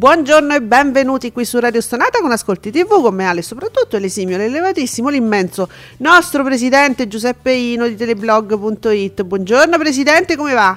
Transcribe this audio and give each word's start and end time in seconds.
Buongiorno 0.00 0.54
e 0.54 0.62
benvenuti 0.62 1.30
qui 1.30 1.44
su 1.44 1.58
Radio 1.58 1.82
Stonata 1.82 2.20
con 2.22 2.32
Ascolti 2.32 2.70
TV 2.70 3.02
con 3.02 3.14
me 3.14 3.26
Ale 3.26 3.42
soprattutto 3.42 3.98
l'esimio, 3.98 4.38
l'elevatissimo, 4.38 5.10
l'immenso 5.10 5.68
nostro 5.98 6.42
presidente 6.42 7.06
Giuseppe 7.06 7.52
Ino 7.52 7.86
di 7.86 7.96
teleblog.it. 7.96 9.22
Buongiorno 9.24 9.76
presidente, 9.76 10.36
come 10.36 10.54
va? 10.54 10.74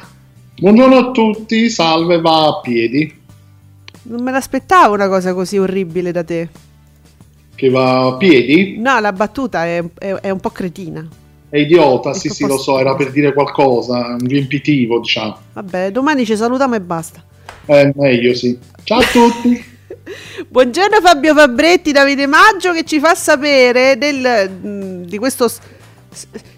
Buongiorno 0.59 0.97
a 0.97 1.11
tutti, 1.11 1.69
salve, 1.69 2.19
va 2.19 2.47
a 2.47 2.59
piedi. 2.59 3.17
Non 4.01 4.21
me 4.23 4.31
l'aspettavo 4.31 4.93
una 4.93 5.07
cosa 5.07 5.33
così 5.33 5.57
orribile 5.57 6.11
da 6.11 6.25
te. 6.25 6.49
Che 7.55 7.69
va 7.69 8.07
a 8.07 8.17
piedi? 8.17 8.77
No, 8.77 8.99
la 8.99 9.13
battuta 9.13 9.63
è, 9.65 9.81
è- 9.99 10.15
è 10.15 10.29
un 10.31 10.41
po' 10.41 10.49
cretina. 10.49 11.07
È 11.47 11.57
idiota, 11.59 12.09
È 12.09 12.13
sì 12.13 12.27
sì 12.27 12.45
lo 12.45 12.57
so, 12.57 12.77
era 12.77 12.93
per 12.95 13.09
dire 13.13 13.31
qualcosa, 13.31 13.99
un 14.19 14.27
riempitivo 14.27 14.99
diciamo. 14.99 15.37
Vabbè, 15.53 15.91
domani 15.91 16.25
ci 16.25 16.35
salutiamo 16.35 16.75
e 16.75 16.81
basta. 16.81 17.23
È 17.65 17.91
meglio 17.95 18.33
sì. 18.33 18.57
Ciao 18.83 18.99
a 18.99 19.05
tutti. 19.05 19.71
Buongiorno 20.49 20.99
Fabio 21.01 21.33
Fabretti, 21.33 21.93
Davide 21.93 22.27
Maggio 22.27 22.73
che 22.73 22.83
ci 22.83 22.99
fa 22.99 23.15
sapere 23.15 23.97
del, 23.97 24.49
mh, 24.49 25.05
di 25.05 25.17
questo 25.17 25.49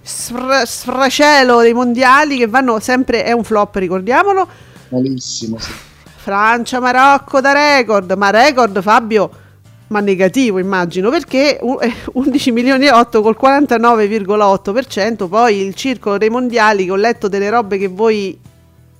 sfra- 0.02 0.66
sfracello 0.66 1.62
dei 1.62 1.73
mondiali 1.73 2.38
che 2.38 2.47
vanno 2.47 2.80
sempre, 2.80 3.23
è 3.23 3.31
un 3.31 3.44
flop 3.44 3.75
ricordiamolo, 3.75 4.47
Malissimo, 4.89 5.59
sì. 5.59 5.72
Francia, 6.16 6.80
Marocco 6.80 7.40
da 7.40 7.52
record, 7.52 8.12
ma 8.14 8.31
record 8.31 8.81
Fabio, 8.81 9.30
ma 9.88 10.00
negativo 10.00 10.58
immagino, 10.58 11.12
perché 11.12 11.59
u- 11.62 11.78
eh, 11.81 11.94
11 12.14 12.52
milioni 12.52 12.88
e 12.88 12.92
8 12.92 13.22
col 13.22 13.38
49,8%, 13.40 15.28
poi 15.28 15.59
il 15.59 15.75
circolo 15.75 16.17
dei 16.17 16.30
mondiali 16.30 16.86
che 16.86 16.92
ho 16.92 16.95
letto 16.95 17.28
delle 17.28 17.52
robe 17.52 17.78
che 17.78 17.88
voi 17.88 18.38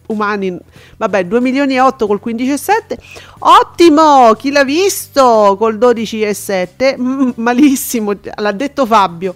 umani, 0.08 0.58
vabbè 0.98 1.26
2 1.26 1.42
milioni 1.42 1.76
e 1.76 1.80
8 1.80 2.08
col 2.08 2.22
15,7, 2.24 2.98
ottimo, 3.40 4.34
chi 4.34 4.52
l'ha 4.52 4.64
visto 4.64 5.56
col 5.58 5.78
12,7, 5.78 6.96
Mm, 7.00 7.30
malissimo, 7.36 8.14
l'ha 8.36 8.52
detto 8.52 8.86
Fabio. 8.86 9.36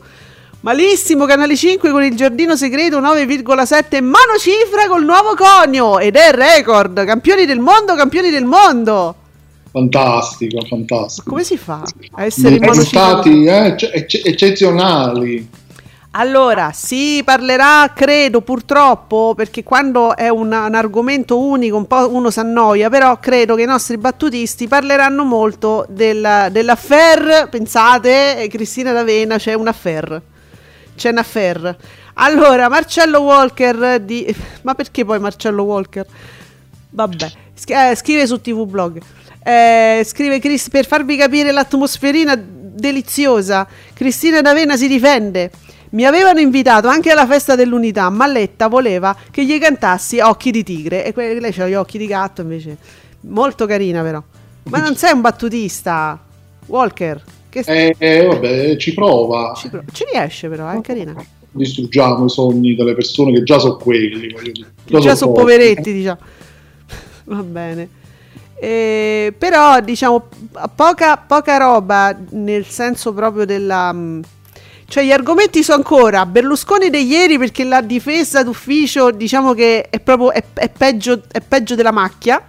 Malissimo, 0.61 1.25
Canale 1.25 1.55
5 1.55 1.89
con 1.89 2.03
il 2.03 2.15
giardino 2.15 2.57
segreto 2.57 2.99
9,7 2.99 4.01
monocifra 4.01 4.87
col 4.89 5.05
nuovo 5.05 5.33
conio 5.35 5.99
ed 5.99 6.17
è 6.17 6.27
il 6.27 6.33
record, 6.33 7.05
campioni 7.05 7.45
del 7.45 7.59
mondo, 7.59 7.95
campioni 7.95 8.29
del 8.29 8.43
mondo. 8.43 9.15
Fantastico, 9.71 10.65
fantastico. 10.65 11.29
Come 11.29 11.43
si 11.43 11.55
fa 11.55 11.83
a 12.13 12.25
essere 12.25 12.57
risultati 12.57 13.45
eh, 13.45 13.65
ecce- 13.67 13.91
ecce- 13.93 14.21
eccezionali. 14.23 15.47
Allora, 16.11 16.71
si 16.73 17.21
parlerà, 17.23 17.91
credo, 17.93 18.41
purtroppo, 18.41 19.33
perché 19.35 19.61
quando 19.63 20.15
è 20.15 20.27
un, 20.27 20.47
un 20.47 20.73
argomento 20.73 21.39
unico 21.39 21.77
un 21.77 21.85
po' 21.85 22.11
uno 22.11 22.31
si 22.31 22.39
annoia, 22.39 22.89
però 22.89 23.19
credo 23.19 23.53
che 23.53 23.61
i 23.61 23.67
nostri 23.67 23.95
battutisti 23.97 24.67
parleranno 24.67 25.23
molto 25.23 25.85
della, 25.87 26.49
dell'affair, 26.49 27.47
pensate, 27.49 28.41
eh, 28.41 28.47
Cristina 28.47 28.91
D'Avena, 28.91 29.37
c'è 29.37 29.53
un 29.53 29.67
affair, 29.67 30.19
c'è 30.95 31.11
un 31.11 31.19
affair. 31.19 31.77
Allora, 32.15 32.69
Marcello 32.69 33.21
Walker 33.21 33.99
di... 33.99 34.35
Ma 34.63 34.73
perché 34.73 35.05
poi 35.05 35.19
Marcello 35.19 35.61
Walker? 35.61 36.07
Vabbè, 36.89 37.31
Sch- 37.53 37.69
eh, 37.69 37.95
scrive 37.95 38.25
su 38.25 38.41
TV 38.41 38.65
Blog. 38.65 38.99
Eh, 39.43 40.01
scrive 40.05 40.39
Chris 40.39 40.69
per 40.69 40.87
farvi 40.87 41.15
capire 41.17 41.51
l'atmosferina 41.51 42.35
deliziosa. 42.35 43.67
Cristina 43.93 44.41
D'Avena 44.41 44.75
si 44.75 44.87
difende. 44.87 45.51
Mi 45.91 46.05
avevano 46.05 46.39
invitato 46.39 46.87
anche 46.87 47.09
alla 47.11 47.25
festa 47.25 47.55
dell'unità, 47.55 48.09
ma 48.09 48.27
Letta 48.27 48.67
voleva 48.67 49.15
che 49.31 49.43
gli 49.45 49.57
cantassi 49.59 50.19
Occhi 50.19 50.51
di 50.51 50.63
tigre. 50.63 51.03
E 51.05 51.13
que- 51.13 51.39
lei 51.39 51.53
ha 51.57 51.67
gli 51.67 51.73
occhi 51.73 51.97
di 51.97 52.05
gatto 52.05 52.41
invece. 52.41 52.77
Molto 53.21 53.65
carina, 53.65 54.01
però. 54.03 54.21
Ma 54.63 54.79
non 54.79 54.95
sei 54.95 55.13
un 55.13 55.21
battutista, 55.21 56.19
Walker. 56.67 57.21
Che 57.49 57.63
Eh, 57.65 57.95
eh, 57.97 58.25
vabbè, 58.25 58.77
ci 58.77 58.93
prova. 58.93 59.53
ci, 59.57 59.69
pro- 59.69 59.83
ci 59.91 60.05
riesce, 60.11 60.47
però, 60.47 60.69
è 60.69 60.79
carina. 60.81 61.15
Distruggiamo 61.51 62.25
i 62.25 62.29
sogni 62.29 62.75
delle 62.75 62.93
persone 62.93 63.31
che 63.31 63.41
già 63.43 63.57
sono 63.57 63.77
quelli. 63.77 64.27
dire. 64.43 64.73
già 64.85 65.15
sono 65.15 65.31
poveretti, 65.31 65.91
diciamo. 65.91 66.19
Va 67.25 67.41
bene. 67.41 67.89
Eh, 68.61 69.33
però, 69.35 69.79
diciamo, 69.79 70.27
poca, 70.75 71.17
poca 71.17 71.57
roba 71.57 72.15
nel 72.31 72.65
senso 72.65 73.13
proprio 73.13 73.45
della. 73.45 73.95
Cioè, 74.89 75.03
gli 75.03 75.11
argomenti 75.11 75.61
sono 75.61 75.77
ancora 75.77 76.25
Berlusconi 76.25 76.89
di 76.89 77.05
ieri 77.05 77.37
perché 77.37 77.63
la 77.63 77.81
difesa 77.81 78.41
d'ufficio, 78.43 79.11
diciamo 79.11 79.53
che 79.53 79.87
è 79.87 79.99
proprio 79.99 80.31
è, 80.31 80.43
è 80.55 80.67
peggio, 80.67 81.21
è 81.31 81.41
peggio 81.41 81.75
della 81.75 81.91
macchia. 81.91 82.43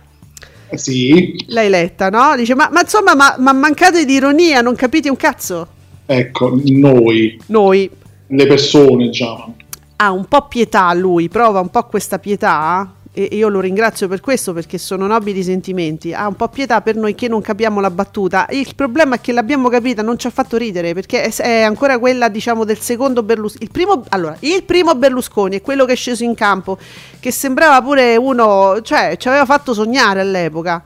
Eh, 0.70 0.78
sì, 0.78 1.44
L'hai 1.48 1.68
letta, 1.68 2.08
no? 2.08 2.34
Dice, 2.36 2.54
ma, 2.54 2.70
ma 2.72 2.80
insomma, 2.80 3.14
ma, 3.14 3.34
ma 3.38 3.52
mancate 3.52 4.06
di 4.06 4.14
ironia, 4.14 4.62
non 4.62 4.74
capite 4.74 5.10
un 5.10 5.16
cazzo? 5.16 5.68
ecco, 6.06 6.58
noi, 6.64 7.38
Noi. 7.46 7.88
le 8.26 8.46
persone, 8.46 9.08
diciamo. 9.08 9.56
ha 9.96 10.10
un 10.10 10.24
po' 10.24 10.48
pietà 10.48 10.92
lui, 10.94 11.28
prova 11.28 11.60
un 11.60 11.68
po' 11.68 11.84
questa 11.84 12.18
pietà 12.18 12.90
e 13.12 13.28
io 13.32 13.48
lo 13.48 13.58
ringrazio 13.58 14.06
per 14.06 14.20
questo 14.20 14.52
perché 14.52 14.78
sono 14.78 15.06
nobili 15.08 15.42
sentimenti, 15.42 16.12
ha 16.14 16.28
un 16.28 16.36
po' 16.36 16.48
pietà 16.48 16.80
per 16.80 16.94
noi 16.94 17.16
che 17.16 17.26
non 17.26 17.40
capiamo 17.40 17.80
la 17.80 17.90
battuta. 17.90 18.46
Il 18.50 18.74
problema 18.76 19.16
è 19.16 19.20
che 19.20 19.32
l'abbiamo 19.32 19.68
capita, 19.68 20.02
non 20.02 20.16
ci 20.16 20.28
ha 20.28 20.30
fatto 20.30 20.56
ridere 20.56 20.94
perché 20.94 21.22
è, 21.22 21.62
ancora 21.62 21.98
quella, 21.98 22.28
diciamo, 22.28 22.64
del 22.64 22.78
secondo 22.78 23.24
Berlusconi. 23.24 23.64
Il 23.64 23.70
primo, 23.72 24.04
allora, 24.10 24.36
il 24.40 24.62
primo 24.62 24.94
Berlusconi 24.94 25.56
è 25.56 25.60
quello 25.60 25.84
che 25.84 25.94
è 25.94 25.96
sceso 25.96 26.22
in 26.22 26.34
campo, 26.34 26.78
che 27.18 27.32
sembrava 27.32 27.82
pure 27.82 28.16
uno, 28.16 28.80
cioè 28.82 29.16
ci 29.18 29.26
aveva 29.26 29.44
fatto 29.44 29.74
sognare 29.74 30.20
all'epoca. 30.20 30.82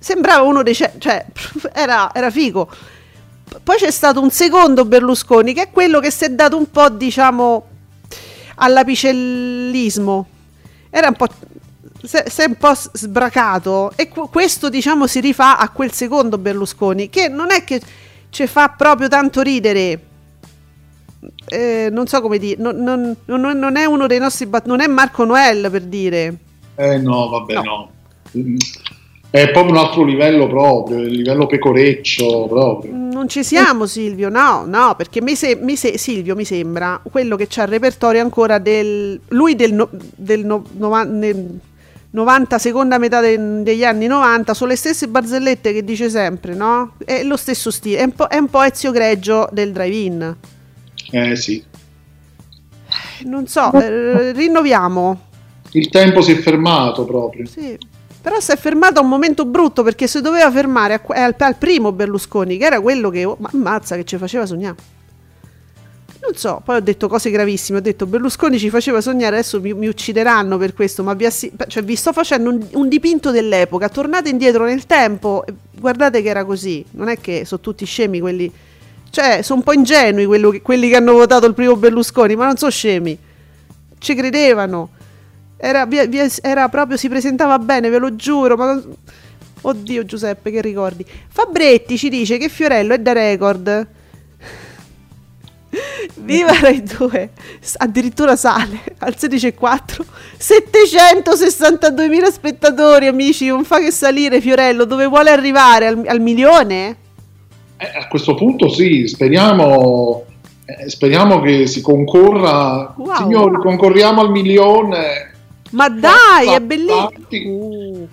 Sembrava 0.00 0.42
uno 0.42 0.64
dei 0.64 0.74
cioè 0.74 1.24
era, 1.72 2.12
era 2.12 2.30
figo. 2.30 2.68
Poi 3.62 3.76
c'è 3.76 3.90
stato 3.90 4.20
un 4.20 4.30
secondo 4.30 4.84
Berlusconi 4.84 5.54
che 5.54 5.62
è 5.62 5.70
quello 5.70 6.00
che 6.00 6.10
si 6.10 6.24
è 6.24 6.28
dato 6.28 6.56
un 6.56 6.68
po', 6.70 6.88
diciamo, 6.88 7.66
all'apicellismo. 8.56 10.26
Era 10.90 11.08
un 11.08 11.14
po'. 11.14 11.28
Si 12.02 12.16
è 12.40 12.44
un 12.46 12.54
po' 12.56 12.72
sbracato. 12.74 13.92
E 13.96 14.08
qu- 14.08 14.30
questo, 14.30 14.68
diciamo, 14.68 15.06
si 15.06 15.20
rifà 15.20 15.58
a 15.58 15.68
quel 15.70 15.92
secondo 15.92 16.38
Berlusconi. 16.38 17.08
Che 17.10 17.28
non 17.28 17.50
è 17.50 17.64
che 17.64 17.80
ci 18.30 18.46
fa 18.46 18.68
proprio 18.68 19.08
tanto 19.08 19.40
ridere. 19.42 20.00
Eh, 21.46 21.88
non 21.90 22.06
so 22.06 22.20
come 22.20 22.38
dire. 22.38 22.60
Non, 22.60 22.76
non- 22.76 23.16
non- 23.24 23.58
non 23.58 23.76
è 23.76 23.84
uno 23.84 24.06
dei 24.06 24.18
nostri. 24.18 24.46
bat- 24.46 24.66
non 24.66 24.80
è 24.80 24.86
Marco 24.86 25.24
Noel 25.24 25.68
per 25.70 25.82
dire. 25.82 26.36
Eh 26.76 26.98
no, 26.98 27.28
vabbè, 27.28 27.54
No. 27.54 27.62
no. 27.62 27.90
È 29.30 29.50
proprio 29.50 29.72
un 29.74 29.78
altro 29.78 30.04
livello 30.04 30.46
proprio, 30.46 31.00
il 31.00 31.16
livello 31.16 31.46
pecoreccio 31.46 32.46
proprio. 32.48 32.92
Non 32.94 33.28
ci 33.28 33.42
siamo, 33.44 33.84
Silvio. 33.86 34.28
No, 34.30 34.64
no, 34.66 34.94
perché 34.96 35.20
mi 35.20 35.34
se- 35.34 35.58
mi 35.60 35.76
se- 35.76 35.98
Silvio 35.98 36.34
mi 36.34 36.44
sembra 36.46 36.98
quello 37.02 37.36
che 37.36 37.46
c'ha 37.48 37.62
il 37.64 37.68
repertorio 37.68 38.22
ancora 38.22 38.58
del. 38.58 39.20
Lui 39.28 39.54
del, 39.54 39.74
no- 39.74 39.88
del 39.90 40.46
no- 40.46 40.64
nova- 40.76 41.02
nel 41.04 41.58
90, 42.10 42.58
seconda 42.58 42.98
metà 42.98 43.20
de- 43.20 43.62
degli 43.62 43.84
anni 43.84 44.06
90, 44.06 44.54
sono 44.54 44.70
le 44.70 44.76
stesse 44.76 45.08
barzellette 45.08 45.72
che 45.72 45.84
dice 45.84 46.08
sempre, 46.08 46.54
no? 46.54 46.94
È 47.04 47.22
lo 47.22 47.36
stesso 47.36 47.70
stile. 47.70 47.98
È 47.98 48.04
un 48.04 48.12
po', 48.12 48.26
è 48.28 48.38
un 48.38 48.48
po' 48.48 48.62
Ezio 48.62 48.90
Greggio 48.90 49.48
del 49.52 49.72
drive-in. 49.72 50.36
Eh 51.10 51.36
sì. 51.36 51.62
Non 53.24 53.46
so, 53.46 53.72
eh, 53.72 54.32
rinnoviamo. 54.32 55.26
Il 55.72 55.90
tempo 55.90 56.22
si 56.22 56.32
è 56.32 56.36
fermato 56.36 57.04
proprio. 57.04 57.46
Sì. 57.46 57.78
Però 58.20 58.40
si 58.40 58.52
è 58.52 58.56
fermato 58.56 59.00
a 59.00 59.02
un 59.02 59.08
momento 59.08 59.44
brutto 59.44 59.82
perché 59.82 60.06
si 60.06 60.20
doveva 60.20 60.50
fermare 60.50 60.94
a 60.94 61.02
al, 61.06 61.34
al 61.38 61.56
primo 61.56 61.92
Berlusconi, 61.92 62.56
che 62.56 62.64
era 62.64 62.80
quello 62.80 63.10
che, 63.10 63.24
oh, 63.24 63.36
ma 63.38 63.50
ammazza, 63.52 63.96
che 63.96 64.04
ci 64.04 64.16
faceva 64.16 64.46
sognare. 64.46 64.76
Non 66.28 66.36
so, 66.36 66.60
poi 66.62 66.76
ho 66.76 66.80
detto 66.80 67.08
cose 67.08 67.30
gravissime, 67.30 67.78
ho 67.78 67.80
detto 67.80 68.04
Berlusconi 68.04 68.58
ci 68.58 68.68
faceva 68.68 69.00
sognare, 69.00 69.36
adesso 69.36 69.62
mi, 69.62 69.72
mi 69.72 69.86
uccideranno 69.86 70.58
per 70.58 70.74
questo, 70.74 71.02
ma 71.02 71.14
vi, 71.14 71.24
assi- 71.24 71.50
cioè, 71.68 71.82
vi 71.82 71.96
sto 71.96 72.12
facendo 72.12 72.50
un, 72.50 72.66
un 72.72 72.88
dipinto 72.88 73.30
dell'epoca, 73.30 73.88
tornate 73.88 74.28
indietro 74.28 74.66
nel 74.66 74.84
tempo, 74.84 75.42
guardate 75.78 76.20
che 76.20 76.28
era 76.28 76.44
così, 76.44 76.84
non 76.92 77.08
è 77.08 77.18
che 77.18 77.46
sono 77.46 77.62
tutti 77.62 77.86
scemi 77.86 78.20
quelli 78.20 78.52
Cioè, 79.10 79.40
sono 79.40 79.60
un 79.60 79.64
po' 79.64 79.72
ingenui 79.72 80.26
che- 80.50 80.60
quelli 80.60 80.90
che 80.90 80.96
hanno 80.96 81.12
votato 81.14 81.46
il 81.46 81.54
primo 81.54 81.76
Berlusconi, 81.76 82.36
ma 82.36 82.44
non 82.44 82.56
sono 82.58 82.70
scemi. 82.70 83.16
Ci 83.98 84.14
credevano. 84.14 84.90
Era, 85.56 85.86
via- 85.86 86.04
via- 86.06 86.28
era 86.42 86.68
proprio, 86.68 86.96
si 86.98 87.08
presentava 87.08 87.58
bene, 87.58 87.88
ve 87.88 87.98
lo 87.98 88.14
giuro. 88.16 88.54
Ma 88.56 88.80
Oddio 89.62 90.04
Giuseppe, 90.04 90.50
che 90.50 90.60
ricordi. 90.60 91.04
Fabretti 91.28 91.96
ci 91.96 92.10
dice 92.10 92.36
che 92.36 92.48
Fiorello 92.50 92.92
è 92.94 92.98
da 92.98 93.12
record. 93.12 93.86
Viva 96.16 96.58
Rai 96.60 96.82
2, 96.82 97.30
S- 97.60 97.74
addirittura 97.78 98.36
sale 98.36 98.80
al 98.98 99.14
16,4 99.18 100.04
762.000 100.38 102.30
spettatori 102.30 103.06
amici, 103.06 103.46
non 103.46 103.64
fa 103.64 103.78
che 103.78 103.90
salire 103.90 104.40
Fiorello, 104.40 104.84
dove 104.84 105.06
vuole 105.06 105.30
arrivare? 105.30 105.86
Al, 105.86 106.04
al 106.06 106.20
milione? 106.20 106.96
Eh, 107.76 107.98
a 107.98 108.08
questo 108.08 108.34
punto 108.34 108.68
sì, 108.68 109.06
speriamo, 109.06 110.24
eh, 110.64 110.88
speriamo 110.88 111.40
che 111.40 111.66
si 111.66 111.80
concorra. 111.80 112.94
Wow. 112.96 113.16
Signori, 113.16 113.56
concorriamo 113.56 114.20
al 114.20 114.30
milione. 114.30 115.32
Ma 115.70 115.88
dai, 115.88 116.46
è 116.46 116.58
Tanti. 116.58 116.66
bellissimo! 116.66 117.52
Uh, 117.54 118.08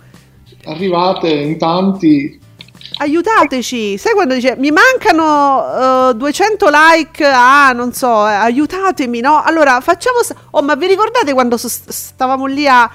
Arrivate 0.66 1.30
in 1.30 1.58
tanti. 1.58 2.40
Aiutateci! 2.98 3.98
Sai 3.98 4.14
quando 4.14 4.34
dice 4.34 4.56
mi 4.58 4.72
mancano 4.72 6.10
eh, 6.10 6.14
200 6.16 6.70
like? 6.72 7.26
Ah, 7.26 7.72
non 7.74 7.94
so, 7.94 8.28
eh, 8.28 8.34
aiutatemi, 8.34 9.20
no? 9.22 9.42
Allora 9.44 9.80
facciamo. 9.82 10.22
s- 10.24 10.34
Oh, 10.52 10.62
ma 10.62 10.76
vi 10.76 10.88
ricordate 10.88 11.34
quando 11.34 11.58
so- 11.58 11.68
stavamo 11.70 12.46
lì 12.46 12.68
a. 12.68 12.90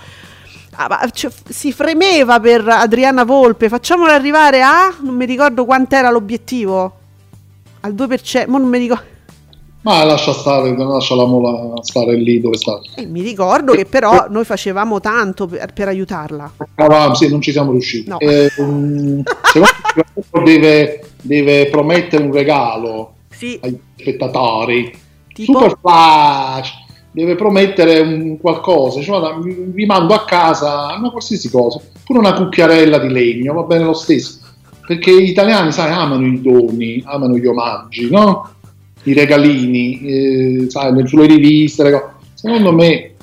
ma, 0.88 1.08
cioè, 1.12 1.30
si 1.48 1.72
fremeva 1.72 2.40
per 2.40 2.66
Adriana 2.66 3.24
Volpe, 3.24 3.68
facciamola 3.68 4.12
arrivare 4.14 4.62
a. 4.62 4.94
Non 5.00 5.14
mi 5.14 5.24
ricordo 5.26 5.64
quant'era 5.64 6.10
l'obiettivo. 6.10 6.96
Al 7.80 7.92
2%, 7.94 8.46
ma 8.48 8.58
non 8.58 8.68
mi 8.68 8.78
ricordo. 8.78 9.09
Ma 9.82 10.04
lascia 10.04 10.32
stare, 10.32 10.76
lasciala 10.76 11.24
mola 11.24 11.82
stare 11.82 12.14
lì 12.16 12.38
dove 12.40 12.58
sta. 12.58 12.78
Eh, 12.96 13.06
mi 13.06 13.22
ricordo 13.22 13.72
che 13.72 13.86
però 13.86 14.26
noi 14.28 14.44
facevamo 14.44 15.00
tanto 15.00 15.46
per, 15.46 15.72
per 15.72 15.88
aiutarla. 15.88 16.52
Ah, 16.74 17.14
sì, 17.14 17.30
non 17.30 17.40
ci 17.40 17.50
siamo 17.50 17.72
riusciti. 17.72 18.08
No. 18.08 18.18
Eh, 18.18 18.50
mm, 18.60 19.20
secondo 19.52 20.44
deve, 20.44 21.08
deve 21.22 21.68
promettere 21.70 22.22
un 22.22 22.32
regalo 22.32 23.14
Sì, 23.30 23.58
ai 23.62 23.78
spettatori. 23.96 24.92
tipo. 25.32 25.52
Super 25.52 25.78
flash 25.80 26.72
deve 27.12 27.34
promettere 27.34 28.00
un 28.00 28.38
qualcosa. 28.38 29.00
Cioè, 29.00 29.34
vi 29.42 29.86
mando 29.86 30.12
a 30.12 30.24
casa 30.24 30.94
una 30.96 31.10
qualsiasi 31.10 31.48
cosa, 31.50 31.80
pure 32.04 32.18
una 32.18 32.34
cucchiarella 32.34 32.98
di 32.98 33.08
legno, 33.08 33.54
va 33.54 33.62
bene 33.62 33.84
lo 33.84 33.94
stesso. 33.94 34.38
Perché 34.86 35.22
gli 35.22 35.28
italiani, 35.30 35.72
sai, 35.72 35.90
amano 35.92 36.26
i 36.26 36.40
doni, 36.42 37.02
amano 37.06 37.36
gli 37.36 37.46
omaggi, 37.46 38.10
no? 38.10 38.58
I 39.04 39.12
regalini, 39.14 40.00
eh, 40.64 40.70
sai, 40.70 40.92
nel- 40.92 41.08
sulle 41.08 41.26
riviste. 41.26 41.90
co- 41.90 42.12
Secondo 42.34 42.72
me 42.72 43.14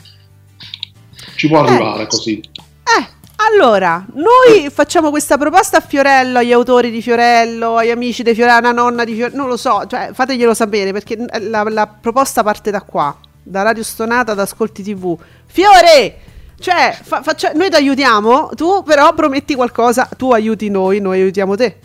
ci 1.36 1.48
può 1.48 1.62
arrivare 1.64 2.08
così. 2.08 2.40
Eh, 2.40 3.08
allora, 3.38 4.06
noi 4.14 4.70
facciamo 4.72 5.10
questa 5.10 5.38
proposta 5.38 5.78
a 5.78 5.82
Fiorello, 5.82 6.40
agli 6.40 6.52
autori 6.52 6.90
di 6.92 7.02
Fiorello, 7.02 7.78
agli 7.78 7.90
amici 7.92 8.24
di 8.24 8.34
Fiorello, 8.34 8.58
alla 8.58 8.72
nonna 8.72 9.04
di 9.04 9.14
Fiorello, 9.14 9.38
non 9.38 9.48
lo 9.48 9.58
so, 9.58 9.86
cioè 9.88 10.10
fateglielo 10.14 10.54
sapere 10.54 10.92
perché 10.92 11.18
la, 11.42 11.64
la 11.64 11.88
proposta 11.88 12.44
parte 12.44 12.72
da 12.72 12.82
qua, 12.82 13.16
da 13.44 13.62
Radio 13.64 13.84
Stonata, 13.84 14.34
da 14.34 14.44
Ascolti 14.44 14.84
TV. 14.84 15.18
Fiore! 15.46 16.16
Cioè, 16.60 16.98
fa- 17.04 17.22
faccia- 17.22 17.52
noi 17.54 17.70
ti 17.70 17.76
aiutiamo, 17.76 18.50
tu 18.56 18.82
però 18.84 19.14
prometti 19.14 19.54
qualcosa, 19.54 20.10
tu 20.18 20.32
aiuti 20.32 20.70
noi, 20.70 21.00
noi 21.00 21.22
aiutiamo 21.22 21.56
te. 21.56 21.76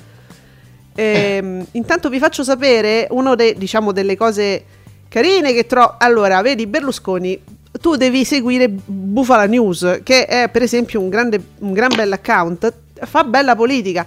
Ehm, 0.94 1.66
intanto 1.72 2.08
vi 2.08 2.18
faccio 2.18 2.44
sapere 2.44 3.06
una 3.10 3.34
diciamo, 3.34 3.92
delle 3.92 4.16
cose 4.16 4.64
carine 5.08 5.52
che 5.52 5.66
trovo. 5.66 5.94
Allora, 5.98 6.40
vedi, 6.42 6.66
Berlusconi, 6.66 7.40
tu 7.80 7.96
devi 7.96 8.24
seguire 8.24 8.68
Bufala 8.68 9.46
News, 9.46 10.00
che 10.02 10.26
è 10.26 10.48
per 10.48 10.62
esempio 10.62 11.00
un, 11.00 11.08
grande, 11.08 11.42
un 11.58 11.72
gran 11.72 11.90
bel 11.94 12.12
account, 12.12 12.72
fa 13.04 13.24
bella 13.24 13.56
politica. 13.56 14.06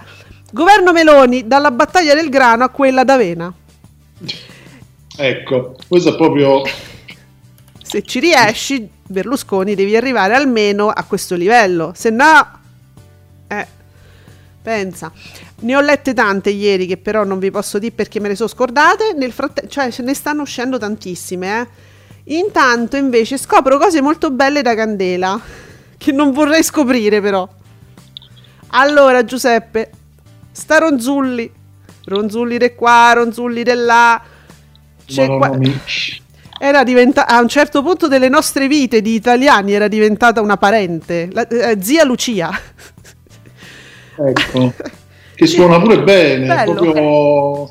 Governo 0.52 0.94
Meloni, 0.94 1.48
dalla 1.48 1.72
battaglia 1.72 2.14
del 2.14 2.30
grano 2.30 2.64
a 2.64 2.70
quella 2.70 3.04
d'avena. 3.04 3.54
Ecco, 5.18 5.76
questo 5.88 6.10
è 6.10 6.16
proprio 6.16 6.64
Se 7.82 8.04
ci 8.04 8.20
riesci, 8.20 8.90
Berlusconi, 9.08 9.76
devi 9.76 9.96
arrivare 9.96 10.34
almeno 10.34 10.90
a 10.90 11.04
questo 11.04 11.36
livello. 11.36 11.94
Se 11.96 12.10
no, 12.10 12.60
eh, 13.48 13.68
pensa. 14.62 15.12
Ne 15.58 15.76
ho 15.76 15.80
lette 15.82 16.14
tante 16.14 16.50
ieri 16.50 16.86
che 16.86 16.98
però 16.98 17.24
non 17.24 17.40
vi 17.40 17.50
posso 17.50 17.80
dire 17.80 17.94
perché 17.94 18.20
me 18.20 18.28
le 18.28 18.36
sono 18.36 18.50
scordate. 18.50 19.14
Nel 19.16 19.32
frattempo, 19.32 19.70
cioè, 19.70 19.92
ce 19.92 20.04
ne 20.04 20.14
stanno 20.14 20.42
uscendo 20.42 20.78
tantissime, 20.78 21.62
eh. 21.62 21.68
Intanto, 22.36 22.98
invece, 22.98 23.38
scopro 23.38 23.78
cose 23.78 24.02
molto 24.02 24.32
belle 24.32 24.62
da 24.62 24.76
Candela. 24.76 25.40
Che 25.98 26.12
non 26.12 26.32
vorrei 26.34 26.62
scoprire, 26.62 27.22
però. 27.22 27.48
Allora, 28.70 29.24
Giuseppe, 29.24 29.90
sta 30.52 30.78
Ronzulli. 30.78 31.50
Ronzulli 32.06 32.58
di 32.58 32.76
qua, 32.76 33.14
Ronzulli 33.16 33.64
di 33.64 33.74
là. 33.74 34.22
C'è 35.06 35.26
qua- 35.26 35.58
era 36.60 36.84
diventata 36.84 37.34
a 37.34 37.42
un 37.42 37.48
certo 37.48 37.82
punto 37.82 38.08
delle 38.08 38.30
nostre 38.30 38.68
vite 38.68 39.02
di 39.02 39.14
italiani 39.16 39.74
era 39.74 39.88
diventata 39.88 40.42
una 40.42 40.58
parente, 40.58 41.28
la- 41.32 41.48
eh, 41.48 41.78
zia 41.82 42.04
Lucia. 42.04 42.52
Ecco, 44.18 44.74
che 45.36 45.46
suona 45.48 45.80
pure 45.82 46.02
bene, 46.02 46.48
Bello. 46.48 46.74
proprio 46.74 47.70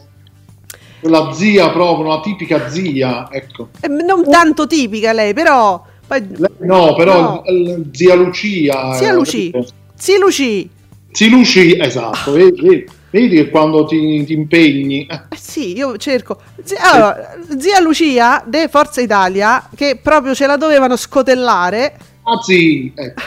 quella 1.00 1.32
zia 1.32 1.70
proprio, 1.70 2.06
una 2.06 2.20
tipica 2.20 2.68
zia, 2.68 3.28
ecco. 3.30 3.68
Eh, 3.80 3.88
non 3.88 4.28
tanto 4.28 4.66
tipica 4.66 5.12
lei, 5.12 5.34
però 5.34 5.82
poi- 6.06 6.26
no, 6.60 6.94
però 6.94 7.20
No. 7.20 7.42
il- 7.46 7.88
zia 7.92 8.14
Lucia. 8.14 8.94
zia 8.94 9.10
eh, 9.10 9.14
Luci, 9.14 9.50
capito? 9.50 9.72
zia 9.96 10.18
Luci. 10.18 10.70
Zia 11.12 11.28
Luci, 11.28 11.76
esatto, 11.78 12.32
vedi, 12.32 12.60
vedi- 12.60 12.86
vedi 13.10 13.36
che 13.36 13.50
quando 13.50 13.84
ti, 13.84 14.24
ti 14.24 14.32
impegni... 14.32 15.06
eh, 15.06 15.36
sì, 15.36 15.76
io 15.76 15.96
cerco. 15.96 16.38
Zia, 16.64 16.90
allora, 16.92 17.36
zia 17.58 17.80
Lucia 17.80 18.42
de 18.46 18.66
Forza 18.68 19.00
Italia 19.00 19.68
che 19.76 19.98
proprio 20.02 20.34
ce 20.34 20.46
la 20.46 20.56
dovevano 20.56 20.96
scotellare, 20.96 21.96
ah 22.24 22.40
sì, 22.42 22.90
ecco. 22.94 23.22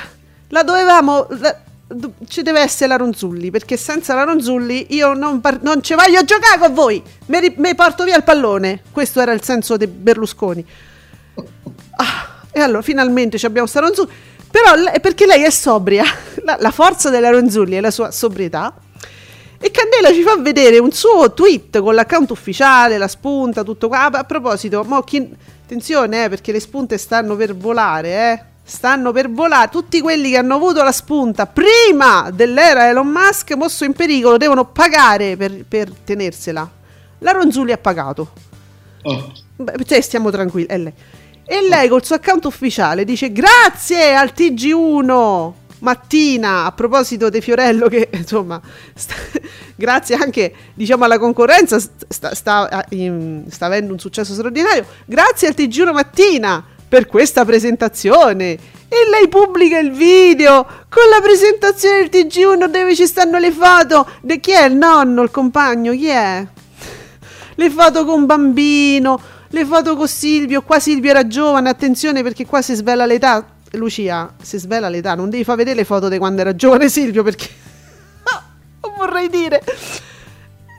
la 0.49 0.63
dovevamo 0.63 1.27
la- 1.39 1.57
ci 2.27 2.41
deve 2.41 2.59
essere 2.59 2.89
la 2.89 2.97
Ronzulli 2.97 3.49
perché 3.49 3.77
senza 3.77 4.13
la 4.13 4.23
Ronzulli 4.23 4.87
io 4.89 5.13
non, 5.13 5.39
par- 5.39 5.61
non 5.61 5.81
ci 5.81 5.93
voglio 5.93 6.23
giocare 6.23 6.59
con 6.59 6.73
voi. 6.73 7.01
Mi, 7.27 7.39
ri- 7.39 7.55
mi 7.57 7.73
porto 7.75 8.03
via 8.03 8.17
il 8.17 8.23
pallone. 8.23 8.81
Questo 8.91 9.21
era 9.21 9.31
il 9.31 9.41
senso 9.43 9.77
di 9.77 9.87
Berlusconi. 9.87 10.65
Ah, 11.95 12.41
e 12.51 12.59
allora 12.59 12.81
finalmente 12.81 13.43
abbiamo 13.45 13.67
sta 13.67 13.79
Ronzulli. 13.79 14.11
Però 14.49 14.75
le- 14.75 14.99
perché 14.99 15.25
lei 15.25 15.43
è 15.43 15.49
sobria 15.49 16.03
la, 16.43 16.57
la 16.59 16.71
forza 16.71 17.09
della 17.09 17.29
Ronzulli 17.29 17.75
è 17.75 17.81
la 17.81 17.91
sua 17.91 18.11
sobrietà. 18.11 18.73
E 19.59 19.71
Candela 19.71 20.11
ci 20.13 20.21
fa 20.21 20.35
vedere 20.37 20.77
un 20.77 20.91
suo 20.91 21.33
tweet 21.33 21.79
con 21.79 21.95
l'account 21.95 22.29
ufficiale, 22.29 22.97
la 22.99 23.07
spunta, 23.07 23.63
tutto 23.63 23.87
qua. 23.87 24.05
A 24.11 24.23
proposito, 24.23 24.85
chi- 25.03 25.35
attenzione 25.63 26.25
eh, 26.25 26.29
perché 26.29 26.51
le 26.51 26.59
spunte 26.59 26.97
stanno 26.97 27.35
per 27.35 27.55
volare, 27.55 28.09
eh. 28.31 28.43
Stanno 28.69 29.13
per 29.13 29.31
volare. 29.31 29.69
Tutti 29.69 30.01
quelli 30.01 30.31
che 30.31 30.37
hanno 30.37 30.55
avuto 30.55 30.83
la 30.83 30.91
spunta 30.91 31.45
prima 31.47 32.29
dell'era 32.33 32.89
Elon 32.89 33.07
Musk, 33.07 33.53
mosso 33.53 33.85
in 33.85 33.93
pericolo, 33.93 34.35
devono 34.35 34.65
pagare 34.65 35.37
per, 35.37 35.63
per 35.65 35.89
tenersela. 36.03 36.69
La 37.19 37.31
Ronzulli 37.31 37.71
ha 37.71 37.77
pagato. 37.77 38.31
Ah, 39.03 39.31
Beh, 39.55 39.85
cioè, 39.85 40.01
stiamo 40.01 40.29
tranquilli. 40.31 40.67
È 40.67 40.77
lei. 40.77 40.93
E 41.45 41.65
lei 41.69 41.87
col 41.87 42.03
suo 42.03 42.15
account 42.15 42.43
ufficiale 42.43 43.05
dice 43.05 43.31
grazie 43.31 44.13
al 44.13 44.33
TG1 44.35 45.51
mattina 45.79 46.65
a 46.65 46.73
proposito 46.73 47.29
di 47.29 47.39
Fiorello 47.39 47.87
che 47.87 48.09
insomma 48.11 48.59
sta- 48.93 49.15
grazie 49.73 50.15
anche 50.15 50.53
diciamo 50.73 51.05
alla 51.05 51.17
concorrenza 51.17 51.79
sta, 51.79 52.35
sta- 52.35 52.85
sta 53.47 53.65
avendo 53.65 53.93
un 53.93 53.99
successo 53.99 54.33
straordinario 54.33 54.85
grazie 55.05 55.47
al 55.47 55.53
TG1 55.55 55.93
mattina 55.93 56.65
per 56.87 57.05
questa 57.05 57.45
presentazione. 57.45 58.57
E 58.89 59.09
lei 59.09 59.27
pubblica 59.27 59.77
il 59.77 59.91
video. 59.91 60.65
Con 60.89 61.09
la 61.09 61.21
presentazione 61.21 62.07
del 62.07 62.25
TG1 62.25 62.67
dove 62.67 62.95
ci 62.95 63.05
stanno 63.05 63.37
le 63.37 63.51
foto. 63.51 64.07
Di 64.21 64.39
chi 64.39 64.51
è 64.51 64.65
il 64.65 64.75
nonno 64.75 65.21
il 65.23 65.31
compagno? 65.31 65.91
Chi 65.91 66.07
è? 66.07 66.45
Le 67.55 67.69
foto 67.69 68.05
con 68.05 68.25
bambino, 68.25 69.19
le 69.49 69.65
foto 69.65 69.95
con 69.95 70.07
Silvio. 70.07 70.61
Qua 70.61 70.79
Silvio 70.79 71.09
era 71.09 71.27
giovane, 71.27 71.69
attenzione 71.69 72.23
perché 72.23 72.45
qua 72.45 72.61
si 72.61 72.75
svela 72.75 73.05
l'età. 73.05 73.45
Lucia, 73.71 74.33
si 74.41 74.57
svela 74.57 74.87
l'età, 74.87 75.13
non 75.13 75.29
devi 75.29 75.43
far 75.43 75.57
vedere 75.57 75.75
le 75.75 75.83
foto 75.83 76.07
di 76.07 76.17
quando 76.17 76.39
era 76.39 76.55
giovane 76.55 76.87
Silvio 76.87 77.21
perché... 77.21 77.49
non 78.81 78.93
vorrei 78.95 79.27
dire. 79.29 79.61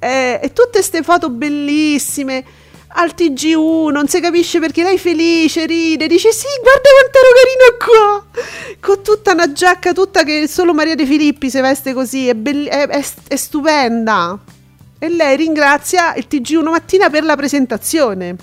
Eh, 0.00 0.40
tutte 0.54 0.70
queste 0.70 1.02
foto 1.02 1.28
bellissime 1.28 2.44
al 2.90 3.12
TG1, 3.16 3.90
non 3.90 4.08
si 4.08 4.20
capisce 4.20 4.58
perché 4.60 4.82
lei 4.82 4.94
è 4.96 4.98
felice, 4.98 5.66
ride, 5.66 6.06
dice 6.06 6.32
sì, 6.32 6.46
guarda 6.62 6.88
quanto 6.98 7.18
ero 7.18 7.34
carino 7.36 8.26
qua, 8.32 8.42
con 8.80 9.02
tutta 9.02 9.32
una 9.32 9.52
giacca 9.52 9.92
tutta 9.92 10.24
che 10.24 10.48
solo 10.48 10.72
Maria 10.74 10.94
De 10.94 11.04
Filippi 11.06 11.50
si 11.50 11.60
veste 11.60 11.92
così, 11.92 12.28
è, 12.28 12.34
belli- 12.34 12.66
è- 12.68 12.88
è- 12.88 13.04
è 13.28 13.36
stupenda. 13.36 14.38
e 15.00 15.08
lei 15.10 15.36
ringrazia 15.36 16.14
il 16.16 16.26
TG1 16.28 16.70
mattina 16.70 17.08
per 17.08 17.22
la 17.22 17.36
presentazione. 17.36 18.34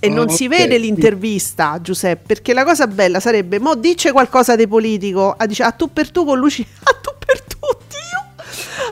E 0.00 0.06
Ah, 0.08 0.12
non 0.12 0.28
si 0.28 0.44
ok. 0.44 0.50
vede 0.50 0.78
l'intervista, 0.78 1.80
Giuseppe, 1.82 2.22
perché 2.28 2.52
la 2.54 2.62
cosa 2.62 2.86
bella 2.86 3.18
sarebbe, 3.18 3.58
mo 3.58 3.74
dice 3.74 4.12
qualcosa 4.12 4.54
di 4.54 4.68
politico, 4.68 5.34
a, 5.36 5.44
dice 5.46 5.64
a 5.64 5.72
tu 5.72 5.92
per 5.92 6.12
tu 6.12 6.24
con 6.24 6.38
Luci, 6.38 6.64
a 6.84 6.92
tu 6.92 7.10
per 7.18 7.40
tu, 7.42 7.56
Dio, 7.88 8.44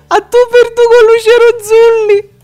a 0.08 0.16
tu 0.20 0.36
per 0.50 0.72
tu 0.72 0.82
con 0.82 1.06
Lucia 1.06 1.30
Ronzulli. 1.44 2.34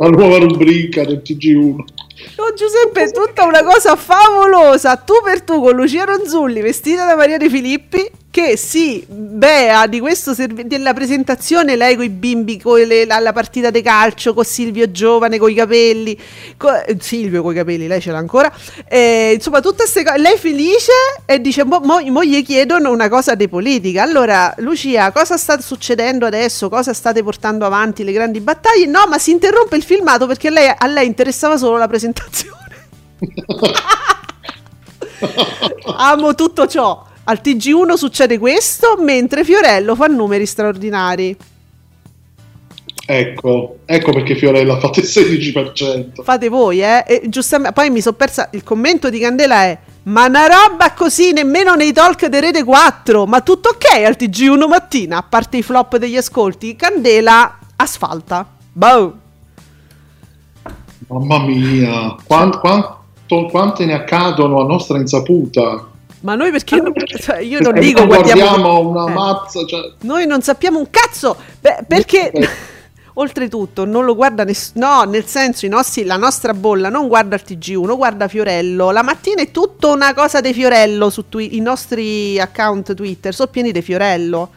La 0.00 0.08
nuova 0.08 0.38
rubrica 0.38 1.04
del 1.04 1.20
TG1. 1.22 1.74
No, 1.76 2.54
Giuseppe, 2.56 3.02
è 3.02 3.10
tutta 3.10 3.44
una 3.44 3.62
cosa 3.62 3.96
favolosa. 3.96 4.96
Tu 4.96 5.12
per 5.22 5.42
tu 5.42 5.60
con 5.60 5.76
Lucia 5.76 6.04
Ronzulli 6.04 6.62
vestita 6.62 7.04
da 7.04 7.16
Maria 7.16 7.36
De 7.36 7.50
Filippi 7.50 8.10
che 8.30 8.56
si 8.56 9.04
bea 9.08 9.88
di 9.88 9.98
questo 9.98 10.34
servi- 10.34 10.64
della 10.68 10.94
presentazione 10.94 11.74
lei 11.74 11.96
con 11.96 12.04
i 12.04 12.08
bimbi 12.10 12.60
con 12.60 12.78
le- 12.80 13.04
la, 13.04 13.18
la 13.18 13.32
partita 13.32 13.70
di 13.70 13.82
calcio 13.82 14.34
con 14.34 14.44
Silvio 14.44 14.88
giovane 14.92 15.36
con 15.36 15.50
i 15.50 15.54
capelli 15.54 16.16
co- 16.56 16.80
Silvio 17.00 17.42
con 17.42 17.52
i 17.52 17.56
capelli 17.56 17.88
lei 17.88 18.00
ce 18.00 18.12
l'ha 18.12 18.18
ancora 18.18 18.52
Eh, 18.86 19.32
insomma 19.34 19.60
tutte 19.60 19.78
queste 19.78 20.04
cose 20.04 20.18
lei 20.18 20.38
felice 20.38 20.92
e 21.26 21.40
dice 21.40 21.64
mo, 21.64 21.80
mo, 21.82 21.98
mo 22.06 22.22
gli 22.22 22.44
chiedono 22.44 22.92
una 22.92 23.08
cosa 23.08 23.34
di 23.34 23.48
politica. 23.48 24.02
Allora 24.02 24.54
Lucia 24.58 25.10
cosa 25.10 25.36
sta 25.36 25.60
succedendo 25.60 26.24
adesso? 26.24 26.68
Cosa 26.68 26.92
state 26.92 27.24
portando 27.24 27.66
avanti 27.66 28.04
le 28.04 28.12
grandi 28.12 28.38
battaglie? 28.40 28.86
No 28.86 29.06
ma 29.08 29.18
si 29.18 29.32
interrompe 29.32 29.74
il 29.74 29.82
filmato 29.82 30.28
perché 30.28 30.50
lei- 30.50 30.72
a 30.76 30.86
lei 30.86 31.06
interessava 31.06 31.56
solo 31.56 31.78
la 31.78 31.88
presentazione. 31.88 32.58
Amo 35.98 36.34
tutto 36.34 36.66
ciò. 36.66 37.06
Al 37.30 37.40
TG1 37.44 37.92
succede 37.94 38.38
questo, 38.38 38.96
mentre 38.98 39.44
Fiorello 39.44 39.94
fa 39.94 40.06
numeri 40.06 40.46
straordinari. 40.46 41.36
Ecco, 43.06 43.78
ecco 43.84 44.12
perché 44.12 44.34
Fiorella 44.34 44.74
ha 44.74 44.78
fatto 44.80 44.98
il 44.98 45.06
16%. 45.06 46.24
Fate 46.24 46.48
voi, 46.48 46.82
eh? 46.82 47.04
E 47.06 47.22
giustamente, 47.28 47.72
poi 47.72 47.90
mi 47.90 48.00
sono 48.00 48.16
persa. 48.16 48.48
Il 48.50 48.64
commento 48.64 49.10
di 49.10 49.20
Candela 49.20 49.62
è: 49.62 49.78
Ma 50.04 50.26
una 50.26 50.46
roba 50.48 50.92
così 50.92 51.32
nemmeno 51.32 51.76
nei 51.76 51.92
talk 51.92 52.26
di 52.26 52.40
Rete 52.40 52.64
4. 52.64 53.26
Ma 53.26 53.40
tutto 53.42 53.68
ok 53.68 54.04
al 54.04 54.16
TG1 54.18 54.66
mattina, 54.66 55.18
a 55.18 55.22
parte 55.22 55.58
i 55.58 55.62
flop 55.62 55.98
degli 55.98 56.16
ascolti. 56.16 56.74
Candela 56.74 57.60
asfalta. 57.76 58.44
Boh. 58.72 59.14
Mamma 61.06 61.38
mia, 61.44 62.16
quan- 62.24 62.58
quanto- 62.58 63.46
quante 63.48 63.84
ne 63.84 63.94
accadono 63.94 64.60
a 64.60 64.64
nostra 64.64 64.98
insaputa? 64.98 65.89
Ma 66.20 66.34
noi 66.34 66.50
perché 66.50 66.80
cioè, 67.20 67.38
io 67.40 67.60
non 67.60 67.78
dico 67.78 68.06
guardiamo. 68.06 68.80
una 68.88 69.08
Eh. 69.08 69.12
mazza, 69.12 69.64
cioè, 69.64 69.92
Noi 70.00 70.26
non 70.26 70.42
sappiamo 70.42 70.78
un 70.78 70.88
cazzo. 70.90 71.36
Beh, 71.60 71.84
perché 71.86 72.30
Eh. 72.32 72.48
oltretutto 73.14 73.84
non 73.84 74.04
lo 74.04 74.14
guarda 74.14 74.44
nessuno. 74.44 74.86
No, 74.86 75.02
nel 75.04 75.24
senso, 75.26 75.66
i 75.66 75.68
nostri- 75.68 76.04
la 76.04 76.16
nostra 76.16 76.54
bolla 76.54 76.88
non 76.88 77.08
guarda 77.08 77.36
il 77.36 77.42
TG1, 77.46 77.96
guarda 77.96 78.28
Fiorello. 78.28 78.90
La 78.90 79.02
mattina 79.02 79.42
è 79.42 79.50
tutta 79.50 79.88
una 79.88 80.14
cosa 80.14 80.40
di 80.40 80.52
Fiorello 80.52 81.10
su 81.10 81.28
twi- 81.28 81.56
i 81.56 81.60
nostri 81.60 82.38
account 82.38 82.94
Twitter 82.94 83.34
sono 83.34 83.48
pieni 83.50 83.72
di 83.72 83.82
Fiorello. 83.82 84.50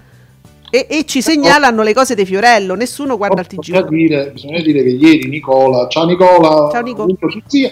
E, 0.69 0.87
e 0.89 1.05
ci 1.05 1.21
segnalano 1.21 1.83
le 1.83 1.93
cose 1.93 2.15
di 2.15 2.25
Fiorello. 2.25 2.73
Nessuno 2.75 3.15
guarda 3.15 3.41
il 3.41 3.47
bisogna 3.47 3.79
TG1. 3.81 3.87
dire, 3.89 4.31
bisogna 4.33 4.59
dire 4.61 4.81
che 4.83 4.89
ieri 4.89 5.27
Nicola, 5.29 5.87
ciao 5.87 6.05
Nicola, 6.05 6.69
Ciao, 6.71 6.81
Nico. 6.81 7.03
avuto 7.03 7.29
su 7.29 7.39
zia, 7.45 7.71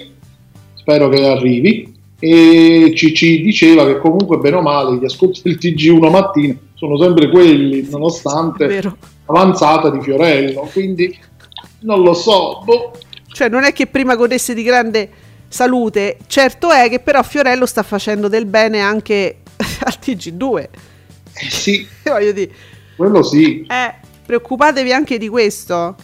spero 0.76 1.10
che 1.10 1.26
arrivi, 1.26 2.00
e 2.24 2.94
ci, 2.96 3.16
ci 3.16 3.42
diceva 3.42 3.84
che 3.88 3.98
comunque 3.98 4.38
bene 4.38 4.58
o 4.58 4.62
male 4.62 4.98
gli 4.98 5.06
ascolti 5.06 5.42
del 5.44 5.58
TG1 5.60 6.10
mattina 6.12 6.56
sono 6.76 6.96
sempre 7.00 7.30
quelli, 7.30 7.88
nonostante 7.90 8.82
l'avanzata 9.26 9.90
di 9.90 10.02
Fiorello, 10.02 10.70
quindi 10.72 11.18
non 11.80 12.04
lo 12.04 12.14
so, 12.14 12.62
boh. 12.64 12.92
Cioè, 13.28 13.50
non 13.50 13.64
è 13.64 13.74
che 13.74 13.88
prima 13.88 14.16
godesse 14.16 14.54
di 14.54 14.62
grande 14.62 15.10
salute. 15.48 16.18
Certo 16.28 16.70
è 16.70 16.90
che 16.90 17.00
però 17.00 17.24
Fiorello 17.24 17.66
sta 17.66 17.82
facendo 17.82 18.28
del 18.28 18.46
bene 18.46 18.82
anche 18.82 19.38
al 19.58 19.98
TG2. 20.04 20.60
Eh, 20.60 20.70
sì, 21.50 21.88
Voglio 22.06 22.32
dire, 22.32 22.52
quello 22.96 23.24
sì, 23.24 23.66
eh, 23.68 23.96
preoccupatevi 24.26 24.92
anche 24.94 25.18
di 25.18 25.28
questo. 25.28 25.96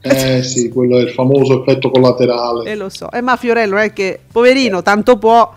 Eh 0.00 0.42
sì, 0.42 0.68
quello 0.68 0.98
è 0.98 1.02
il 1.02 1.10
famoso 1.10 1.60
effetto 1.62 1.90
collaterale. 1.90 2.70
Eh 2.70 2.74
lo 2.76 2.88
so, 2.88 3.10
eh, 3.10 3.20
ma 3.20 3.36
Fiorello 3.36 3.76
è 3.76 3.92
che, 3.92 4.18
poverino, 4.30 4.82
tanto 4.82 5.16
può, 5.18 5.52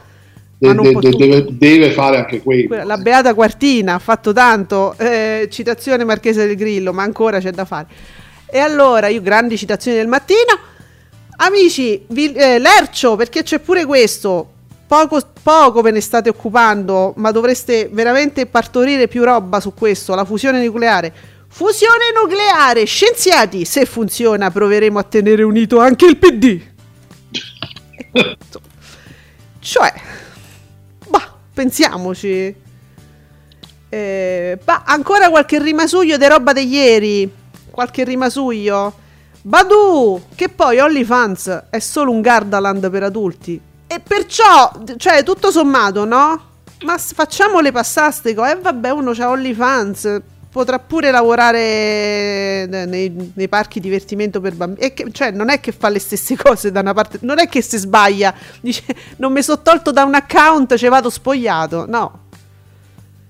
De- 0.58 0.74
de- 0.74 0.92
tutto. 0.92 1.18
deve, 1.18 1.46
deve 1.50 1.92
fare 1.92 2.18
anche 2.18 2.42
quello. 2.42 2.84
La 2.84 2.98
Beata 2.98 3.34
Quartina 3.34 3.96
ha 3.96 4.00
fatto 4.00 4.32
tanto, 4.34 4.96
eh, 4.98 5.48
citazione 5.52 6.04
Marchese 6.04 6.46
del 6.46 6.56
Grillo, 6.56 6.94
ma 6.94 7.04
ancora 7.04 7.40
c'è 7.40 7.52
da 7.52 7.66
fare. 7.66 7.88
E 8.46 8.60
allora, 8.60 9.08
io 9.08 9.22
grandi 9.22 9.58
citazioni 9.58 9.98
del 9.98 10.08
mattino, 10.08 10.58
amici, 11.38 12.04
vi- 12.10 12.34
eh, 12.34 12.60
Lercio, 12.60 13.16
perché 13.16 13.44
c'è 13.44 13.60
pure 13.60 13.86
questo, 13.86 14.50
poco, 14.88 15.20
poco 15.42 15.82
ve 15.82 15.92
ne 15.92 16.02
state 16.02 16.30
occupando, 16.30 17.14
ma 17.18 17.32
dovreste 17.32 17.90
veramente 17.92 18.46
partorire 18.46 19.08
più 19.08 19.24
roba 19.24 19.60
su 19.60 19.74
questo, 19.74 20.14
la 20.16 20.26
fusione 20.26 20.64
nucleare. 20.64 21.14
Fusione 21.54 22.14
nucleare, 22.16 22.86
scienziati, 22.86 23.66
se 23.66 23.86
funziona 23.86 24.50
proveremo 24.50 24.98
a 24.98 25.04
tenere 25.04 25.44
unito 25.44 25.80
anche 25.80 26.06
il 26.06 26.18
PD. 26.18 26.62
Cioè, 29.60 29.94
bah, 31.08 31.36
pensiamoci. 31.54 32.56
Eh, 33.90 34.60
bah, 34.64 34.84
ancora 34.86 35.30
qualche 35.30 35.62
rimasuglio 35.62 36.18
di 36.18 36.28
roba 36.28 36.52
di 36.52 36.68
ieri. 36.68 37.32
Qualche 37.70 38.04
rimasuglio. 38.06 38.94
Badu, 39.44 40.24
che 40.34 40.50
poi 40.50 40.80
OnlyFans 40.80 41.66
è 41.70 41.80
solo 41.80 42.12
un 42.12 42.22
Gardaland 42.22 42.90
per 42.90 43.04
adulti. 43.04 43.62
E 43.86 44.00
perciò, 44.00 44.72
cioè, 44.98 45.22
tutto 45.24 45.52
sommato, 45.52 46.06
no? 46.06 46.50
Ma 46.86 46.98
facciamole 46.98 47.72
passare 47.72 48.12
ste 48.14 48.34
cose. 48.34 48.54
E 48.54 48.56
vabbè, 48.56 48.90
uno 48.90 49.12
c'ha 49.14 49.30
OnlyFans. 49.30 50.22
Potrà 50.52 50.80
pure 50.80 51.12
lavorare 51.12 52.66
nei, 52.68 53.32
nei 53.36 53.48
parchi 53.48 53.80
divertimento 53.80 54.42
per 54.42 54.54
bambini. 54.54 54.86
E 54.86 54.94
che- 54.94 55.10
cioè, 55.12 55.32
non 55.32 55.50
è 55.50 55.62
che 55.62 55.72
fa 55.72 55.88
le 55.88 56.00
stesse 56.00 56.36
cose 56.36 56.72
da 56.72 56.82
una 56.82 56.94
parte. 56.94 57.20
Non 57.22 57.40
è 57.40 57.48
che 57.48 57.62
si 57.62 57.78
sbaglia. 57.78 58.34
Dice, 58.60 58.84
non 59.18 59.32
mi 59.32 59.42
sono 59.42 59.62
tolto 59.62 59.92
da 59.92 60.04
un 60.04 60.14
account, 60.14 60.76
ci 60.76 60.90
vado 60.90 61.10
spogliato. 61.10 61.86
No. 61.88 62.20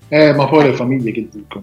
Eh, 0.08 0.32
ma 0.34 0.48
poi 0.48 0.64
le 0.64 0.74
famiglie 0.74 1.12
che 1.12 1.28
dicono? 1.30 1.62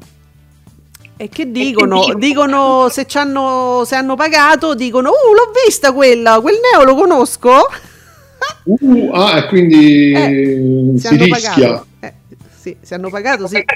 E 1.17 1.27
che 1.27 1.51
dicono? 1.51 2.13
Dicono 2.15 2.87
se, 2.89 3.05
c'hanno, 3.05 3.83
se 3.85 3.95
hanno 3.95 4.15
pagato, 4.15 4.73
dicono, 4.75 5.09
uh, 5.09 5.33
l'ho 5.33 5.51
vista 5.65 5.91
quella, 5.91 6.39
quel 6.39 6.55
neo 6.71 6.85
lo 6.85 6.95
conosco. 6.95 7.67
Uh, 8.63 9.09
ah, 9.11 9.37
e 9.39 9.45
quindi 9.47 10.13
Eh, 10.13 10.93
se 10.95 10.99
si 10.99 11.07
hanno 11.13 11.23
rischia. 11.25 11.51
pagato. 11.51 11.85
Eh, 11.99 12.13
sì, 12.57 12.77
se 12.79 12.95
hanno 12.95 13.09
pagato, 13.09 13.47
sì. 13.47 13.61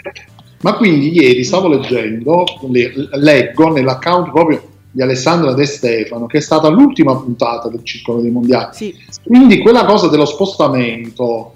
Ma 0.63 0.74
quindi 0.75 1.12
ieri 1.13 1.43
stavo 1.43 1.67
leggendo, 1.67 2.43
le- 2.70 2.91
leggo 3.13 3.72
nell'account 3.72 4.32
proprio 4.32 4.62
di 4.91 5.01
Alessandra 5.01 5.53
De 5.53 5.65
Stefano, 5.65 6.25
che 6.25 6.38
è 6.38 6.41
stata 6.41 6.67
l'ultima 6.70 7.15
puntata 7.15 7.67
del 7.67 7.82
Circolo 7.84 8.22
dei 8.22 8.32
Mondiali. 8.32 8.70
sì. 8.74 8.96
Quindi 9.24 9.60
quella 9.60 9.86
cosa 9.86 10.08
dello 10.08 10.25
spostamento, 10.25 11.53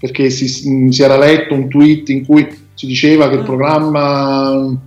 perché 0.00 0.30
si, 0.30 0.48
si 0.48 1.02
era 1.02 1.16
letto 1.18 1.54
un 1.54 1.68
tweet 1.68 2.08
in 2.08 2.24
cui 2.24 2.46
si 2.74 2.86
diceva 2.86 3.28
che 3.28 3.34
il 3.34 3.40
Mm. 3.42 3.44
programma 3.44 4.78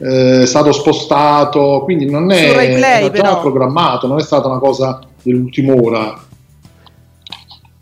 eh, 0.00 0.42
è 0.42 0.46
stato 0.46 0.72
spostato, 0.72 1.82
quindi 1.84 2.10
non 2.10 2.30
è 2.32 2.52
Play, 2.52 3.10
però. 3.10 3.40
programmato, 3.40 4.06
non 4.08 4.18
è 4.18 4.22
stata 4.22 4.48
una 4.48 4.58
cosa 4.58 5.00
dell'ultima 5.22 5.72
ora. 5.72 6.22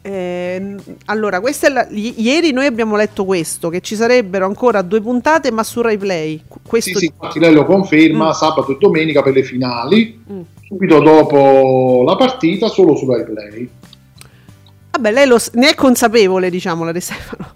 Eh, 0.04 0.74
allora, 1.06 1.40
questa 1.40 1.68
è 1.68 1.70
la- 1.70 1.86
i- 1.90 2.14
ieri 2.20 2.50
noi 2.50 2.66
abbiamo 2.66 2.96
letto 2.96 3.24
questo, 3.24 3.68
che 3.68 3.80
ci 3.80 3.94
sarebbero 3.94 4.44
ancora 4.46 4.82
due 4.82 5.00
puntate, 5.00 5.52
ma 5.52 5.62
su 5.62 5.80
Rai 5.80 5.96
Play. 5.96 6.42
Qu- 6.48 6.60
Questo 6.66 6.90
Sì, 6.98 7.06
sì, 7.06 7.12
infatti 7.14 7.38
lei 7.38 7.52
lo 7.54 7.64
conferma 7.64 8.28
Mm. 8.28 8.32
sabato 8.32 8.72
e 8.72 8.76
domenica 8.80 9.22
per 9.22 9.32
le 9.34 9.44
finali, 9.44 10.20
Mm. 10.30 10.40
subito 10.66 10.98
dopo 11.00 12.02
la 12.04 12.16
partita, 12.16 12.66
solo 12.68 12.96
su 12.96 13.08
Rai 13.08 13.24
Play. 13.24 13.68
Vabbè, 14.90 15.12
lei 15.12 15.26
lo 15.28 15.38
ne 15.52 15.70
è 15.70 15.74
consapevole, 15.74 16.50
diciamo, 16.50 16.84
la 16.84 16.92
De 16.92 17.00
Stefano. 17.00 17.46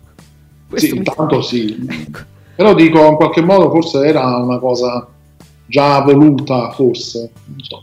Questo 0.69 0.89
Sì, 0.89 0.97
intanto 0.97 1.43
sì. 1.43 1.87
Ecco. 1.89 2.21
Però 2.55 2.75
dico, 2.75 3.05
in 3.07 3.17
qualche 3.17 3.43
modo 3.43 3.71
forse 3.71 4.05
era 4.07 4.37
una 4.37 4.59
cosa 4.59 5.07
già 5.67 6.01
voluta, 6.01 6.71
forse. 6.71 7.31
Non 7.47 7.61
so. 7.61 7.83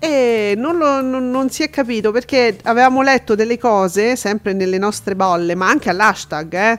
E 0.00 0.54
non, 0.56 0.76
lo- 0.76 1.00
non- 1.00 1.30
non 1.30 1.50
si 1.50 1.62
è 1.64 1.70
capito 1.70 2.12
perché 2.12 2.56
avevamo 2.64 3.02
letto 3.02 3.34
delle 3.34 3.58
cose, 3.58 4.14
sempre 4.14 4.52
nelle 4.52 4.78
nostre 4.78 5.16
bolle, 5.16 5.54
ma 5.56 5.68
anche 5.68 5.90
all'hashtag, 5.90 6.54
eh. 6.54 6.78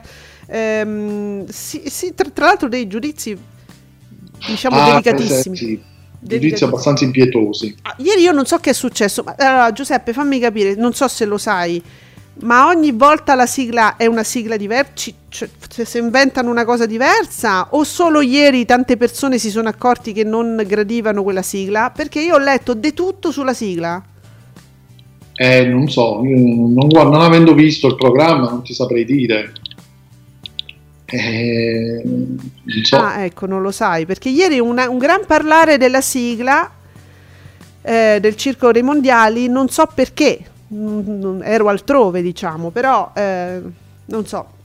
Ehm, 0.52 1.46
sì, 1.46 1.82
sì, 1.86 2.14
tra, 2.14 2.28
tra 2.30 2.46
l'altro 2.46 2.68
dei 2.68 2.86
giudizi, 2.86 3.38
diciamo, 4.46 4.76
Ah, 4.80 4.84
delicatissimi. 4.90 5.56
sì, 5.56 5.66
giudizi 5.66 5.84
Delicatissimi. 6.18 6.70
abbastanza 6.70 7.04
impietosi. 7.04 7.76
Ah, 7.82 7.94
ieri 7.98 8.22
io 8.22 8.32
non 8.32 8.46
so 8.46 8.56
che 8.58 8.70
è 8.70 8.72
successo, 8.74 9.22
ma 9.22 9.34
allora, 9.38 9.70
Giuseppe, 9.72 10.12
fammi 10.12 10.38
capire, 10.40 10.74
non 10.74 10.92
so 10.94 11.06
se 11.08 11.24
lo 11.24 11.38
sai. 11.38 11.82
Ma 12.42 12.66
ogni 12.66 12.92
volta 12.92 13.34
la 13.34 13.46
sigla 13.46 13.96
è 13.96 14.06
una 14.06 14.24
sigla 14.24 14.56
diversa? 14.56 15.10
Cioè, 15.28 15.48
se 15.84 15.98
inventano 15.98 16.50
una 16.50 16.64
cosa 16.64 16.86
diversa? 16.86 17.68
O 17.70 17.84
solo 17.84 18.20
ieri 18.20 18.64
tante 18.64 18.96
persone 18.96 19.38
si 19.38 19.50
sono 19.50 19.68
accorti 19.68 20.12
che 20.12 20.24
non 20.24 20.62
gradivano 20.66 21.22
quella 21.22 21.42
sigla? 21.42 21.92
Perché 21.94 22.20
io 22.20 22.34
ho 22.34 22.38
letto 22.38 22.74
di 22.74 22.94
tutto 22.94 23.30
sulla 23.30 23.52
sigla. 23.52 24.02
Eh, 25.34 25.64
non 25.66 25.88
so, 25.88 26.20
non, 26.22 26.86
non, 26.88 27.14
avendo 27.14 27.54
visto 27.54 27.86
il 27.86 27.96
programma 27.96 28.50
non 28.50 28.62
ti 28.62 28.74
saprei 28.74 29.04
dire. 29.04 29.52
Eh, 31.06 32.02
so. 32.82 32.96
Ah, 32.96 33.24
ecco, 33.24 33.46
non 33.46 33.62
lo 33.62 33.70
sai, 33.70 34.06
perché 34.06 34.28
ieri 34.28 34.60
una, 34.60 34.88
un 34.88 34.98
gran 34.98 35.24
parlare 35.26 35.76
della 35.78 36.02
sigla 36.02 36.70
eh, 37.82 38.18
del 38.20 38.36
Circo 38.36 38.70
dei 38.70 38.82
Mondiali, 38.82 39.48
non 39.48 39.68
so 39.68 39.88
perché, 39.92 40.38
ero 41.42 41.68
altrove 41.68 42.22
diciamo, 42.22 42.70
però 42.70 43.10
eh, 43.14 43.60
non 44.06 44.26
so. 44.26 44.58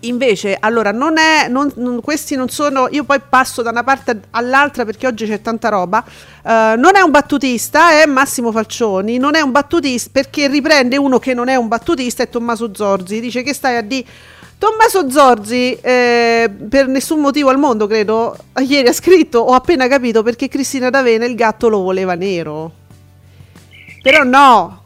Invece, 0.00 0.56
allora, 0.60 0.92
non 0.92 1.16
è, 1.16 1.48
non, 1.48 1.72
non, 1.76 2.02
questi 2.02 2.36
non 2.36 2.50
sono, 2.50 2.88
io 2.90 3.04
poi 3.04 3.20
passo 3.26 3.62
da 3.62 3.70
una 3.70 3.82
parte 3.82 4.24
all'altra 4.32 4.84
perché 4.84 5.06
oggi 5.06 5.26
c'è 5.26 5.40
tanta 5.40 5.70
roba, 5.70 6.04
uh, 6.06 6.48
non 6.78 6.94
è 6.94 7.00
un 7.00 7.10
battutista, 7.10 8.02
è 8.02 8.04
Massimo 8.04 8.52
Falcioni, 8.52 9.16
non 9.16 9.34
è 9.34 9.40
un 9.40 9.50
battutista 9.50 10.10
perché 10.12 10.46
riprende 10.48 10.98
uno 10.98 11.18
che 11.18 11.32
non 11.32 11.48
è 11.48 11.56
un 11.56 11.68
battutista, 11.68 12.22
è 12.22 12.28
Tommaso 12.28 12.74
Zorzi, 12.74 13.18
dice 13.20 13.42
che 13.42 13.54
stai 13.54 13.76
a 13.76 13.80
di... 13.80 14.04
Tommaso 14.56 15.10
Zorzi, 15.10 15.76
eh, 15.80 16.50
per 16.68 16.86
nessun 16.86 17.20
motivo 17.20 17.48
al 17.48 17.58
mondo, 17.58 17.86
credo, 17.86 18.36
ieri 18.58 18.88
ha 18.88 18.92
scritto, 18.92 19.38
ho 19.38 19.52
appena 19.52 19.88
capito 19.88 20.22
perché 20.22 20.48
Cristina 20.48 20.90
D'Avena 20.90 21.24
il 21.24 21.34
gatto 21.34 21.68
lo 21.68 21.80
voleva 21.80 22.14
nero. 22.14 22.72
Però 24.02 24.22
no, 24.22 24.83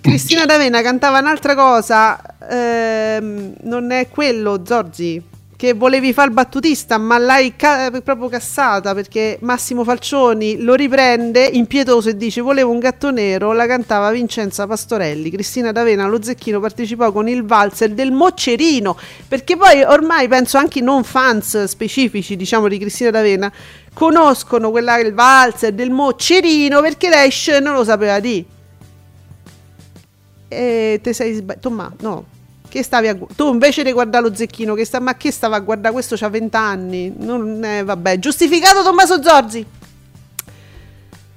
Cristina 0.00 0.44
D'Avena 0.44 0.82
cantava 0.82 1.20
un'altra 1.20 1.54
cosa, 1.54 2.20
ehm, 2.50 3.54
non 3.62 3.92
è 3.92 4.08
quello 4.08 4.62
Zorzi, 4.66 5.22
che 5.56 5.72
volevi 5.72 6.12
fare 6.12 6.28
il 6.28 6.34
battutista, 6.34 6.98
ma 6.98 7.16
l'hai 7.16 7.54
ca- 7.54 7.92
proprio 8.02 8.28
cassata 8.28 8.92
perché 8.92 9.38
Massimo 9.42 9.84
Falcioni 9.84 10.60
lo 10.60 10.74
riprende 10.74 11.44
impietoso 11.44 12.08
e 12.08 12.16
dice 12.16 12.40
volevo 12.40 12.72
un 12.72 12.80
gatto 12.80 13.12
nero, 13.12 13.52
la 13.52 13.66
cantava 13.66 14.10
Vincenza 14.10 14.66
Pastorelli, 14.66 15.30
Cristina 15.30 15.70
D'Avena 15.70 16.04
allo 16.04 16.20
Zecchino 16.20 16.58
partecipò 16.58 17.12
con 17.12 17.28
il 17.28 17.44
valzer 17.44 17.90
del 17.90 18.10
Moccerino, 18.10 18.98
perché 19.28 19.56
poi 19.56 19.84
ormai 19.84 20.26
penso 20.26 20.58
anche 20.58 20.80
i 20.80 20.82
non 20.82 21.04
fans 21.04 21.64
specifici 21.64 22.34
diciamo 22.34 22.66
di 22.66 22.78
Cristina 22.78 23.10
D'Avena 23.10 23.50
conoscono 23.94 24.72
quella 24.72 24.98
il 24.98 25.14
valzer 25.14 25.72
del 25.72 25.90
Moccerino 25.90 26.80
perché 26.80 27.08
lei 27.08 27.30
non 27.62 27.74
lo 27.74 27.84
sapeva 27.84 28.18
di 28.18 28.44
e 30.48 31.00
te 31.02 31.12
sei 31.12 31.34
sbagliato. 31.34 31.70
Ma 31.70 31.92
no, 32.00 32.24
che 32.68 32.82
stavi 32.82 33.08
a 33.08 33.16
tu 33.36 33.52
invece 33.52 33.84
di 33.84 33.92
guardare 33.92 34.28
lo 34.28 34.34
zecchino, 34.34 34.74
che 34.74 34.84
sta, 34.84 34.98
ma 34.98 35.16
che 35.16 35.30
stava 35.30 35.56
a 35.56 35.60
guardare 35.60 35.92
questo 35.92 36.16
c'ha 36.16 36.28
20 36.28 36.56
anni. 36.56 37.12
Non 37.16 37.62
è, 37.62 37.84
vabbè, 37.84 38.18
giustificato 38.18 38.82
Tommaso 38.82 39.22
Zorzi. 39.22 39.64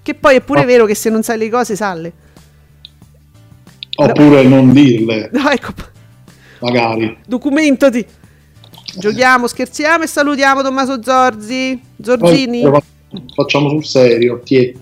Che 0.01 0.13
poi 0.15 0.35
è 0.37 0.41
pure 0.41 0.61
oh. 0.61 0.65
vero 0.65 0.85
che 0.85 0.95
se 0.95 1.09
non 1.09 1.21
sai 1.21 1.37
le 1.37 1.49
cose, 1.49 1.75
salle. 1.75 2.11
Oppure 3.97 4.43
no. 4.43 4.55
non 4.55 4.71
dirle. 4.73 5.29
No, 5.33 5.49
ecco. 5.49 5.73
Magari. 6.59 7.17
Documentati. 7.27 8.05
Giochiamo, 8.97 9.47
scherziamo 9.47 10.05
e 10.05 10.07
salutiamo 10.07 10.63
Tommaso 10.63 11.03
Zorzi. 11.03 11.79
Zorzini. 12.01 12.63
Facciamo 13.35 13.69
sul 13.69 13.85
serio. 13.85 14.41
Tiè. 14.43 14.73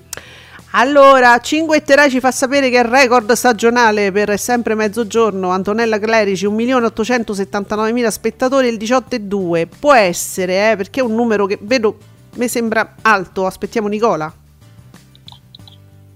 Allora, 0.78 1.40
Cinguetterai 1.40 2.10
ci 2.10 2.20
fa 2.20 2.32
sapere 2.32 2.70
che 2.70 2.78
il 2.78 2.84
record 2.84 3.32
stagionale 3.32 4.12
per 4.12 4.38
sempre 4.38 4.76
mezzogiorno, 4.76 5.50
Antonella 5.50 5.98
Clerici, 5.98 6.46
1.879.000 6.46 8.08
spettatori, 8.10 8.68
il 8.68 8.76
18,2. 8.76 9.70
Può 9.80 9.94
essere, 9.94 10.72
eh, 10.72 10.76
perché 10.76 11.00
è 11.00 11.04
un 11.04 11.16
numero 11.16 11.46
che 11.46 11.58
vedo, 11.62 11.98
mi 12.36 12.50
sembra 12.50 12.96
alto. 13.02 13.46
Aspettiamo 13.46 13.88
Nicola. 13.88 14.34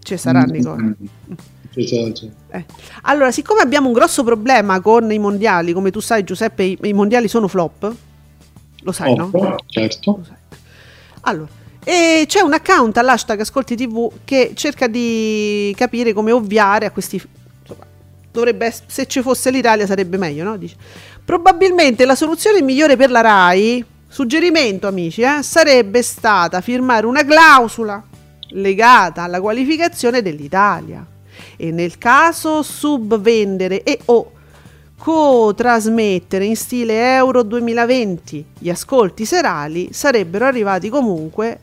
Ci 0.01 0.17
sarà 0.17 0.41
mm, 0.41 0.49
Nicola. 0.49 0.75
Mm, 0.75 0.91
eh. 2.49 2.65
Allora, 3.03 3.31
siccome 3.31 3.61
abbiamo 3.61 3.87
un 3.87 3.93
grosso 3.93 4.25
problema 4.25 4.81
con 4.81 5.09
i 5.09 5.19
mondiali, 5.19 5.71
come 5.71 5.89
tu 5.89 6.01
sai 6.01 6.25
Giuseppe, 6.25 6.63
i, 6.63 6.77
i 6.81 6.91
mondiali 6.91 7.29
sono 7.29 7.47
flop. 7.47 7.95
Lo 8.81 8.91
sai, 8.91 9.13
oh, 9.13 9.15
no? 9.31 9.55
Certo. 9.67 10.19
Sai. 10.27 10.35
Allora, 11.21 11.47
e 11.83 12.25
c'è 12.27 12.41
un 12.41 12.53
account 12.53 12.97
all'hashtag 12.97 13.39
Ascolti 13.39 13.75
TV 13.75 14.11
che 14.25 14.51
cerca 14.53 14.87
di 14.87 15.73
capire 15.77 16.13
come 16.13 16.31
ovviare 16.31 16.85
a 16.85 16.91
questi. 16.91 17.21
Insomma, 17.61 17.85
dovrebbe, 18.31 18.73
se 18.85 19.05
ci 19.07 19.21
fosse 19.21 19.49
l'Italia 19.51 19.85
sarebbe 19.85 20.17
meglio, 20.17 20.43
no? 20.43 20.57
Dice. 20.57 20.75
Probabilmente 21.23 22.05
la 22.05 22.15
soluzione 22.15 22.61
migliore 22.61 22.95
per 22.95 23.11
la 23.11 23.21
RAI, 23.21 23.85
suggerimento 24.07 24.87
amici, 24.87 25.21
eh, 25.21 25.41
sarebbe 25.43 26.01
stata 26.01 26.61
firmare 26.61 27.05
una 27.05 27.23
clausola 27.23 28.03
legata 28.51 29.23
alla 29.23 29.39
qualificazione 29.39 30.21
dell'Italia 30.21 31.05
e 31.55 31.71
nel 31.71 31.97
caso 31.97 32.63
subvendere 32.63 33.83
e 33.83 33.99
o 34.05 34.31
co-trasmettere 34.97 36.43
in 36.43 36.55
stile 36.55 37.15
Euro 37.15 37.43
2020 37.43 38.45
gli 38.59 38.69
ascolti 38.69 39.23
serali 39.25 39.89
sarebbero 39.93 40.45
arrivati 40.45 40.89
comunque 40.89 41.59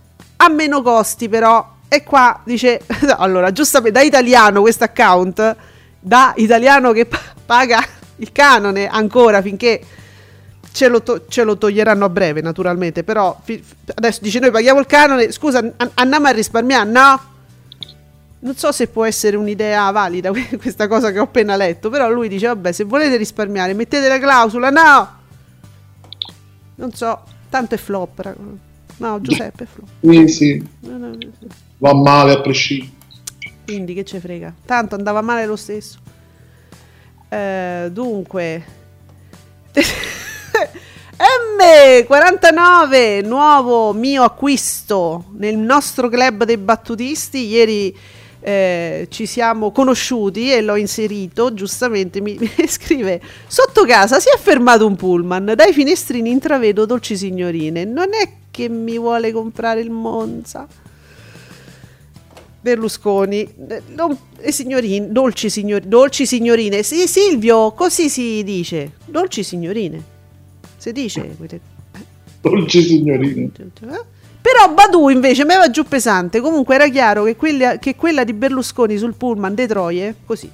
a 0.47 0.49
meno 0.49 0.83
costi 0.83 1.29
però. 1.29 1.75
E 1.89 2.03
qua 2.03 2.41
dice, 2.45 2.81
allora, 3.17 3.53
giustamente 3.53 3.99
da 3.99 4.05
italiano 4.05 4.61
questo 4.61 4.85
account, 4.85 5.57
da 6.01 6.33
italiano 6.37 6.93
che 6.93 7.07
paga 7.45 7.85
il 8.17 8.33
canone 8.33 8.89
ancora 8.89 9.43
finché 9.43 9.81
ce 10.73 10.89
lo, 10.89 11.03
to- 11.03 11.27
ce 11.29 11.43
lo 11.43 11.57
toglieranno 11.57 12.05
a 12.05 12.09
breve 12.09 12.41
naturalmente, 12.41 13.03
però 13.03 13.39
fi- 13.43 13.63
adesso 13.95 14.21
dice 14.23 14.41
noi 14.41 14.51
paghiamo 14.51 14.79
il 14.81 14.87
canone, 14.87 15.33
scusa, 15.33 15.59
an- 15.59 15.91
andiamo 15.95 16.27
a 16.27 16.31
risparmiare, 16.31 16.91
no? 16.91 17.21
Non 18.39 18.57
so 18.57 18.71
se 18.73 18.89
può 18.89 19.05
essere 19.05 19.37
un'idea 19.37 19.91
valida 19.91 20.31
questa 20.61 20.87
cosa 20.87 21.11
che 21.13 21.19
ho 21.19 21.25
appena 21.25 21.57
letto, 21.57 21.89
però 21.89 22.11
lui 22.11 22.29
dice 22.29 22.49
vabbè 22.49 22.73
se 22.73 22.85
volete 22.85 23.17
risparmiare 23.17 23.73
mettete 23.75 24.07
la 24.07 24.19
clausola, 24.19 24.71
no! 24.71 25.15
Non 26.75 26.93
so, 26.93 27.23
tanto 27.49 27.75
è 27.75 27.79
flop. 27.79 28.35
No, 28.99 29.21
Giuseppe 29.21 29.67
Flo. 29.67 29.85
Sì, 30.01 30.29
sì. 30.29 30.67
Va 31.79 31.95
male 31.95 32.33
a 32.33 32.41
prescindere. 32.41 32.93
Quindi 33.65 33.95
che 33.95 34.05
ce 34.05 34.21
frega. 34.21 34.55
Tanto 34.65 34.95
andava 34.95 35.21
male 35.21 35.47
lo 35.47 35.57
stesso. 35.57 35.99
Eh, 37.29 37.89
dunque. 37.93 38.65
M49, 41.59 43.27
nuovo 43.27 43.93
mio 43.93 44.23
acquisto 44.23 45.25
nel 45.37 45.57
nostro 45.57 46.09
club 46.09 46.45
dei 46.45 46.59
battutisti. 46.59 47.47
Ieri 47.47 47.97
eh, 48.47 49.09
ci 49.11 49.27
siamo 49.27 49.73
conosciuti 49.73 50.53
e 50.53 50.61
l'ho 50.61 50.77
inserito, 50.77 51.53
giustamente 51.53 52.21
mi, 52.21 52.37
mi, 52.39 52.69
scrive, 52.69 53.21
sotto 53.49 53.85
casa 53.85 54.21
si 54.21 54.29
è 54.33 54.39
fermato 54.39 54.87
un 54.87 54.95
pullman, 54.95 55.55
dai 55.57 55.73
finestrini 55.73 56.31
intravedo 56.31 56.87
dolci 56.87 57.17
signorine, 57.17 57.85
non 57.85 58.15
è 58.15 58.31
che 58.53 58.69
mi 58.69 58.99
vuole 58.99 59.33
comprare 59.33 59.81
il 59.81 59.91
Monza? 59.91 60.65
Berlusconi, 62.61 63.53
eh, 63.69 63.83
non, 63.97 64.17
eh, 64.39 64.53
signorin, 64.53 65.13
dolci, 65.13 65.51
signor, 65.51 65.81
dolci 65.81 66.25
signorine, 66.25 66.85
sì 66.85 67.09
Silvio, 67.09 67.73
così 67.73 68.09
si 68.09 68.45
dice, 68.45 68.93
dolci 69.07 69.43
signorine, 69.43 70.01
si 70.77 70.93
dice. 70.93 71.37
Dolci 72.43 72.81
signorine. 72.81 73.51
Eh? 73.81 74.16
Però 74.47 74.73
Badu 74.73 75.09
invece 75.09 75.45
mi 75.45 75.57
va 75.57 75.69
giù 75.71 75.83
pesante. 75.83 76.41
Comunque 76.41 76.77
era 76.77 76.87
chiaro 76.87 77.25
che 77.25 77.35
quella, 77.35 77.79
che 77.79 77.97
quella 77.97 78.23
di 78.23 78.33
Berlusconi 78.33 78.97
sul 78.97 79.15
pullman 79.17 79.57
dei 79.57 79.67
Troie, 79.67 80.15
così. 80.25 80.49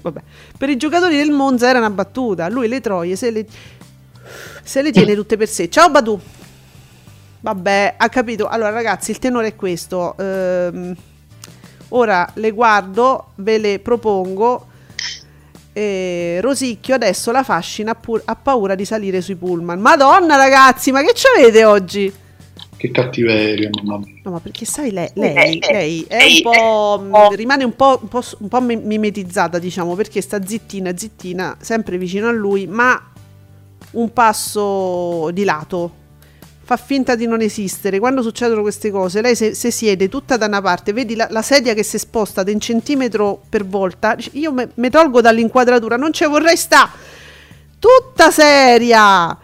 Vabbè. 0.00 0.20
Per 0.56 0.70
i 0.70 0.78
giocatori 0.78 1.18
del 1.18 1.30
Monza 1.30 1.68
era 1.68 1.78
una 1.78 1.90
battuta. 1.90 2.48
Lui 2.48 2.68
le 2.68 2.80
Troie 2.80 3.16
se 3.16 3.30
le, 3.30 3.44
se 4.62 4.80
le 4.80 4.92
tiene 4.92 5.14
tutte 5.14 5.36
per 5.36 5.46
sé. 5.46 5.68
Ciao 5.68 5.90
Badu. 5.90 6.18
Vabbè, 7.40 7.96
ha 7.98 8.08
capito. 8.08 8.48
Allora 8.48 8.70
ragazzi, 8.70 9.10
il 9.10 9.18
tenore 9.18 9.48
è 9.48 9.56
questo. 9.56 10.16
Ehm, 10.16 10.96
ora 11.88 12.30
le 12.32 12.50
guardo, 12.52 13.32
ve 13.34 13.58
le 13.58 13.78
propongo. 13.78 14.68
Eh, 15.74 16.38
Rosicchio 16.40 16.94
adesso 16.94 17.30
la 17.30 17.42
fascina 17.42 17.94
ha 18.24 18.36
paura 18.36 18.74
di 18.74 18.86
salire 18.86 19.20
sui 19.20 19.34
pullman. 19.34 19.78
Madonna 19.78 20.36
ragazzi, 20.36 20.92
ma 20.92 21.02
che 21.02 21.12
ci 21.12 21.26
avete 21.36 21.66
oggi? 21.66 22.26
Che 22.78 22.92
cattiveria, 22.92 23.70
mamma 23.72 23.98
mia. 23.98 24.20
No, 24.22 24.30
ma 24.30 24.38
perché 24.38 24.64
sai, 24.64 24.92
lei, 24.92 25.10
lei, 25.14 25.58
lei 25.68 26.04
è 26.06 26.22
un 26.22 26.42
po'. 26.42 27.02
Mm, 27.02 27.34
rimane 27.34 27.64
un 27.64 27.74
po', 27.74 27.98
un, 28.00 28.06
po', 28.06 28.22
un 28.38 28.46
po' 28.46 28.60
mimetizzata, 28.60 29.58
diciamo, 29.58 29.96
perché 29.96 30.20
sta 30.20 30.40
zittina, 30.46 30.96
zittina, 30.96 31.56
sempre 31.60 31.98
vicino 31.98 32.28
a 32.28 32.30
lui, 32.30 32.68
ma 32.68 33.10
un 33.90 34.12
passo 34.12 35.28
di 35.32 35.42
lato. 35.42 35.92
fa 36.62 36.76
finta 36.76 37.16
di 37.16 37.26
non 37.26 37.40
esistere. 37.40 37.98
Quando 37.98 38.22
succedono 38.22 38.60
queste 38.60 38.92
cose, 38.92 39.22
lei 39.22 39.34
se, 39.34 39.54
se 39.54 39.72
siede 39.72 40.08
tutta 40.08 40.36
da 40.36 40.46
una 40.46 40.62
parte, 40.62 40.92
vedi 40.92 41.16
la, 41.16 41.26
la, 41.30 41.42
sedia 41.42 41.74
che 41.74 41.82
si 41.82 41.98
sposta 41.98 42.44
di 42.44 42.52
un 42.52 42.60
centimetro 42.60 43.42
per 43.48 43.66
volta, 43.66 44.16
io 44.34 44.54
mi 44.72 44.88
tolgo 44.88 45.20
dall'inquadratura, 45.20 45.96
non 45.96 46.12
ci 46.12 46.24
vorrei 46.26 46.56
sta 46.56 46.88
tutta 47.80 48.30
seria. 48.30 49.36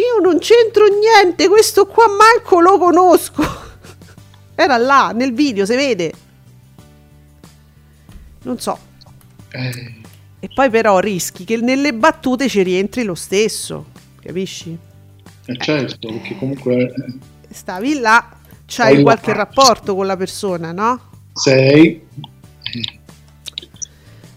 Io 0.00 0.18
non 0.22 0.38
c'entro 0.38 0.86
niente, 0.86 1.48
questo 1.48 1.86
qua 1.86 2.06
manco 2.06 2.60
lo 2.60 2.78
conosco. 2.78 3.42
Era 4.54 4.78
là, 4.78 5.12
nel 5.14 5.34
video, 5.34 5.66
si 5.66 5.74
vede. 5.74 6.12
Non 8.44 8.58
so. 8.58 8.78
Eh. 9.50 10.00
E 10.40 10.48
poi 10.52 10.70
però 10.70 10.98
rischi 10.98 11.44
che 11.44 11.58
nelle 11.58 11.92
battute 11.92 12.48
ci 12.48 12.62
rientri 12.62 13.04
lo 13.04 13.14
stesso, 13.14 13.86
capisci? 14.20 14.76
Eh 15.44 15.56
certo, 15.58 16.08
perché 16.08 16.36
comunque... 16.36 16.74
Eh, 16.74 16.94
Stavi 17.50 18.00
là, 18.00 18.36
c'hai 18.66 19.02
qualche 19.02 19.34
rapporto 19.34 19.94
con 19.94 20.06
la 20.06 20.16
persona, 20.16 20.72
no? 20.72 21.00
Sei. 21.34 22.06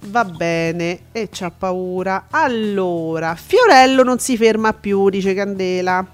Va 0.08 0.26
bene, 0.26 1.00
e 1.12 1.30
c'ha 1.32 1.52
paura. 1.52 2.28
Allora, 2.30 3.36
Fiorello 3.36 4.04
non 4.04 4.20
si 4.20 4.38
ferma 4.38 4.74
più, 4.74 5.10
dice 5.10 5.34
Candela. 5.34 6.06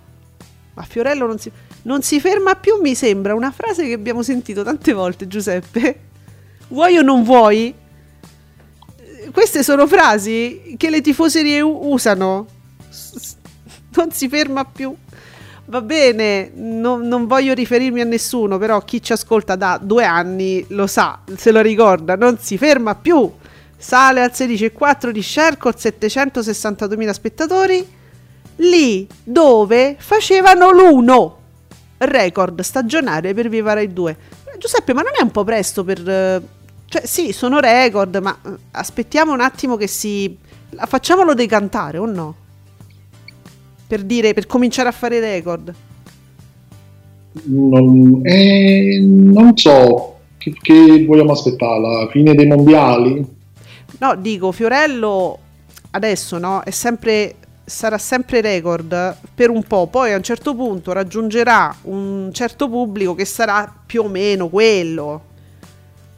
Ma 0.74 0.84
Fiorello 0.84 1.28
non 1.28 1.38
si, 1.38 1.52
non 1.84 2.02
si 2.02 2.20
ferma 2.20 2.56
più, 2.56 2.80
mi 2.82 2.96
sembra 2.96 3.36
una 3.36 3.52
frase 3.52 3.88
che 3.88 3.94
abbiamo 3.94 4.24
sentito 4.24 4.64
tante 4.64 4.94
volte, 4.94 5.28
Giuseppe. 5.28 6.00
Vuoi 6.70 6.98
o 6.98 7.02
non 7.02 7.24
vuoi? 7.24 7.76
queste 9.32 9.64
sono 9.64 9.88
frasi 9.88 10.76
che 10.78 10.90
le 10.90 11.02
tifoserie 11.02 11.62
usano. 11.62 12.48
Non 13.94 14.12
si 14.12 14.30
ferma 14.30 14.64
più. 14.64 14.96
Va 15.66 15.82
bene, 15.82 16.52
non, 16.56 17.08
non, 17.08 17.28
voglio 17.28 17.54
riferirmi 17.54 18.00
a 18.00 18.06
nessuno, 18.06 18.58
però 18.58 18.82
chi 18.86 19.02
ci 19.02 19.12
ascolta 19.12 19.56
da 19.56 19.78
due 19.82 20.06
anni 20.06 20.66
lo 20.70 20.88
sa, 20.88 21.20
se 21.36 21.52
lo 21.52 21.60
ricorda, 21.60 22.16
non 22.16 22.38
si 22.40 22.58
ferma 22.58 22.96
più. 22.96 23.30
Sale 23.82 24.22
al 24.22 24.32
16,4 24.32 25.10
di 25.10 25.24
share 25.24 25.58
con 25.58 25.74
762.000 25.76 27.10
spettatori, 27.10 27.88
lì 28.58 29.08
dove 29.24 29.96
facevano 29.98 30.72
l'uno 30.72 31.38
record 31.98 32.62
stagionale 32.62 33.34
per 33.34 33.50
Viva 33.50 33.74
Rai 33.74 33.92
2. 33.92 34.18
Giuseppe, 34.60 34.94
ma 34.94 35.02
non 35.02 35.14
è 35.20 35.24
un 35.24 35.32
po' 35.32 35.44
presto 35.44 35.84
per 35.84 36.00
cioè, 36.92 37.06
sì, 37.06 37.32
sono 37.32 37.62
record, 37.62 38.18
ma 38.18 38.38
eh, 38.46 38.50
aspettiamo 38.72 39.32
un 39.32 39.40
attimo 39.40 39.78
che 39.78 39.88
si. 39.88 40.36
Facciamolo 40.76 41.34
decantare 41.34 41.98
o 41.98 42.06
no? 42.06 42.36
Per 43.88 44.04
dire, 44.04 44.34
per 44.34 44.46
cominciare 44.46 44.90
a 44.90 44.92
fare 44.92 45.22
record. 45.22 45.74
Non, 47.44 48.20
eh, 48.24 49.00
non 49.02 49.56
so 49.56 50.18
che, 50.38 50.54
che 50.62 51.06
vogliamo 51.08 51.32
aspettare 51.32 51.80
la 51.80 52.10
fine 52.12 52.36
dei 52.36 52.48
mondiali. 52.48 53.26
No, 54.02 54.16
dico, 54.16 54.52
Fiorello 54.52 55.38
adesso 55.92 56.40
no, 56.40 56.62
è 56.64 56.72
sempre 56.72 57.36
sarà 57.64 58.00
sempre 58.00 58.42
record 58.42 59.16
per 59.34 59.50
un 59.50 59.64
po', 59.64 59.88
poi 59.88 60.12
a 60.12 60.18
un 60.18 60.24
certo 60.24 60.56
punto 60.56 60.92
raggiungerà 60.92 61.74
un 61.84 62.30
certo 62.34 62.68
pubblico 62.68 63.14
che 63.14 63.26
sarà 63.26 63.72
più 63.86 64.02
o 64.02 64.08
meno 64.10 64.50
quello. 64.50 65.30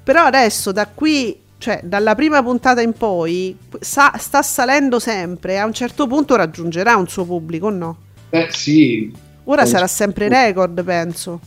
Però 0.02 0.24
adesso 0.24 0.72
da 0.72 0.88
qui, 0.88 1.38
cioè 1.58 1.82
dalla 1.84 2.15
prima 2.15 2.41
puntata 2.41 2.82
in 2.82 2.93
poi, 2.93 3.56
sa, 3.82 4.13
sta 4.17 4.41
salendo 4.41 5.00
sempre. 5.00 5.60
A 5.60 5.65
un 5.65 5.74
certo 5.74 6.08
punto 6.08 6.38
raggiungerà 6.38 6.96
un 6.96 7.08
suo 7.08 7.26
pubblico, 7.26 7.69
no? 7.69 7.98
Eh 8.30 8.48
sì. 8.50 9.13
Ora 9.43 9.65
sarà 9.65 9.88
sempre 9.88 10.30
record, 10.30 10.82
penso. 10.84 11.39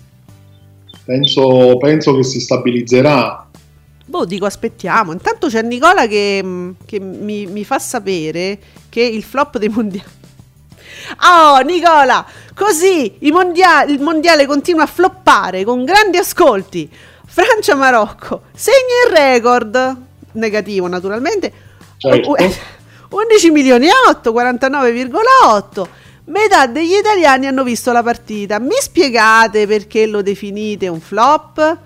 penso. 1.05 1.79
Penso 1.79 2.15
che 2.15 2.23
si 2.23 2.41
stabilizzerà. 2.41 3.46
Boh, 4.07 4.25
dico 4.25 4.47
aspettiamo. 4.47 5.13
Intanto 5.13 5.49
c'è 5.49 5.63
Nicola 5.63 6.07
che, 6.07 6.75
che 6.87 7.01
mi, 7.01 7.47
mi 7.47 7.65
fa 7.65 7.79
sapere 7.79 8.59
che 8.89 9.03
il 9.03 9.23
flop 9.23 9.59
dei 9.59 9.69
mondiali. 9.69 10.15
Oh, 11.23 11.61
Nicola! 11.61 12.25
Così 12.55 13.19
mondiali, 13.31 13.93
il 13.93 14.01
mondiale 14.01 14.47
continua 14.47 14.85
a 14.85 14.87
floppare 14.87 15.63
con 15.63 15.85
grandi 15.85 16.17
ascolti. 16.17 16.91
Francia-Marocco 17.27 18.45
segna 18.55 19.05
il 19.07 19.15
record 19.15 19.97
negativo 20.33 20.87
naturalmente 20.89 21.53
certo. 21.99 22.35
11 23.11 23.51
milioni 23.51 23.87
e 23.87 23.91
8 24.09 24.33
49,8 24.33 25.87
metà 26.27 26.67
degli 26.67 26.95
italiani 26.95 27.47
hanno 27.47 27.63
visto 27.63 27.93
la 27.93 28.03
partita 28.03 28.59
mi 28.59 28.77
spiegate 28.81 29.67
perché 29.67 30.07
lo 30.07 30.23
definite 30.23 30.89
un 30.89 31.01
flop? 31.01 31.79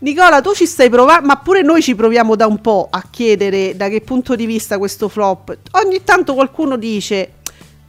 Nicola, 0.00 0.40
tu 0.40 0.54
ci 0.54 0.66
stai 0.66 0.88
provando, 0.88 1.26
ma 1.26 1.36
pure 1.36 1.62
noi 1.62 1.82
ci 1.82 1.94
proviamo 1.94 2.34
da 2.34 2.46
un 2.46 2.60
po' 2.60 2.88
a 2.90 3.04
chiedere 3.10 3.76
da 3.76 3.88
che 3.88 4.00
punto 4.00 4.34
di 4.34 4.46
vista 4.46 4.78
questo 4.78 5.08
flop. 5.08 5.56
Ogni 5.72 6.02
tanto 6.04 6.34
qualcuno 6.34 6.76
dice 6.76 7.32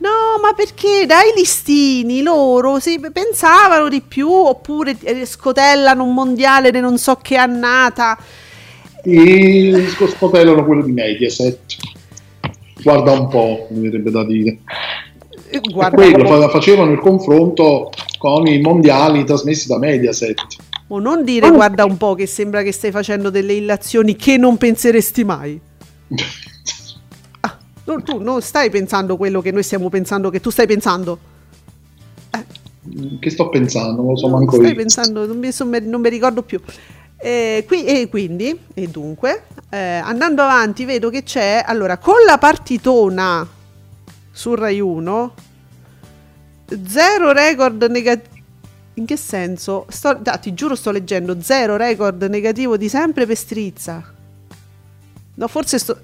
No, 0.02 0.42
ma 0.42 0.54
perché 0.54 1.06
dai 1.06 1.32
listini 1.36 2.24
loro 2.24 2.80
si 2.80 3.00
pensavano 3.14 3.88
di 3.88 4.02
più 4.02 4.28
oppure 4.28 4.98
eh, 5.04 5.26
scotellano 5.28 6.04
un 6.04 6.14
mondiale 6.16 6.72
di 6.72 6.80
non 6.80 6.98
so 6.98 7.18
che 7.22 7.36
annata. 7.36 8.18
E 9.04 9.88
scotellano 9.90 10.66
quello 10.66 10.84
di 10.84 10.92
Mediaset. 10.92 11.60
Guarda 12.82 13.12
un 13.12 13.28
po', 13.28 13.68
mi 13.70 13.82
verrebbe 13.82 14.10
da 14.10 14.26
dire. 14.26 14.58
Eh, 15.52 15.60
guarda 15.60 15.96
quello, 15.96 16.50
facevano 16.50 16.92
il 16.92 17.00
confronto 17.00 17.92
con 18.18 18.48
i 18.48 18.60
mondiali 18.60 19.24
trasmessi 19.24 19.68
da 19.68 19.78
Mediaset. 19.78 20.42
O 20.94 21.00
non 21.00 21.24
dire 21.24 21.48
oh. 21.48 21.54
guarda 21.54 21.86
un 21.86 21.96
po' 21.96 22.16
che 22.16 22.28
sembra 22.28 22.64
che 22.64 22.74
stai 22.74 22.92
facendo 22.92 23.30
delle 23.30 23.54
illazioni 23.54 24.16
che 24.18 24.38
non 24.38 24.58
penseresti 24.58 25.24
mai. 25.24 25.60
Tu, 27.84 28.00
tu, 28.04 28.20
non 28.20 28.44
stai 28.44 28.70
pensando 28.70 29.18
quello 29.18 29.42
che 29.42 29.52
noi 29.52 29.64
stiamo 29.64 29.90
pensando, 29.90 30.30
che 30.30 30.40
tu 30.40 30.52
stai 30.52 30.68
pensando. 30.68 31.18
Eh. 32.30 33.18
Che 33.20 33.30
sto 33.32 33.50
pensando? 33.50 34.04
Non 34.04 34.12
lo 34.12 34.18
so 34.18 34.28
no, 34.28 34.38
manco 34.38 34.56
stai 34.56 34.70
io. 34.70 34.76
pensando, 34.76 35.26
non 35.26 35.40
mi, 35.40 35.50
non 35.82 36.00
mi 36.00 36.10
ricordo 36.10 36.44
più. 36.44 36.62
E, 37.18 37.66
qui, 37.68 37.84
e 37.84 38.08
quindi, 38.08 38.58
e 38.76 38.88
dunque, 38.88 39.46
eh, 39.72 39.78
andando 39.78 40.44
avanti, 40.44 40.86
vedo 40.86 41.10
che 41.10 41.24
c'è 41.24 41.64
allora 41.66 41.98
con 41.98 42.24
la 42.24 42.38
partitona 42.38 43.46
su 44.32 44.54
Rai 44.54 44.80
1 44.80 45.34
zero 46.88 47.32
record 47.32 47.84
negativo. 47.90 48.31
In 48.96 49.06
che 49.06 49.18
senso? 49.18 49.86
Sto, 49.90 50.20
ah, 50.24 50.38
ti 50.38 50.54
giuro, 50.54 50.76
sto 50.76 50.92
leggendo 50.92 51.42
zero 51.42 51.78
record 51.78 52.22
negativo 52.24 52.76
di 52.78 52.90
sempre 52.90 53.26
per 53.26 53.38
strizza. 53.38 54.04
No, 55.36 55.48
forse 55.48 55.80
sto. 55.80 55.98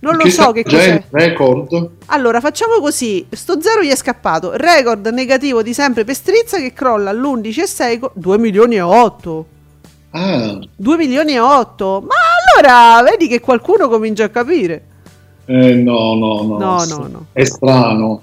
Non 0.00 0.16
lo 0.16 0.28
so 0.30 0.50
che 0.52 0.64
cos'è. 0.64 1.04
Record. 1.10 1.90
Allora, 2.06 2.40
facciamo 2.40 2.80
così. 2.80 3.26
Sto 3.30 3.60
zero 3.60 3.82
gli 3.82 3.90
è 3.90 3.96
scappato. 3.96 4.52
Record 4.54 5.06
negativo 5.08 5.62
di 5.62 5.74
sempre 5.74 6.04
per 6.04 6.14
Strizza 6.14 6.56
che 6.58 6.72
crolla 6.72 7.10
all'11,6 7.10 8.12
2 8.14 8.38
milioni 8.38 8.76
e 8.76 8.80
8. 8.80 9.46
Ah. 10.12 10.58
2 10.74 10.96
milioni 10.96 11.32
e 11.32 11.38
8. 11.38 12.02
Ma 12.06 12.14
allora, 12.62 13.02
vedi 13.08 13.28
che 13.28 13.40
qualcuno 13.40 13.88
comincia 13.88 14.24
a 14.24 14.28
capire. 14.30 14.84
Eh, 15.44 15.74
no, 15.74 16.14
no, 16.14 16.42
no. 16.42 16.58
No, 16.58 16.84
no, 16.84 17.06
no. 17.06 17.26
È 17.32 17.44
strano. 17.44 18.22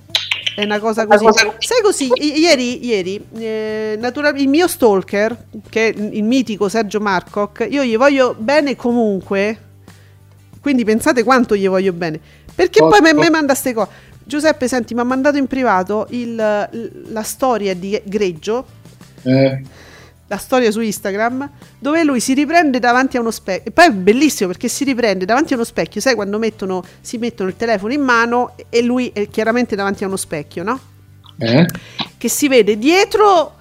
È 0.58 0.64
una 0.64 0.80
cosa 0.80 1.06
così. 1.06 1.24
Sai 1.60 1.82
così, 1.84 2.10
ieri, 2.16 2.84
ieri 2.84 3.24
eh, 3.36 3.96
natura- 4.00 4.30
il 4.30 4.48
mio 4.48 4.68
stalker, 4.68 5.46
che 5.70 5.90
è 5.90 5.94
il 5.96 6.24
mitico 6.24 6.68
Sergio 6.68 7.00
Marcoc, 7.00 7.68
io 7.70 7.84
gli 7.84 7.96
voglio 7.96 8.34
bene 8.36 8.76
comunque, 8.76 9.56
quindi 10.60 10.84
pensate 10.84 11.24
quanto 11.24 11.56
gli 11.56 11.68
voglio 11.68 11.94
bene. 11.94 12.20
Perché 12.56 12.82
oh, 12.82 12.88
poi 12.88 13.02
mi 13.02 13.30
manda 13.30 13.54
queste 13.54 13.72
cose. 13.76 13.90
Giuseppe, 14.24 14.68
senti, 14.68 14.96
mi 14.96 15.02
ha 15.02 15.04
mandato 15.04 15.38
in 15.38 15.46
privato 15.46 16.08
il, 16.10 16.34
la 16.36 17.22
storia 17.22 17.76
di 17.76 18.02
Greggio. 18.04 18.66
Eh. 19.22 19.62
La 20.28 20.38
storia 20.38 20.72
su 20.72 20.82
Instagram 20.82 21.50
dove 21.80 22.04
lui 22.04 22.20
si 22.20 22.34
riprende 22.34 22.80
davanti 22.80 23.18
a 23.18 23.22
uno 23.22 23.32
specchio. 23.32 23.70
E 23.70 23.72
poi 23.72 23.86
è 23.86 23.92
bellissimo 23.92 24.50
perché 24.50 24.68
si 24.68 24.84
riprende 24.84 25.26
davanti 25.26 25.54
a 25.54 25.56
uno 25.56 25.66
specchio. 25.66 26.02
Sai 26.02 26.16
quando 26.16 26.38
mettono, 26.38 26.84
si 27.02 27.18
mettono 27.18 27.50
il 27.50 27.56
telefono 27.56 27.94
in 27.94 28.02
mano 28.02 28.56
e 28.70 28.82
lui 28.82 29.10
è 29.14 29.30
chiaramente 29.30 29.76
davanti 29.76 30.04
a 30.04 30.08
uno 30.08 30.18
specchio, 30.18 30.64
no? 30.64 30.80
Eh. 31.40 31.66
Che 32.18 32.30
si 32.30 32.48
vede 32.48 32.78
dietro 32.78 33.56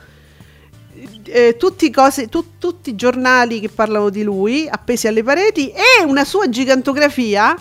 eh, 1.24 1.56
tutti, 1.56 1.90
cose, 1.90 2.28
tu, 2.28 2.58
tutti 2.58 2.90
i 2.90 2.96
giornali 2.96 3.60
che 3.60 3.68
parlano 3.68 4.08
di 4.08 4.22
lui 4.22 4.68
appesi 4.68 5.06
alle 5.06 5.22
pareti 5.22 5.70
e 5.70 6.04
una 6.04 6.24
sua 6.24 6.48
gigantografia. 6.48 7.54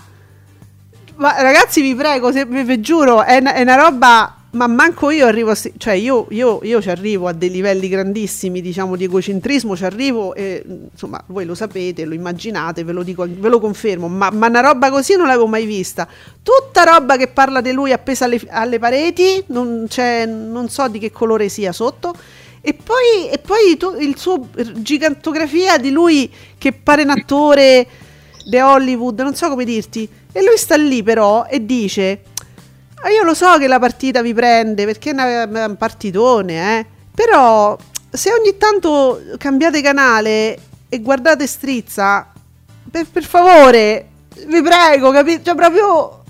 Ma 1.17 1.41
ragazzi, 1.41 1.81
vi 1.81 1.95
prego, 1.95 2.31
se, 2.31 2.45
vi, 2.45 2.63
vi 2.63 2.79
giuro, 2.81 3.23
è 3.23 3.41
è 3.41 3.61
una 3.61 3.75
roba 3.75 4.35
ma 4.55 4.67
manco 4.67 5.09
io 5.11 5.25
arrivo 5.27 5.51
a... 5.51 5.55
Cioè 5.55 5.93
io, 5.93 6.27
io, 6.29 6.59
io 6.63 6.81
ci 6.81 6.89
arrivo 6.89 7.27
a 7.27 7.33
dei 7.33 7.49
livelli 7.49 7.87
grandissimi, 7.87 8.61
diciamo, 8.61 8.95
di 8.95 9.03
egocentrismo, 9.03 9.75
ci 9.75 9.85
arrivo 9.85 10.33
e 10.33 10.63
insomma 10.91 11.21
voi 11.27 11.45
lo 11.45 11.55
sapete, 11.55 12.05
lo 12.05 12.13
immaginate, 12.13 12.83
ve 12.83 12.93
lo 12.93 13.03
dico, 13.03 13.27
ve 13.27 13.49
lo 13.49 13.59
confermo, 13.59 14.07
ma, 14.07 14.29
ma 14.31 14.47
una 14.47 14.61
roba 14.61 14.89
così 14.89 15.15
non 15.15 15.27
l'avevo 15.27 15.47
mai 15.47 15.65
vista. 15.65 16.07
Tutta 16.41 16.83
roba 16.83 17.17
che 17.17 17.27
parla 17.27 17.61
di 17.61 17.71
lui 17.71 17.91
appesa 17.91 18.25
alle, 18.25 18.41
alle 18.47 18.79
pareti, 18.79 19.43
non, 19.47 19.87
non 20.25 20.69
so 20.69 20.87
di 20.87 20.99
che 20.99 21.11
colore 21.11 21.49
sia 21.49 21.71
sotto. 21.71 22.15
E 22.61 22.73
poi, 22.73 23.29
e 23.29 23.37
poi 23.37 23.77
tu, 23.77 23.93
il 23.99 24.17
suo 24.17 24.47
gigantografia 24.77 25.77
di 25.77 25.91
lui 25.91 26.31
che 26.57 26.71
pare 26.71 27.03
un 27.03 27.11
attore 27.11 27.87
di 28.43 28.57
Hollywood, 28.57 29.19
non 29.19 29.35
so 29.35 29.49
come 29.49 29.65
dirti. 29.65 30.07
E 30.31 30.43
lui 30.43 30.57
sta 30.57 30.75
lì 30.75 31.03
però 31.03 31.45
e 31.45 31.63
dice 31.63 32.21
Ah, 33.05 33.11
io 33.11 33.21
lo 33.21 33.35
so 33.35 33.59
che 33.59 33.67
la 33.67 33.77
partita 33.77 34.23
vi 34.23 34.33
prende 34.33 34.83
perché 34.83 35.11
è 35.11 35.43
un 35.43 35.75
partitone, 35.77 36.79
eh. 36.79 36.85
Però 37.13 37.77
se 38.09 38.31
ogni 38.33 38.57
tanto 38.57 39.21
cambiate 39.37 39.79
canale 39.83 40.57
e 40.89 41.01
guardate 41.01 41.45
strizza, 41.45 42.31
per, 42.89 43.05
per 43.07 43.23
favore, 43.23 44.07
vi 44.47 44.59
prego, 44.63 45.11
capite? 45.11 45.43
Cioè 45.43 45.53
proprio 45.53 46.23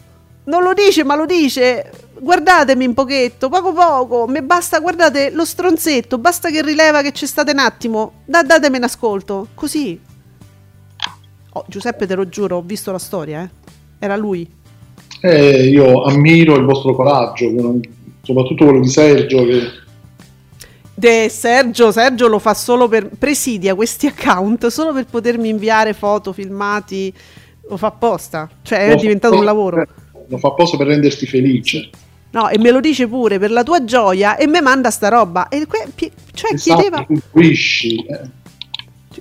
non 0.43 0.63
lo 0.63 0.73
dice, 0.73 1.05
ma 1.05 1.15
lo 1.15 1.25
dice. 1.25 1.91
Guardatemi 2.19 2.85
un 2.85 2.93
pochetto, 2.93 3.47
poco 3.47 3.71
poco, 3.71 4.27
mi 4.27 4.41
basta, 4.41 4.79
guardate 4.79 5.29
lo 5.29 5.45
stronzetto, 5.45 6.17
basta 6.17 6.49
che 6.49 6.61
rileva 6.61 7.01
che 7.01 7.13
c'è 7.13 7.25
state 7.25 7.51
un 7.51 7.59
attimo, 7.59 8.21
da, 8.25 8.43
datemi 8.43 8.75
un 8.75 8.83
ascolto, 8.83 9.47
così. 9.53 9.97
Oh, 11.53 11.63
Giuseppe, 11.69 12.05
te 12.05 12.15
lo 12.15 12.27
giuro, 12.27 12.57
ho 12.57 12.61
visto 12.61 12.91
la 12.91 12.99
storia, 12.99 13.43
eh. 13.43 13.49
Era 13.97 14.17
lui. 14.17 14.63
Eh, 15.21 15.69
io 15.69 16.03
ammiro 16.03 16.55
il 16.55 16.65
vostro 16.65 16.95
coraggio, 16.95 17.49
soprattutto 18.21 18.65
quello 18.65 18.79
di 18.79 18.89
Sergio 18.89 19.45
che 19.45 19.83
De 20.97 21.27
Sergio, 21.29 21.91
Sergio 21.91 22.27
lo 22.27 22.39
fa 22.39 22.53
solo 22.53 22.87
per 22.87 23.09
presidia 23.19 23.75
questi 23.75 24.07
account 24.07 24.67
solo 24.67 24.93
per 24.93 25.05
potermi 25.05 25.49
inviare 25.49 25.91
foto, 25.91 26.31
filmati, 26.31 27.13
lo 27.67 27.75
fa 27.75 27.87
apposta, 27.87 28.49
cioè 28.61 28.87
lo 28.87 28.93
è 28.93 28.95
diventato 28.95 29.35
un 29.35 29.43
lavoro. 29.43 29.85
Lo 30.27 30.37
fa 30.37 30.47
apposta 30.47 30.77
per 30.77 30.87
renderti 30.87 31.25
felice. 31.25 31.89
No, 32.31 32.47
e 32.47 32.57
me 32.59 32.71
lo 32.71 32.79
dice 32.79 33.07
pure 33.07 33.39
per 33.39 33.51
la 33.51 33.63
tua 33.63 33.83
gioia 33.83 34.37
e 34.37 34.47
me 34.47 34.61
manda 34.61 34.89
sta 34.89 35.09
roba. 35.09 35.49
E 35.49 35.65
que- 35.67 36.11
cioè 36.33 36.53
esatto, 36.53 36.81
chiedeva... 36.81 37.05
Eh. 37.05 38.43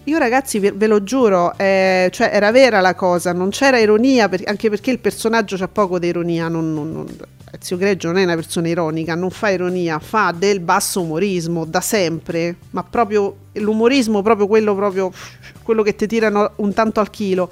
Io 0.04 0.18
ragazzi 0.18 0.58
ve, 0.58 0.72
ve 0.72 0.86
lo 0.86 1.02
giuro, 1.02 1.56
eh, 1.56 2.08
cioè 2.12 2.30
era 2.32 2.50
vera 2.50 2.80
la 2.80 2.94
cosa, 2.94 3.32
non 3.32 3.50
c'era 3.50 3.78
ironia, 3.78 4.28
per, 4.28 4.42
anche 4.46 4.68
perché 4.68 4.90
il 4.90 4.98
personaggio 4.98 5.56
c'ha 5.56 5.68
poco 5.68 5.98
di 5.98 6.08
ironia, 6.08 6.48
non, 6.48 6.74
non, 6.74 6.92
non, 6.92 7.06
Ezio 7.58 7.76
Greggio 7.76 8.08
non 8.08 8.18
è 8.18 8.24
una 8.24 8.34
persona 8.34 8.68
ironica, 8.68 9.14
non 9.14 9.30
fa 9.30 9.50
ironia, 9.50 9.98
fa 9.98 10.34
del 10.36 10.60
basso 10.60 11.00
umorismo 11.02 11.64
da 11.64 11.80
sempre, 11.80 12.56
ma 12.70 12.82
proprio 12.82 13.36
l'umorismo 13.52 14.22
proprio 14.22 14.46
quello, 14.46 14.74
proprio, 14.74 15.12
quello 15.62 15.82
che 15.82 15.94
ti 15.94 16.06
tirano 16.06 16.52
un 16.56 16.72
tanto 16.72 17.00
al 17.00 17.10
chilo. 17.10 17.48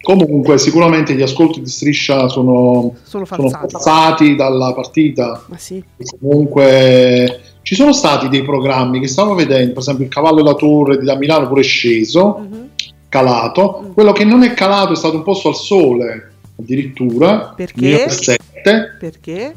Comunque, 0.00 0.58
sicuramente 0.58 1.14
gli 1.14 1.22
ascolti 1.22 1.60
di 1.60 1.68
striscia 1.68 2.28
sono, 2.28 2.94
sono, 3.02 3.24
sono 3.24 3.48
forzati 3.48 4.34
dalla 4.34 4.72
partita. 4.72 5.44
Ma 5.46 5.56
sì. 5.58 5.82
Comunque, 6.20 7.40
ci 7.66 7.74
sono 7.74 7.92
stati 7.92 8.28
dei 8.28 8.44
programmi 8.44 9.00
che 9.00 9.08
stavo 9.08 9.34
vedendo, 9.34 9.72
per 9.72 9.82
esempio 9.82 10.04
il 10.04 10.10
Cavallo 10.10 10.36
della 10.36 10.54
Torre 10.54 10.98
da 10.98 11.16
Milano 11.16 11.48
pure 11.48 11.62
è 11.62 11.64
sceso, 11.64 12.36
uh-huh. 12.36 12.68
calato. 13.08 13.80
Uh-huh. 13.82 13.92
Quello 13.92 14.12
che 14.12 14.24
non 14.24 14.44
è 14.44 14.54
calato 14.54 14.92
è 14.92 14.94
stato 14.94 15.16
un 15.16 15.24
posto 15.24 15.48
al 15.48 15.56
sole, 15.56 16.34
addirittura. 16.56 17.54
Perché? 17.56 18.08
7. 18.08 18.96
Perché? 19.00 19.56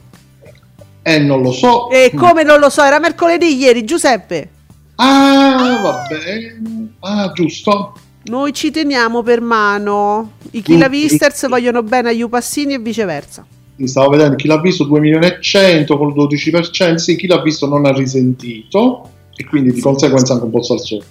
Eh, 1.04 1.20
non 1.20 1.44
lo 1.44 1.52
so. 1.52 1.92
E 1.92 2.12
come 2.16 2.42
non 2.42 2.60
lo 2.60 2.72
so? 2.72 2.82
Era 2.82 2.98
mercoledì 2.98 3.56
ieri, 3.56 3.86
Giuseppe. 3.86 4.50
Ah, 4.96 5.80
va 5.84 6.08
bene. 6.10 6.94
Ah, 7.02 7.32
giusto. 7.32 7.94
Noi 8.24 8.54
ci 8.54 8.72
teniamo 8.72 9.22
per 9.22 9.40
mano. 9.40 10.32
I 10.50 10.64
Kilavisters 10.64 11.48
vogliono 11.48 11.84
bene 11.84 12.10
agli 12.10 12.24
Upassini 12.24 12.74
e 12.74 12.80
viceversa 12.80 13.46
stavo 13.88 14.10
vedendo 14.10 14.36
chi 14.36 14.48
l'ha 14.48 14.60
visto 14.60 14.84
2 14.84 15.00
milioni 15.00 15.26
e 15.26 15.38
100 15.42 15.98
col 15.98 16.14
12%, 16.14 16.96
sì, 16.96 17.16
chi 17.16 17.28
l'ha 17.28 17.42
visto 17.42 17.68
non 17.68 17.86
ha 17.86 17.92
risentito 17.92 19.10
e 19.36 19.46
quindi 19.46 19.72
di 19.72 19.82
conseguenza 19.82 20.34
anche 20.34 20.46
un 20.46 20.52
po' 20.52 20.62
al. 20.62 21.02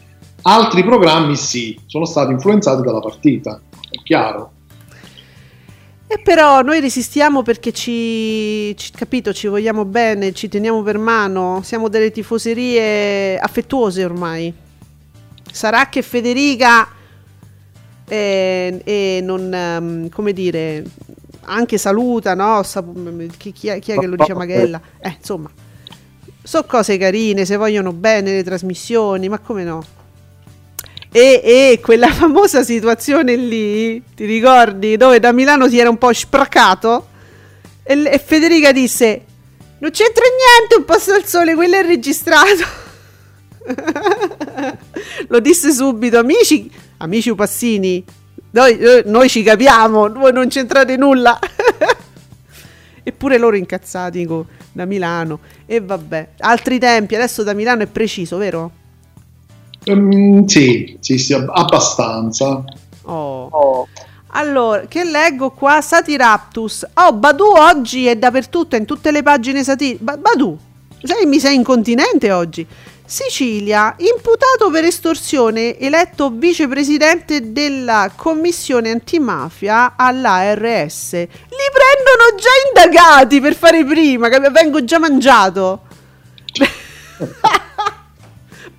Altri 0.43 0.85
programmi 0.85 1.37
sì, 1.37 1.79
sono 1.87 2.05
stati 2.05 2.33
influenzati 2.33 2.83
dalla 2.83 3.01
partita, 3.01 3.61
è 3.91 4.03
chiaro. 4.03 4.53
E 6.11 6.19
però 6.23 6.63
noi 6.63 6.81
resistiamo 6.81 7.43
perché 7.43 7.71
ci, 7.71 8.75
ci, 8.77 8.93
capito, 8.93 9.35
ci 9.35 9.47
vogliamo 9.47 9.85
bene, 9.85 10.33
ci 10.33 10.49
teniamo 10.49 10.83
per 10.83 10.97
mano, 10.97 11.61
siamo 11.63 11.89
delle 11.89 12.11
tifoserie 12.11 13.39
affettuose 13.39 14.05
ormai. 14.05 14.51
Sarà 15.53 15.89
che 15.91 16.01
Federica 16.01 16.89
eh, 18.09 18.81
e 18.83 19.21
non, 19.23 19.53
um, 19.53 20.09
come 20.09 20.33
dire, 20.33 20.83
anche 21.49 21.79
saluta, 21.79 22.35
no? 22.35 22.63
Chi, 23.37 23.53
chi, 23.53 23.69
è, 23.69 23.79
chi 23.79 23.93
è 23.93 23.99
che 23.99 24.07
lo 24.07 24.17
dice 24.17 24.35
Maghella? 24.35 24.81
Eh, 25.01 25.17
insomma, 25.19 25.51
sono 26.43 26.65
cose 26.65 26.97
carine, 26.97 27.45
se 27.45 27.57
vogliono 27.57 27.93
bene 27.93 28.33
le 28.33 28.43
trasmissioni, 28.45 29.29
ma 29.29 29.39
come 29.39 29.65
no? 29.65 29.83
E, 31.11 31.41
e, 31.43 31.81
quella 31.83 32.09
famosa 32.13 32.63
situazione 32.63 33.37
lì, 33.37 34.03
ti 34.15 34.25
ricordi, 34.25 34.97
dove 34.97 35.21
da 35.21 35.33
Milano 35.33 35.69
si 35.69 35.79
era 35.79 35.89
un 35.89 35.99
po' 35.99 36.13
spraccato? 36.13 37.09
E, 37.83 38.03
e 38.05 38.19
Federica 38.19 38.73
disse: 38.73 39.25
Non 39.79 39.91
c'entra 39.91 40.25
niente, 40.25 40.77
un 40.77 40.85
posto 40.85 41.13
al 41.13 41.25
sole, 41.25 41.55
quello 41.55 41.77
è 41.77 41.83
registrato. 41.83 42.87
Lo 45.29 45.41
disse 45.41 45.73
subito, 45.73 46.19
amici, 46.19 46.71
amici 46.99 47.31
Upassini, 47.31 48.05
noi, 48.51 48.79
noi 49.05 49.29
ci 49.29 49.43
capiamo, 49.43 50.11
voi 50.13 50.33
non 50.33 50.49
c'entrate 50.49 50.97
nulla. 50.97 51.39
Eppure 53.03 53.39
loro 53.39 53.57
incazzati 53.57 54.25
co, 54.27 54.47
da 54.73 54.85
Milano. 54.85 55.41
E 55.67 55.81
vabbè, 55.81 56.31
altri 56.39 56.79
tempi, 56.79 57.15
adesso 57.15 57.43
da 57.43 57.53
Milano 57.53 57.83
è 57.83 57.87
preciso, 57.87 58.37
vero? 58.37 58.71
Um, 59.87 60.45
sì, 60.47 60.97
sì, 61.01 61.19
sì, 61.19 61.33
abbastanza. 61.33 62.63
Oh. 63.03 63.49
oh. 63.51 63.89
Allora, 64.33 64.83
che 64.83 65.05
leggo 65.05 65.51
qua? 65.51 65.81
Satiraptus. 65.81 66.87
Oh, 66.95 67.13
Badu 67.15 67.47
oggi 67.47 68.07
è 68.07 68.17
dappertutto, 68.17 68.77
è 68.77 68.79
in 68.79 68.85
tutte 68.85 69.11
le 69.11 69.23
pagine 69.23 69.65
satiriche. 69.65 70.03
Ba- 70.03 70.19
Badu, 70.19 70.59
sai, 71.03 71.27
mi 71.27 71.39
sei 71.39 71.55
incontinente 71.55 72.31
oggi. 72.33 72.67
Sicilia, 73.05 73.95
imputato 73.97 74.71
per 74.71 74.85
estorsione, 74.85 75.79
eletto 75.79 76.29
vicepresidente 76.31 77.53
della 77.53 78.13
commissione 78.15 78.91
antimafia 78.91 79.95
all'ARS. 79.97 81.13
Li 81.13 81.27
prendono 81.27 82.37
già 82.37 82.51
indagati 82.69 83.41
per 83.41 83.55
fare 83.55 83.83
prima, 83.87 84.29
che 84.29 84.39
vengo 84.51 84.85
già 84.85 84.99
mangiato. 84.99 85.81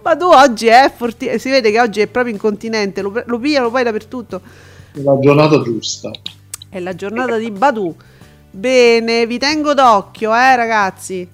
Ma 0.03 0.15
tu 0.15 0.25
oggi 0.25 0.67
è 0.67 0.91
fortissimo, 0.95 1.39
si 1.39 1.49
vede 1.49 1.71
che 1.71 1.81
oggi 1.81 2.01
è 2.01 2.07
proprio 2.07 2.31
incontinente, 2.31 3.01
lo, 3.01 3.23
lo 3.25 3.39
pigliano 3.39 3.71
poi 3.71 3.83
dappertutto. 3.83 4.41
È 4.91 4.99
la 4.99 5.17
giornata 5.19 5.59
giusta. 5.63 6.11
È 6.69 6.79
la 6.79 6.93
giornata 6.93 7.37
di 7.37 7.49
Badu. 7.49 7.95
Bene, 8.51 9.25
vi 9.25 9.39
tengo 9.39 9.73
d'occhio, 9.73 10.35
eh 10.35 10.55
ragazzi. 10.55 11.27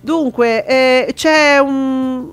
Dunque, 0.00 0.64
eh, 0.66 1.12
c'è 1.14 1.58
un... 1.58 2.30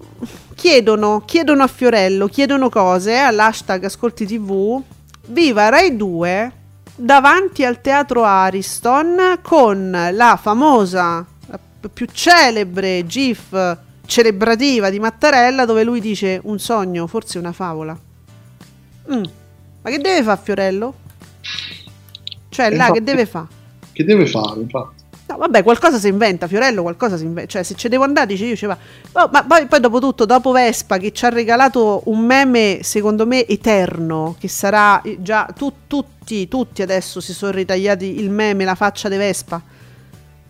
Chiedono, 0.56 1.24
chiedono 1.26 1.64
a 1.64 1.68
Fiorello, 1.68 2.28
chiedono 2.28 2.70
cose 2.70 3.18
all'hashtag 3.18 3.84
Ascolti 3.84 4.26
TV. 4.26 4.82
Viva 5.28 5.70
Rai 5.70 5.96
2 5.96 6.52
davanti 6.96 7.66
al 7.66 7.82
teatro 7.82 8.24
Ariston 8.24 9.40
con 9.42 10.10
la 10.12 10.40
famosa, 10.42 11.26
la 11.48 11.60
più 11.92 12.08
celebre 12.12 13.06
GIF 13.06 13.78
celebrativa 14.06 14.90
di 14.90 15.00
Mattarella 15.00 15.66
dove 15.66 15.84
lui 15.84 16.00
dice 16.00 16.40
un 16.44 16.60
sogno, 16.60 17.08
forse 17.08 17.38
una 17.38 17.52
favola. 17.52 17.98
Mm. 19.12 19.24
Ma 19.82 19.90
che 19.90 19.98
deve 19.98 20.24
fare 20.24 20.40
Fiorello? 20.42 20.94
Cioè, 22.50 22.74
là, 22.74 22.90
che 22.92 23.04
deve 23.04 23.26
fare? 23.26 23.48
Che 23.92 24.04
deve 24.04 24.26
fare, 24.28 24.62
infatti? 24.62 25.04
No, 25.28 25.38
vabbè, 25.38 25.64
qualcosa 25.64 25.98
si 25.98 26.08
inventa, 26.08 26.48
Fiorello 26.48 26.84
qualcosa 26.84 27.18
si 27.18 27.24
inventa. 27.24 27.50
Cioè, 27.50 27.64
se 27.64 27.74
ci 27.74 27.88
devo 27.88 28.04
andare, 28.04 28.28
dice 28.28 28.46
io 28.46 28.56
ci 28.56 28.68
va. 28.68 28.78
Oh, 29.14 29.30
ma 29.32 29.44
poi, 29.44 29.66
poi, 29.66 29.80
dopo 29.80 30.00
tutto, 30.00 30.26
dopo 30.26 30.52
Vespa, 30.52 30.98
che 30.98 31.12
ci 31.12 31.26
ha 31.26 31.30
regalato 31.30 32.04
un 32.06 32.20
meme, 32.20 32.80
secondo 32.84 33.26
me, 33.26 33.48
eterno, 33.48 34.36
che 34.40 34.48
sarà 34.48 35.02
eh, 35.02 35.18
già... 35.22 35.48
Tu, 35.56 35.74
tutti, 35.88 36.48
tutti 36.48 36.84
adesso 36.84 37.20
si 37.22 37.34
sono 37.34 37.52
ritagliati 37.52 38.20
il 38.20 38.30
meme, 38.30 38.66
la 38.66 38.76
faccia 38.76 39.10
di 39.10 39.18
Vespa. 39.18 39.60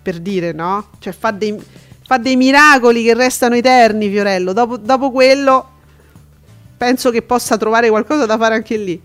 Per 0.02 0.20
dire, 0.20 0.52
no? 0.52 0.88
Cioè, 1.00 1.14
fa 1.14 1.32
dei, 1.32 1.58
fa 2.06 2.18
dei 2.18 2.36
miracoli 2.36 3.02
che 3.02 3.14
restano 3.14 3.56
eterni, 3.56 4.10
Fiorello. 4.10 4.52
Dopo, 4.52 4.76
dopo 4.76 5.10
quello, 5.10 5.70
penso 6.76 7.12
che 7.12 7.22
possa 7.22 7.56
trovare 7.56 7.88
qualcosa 7.90 8.26
da 8.26 8.38
fare 8.38 8.56
anche 8.56 8.76
lì. 8.76 9.02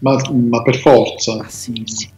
Ma, 0.00 0.16
ma 0.30 0.62
per 0.62 0.76
forza. 0.76 1.36
Ma 1.36 1.48
sì, 1.48 1.82
sì. 1.86 2.10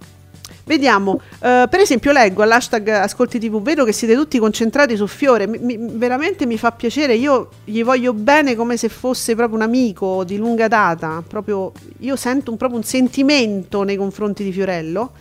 Vediamo, 0.67 1.21
eh, 1.41 1.67
per 1.69 1.81
esempio 1.81 2.11
leggo 2.11 2.43
all'hashtag 2.43 2.89
Ascolti 2.89 3.39
TV, 3.39 3.61
vedo 3.61 3.85
che 3.85 3.93
siete 3.93 4.15
tutti 4.15 4.39
concentrati 4.39 4.97
su 4.97 5.07
Fiore, 5.07 5.47
mi, 5.47 5.59
mi, 5.59 5.77
veramente 5.79 6.47
mi 6.47 6.57
fa 6.57 6.73
piacere, 6.73 7.15
io 7.15 7.51
gli 7.65 7.85
voglio 7.85 8.15
bene 8.15 8.55
come 8.55 8.79
se 8.79 8.89
fosse 8.89 9.35
proprio 9.35 9.57
un 9.57 9.63
amico 9.63 10.25
di 10.25 10.39
lunga 10.39 10.67
data, 10.67 11.23
proprio, 11.27 11.71
io 11.99 12.17
sento 12.17 12.51
un, 12.51 12.57
proprio 12.57 12.79
un 12.79 12.85
sentimento 12.85 13.83
nei 13.83 13.97
confronti 13.97 14.43
di 14.43 14.53
Fiorello. 14.53 15.13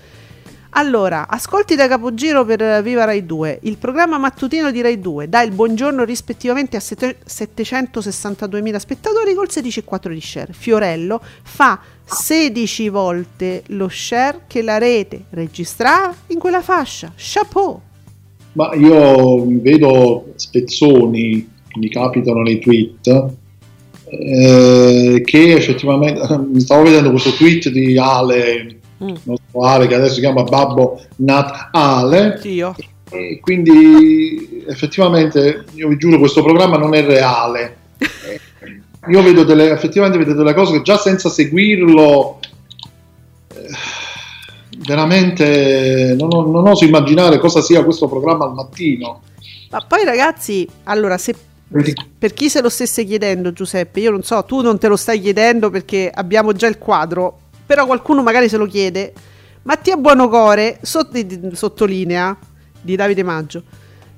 Allora, 0.75 1.27
ascolti 1.27 1.75
da 1.75 1.87
capogiro 1.87 2.43
per 2.45 2.81
Viva 2.81 3.03
Rai 3.03 3.27
2, 3.27 3.59
il 3.63 3.77
programma 3.77 4.17
mattutino 4.17 4.71
di 4.71 4.81
Rai 4.81 4.99
2 4.99 5.29
dà 5.29 5.43
il 5.43 5.51
buongiorno 5.51 6.03
rispettivamente 6.03 6.75
a 6.77 6.79
762.000 6.79 8.77
spettatori 8.77 9.35
col 9.35 9.49
16,4 9.51 10.11
di 10.11 10.19
share. 10.19 10.51
Fiorello 10.51 11.21
fa 11.43 11.79
16 12.03 12.89
volte 12.89 13.61
lo 13.67 13.87
share 13.87 14.45
che 14.47 14.63
la 14.63 14.79
rete 14.79 15.25
registrava 15.29 16.11
in 16.27 16.39
quella 16.39 16.63
fascia. 16.63 17.13
Chapeau! 17.15 17.79
Ma 18.53 18.73
io 18.73 19.45
vedo 19.61 20.33
spezzoni, 20.35 21.47
mi 21.75 21.89
capitano 21.89 22.41
nei 22.41 22.57
tweet, 22.57 23.25
eh, 24.09 25.21
che 25.23 25.53
effettivamente 25.53 26.19
mi 26.51 26.61
stavo 26.65 26.81
vedendo 26.81 27.11
questo 27.11 27.31
tweet 27.33 27.69
di 27.69 27.95
Ale 27.95 28.79
mm. 29.03 29.15
Nostro 29.53 29.61
Ale 29.61 29.87
che 29.87 29.95
adesso 29.95 30.15
si 30.15 30.19
chiama 30.19 30.43
Babbo 30.43 31.01
Natale. 31.17 32.39
Io. 32.43 32.75
E 33.09 33.39
quindi 33.39 34.63
effettivamente, 34.67 35.65
io 35.73 35.87
vi 35.89 35.97
giuro, 35.97 36.17
questo 36.17 36.43
programma 36.43 36.77
non 36.77 36.95
è 36.95 37.05
reale. 37.05 37.77
io 39.07 39.21
vedo 39.21 39.43
delle, 39.43 39.71
effettivamente 39.71 40.17
vedo 40.17 40.33
delle 40.33 40.53
cose 40.53 40.73
che 40.73 40.81
già 40.81 40.97
senza 40.97 41.29
seguirlo 41.29 42.39
eh, 43.53 43.69
veramente 44.79 46.15
non, 46.17 46.29
non, 46.29 46.67
oso 46.67 46.85
immaginare 46.85 47.37
cosa 47.37 47.61
sia 47.61 47.83
questo 47.83 48.07
programma 48.07 48.45
al 48.45 48.53
mattino. 48.53 49.21
Ma 49.69 49.79
poi 49.87 50.03
ragazzi, 50.03 50.67
allora 50.83 51.17
se 51.17 51.35
per 52.19 52.33
chi 52.33 52.49
se 52.49 52.61
lo 52.61 52.69
stesse 52.69 53.03
chiedendo 53.03 53.51
Giuseppe, 53.51 53.99
io 53.99 54.11
non 54.11 54.21
so, 54.21 54.43
tu 54.43 54.61
non 54.61 54.77
te 54.77 54.87
lo 54.87 54.95
stai 54.95 55.19
chiedendo 55.19 55.71
perché 55.71 56.11
abbiamo 56.13 56.53
già 56.53 56.67
il 56.67 56.77
quadro, 56.77 57.39
però 57.65 57.85
qualcuno 57.85 58.21
magari 58.21 58.47
se 58.49 58.57
lo 58.57 58.67
chiede. 58.67 59.13
Mattia 59.63 59.95
Buonocore 59.95 60.79
sott- 60.81 61.53
sottolinea 61.53 62.37
di 62.81 62.97
Davide 62.97 63.23
Maggio 63.23 63.63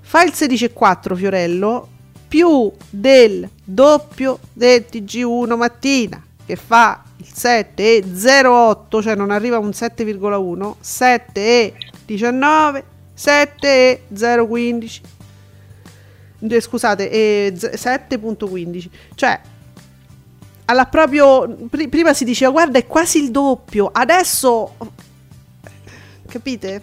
fa 0.02 0.24
il 0.24 0.32
16,4 0.34 1.16
Fiorello 1.16 1.88
più 2.28 2.72
del 2.90 3.48
doppio 3.64 4.40
del 4.54 4.86
TG1 4.92 5.56
mattina 5.56 6.20
che 6.46 6.56
fa 6.56 7.04
il 7.18 7.28
7,08 7.32 9.02
cioè 9.04 9.14
non 9.16 9.30
arriva 9.30 9.58
a 9.58 9.60
un 9.60 9.70
7,1 9.70 10.74
7,19 10.84 12.84
7,015 13.14 15.02
scusate 16.60 17.54
7,15 17.54 18.86
cioè 19.14 19.40
alla 20.66 20.86
proprio 20.86 21.48
pr- 21.70 21.88
prima 21.88 22.14
si 22.14 22.26
diceva 22.26 22.52
guarda 22.52 22.80
è 22.80 22.88
quasi 22.88 23.24
il 23.24 23.30
doppio 23.30 23.92
adesso 23.94 24.76
capite 26.36 26.82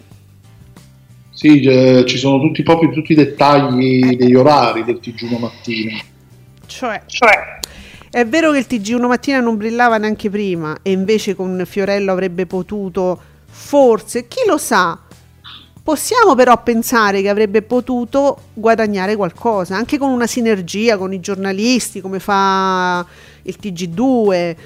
sì 1.31 1.61
eh, 1.61 2.05
ci 2.07 2.17
sono 2.17 2.41
tutti 2.41 2.63
proprio 2.63 2.91
tutti 2.91 3.13
i 3.13 3.17
dettagli 3.17 4.17
degli 4.17 4.35
orari 4.35 4.83
del 4.83 4.99
TG1 5.03 5.39
mattina 5.39 5.99
cioè, 6.65 7.03
cioè 7.05 7.59
è 8.11 8.25
vero 8.25 8.51
che 8.53 8.59
il 8.59 8.67
TG1 8.67 9.07
mattina 9.07 9.41
non 9.41 9.59
brillava 9.59 9.99
neanche 9.99 10.31
prima 10.31 10.79
e 10.81 10.93
invece 10.93 11.35
con 11.35 11.63
Fiorello 11.67 12.13
avrebbe 12.13 12.47
potuto 12.47 13.21
forse 13.47 14.27
chi 14.27 14.41
lo 14.47 14.57
sa 14.57 14.99
Possiamo 15.85 16.37
però 16.37 16.63
pensare 16.63 17.23
che 17.23 17.29
avrebbe 17.29 17.61
potuto 17.61 18.39
guadagnare 18.55 19.17
qualcosa, 19.17 19.75
anche 19.75 19.99
con 19.99 20.11
una 20.11 20.29
sinergia 20.29 20.97
con 20.97 21.13
i 21.13 21.19
giornalisti, 21.19 22.01
come 22.01 22.21
fa 22.21 23.05
il 23.43 23.57
TG2. 23.61 24.57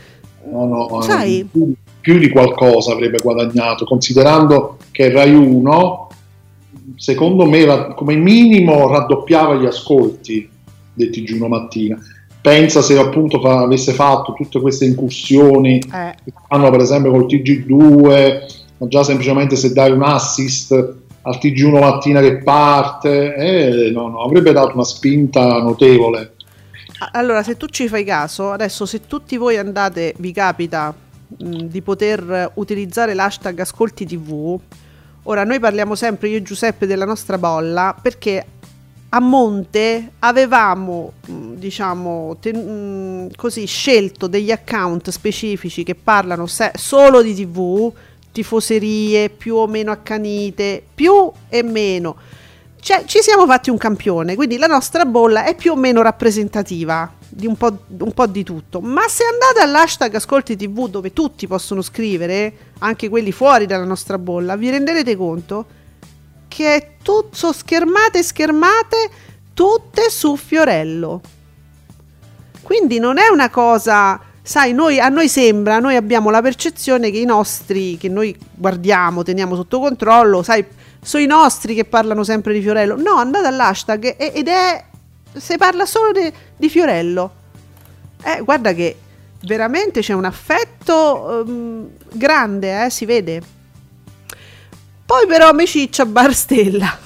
No, 0.51 0.67
no, 0.67 1.01
Sai? 1.01 1.49
Più, 1.51 1.75
più 2.07 2.19
di 2.21 2.31
qualcosa 2.31 2.93
avrebbe 2.93 3.19
guadagnato, 3.21 3.85
considerando 3.85 4.77
che 4.93 5.11
Rai 5.11 5.35
1, 5.35 6.09
secondo 6.95 7.47
me, 7.47 7.95
come 7.97 8.15
minimo 8.15 8.87
raddoppiava 8.87 9.57
gli 9.57 9.67
ascolti 9.67 10.49
del 10.95 11.09
TG1 11.09 11.49
mattina. 11.49 11.99
Pensa 12.41 12.81
se 12.81 12.97
appunto 12.97 13.41
fa, 13.41 13.63
avesse 13.63 13.93
fatto 13.93 14.35
tutte 14.35 14.61
queste 14.61 14.85
incursioni 14.85 15.79
eh. 15.79 16.15
che 16.25 16.33
fanno 16.47 16.71
per 16.71 16.79
esempio 16.79 17.11
col 17.11 17.27
TG2, 17.27 18.55
ma 18.77 18.87
già 18.87 19.03
semplicemente 19.03 19.57
se 19.57 19.73
dai 19.73 19.91
un 19.91 20.05
assist 20.05 20.71
al 21.23 21.39
TG1 21.43 21.81
mattina 21.81 22.21
che 22.21 22.37
parte, 22.37 23.35
eh, 23.35 23.91
no, 23.91 24.07
no, 24.07 24.23
avrebbe 24.23 24.53
dato 24.53 24.75
una 24.75 24.85
spinta 24.85 25.61
notevole. 25.61 26.35
Allora, 27.15 27.43
se 27.43 27.57
tu 27.57 27.67
ci 27.67 27.89
fai 27.89 28.05
caso, 28.05 28.53
adesso 28.53 28.87
se 28.87 29.09
tutti 29.09 29.37
voi 29.37 29.57
andate, 29.57 30.15
vi 30.19 30.31
capita 30.31 30.95
mh, 31.27 31.65
di 31.65 31.83
poter 31.83 32.53
utilizzare 32.55 33.15
l'hashtag 33.15 33.59
Ascolti 33.61 34.07
TV, 34.07 34.59
ora 35.25 35.45
noi 35.45 35.59
parliamo 35.59 35.95
sempre 35.95 36.29
io 36.29 36.39
e 36.39 36.43
Giuseppe 36.43 36.87
della 36.87 37.05
nostra 37.05 37.39
bolla 37.39 37.97
perché 38.01 38.45
a 39.11 39.21
monte 39.21 40.13
avevamo 40.19 41.13
diciamo 41.27 42.37
ten- 42.41 43.31
così 43.37 43.65
scelto 43.67 44.27
degli 44.27 44.51
account 44.51 45.11
specifici 45.11 45.85
che 45.85 45.95
parlano 45.95 46.47
se- 46.47 46.73
solo 46.75 47.23
di 47.23 47.35
TV 47.35 47.93
tifoserie 48.37 49.31
più 49.31 49.55
o 49.55 49.67
meno 49.67 49.91
accanite, 49.91 50.83
più 50.95 51.33
e 51.49 51.63
meno. 51.63 52.17
Cioè, 52.79 53.05
ci 53.07 53.21
siamo 53.21 53.47
fatti 53.47 53.71
un 53.71 53.79
campione, 53.79 54.35
quindi 54.35 54.59
la 54.59 54.67
nostra 54.67 55.07
bolla 55.07 55.45
è 55.45 55.55
più 55.57 55.73
o 55.73 55.77
meno 55.77 56.03
rappresentativa 56.03 57.11
di 57.29 57.47
un 57.47 57.57
po', 57.57 57.79
un 57.99 58.13
po', 58.13 58.27
di 58.27 58.45
tutto. 58.45 58.81
Ma 58.81 59.09
se 59.09 59.25
andate 59.25 59.61
all'hashtag 59.61 60.15
Ascolti 60.15 60.57
TV 60.57 60.89
dove 60.89 61.13
tutti 61.13 61.47
possono 61.47 61.83
scrivere, 61.83 62.73
anche 62.79 63.09
quelli 63.09 63.33
fuori 63.33 63.67
dalla 63.67 63.85
nostra 63.85 64.19
bolla, 64.19 64.57
vi 64.57 64.71
renderete 64.71 65.17
conto 65.17 65.67
che 66.49 66.75
è 66.75 66.89
tutto 67.03 67.53
schermate 67.53 68.23
schermate 68.23 69.11
tutte 69.55 70.11
su 70.11 70.37
Fiorello. 70.37 71.21
Quindi 72.63 72.99
non 72.99 73.19
è 73.19 73.29
una 73.29 73.51
cosa 73.51 74.21
sai, 74.47 74.73
noi, 74.73 75.01
a 75.01 75.09
noi 75.09 75.29
sembra, 75.29 75.81
noi 75.81 75.97
abbiamo 75.97 76.31
la 76.31 76.41
percezione 76.41 77.11
che 77.11 77.19
i 77.19 77.25
nostri, 77.25 77.97
che 77.99 78.09
noi 78.09 78.37
guardiamo, 78.55 79.25
teniamo 79.25 79.57
sotto 79.57 79.81
controllo, 79.81 80.45
sai, 80.45 80.65
sono 81.03 81.23
i 81.25 81.27
nostri 81.27 81.75
che 81.75 81.85
parlano 81.85 82.23
sempre 82.23 82.53
di 82.53 82.61
Fiorello. 82.61 82.97
No, 82.97 83.15
andate 83.15 83.49
all'hashtag 83.49 84.15
ed 84.17 84.47
è, 84.47 84.85
si 85.35 85.57
parla 85.57 85.87
solo 85.87 86.13
de, 86.13 86.33
di 86.57 86.69
Fiorello. 86.69 87.45
Eh, 88.23 88.43
guarda 88.43 88.73
che 88.73 88.97
veramente 89.43 90.01
c'è 90.01 90.13
un 90.13 90.25
affetto 90.25 91.45
um, 91.47 91.89
grande, 92.13 92.85
eh, 92.85 92.91
si 92.91 93.05
vede. 93.05 93.43
Poi 95.05 95.27
però 95.27 95.53
mi 95.53 95.67
Barstella. 96.07 96.99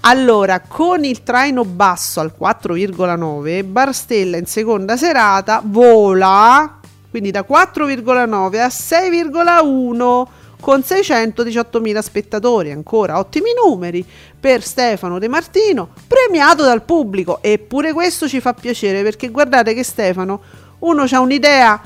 Allora, 0.00 0.60
con 0.60 1.04
il 1.04 1.22
traino 1.22 1.64
basso 1.64 2.20
al 2.20 2.34
4,9, 2.38 3.64
Barstella 3.64 4.36
in 4.36 4.46
seconda 4.46 4.96
serata 4.96 5.62
vola, 5.64 6.80
quindi 7.10 7.30
da 7.30 7.44
4,9 7.48 8.60
a 8.60 8.66
6,1 8.66 10.26
con 10.64 10.80
618.000 10.80 11.98
spettatori, 11.98 12.70
ancora 12.70 13.18
ottimi 13.18 13.50
numeri 13.54 14.02
per 14.40 14.62
Stefano 14.62 15.18
De 15.18 15.28
Martino, 15.28 15.90
premiato 16.08 16.64
dal 16.64 16.80
pubblico. 16.84 17.42
Eppure 17.42 17.92
questo 17.92 18.26
ci 18.26 18.40
fa 18.40 18.54
piacere 18.54 19.02
perché 19.02 19.28
guardate 19.28 19.74
che 19.74 19.82
Stefano, 19.82 20.40
uno 20.78 21.02
ha 21.02 21.20
un'idea 21.20 21.78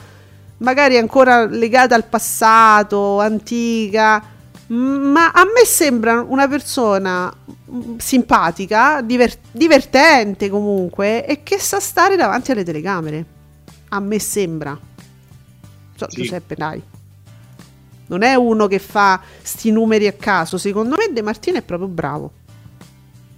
magari 0.59 0.97
ancora 0.97 1.45
legata 1.47 1.97
al 1.97 2.05
passato, 2.05 3.19
antica, 3.19 4.23
ma 4.69 5.33
a 5.33 5.43
me 5.43 5.64
sembra 5.67 6.25
una 6.25 6.47
persona 6.47 7.35
simpatica, 7.97 9.01
diver- 9.01 9.41
divertente 9.51 10.49
comunque 10.49 11.26
e 11.26 11.43
che 11.43 11.59
sa 11.59 11.81
stare 11.81 12.14
davanti 12.14 12.53
alle 12.53 12.62
telecamere. 12.62 13.24
A 13.89 13.99
me 13.99 14.20
sembra. 14.20 14.79
So, 15.97 16.07
sì. 16.09 16.22
Giuseppe, 16.22 16.55
dai. 16.55 16.81
Non 18.09 18.23
è 18.23 18.35
uno 18.35 18.67
che 18.67 18.79
fa 18.79 19.21
sti 19.41 19.71
numeri 19.71 20.07
a 20.07 20.13
caso. 20.13 20.59
Secondo 20.59 20.97
me 20.97 21.13
De 21.13 21.23
Martino 21.23 21.57
è 21.59 21.63
proprio 21.63 21.89
bravo. 21.89 22.33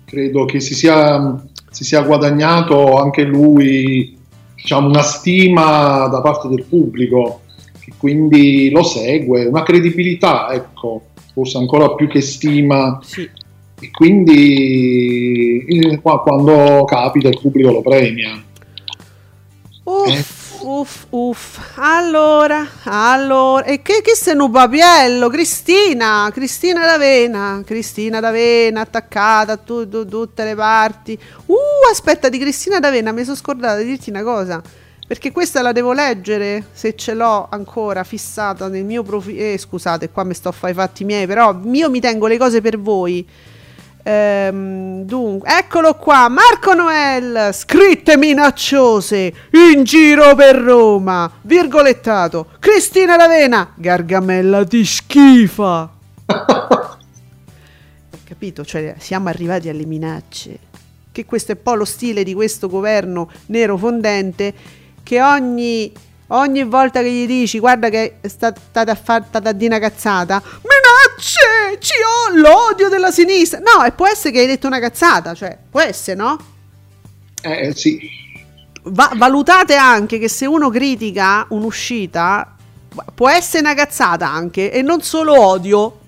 Credo 0.05 0.45
che 0.45 0.59
si 0.59 0.75
sia, 0.75 1.41
si 1.71 1.85
sia 1.85 2.03
guadagnato 2.03 2.97
anche 2.99 3.23
lui 3.23 4.19
diciamo, 4.55 4.89
una 4.89 5.03
stima 5.03 6.07
da 6.09 6.21
parte 6.21 6.49
del 6.49 6.65
pubblico, 6.65 7.43
che 7.79 7.93
quindi 7.97 8.71
lo 8.71 8.83
segue, 8.83 9.47
una 9.47 9.63
credibilità, 9.63 10.53
ecco 10.53 11.05
forse 11.33 11.59
ancora 11.59 11.95
più 11.95 12.09
che 12.09 12.21
stima. 12.21 12.99
Sì. 13.03 13.29
E 13.83 13.91
quindi 13.91 15.65
quando 16.03 16.85
capita 16.85 17.29
il 17.29 17.39
pubblico 17.41 17.71
lo 17.71 17.81
premia. 17.81 18.43
Uff, 19.85 20.07
Uff, 20.07 20.40
uff, 20.63 21.07
uff. 21.11 21.59
Allora, 21.77 22.67
allora. 22.85 23.65
E 23.65 23.83
che, 23.83 24.01
che 24.03 24.15
sei 24.15 24.37
un 24.37 24.51
papiello? 24.51 25.29
Cristina, 25.29 26.31
Cristina 26.33 26.85
D'Avena. 26.85 27.63
Cristina 27.65 28.21
D'Avena 28.21 28.81
attaccata 28.81 29.53
a 29.53 29.57
tu, 29.57 29.89
tu, 29.89 30.07
tutte 30.07 30.45
le 30.45 30.55
parti. 30.55 31.19
Uh, 31.47 31.55
aspetta, 31.91 32.29
di 32.29 32.39
Cristina 32.39 32.79
D'Avena 32.79 33.13
mi 33.13 33.25
sono 33.25 33.37
scordata 33.37 33.79
di 33.79 33.85
dirti 33.85 34.11
una 34.11 34.23
cosa. 34.23 34.63
Perché 35.07 35.33
questa 35.33 35.61
la 35.61 35.73
devo 35.73 35.93
leggere, 35.93 36.67
se 36.73 36.95
ce 36.95 37.15
l'ho 37.15 37.49
ancora 37.51 38.05
fissata 38.05 38.69
nel 38.69 38.85
mio 38.85 39.03
profilo. 39.03 39.41
Eh, 39.41 39.59
scusate, 39.59 40.11
qua 40.11 40.23
mi 40.23 40.35
sto 40.35 40.51
a 40.51 40.53
fare 40.53 40.73
i 40.73 40.77
fatti 40.77 41.05
miei, 41.05 41.27
però 41.27 41.59
io 41.65 41.91
mi 41.91 42.01
tengo 42.01 42.29
le 42.29 42.39
cose 42.39 42.61
per 42.61 42.79
voi. 42.79 43.27
Ehm, 44.03 45.05
dunque, 45.05 45.49
eccolo 45.59 45.95
qua, 45.95 46.29
Marco 46.29 46.75
Noel, 46.75 47.53
scritte 47.53 48.17
minacciose, 48.17 49.33
in 49.73 49.85
giro 49.85 50.35
per 50.35 50.57
Roma, 50.57 51.31
virgolettato, 51.43 52.47
Cristina 52.59 53.17
Ravena, 53.17 53.73
Gargamella 53.77 54.65
ti 54.65 54.85
schifa. 54.85 55.91
Capito? 58.25 58.65
Cioè, 58.65 58.95
siamo 58.99 59.29
arrivati 59.29 59.69
alle 59.69 59.85
minacce. 59.85 60.59
Che 61.13 61.25
questo 61.25 61.53
è 61.53 61.57
un 61.57 61.63
po' 61.63 61.75
lo 61.75 61.85
stile 61.85 62.23
di 62.23 62.33
questo 62.33 62.69
governo 62.69 63.29
nero 63.47 63.77
fondente 63.77 64.55
che 65.03 65.21
ogni 65.21 65.93
ogni 66.31 66.65
volta 66.65 67.01
che 67.01 67.11
gli 67.11 67.27
dici 67.27 67.59
guarda 67.59 67.89
che 67.89 68.17
state 68.23 68.91
a 68.91 68.95
fare 68.95 69.25
una 69.33 69.79
cazzata 69.79 70.43
minacce! 70.43 71.79
Ci 71.79 71.95
ho 72.03 72.37
l'odio 72.37 72.89
della 72.89 73.11
sinistra 73.11 73.61
no 73.61 73.85
e 73.85 73.93
può 73.93 74.07
essere 74.07 74.33
che 74.33 74.41
hai 74.41 74.47
detto 74.47 74.67
una 74.67 74.81
cazzata 74.81 75.35
cioè 75.35 75.57
può 75.71 75.81
essere 75.81 76.17
no? 76.17 76.39
eh, 77.43 77.69
eh 77.69 77.75
sì. 77.75 77.99
Va- 78.83 79.13
valutate 79.15 79.75
anche 79.75 80.19
che 80.19 80.29
se 80.29 80.47
uno 80.47 80.71
critica 80.71 81.47
un'uscita 81.51 82.57
può 83.15 83.29
essere 83.29 83.61
una 83.61 83.75
cazzata 83.75 84.29
anche 84.29 84.73
e 84.73 84.83
non 84.83 85.03
solo 85.03 85.39
odio 85.39 85.99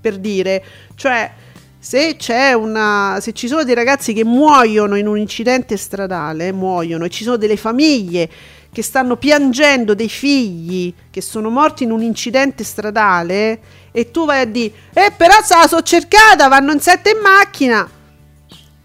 per 0.00 0.18
dire. 0.18 0.64
Cioè 0.94 1.30
se 1.78 2.16
c'è 2.16 2.52
una 2.52 3.18
se 3.20 3.32
ci 3.32 3.48
sono 3.48 3.64
dei 3.64 3.74
ragazzi 3.74 4.12
che 4.12 4.24
muoiono 4.24 4.96
in 4.96 5.08
un 5.08 5.18
incidente 5.18 5.76
stradale 5.76 6.52
muoiono 6.52 7.06
e 7.06 7.10
ci 7.10 7.24
sono 7.24 7.36
delle 7.36 7.56
famiglie 7.56 8.30
che 8.72 8.82
stanno 8.82 9.16
piangendo 9.16 9.94
dei 9.94 10.08
figli 10.08 10.92
che 11.10 11.20
sono 11.20 11.50
morti 11.50 11.84
in 11.84 11.90
un 11.90 12.02
incidente 12.02 12.64
stradale 12.64 13.60
e 13.92 14.10
tu 14.10 14.24
vai 14.24 14.40
a 14.40 14.44
dire, 14.46 14.72
eh 14.94 15.12
però 15.14 15.34
se 15.44 15.54
la 15.54 15.68
so 15.68 15.82
cercata, 15.82 16.48
vanno 16.48 16.72
in 16.72 16.80
sette 16.80 17.10
in 17.10 17.18
macchina. 17.20 17.88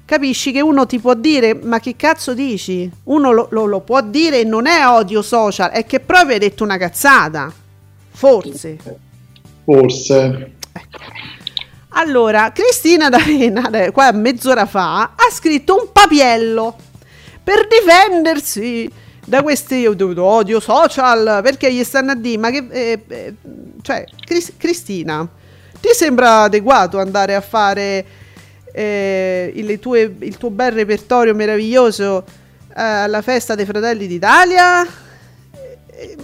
Capisci 0.04 0.52
che 0.52 0.62
uno 0.62 0.86
ti 0.86 1.00
può 1.00 1.14
dire, 1.14 1.54
ma 1.54 1.80
che 1.80 1.96
cazzo 1.96 2.34
dici? 2.34 2.90
Uno 3.06 3.32
lo, 3.32 3.48
lo, 3.52 3.66
lo 3.66 3.80
può 3.80 4.02
dire 4.02 4.42
e 4.42 4.44
non 4.44 4.68
è 4.68 4.86
odio 4.86 5.22
social, 5.22 5.70
è 5.70 5.86
che 5.86 6.02
proprio 6.02 6.34
hai 6.34 6.40
detto 6.40 6.64
una 6.64 6.78
cazzata. 6.78 7.52
Forse. 8.10 8.78
Forse. 9.64 10.52
Ecco. 10.72 11.00
Allora, 11.90 12.52
Cristina 12.52 13.10
D'Arena, 13.10 13.92
qua 13.92 14.12
mezz'ora 14.12 14.66
fa, 14.66 15.14
ha 15.16 15.32
scritto 15.32 15.76
un 15.76 15.92
papiello 15.92 16.76
per 17.44 17.68
difendersi 17.68 18.92
da 19.28 19.42
questi 19.42 19.86
odio 19.86 20.60
social 20.62 21.42
perché 21.44 21.74
gli 21.74 21.84
stanno 21.84 22.12
a 22.12 22.16
dire 22.16 22.38
ma 22.38 22.50
che 22.50 22.66
eh, 22.70 23.04
eh, 23.06 23.34
cioè 23.82 24.06
Cris- 24.26 24.54
Cristina 24.56 25.28
ti 25.82 25.90
sembra 25.92 26.44
adeguato 26.44 26.98
andare 26.98 27.36
a 27.36 27.42
fare 27.42 28.06
eh, 28.72 29.52
il, 29.54 29.80
tue, 29.80 30.16
il, 30.20 30.38
tuo 30.38 30.50
bel 30.50 30.72
repertorio 30.72 31.36
meraviglioso 31.36 32.24
eh, 32.70 32.82
alla 32.82 33.22
festa 33.22 33.54
dei 33.54 33.66
fratelli 33.66 34.08
d'Italia? 34.08 34.86
E 35.90 36.16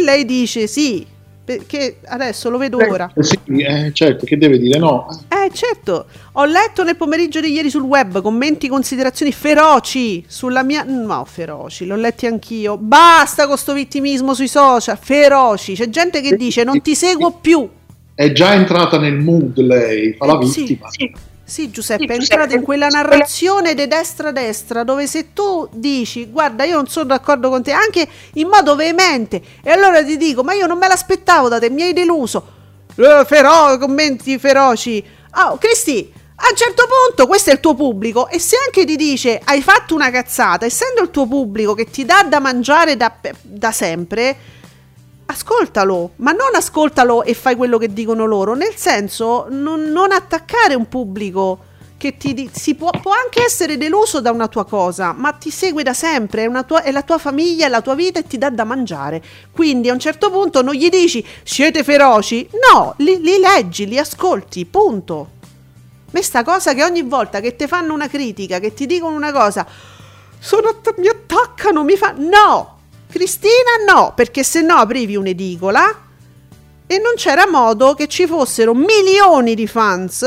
lei 0.00 0.24
dice 0.24 0.68
sì 0.68 1.04
perché 1.46 1.98
adesso 2.06 2.50
lo 2.50 2.58
vedo 2.58 2.80
eh, 2.80 2.90
ora. 2.90 3.12
Sì, 3.20 3.38
eh, 3.58 3.92
certo, 3.92 4.26
che 4.26 4.36
deve 4.36 4.58
dire 4.58 4.80
no. 4.80 5.06
Eh, 5.28 5.48
certo. 5.54 6.06
Ho 6.32 6.44
letto 6.44 6.82
nel 6.82 6.96
pomeriggio 6.96 7.40
di 7.40 7.52
ieri 7.52 7.70
sul 7.70 7.82
web 7.82 8.20
commenti, 8.20 8.66
considerazioni 8.66 9.30
feroci 9.30 10.24
sulla 10.26 10.64
mia... 10.64 10.82
No, 10.82 11.24
feroci, 11.24 11.86
l'ho 11.86 11.94
letti 11.94 12.26
anch'io. 12.26 12.76
Basta 12.76 13.42
con 13.42 13.52
questo 13.52 13.74
vittimismo 13.74 14.34
sui 14.34 14.48
social, 14.48 14.98
feroci. 15.00 15.74
C'è 15.74 15.88
gente 15.88 16.20
che 16.20 16.34
dice 16.34 16.64
non 16.64 16.82
ti 16.82 16.96
seguo 16.96 17.38
più. 17.40 17.68
È 18.12 18.32
già 18.32 18.54
entrata 18.54 18.98
nel 18.98 19.14
mood 19.14 19.56
lei, 19.58 20.14
fa 20.14 20.26
la 20.26 20.38
vittima. 20.38 20.90
Sì, 20.90 21.14
sì. 21.46 21.62
Sì, 21.66 21.70
Giuseppe, 21.70 22.06
è 22.06 22.16
entrata 22.16 22.54
in 22.54 22.62
quella 22.62 22.88
narrazione 22.88 23.74
di 23.74 23.86
destra-destra 23.86 24.82
dove 24.82 25.06
se 25.06 25.32
tu 25.32 25.68
dici 25.72 26.26
guarda 26.26 26.64
io 26.64 26.74
non 26.74 26.88
sono 26.88 27.06
d'accordo 27.06 27.48
con 27.48 27.62
te 27.62 27.70
anche 27.70 28.06
in 28.34 28.48
modo 28.48 28.74
veemente 28.74 29.40
e 29.62 29.70
allora 29.70 30.02
ti 30.04 30.16
dico 30.16 30.42
ma 30.42 30.54
io 30.54 30.66
non 30.66 30.76
me 30.76 30.88
l'aspettavo 30.88 31.48
da 31.48 31.60
te, 31.60 31.70
mi 31.70 31.82
hai 31.82 31.92
deluso, 31.92 32.46
eh, 32.96 33.24
fero- 33.26 33.78
commenti 33.78 34.38
feroci. 34.38 35.02
Oh, 35.36 35.56
Cristi, 35.58 36.12
a 36.38 36.48
un 36.50 36.56
certo 36.56 36.86
punto 36.86 37.26
questo 37.26 37.50
è 37.50 37.52
il 37.54 37.60
tuo 37.60 37.74
pubblico 37.74 38.28
e 38.28 38.38
se 38.38 38.56
anche 38.64 38.84
ti 38.84 38.96
dice 38.96 39.40
hai 39.42 39.62
fatto 39.62 39.94
una 39.94 40.10
cazzata, 40.10 40.66
essendo 40.66 41.00
il 41.00 41.10
tuo 41.10 41.26
pubblico 41.26 41.74
che 41.74 41.86
ti 41.86 42.04
dà 42.04 42.24
da 42.28 42.40
mangiare 42.40 42.96
da, 42.96 43.14
da 43.40 43.72
sempre, 43.72 44.36
ascoltalo, 45.26 46.12
ma 46.16 46.32
non 46.32 46.54
ascoltalo 46.54 47.22
e 47.22 47.34
fai 47.34 47.56
quello 47.56 47.78
che 47.78 47.92
dicono 47.92 48.24
loro, 48.24 48.54
nel 48.54 48.74
senso 48.76 49.46
non, 49.50 49.90
non 49.90 50.12
attaccare 50.12 50.74
un 50.74 50.88
pubblico 50.88 51.74
che 51.98 52.16
ti, 52.16 52.50
si 52.52 52.74
può, 52.74 52.90
può, 52.90 53.12
anche 53.12 53.42
essere 53.42 53.78
deluso 53.78 54.20
da 54.20 54.30
una 54.30 54.48
tua 54.48 54.64
cosa, 54.66 55.12
ma 55.12 55.32
ti 55.32 55.50
segue 55.50 55.82
da 55.82 55.94
sempre, 55.94 56.44
è, 56.44 56.64
tua, 56.66 56.82
è, 56.82 56.92
la 56.92 57.02
tua 57.02 57.18
famiglia, 57.18 57.66
è 57.66 57.68
la 57.68 57.80
tua 57.80 57.94
vita 57.94 58.20
e 58.20 58.26
ti 58.26 58.38
dà 58.38 58.50
da 58.50 58.64
mangiare. 58.64 59.22
Quindi 59.50 59.88
a 59.88 59.92
un 59.92 59.98
certo 59.98 60.30
punto 60.30 60.62
non 60.62 60.74
gli 60.74 60.88
dici 60.88 61.26
siete 61.42 61.82
feroci, 61.82 62.48
no, 62.72 62.94
li, 62.98 63.20
li 63.20 63.38
leggi, 63.38 63.86
li 63.86 63.98
ascolti, 63.98 64.64
punto. 64.66 65.30
Questa 66.10 66.44
cosa 66.44 66.74
che 66.74 66.84
ogni 66.84 67.02
volta 67.02 67.40
che 67.40 67.56
ti 67.56 67.66
fanno 67.66 67.92
una 67.92 68.08
critica, 68.08 68.58
che 68.58 68.74
ti 68.74 68.86
dicono 68.86 69.16
una 69.16 69.32
cosa, 69.32 69.66
sono, 70.38 70.80
mi 70.98 71.08
attaccano, 71.08 71.82
mi 71.82 71.96
fa... 71.96 72.14
No! 72.16 72.75
Cristina 73.16 73.82
no, 73.88 74.12
perché 74.14 74.44
se 74.44 74.60
no 74.60 74.74
aprivi 74.74 75.16
un'edicola 75.16 76.02
e 76.86 76.98
non 76.98 77.14
c'era 77.16 77.48
modo 77.48 77.94
che 77.94 78.08
ci 78.08 78.26
fossero 78.26 78.74
milioni 78.74 79.54
di 79.54 79.66
fans 79.66 80.20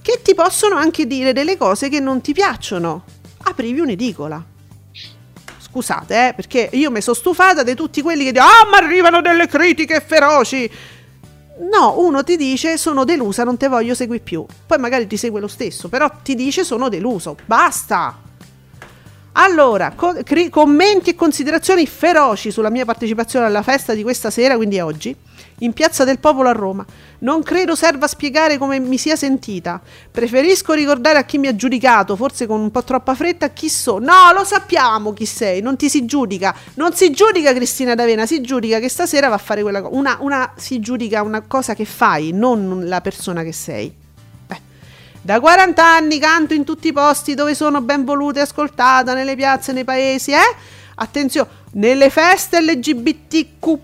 che 0.00 0.20
ti 0.22 0.32
possono 0.32 0.76
anche 0.76 1.08
dire 1.08 1.32
delle 1.32 1.56
cose 1.56 1.88
che 1.88 1.98
non 1.98 2.20
ti 2.20 2.32
piacciono. 2.32 3.02
Aprivi 3.42 3.80
un'edicola. 3.80 4.40
Scusate, 5.58 6.28
eh, 6.28 6.32
perché 6.34 6.68
io 6.74 6.92
mi 6.92 7.00
sono 7.00 7.16
stufata 7.16 7.64
di 7.64 7.74
tutti 7.74 8.00
quelli 8.02 8.22
che 8.22 8.30
dicono 8.30 8.50
Ah, 8.50 8.68
ma 8.70 8.76
arrivano 8.76 9.20
delle 9.20 9.48
critiche 9.48 10.00
feroci. 10.00 10.70
No, 11.72 11.98
uno 11.98 12.22
ti 12.22 12.36
dice 12.36 12.78
sono 12.78 13.02
delusa, 13.02 13.42
non 13.42 13.56
te 13.56 13.66
voglio 13.66 13.96
seguire 13.96 14.22
più. 14.22 14.46
Poi 14.64 14.78
magari 14.78 15.08
ti 15.08 15.16
segue 15.16 15.40
lo 15.40 15.48
stesso, 15.48 15.88
però 15.88 16.08
ti 16.22 16.36
dice 16.36 16.62
sono 16.62 16.88
deluso. 16.88 17.36
Basta. 17.46 18.21
Allora, 19.34 19.92
co- 19.96 20.18
cri- 20.22 20.50
commenti 20.50 21.10
e 21.10 21.14
considerazioni 21.14 21.86
feroci 21.86 22.50
sulla 22.50 22.68
mia 22.68 22.84
partecipazione 22.84 23.46
alla 23.46 23.62
festa 23.62 23.94
di 23.94 24.02
questa 24.02 24.28
sera, 24.30 24.56
quindi 24.56 24.78
oggi, 24.78 25.16
in 25.60 25.72
Piazza 25.72 26.04
del 26.04 26.18
Popolo 26.18 26.50
a 26.50 26.52
Roma. 26.52 26.84
Non 27.20 27.42
credo 27.42 27.74
serva 27.74 28.06
spiegare 28.06 28.58
come 28.58 28.78
mi 28.78 28.98
sia 28.98 29.16
sentita. 29.16 29.80
Preferisco 30.10 30.74
ricordare 30.74 31.18
a 31.18 31.24
chi 31.24 31.38
mi 31.38 31.46
ha 31.46 31.56
giudicato, 31.56 32.14
forse 32.14 32.46
con 32.46 32.60
un 32.60 32.70
po' 32.70 32.84
troppa 32.84 33.14
fretta, 33.14 33.48
chi 33.50 33.70
so. 33.70 33.98
No, 33.98 34.32
lo 34.36 34.44
sappiamo 34.44 35.14
chi 35.14 35.24
sei, 35.24 35.62
non 35.62 35.76
ti 35.76 35.88
si 35.88 36.04
giudica. 36.04 36.54
Non 36.74 36.92
si 36.92 37.10
giudica 37.10 37.54
Cristina 37.54 37.94
D'Avena, 37.94 38.26
si 38.26 38.42
giudica 38.42 38.80
che 38.80 38.90
stasera 38.90 39.28
va 39.28 39.36
a 39.36 39.38
fare 39.38 39.62
quella 39.62 39.80
cosa. 39.80 39.96
Una, 39.96 40.16
una, 40.20 40.52
si 40.56 40.78
giudica 40.80 41.22
una 41.22 41.40
cosa 41.40 41.74
che 41.74 41.86
fai, 41.86 42.32
non 42.32 42.82
la 42.86 43.00
persona 43.00 43.42
che 43.42 43.52
sei. 43.52 44.00
Da 45.24 45.38
40 45.38 45.86
anni 45.86 46.18
canto 46.18 46.52
in 46.52 46.64
tutti 46.64 46.88
i 46.88 46.92
posti 46.92 47.34
dove 47.34 47.54
sono 47.54 47.80
ben 47.80 48.04
voluta 48.04 48.40
e 48.40 48.42
ascoltata, 48.42 49.14
nelle 49.14 49.36
piazze, 49.36 49.70
nei 49.70 49.84
paesi, 49.84 50.32
eh? 50.32 50.56
Attenzione, 50.96 51.48
nelle 51.74 52.10
feste 52.10 52.60
LGBTQ+, 52.60 53.78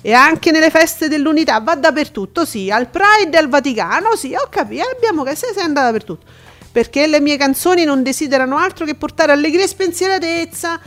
e 0.00 0.12
anche 0.12 0.52
nelle 0.52 0.70
feste 0.70 1.08
dell'unità, 1.08 1.58
va 1.58 1.74
dappertutto, 1.74 2.44
sì, 2.44 2.70
al 2.70 2.86
Pride 2.86 3.36
e 3.36 3.40
al 3.40 3.48
Vaticano, 3.48 4.14
sì, 4.14 4.32
ho 4.32 4.46
capito, 4.48 4.88
abbiamo 4.88 5.24
che 5.24 5.34
sei 5.34 5.50
andata 5.60 5.86
dappertutto. 5.86 6.26
Perché 6.70 7.08
le 7.08 7.20
mie 7.20 7.36
canzoni 7.36 7.82
non 7.82 8.04
desiderano 8.04 8.58
altro 8.58 8.84
che 8.84 8.94
portare 8.94 9.32
allegria 9.32 9.64
e 9.64 9.68
spensieratezza. 9.68 10.78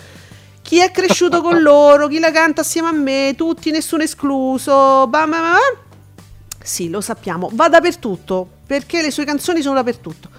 Chi 0.62 0.78
è 0.80 0.92
cresciuto 0.92 1.42
con 1.42 1.60
loro, 1.62 2.08
chi 2.08 2.20
la 2.20 2.32
canta 2.32 2.62
assieme 2.62 2.88
a 2.88 2.94
me, 2.94 3.34
tutti, 3.36 3.70
nessuno 3.70 4.04
escluso. 4.04 5.08
Bam, 5.08 5.30
bam, 5.30 5.42
bam. 5.42 5.90
Sì, 6.64 6.90
lo 6.90 7.02
sappiamo, 7.02 7.50
va 7.52 7.68
dappertutto, 7.68 8.60
perché 8.72 9.02
le 9.02 9.12
sue 9.12 9.26
canzoni 9.26 9.62
sono 9.62 9.76
dappertutto, 9.76 10.30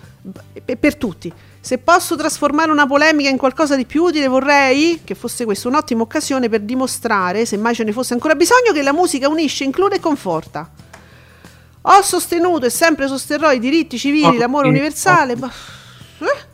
per, 0.64 0.78
per 0.78 0.96
tutti. 0.96 1.30
Se 1.60 1.76
posso 1.76 2.16
trasformare 2.16 2.70
una 2.70 2.86
polemica 2.86 3.28
in 3.28 3.36
qualcosa 3.36 3.76
di 3.76 3.84
più 3.84 4.04
utile, 4.04 4.26
vorrei 4.26 5.02
che 5.04 5.14
fosse 5.14 5.44
questa 5.44 5.68
un'ottima 5.68 6.00
occasione 6.00 6.48
per 6.48 6.60
dimostrare, 6.60 7.44
se 7.44 7.58
mai 7.58 7.74
ce 7.74 7.84
ne 7.84 7.92
fosse 7.92 8.14
ancora 8.14 8.34
bisogno, 8.34 8.72
che 8.72 8.80
la 8.80 8.94
musica 8.94 9.28
unisce, 9.28 9.64
include 9.64 9.96
e 9.96 10.00
conforta. 10.00 10.70
Ho 11.82 12.00
sostenuto 12.00 12.64
e 12.64 12.70
sempre 12.70 13.06
sosterrò 13.06 13.52
i 13.52 13.58
diritti 13.58 13.98
civili, 13.98 14.38
l'amore 14.38 14.68
universale. 14.68 15.34
Eh? 15.34 16.50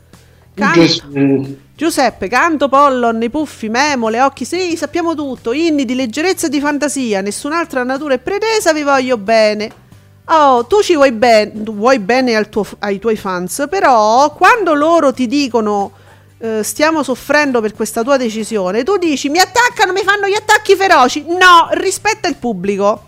Can- 0.53 0.73
Gesù. 0.73 1.57
Giuseppe, 1.77 2.27
canto 2.27 2.67
Pollon, 2.67 3.23
i 3.23 3.29
puffi, 3.29 3.69
Memo, 3.69 4.09
le 4.09 4.19
occhi, 4.19 4.43
sì, 4.43 4.75
sappiamo 4.75 5.15
tutto, 5.15 5.53
inni 5.53 5.85
di 5.85 5.95
leggerezza 5.95 6.47
e 6.47 6.49
di 6.49 6.59
fantasia, 6.59 7.21
nessun'altra 7.21 7.85
natura 7.85 8.15
è 8.15 8.19
pretesa, 8.19 8.73
vi 8.73 8.83
voglio 8.83 9.17
bene. 9.17 9.87
Oh, 10.31 10.65
tu 10.67 10.81
ci 10.83 10.93
vuoi, 10.95 11.11
ben- 11.11 11.63
vuoi 11.63 11.97
bene 11.99 12.47
tuo- 12.49 12.67
ai 12.79 12.99
tuoi 12.99 13.15
fans, 13.15 13.65
però 13.69 14.31
quando 14.33 14.75
loro 14.75 15.11
ti 15.11 15.25
dicono 15.25 15.91
eh, 16.37 16.61
stiamo 16.63 17.01
soffrendo 17.03 17.61
per 17.61 17.73
questa 17.73 18.03
tua 18.03 18.15
decisione, 18.15 18.83
tu 18.83 18.97
dici 18.97 19.27
mi 19.29 19.39
attaccano, 19.39 19.91
mi 19.91 20.03
fanno 20.03 20.27
gli 20.27 20.35
attacchi 20.35 20.75
feroci. 20.75 21.25
No, 21.27 21.67
rispetta 21.71 22.27
il 22.27 22.35
pubblico. 22.35 23.03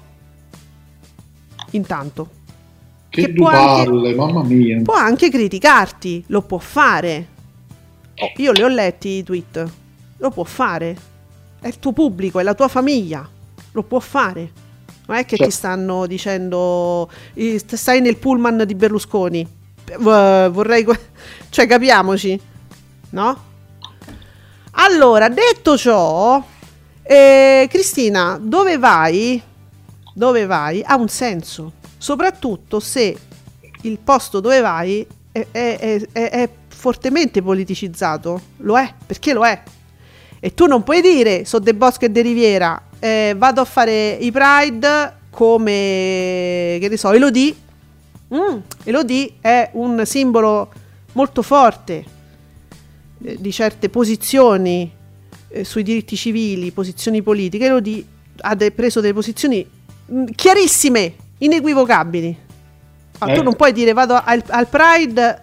Intanto. 1.72 2.30
Che, 3.10 3.22
Che 3.22 3.34
può 3.34 3.48
anche- 3.50 3.86
palle, 3.90 4.16
mamma 4.16 4.44
mia. 4.44 4.82
Può 4.82 4.96
anche 4.96 5.30
criticarti, 5.30 6.24
lo 6.28 6.42
può 6.42 6.58
fare. 6.58 7.28
Oh, 8.18 8.32
io 8.38 8.52
li 8.52 8.64
ho 8.64 8.68
letti 8.68 9.10
i 9.10 9.24
tweet. 9.24 9.70
Lo 10.18 10.30
può 10.32 10.44
fare. 10.44 10.98
È 11.62 11.68
il 11.68 11.78
tuo 11.80 11.92
pubblico, 11.94 12.40
è 12.40 12.44
la 12.44 12.54
tua 12.54 12.68
famiglia. 12.68 13.28
Lo 13.74 13.84
può 13.84 14.00
fare. 14.00 14.52
Non 15.12 15.20
è 15.20 15.26
che 15.26 15.36
Certo. 15.36 15.44
ti 15.52 15.52
stanno 15.52 16.08
dicendo 16.08 17.10
"I- 17.34 17.60
st- 17.60 17.76
stai 17.76 18.00
nel 18.00 18.16
pullman 18.16 18.64
di 18.66 18.76
Berlusconi. 18.76 19.46
Vorrei 20.00 20.86
cioè 21.50 21.68
capiamoci. 21.68 22.40
No? 23.10 23.44
Allora, 24.72 25.28
detto 25.28 25.76
ciò, 25.78 26.42
eh, 27.04 27.68
Cristina, 27.70 28.40
dove 28.42 28.78
vai? 28.78 29.42
Dove 30.14 30.46
vai? 30.46 30.82
Ha 30.82 30.96
un 30.96 31.10
senso. 31.10 31.74
Soprattutto 31.98 32.80
se 32.80 33.18
il 33.82 34.00
posto 34.00 34.40
dove 34.40 34.62
vai 34.62 35.06
è, 35.34 35.46
è- 35.52 35.78
è- 35.78 36.08
è- 36.14 36.30
è 36.30 36.50
fortemente 36.70 37.42
politicizzato. 37.42 38.42
Lo 38.60 38.80
è, 38.80 38.94
perché 39.06 39.34
lo 39.34 39.46
è. 39.46 39.62
E 40.40 40.54
tu 40.54 40.68
non 40.68 40.84
puoi 40.84 41.02
dire, 41.02 41.44
so 41.44 41.60
De 41.60 41.74
Bosco 41.76 42.06
e 42.06 42.10
De 42.10 42.22
Riviera, 42.22 42.82
eh, 43.02 43.34
vado 43.36 43.60
a 43.62 43.66
fare 43.66 44.12
i 44.14 44.32
Pride 44.32 45.14
come, 45.32 46.78
che 46.80 46.88
ne 46.90 46.98
so, 46.98 47.12
Elodie. 47.12 47.56
Mm, 48.34 48.58
Elodie 48.84 49.34
è 49.42 49.70
un 49.74 50.06
simbolo 50.06 50.72
molto 51.14 51.42
forte 51.42 52.06
eh, 53.24 53.38
di 53.40 53.52
certe 53.52 53.90
posizioni 53.90 54.90
eh, 55.50 55.64
sui 55.66 55.84
diritti 55.84 56.16
civili, 56.16 56.72
posizioni 56.72 57.22
politiche. 57.22 57.66
Elodie 57.66 58.06
ha 58.42 58.56
de- 58.56 58.72
preso 58.72 59.02
delle 59.02 59.14
posizioni 59.14 59.68
mm, 60.12 60.26
chiarissime, 60.36 61.16
inequivocabili. 61.40 62.38
Ah, 63.20 63.26
Tu 63.34 63.40
Eh. 63.40 63.44
non 63.44 63.56
puoi 63.56 63.72
dire 63.74 63.94
vado 63.94 64.20
al, 64.24 64.42
al 64.48 64.68
Pride 64.68 65.42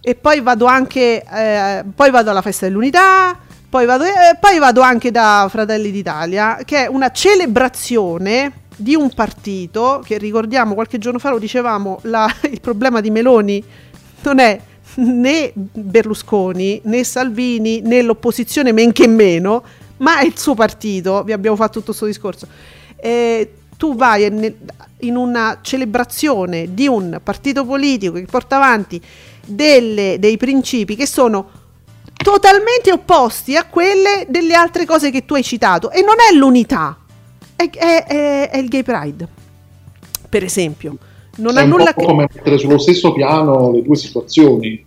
e 0.00 0.14
poi 0.14 0.40
vado 0.42 0.66
anche 0.66 1.22
eh, 1.24 1.82
poi 1.94 2.10
vado 2.10 2.30
alla 2.30 2.42
festa 2.42 2.66
dell'unità 2.66 3.38
poi 3.74 3.86
vado, 3.86 4.04
eh, 4.04 4.36
poi 4.38 4.60
vado 4.60 4.82
anche 4.82 5.10
da 5.10 5.48
Fratelli 5.50 5.90
d'Italia 5.90 6.58
che 6.64 6.84
è 6.84 6.86
una 6.86 7.10
celebrazione 7.10 8.60
di 8.76 8.94
un 8.94 9.12
partito 9.12 10.00
che 10.04 10.16
ricordiamo 10.16 10.74
qualche 10.74 10.98
giorno 10.98 11.18
fa 11.18 11.30
lo 11.30 11.40
dicevamo 11.40 11.98
la- 12.02 12.32
il 12.48 12.60
problema 12.60 13.00
di 13.00 13.10
Meloni 13.10 13.64
non 14.20 14.38
è 14.38 14.60
né 14.94 15.50
Berlusconi 15.54 16.82
né 16.84 17.02
Salvini 17.02 17.80
né 17.80 18.00
l'opposizione 18.02 18.70
men 18.70 18.92
che 18.92 19.08
meno 19.08 19.64
ma 19.96 20.18
è 20.20 20.24
il 20.24 20.38
suo 20.38 20.54
partito. 20.54 21.24
Vi 21.24 21.32
abbiamo 21.32 21.56
fatto 21.56 21.80
tutto 21.80 21.86
questo 21.86 22.06
discorso. 22.06 22.46
Eh, 22.96 23.54
tu 23.76 23.96
vai 23.96 24.54
in 24.98 25.16
una 25.16 25.58
celebrazione 25.62 26.74
di 26.74 26.86
un 26.86 27.18
partito 27.22 27.64
politico 27.64 28.14
che 28.14 28.26
porta 28.30 28.54
avanti 28.56 29.00
delle- 29.44 30.18
dei 30.20 30.36
principi 30.36 30.94
che 30.94 31.06
sono 31.06 31.62
totalmente 32.24 32.90
opposti 32.90 33.54
a 33.54 33.66
quelle 33.66 34.24
delle 34.28 34.54
altre 34.54 34.86
cose 34.86 35.10
che 35.10 35.24
tu 35.26 35.34
hai 35.34 35.42
citato 35.44 35.90
e 35.90 36.00
non 36.02 36.14
è 36.18 36.34
l'unità 36.34 36.96
è, 37.54 37.68
è- 37.70 38.04
è- 38.06 38.50
è 38.50 38.56
il 38.56 38.68
gay 38.68 38.82
pride 38.82 39.28
per 40.28 40.42
esempio 40.42 40.96
non 41.36 41.56
È 41.56 41.60
ha 41.60 41.64
nulla 41.64 41.92
po' 41.92 42.00
che 42.00 42.06
come 42.06 42.26
mettere 42.32 42.58
sullo 42.58 42.78
stesso 42.78 43.12
piano 43.12 43.72
le 43.72 43.82
due 43.82 43.96
situazioni. 43.96 44.86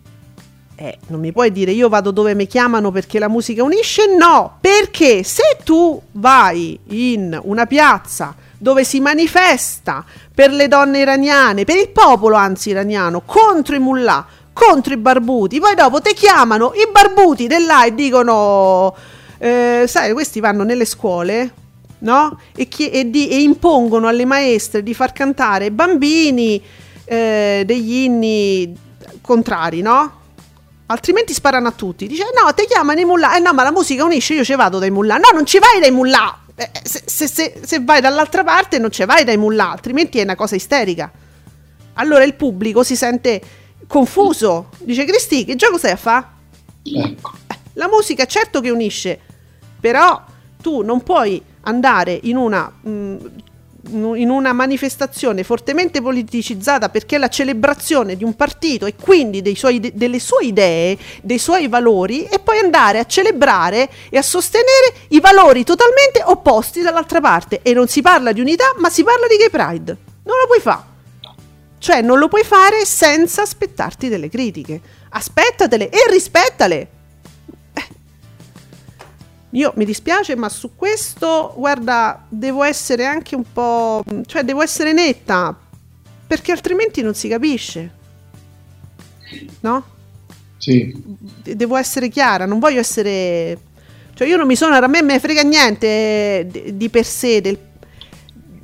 Eh, 0.79 0.97
non 1.07 1.19
mi 1.19 1.31
puoi 1.31 1.51
dire 1.51 1.71
io 1.71 1.89
vado 1.89 2.11
dove 2.11 2.35
mi 2.35 2.47
chiamano 2.47 2.91
perché 2.91 3.19
la 3.19 3.27
musica 3.27 3.63
unisce? 3.63 4.15
No, 4.15 4.57
perché 4.61 5.23
se 5.23 5.57
tu 5.63 5.99
vai 6.13 6.79
in 6.89 7.37
una 7.43 7.65
piazza 7.65 8.35
dove 8.57 8.83
si 8.85 8.99
manifesta 8.99 10.05
per 10.33 10.51
le 10.51 10.67
donne 10.67 10.99
iraniane, 10.99 11.65
per 11.65 11.77
il 11.77 11.89
popolo 11.89 12.35
anzi 12.35 12.69
iraniano, 12.69 13.21
contro 13.25 13.75
i 13.75 13.79
mullah, 13.79 14.25
contro 14.57 14.93
i 14.93 14.97
barbuti, 14.97 15.59
poi 15.59 15.75
dopo 15.75 16.01
ti 16.01 16.13
chiamano 16.13 16.71
i 16.73 16.87
barbuti 16.91 17.47
dell'A 17.47 17.85
e 17.85 17.93
dicono, 17.93 18.95
eh, 19.37 19.85
sai, 19.87 20.13
questi 20.13 20.39
vanno 20.39 20.63
nelle 20.63 20.85
scuole, 20.85 21.51
no? 21.99 22.39
E, 22.55 22.67
chi- 22.67 22.89
e 22.89 23.09
di- 23.09 23.29
e 23.29 23.41
impongono 23.41 24.07
alle 24.07 24.25
maestre 24.25 24.83
di 24.83 24.93
far 24.93 25.13
cantare 25.13 25.65
ai 25.65 25.71
bambini 25.71 26.61
eh, 27.05 27.63
degli 27.65 27.93
inni 28.03 28.75
contrari, 29.21 29.81
no? 29.81 30.11
Altrimenti 30.87 31.33
sparano 31.33 31.67
a 31.67 31.71
tutti. 31.71 32.07
Dice: 32.07 32.23
No, 32.41 32.53
ti 32.53 32.65
chiamano 32.65 32.99
i 32.99 33.03
mullah. 33.05 33.35
Eh 33.35 33.39
no, 33.39 33.51
ma 33.53 33.63
la 33.63 33.71
musica 33.73 34.05
unisce. 34.05 34.35
Io 34.35 34.43
ci 34.45 34.55
vado 34.55 34.79
dai 34.79 34.89
mullah. 34.89 35.15
No, 35.17 35.29
non 35.33 35.45
ci 35.45 35.59
vai 35.59 35.81
dai 35.81 35.91
mullah. 35.91 36.39
Eh, 36.55 36.69
se, 36.83 37.01
se- 37.05 37.27
se- 37.27 37.59
se 37.61 37.79
vai 37.81 37.99
dall'altra 37.99 38.43
parte, 38.45 38.77
non 38.79 38.89
ci 38.89 39.03
vai 39.03 39.25
dai 39.25 39.35
mullah. 39.35 39.71
Altrimenti 39.71 40.17
è 40.19 40.23
una 40.23 40.35
cosa 40.35 40.55
isterica. 40.55 41.11
Allora 41.95 42.23
il 42.23 42.35
pubblico 42.35 42.83
si 42.83 42.95
sente 42.95 43.41
confuso. 43.87 44.69
Dice: 44.79 45.05
Cristi, 45.05 45.45
che 45.45 45.55
gioco 45.55 45.77
stai 45.77 45.91
a 45.91 45.95
fa? 45.95 46.31
Ecco. 46.83 47.31
La 47.73 47.87
musica 47.87 48.25
certo 48.25 48.59
che 48.61 48.69
unisce, 48.69 49.19
però 49.79 50.23
tu 50.61 50.81
non 50.81 51.03
puoi 51.03 51.41
andare 51.61 52.19
in 52.23 52.37
una, 52.37 52.71
mm, 52.87 53.17
in 54.15 54.29
una 54.29 54.51
manifestazione 54.51 55.43
fortemente 55.43 56.01
politicizzata 56.01 56.89
perché 56.89 57.15
è 57.15 57.19
la 57.19 57.29
celebrazione 57.29 58.17
di 58.17 58.23
un 58.23 58.35
partito 58.35 58.85
e 58.85 58.95
quindi 58.95 59.41
dei 59.41 59.55
suoi- 59.55 59.79
de- 59.79 59.91
delle 59.93 60.19
sue 60.19 60.45
idee, 60.45 60.97
dei 61.21 61.37
suoi 61.37 61.67
valori 61.67 62.25
e 62.25 62.39
poi 62.39 62.57
andare 62.59 62.99
a 62.99 63.05
celebrare 63.05 63.89
e 64.09 64.17
a 64.17 64.21
sostenere 64.21 64.93
i 65.09 65.19
valori 65.19 65.63
totalmente 65.63 66.21
opposti 66.25 66.81
dall'altra 66.81 67.21
parte. 67.21 67.61
E 67.61 67.73
non 67.73 67.87
si 67.87 68.01
parla 68.01 68.31
di 68.31 68.41
unità, 68.41 68.73
ma 68.77 68.89
si 68.89 69.03
parla 69.03 69.27
di 69.27 69.37
gay 69.37 69.49
pride. 69.49 69.97
Non 70.23 70.35
lo 70.37 70.47
puoi 70.47 70.59
fare. 70.59 70.95
Cioè, 71.79 72.01
non 72.01 72.17
lo 72.17 72.27
puoi 72.27 72.43
fare 72.43 72.85
senza 72.85 73.43
aspettarti 73.43 74.09
delle 74.09 74.29
critiche. 74.29 74.81
Aspettatele 75.09 75.89
e 75.89 76.09
rispettale. 76.09 76.87
Eh. 77.73 77.87
Io 79.51 79.71
mi 79.75 79.85
dispiace, 79.85 80.35
ma 80.35 80.49
su 80.49 80.75
questo, 80.75 81.53
guarda, 81.55 82.25
devo 82.29 82.63
essere 82.63 83.05
anche 83.05 83.35
un 83.35 83.43
po'. 83.51 84.03
cioè, 84.25 84.43
devo 84.43 84.61
essere 84.61 84.91
netta. 84.93 85.55
Perché 86.27 86.51
altrimenti 86.51 87.01
non 87.01 87.13
si 87.13 87.27
capisce. 87.29 87.95
No? 89.61 89.85
Sì. 90.57 90.93
De- 91.43 91.55
devo 91.55 91.77
essere 91.77 92.09
chiara, 92.09 92.45
non 92.45 92.59
voglio 92.59 92.79
essere. 92.79 93.57
Cioè, 94.13 94.27
io 94.27 94.35
non 94.35 94.47
mi 94.47 94.55
sono. 94.55 94.75
A 94.75 94.87
me 94.87 95.01
me 95.03 95.19
frega 95.19 95.43
niente 95.43 96.47
di, 96.49 96.75
di 96.75 96.89
per 96.89 97.05
sé. 97.05 97.39
del- 97.39 97.59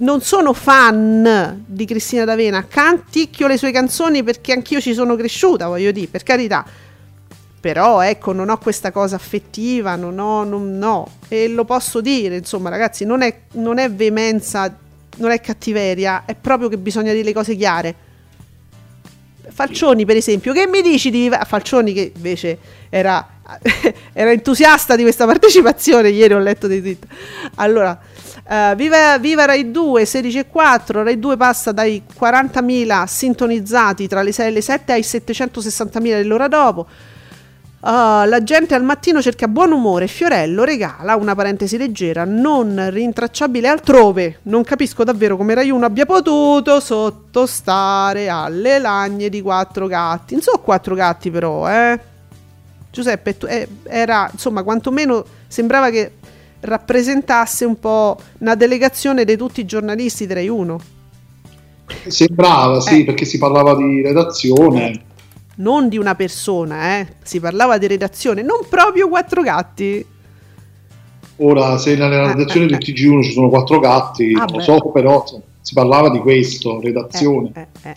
non 0.04 0.22
sono 0.22 0.54
fan 0.54 1.64
di 1.66 1.86
Cristina 1.86 2.26
D'Avena. 2.26 2.68
Canticchio 2.68 3.48
le 3.48 3.58
sue 3.58 3.72
canzoni 3.72 4.22
perché 4.22 4.52
anch'io 4.52 4.80
ci 4.80 4.94
sono 4.94 5.16
cresciuta, 5.16 5.68
voglio 5.68 5.92
dire, 5.92 6.08
per 6.08 6.24
carità. 6.24 6.66
Però 7.60 8.02
ecco, 8.02 8.34
non 8.34 8.50
ho 8.50 8.58
questa 8.58 8.92
cosa 8.92 9.16
affettiva, 9.16 9.96
non 9.96 10.20
ho, 10.20 10.44
non, 10.44 10.78
no, 10.78 11.10
e 11.30 11.48
lo 11.48 11.64
posso 11.64 12.02
dire, 12.02 12.36
insomma, 12.36 12.70
ragazzi, 12.70 13.06
non 13.06 13.22
è, 13.22 13.40
non 13.54 13.78
è 13.78 13.90
veemenza, 13.90 14.78
non 15.18 15.32
è 15.32 15.40
cattiveria, 15.40 16.24
è 16.26 16.36
proprio 16.36 16.68
che 16.68 16.78
bisogna 16.78 17.14
dire 17.14 17.24
le 17.24 17.34
cose 17.34 17.56
chiare. 17.56 17.96
Falcioni, 19.48 20.06
per 20.06 20.18
esempio, 20.18 20.52
che 20.52 20.68
mi 20.68 20.82
dici 20.82 21.10
di 21.10 21.32
Falcioni 21.46 21.94
che 21.94 22.12
invece 22.14 22.58
era, 22.90 23.26
era 24.12 24.32
entusiasta 24.32 24.98
di 24.98 25.04
questa 25.04 25.26
partecipazione, 25.26 26.10
ieri 26.10 26.34
ho 26.34 26.40
letto 26.40 26.68
dei 26.68 26.82
tweet. 26.82 27.06
Allora, 27.56 27.98
eh, 28.46 28.74
viva, 28.76 29.18
viva 29.20 29.46
Rai 29.46 29.72
2, 29.72 30.06
16 30.06 30.38
e 30.38 30.48
4, 30.48 31.04
Rai 31.04 31.18
2 31.18 31.38
passa 31.38 31.72
dai 31.72 32.04
40.000 32.20 33.06
sintonizzati 33.06 34.08
tra 34.08 34.22
le 34.22 34.32
6 34.32 34.48
e 34.48 34.52
le 34.52 34.62
7 34.62 34.92
ai 34.92 35.02
760.000 35.02 36.02
dell'ora 36.02 36.48
dopo. 36.48 36.88
Uh, 37.84 38.26
la 38.28 38.42
gente 38.44 38.76
al 38.76 38.84
mattino 38.84 39.22
cerca 39.22 39.50
buon 39.50 39.74
umore. 39.74 40.08
Fiorello 40.08 40.64
regala 40.64 41.18
una 41.18 41.36
parentesi 41.36 41.78
leggera, 41.78 42.24
non 42.24 42.90
rintracciabile 42.90 43.68
altrove. 43.68 44.40
Non 44.44 44.64
capisco 44.64 45.04
davvero 45.04 45.36
come 45.36 45.54
Rai 45.54 45.70
1 45.70 45.86
abbia 45.86 46.06
potuto 46.06 46.80
sottostare 46.80 48.30
alle 48.30 48.80
lagne 48.80 49.28
di 49.28 49.42
quattro 49.42 49.88
gatti. 49.88 50.34
Non 50.34 50.42
so 50.42 50.60
quattro 50.60 50.96
gatti, 50.96 51.30
però, 51.30 51.70
eh. 51.70 52.00
Giuseppe, 52.90 53.36
eh, 53.48 53.68
era 53.84 54.30
insomma, 54.32 54.64
quantomeno 54.64 55.26
sembrava 55.48 55.90
che 55.90 56.12
rappresentasse 56.64 57.66
un 57.66 57.80
po' 57.80 58.18
una 58.40 58.56
delegazione 58.56 59.26
di 59.26 59.36
tutti 59.38 59.60
i 59.62 59.66
giornalisti 59.66 60.26
di 60.28 60.34
Rai 60.34 60.48
1. 60.48 60.80
Sembrava, 62.08 62.80
sì, 62.82 63.02
Eh. 63.02 63.06
perché 63.06 63.26
si 63.26 63.38
parlava 63.38 63.76
di 63.76 64.02
redazione. 64.02 65.02
non 65.58 65.88
di 65.88 65.98
una 66.00 66.16
persona, 66.16 66.98
eh. 67.00 67.08
si 67.22 67.40
parlava 67.40 67.78
di 67.78 67.86
redazione, 67.88 68.42
non 68.42 68.62
proprio 68.68 69.08
quattro 69.08 69.44
gatti. 69.44 70.04
Ora, 71.38 71.78
se 71.78 71.96
nella 71.96 72.28
redazione 72.34 72.66
del 72.68 72.78
TG1 72.80 73.22
ci 73.24 73.32
sono 73.34 73.50
quattro 73.50 73.80
gatti, 73.80 74.34
Ah, 74.36 74.46
lo 74.50 74.58
beh. 74.58 74.64
so, 74.64 74.80
però 74.92 75.24
si 75.62 75.74
parlava 75.74 76.10
di 76.10 76.20
questo, 76.20 76.80
redazione. 76.82 77.52
Eh, 77.54 77.68
eh, 77.84 77.90
eh. 77.90 77.96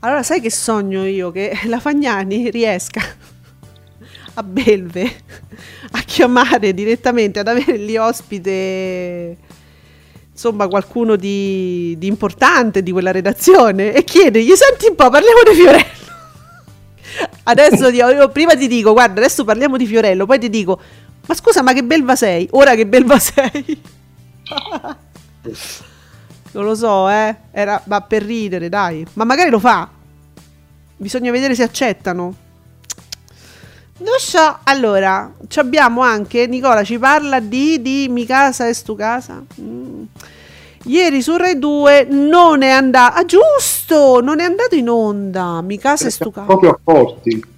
Allora, 0.00 0.22
sai 0.22 0.40
che 0.42 0.50
sogno 0.50 1.06
io? 1.06 1.30
Che 1.30 1.52
la 1.66 1.80
Fagnani 1.80 2.50
riesca 2.50 3.00
a 4.34 4.42
Belve 4.42 5.02
a 5.92 6.00
chiamare 6.00 6.74
direttamente, 6.74 7.38
ad 7.38 7.48
avere 7.48 7.76
lì 7.76 7.96
ospite, 7.96 9.36
insomma, 10.30 10.66
qualcuno 10.68 11.16
di, 11.16 11.94
di 11.98 12.06
importante 12.06 12.82
di 12.82 12.90
quella 12.92 13.12
redazione 13.12 13.92
e 13.92 14.04
chiedergli: 14.04 14.52
Senti 14.54 14.86
un 14.88 14.94
po', 14.96 15.08
parliamo 15.08 15.40
di 15.48 15.54
Fiorello. 15.54 16.02
Adesso 17.44 17.90
ti- 17.90 17.96
io 17.96 18.28
prima 18.30 18.56
ti 18.56 18.66
dico, 18.66 18.92
guarda, 18.92 19.20
adesso 19.20 19.44
parliamo 19.44 19.76
di 19.76 19.86
Fiorello, 19.86 20.26
poi 20.26 20.38
ti 20.38 20.50
dico, 20.50 20.80
ma 21.26 21.34
scusa, 21.34 21.62
ma 21.62 21.72
che 21.72 21.84
belva 21.84 22.16
sei? 22.16 22.48
Ora 22.52 22.74
che 22.74 22.86
belva 22.86 23.18
sei? 23.18 23.80
Non 26.52 26.64
lo 26.64 26.74
so, 26.74 27.08
eh. 27.08 27.36
Era, 27.50 27.80
ma 27.86 28.00
per 28.00 28.22
ridere, 28.22 28.68
dai. 28.68 29.04
Ma 29.14 29.24
magari 29.24 29.50
lo 29.50 29.58
fa. 29.58 29.88
Bisogna 30.96 31.30
vedere 31.30 31.54
se 31.54 31.62
accettano. 31.62 32.34
Non 33.98 34.18
so. 34.18 34.58
Allora, 34.64 35.32
ci 35.48 35.58
abbiamo 35.58 36.00
anche. 36.02 36.46
Nicola 36.46 36.82
ci 36.82 36.98
parla 36.98 37.40
di, 37.40 37.80
di 37.80 38.08
Mi 38.10 38.26
casa 38.26 38.66
è 38.66 38.72
stu 38.72 38.96
casa. 38.96 39.42
Mm. 39.60 40.02
Ieri 40.86 41.22
su 41.22 41.36
Rai 41.36 41.58
2 41.58 42.08
non 42.10 42.62
è 42.62 42.70
andato. 42.70 43.18
Ah, 43.18 43.24
giusto! 43.24 44.20
Non 44.20 44.40
è 44.40 44.44
andato 44.44 44.74
in 44.74 44.88
onda. 44.88 45.60
Mi 45.62 45.78
casa 45.78 46.08
è 46.08 46.10
stu 46.10 46.30
casa. 46.30 46.46
Proprio 46.46 46.70
accorti. 46.70 47.52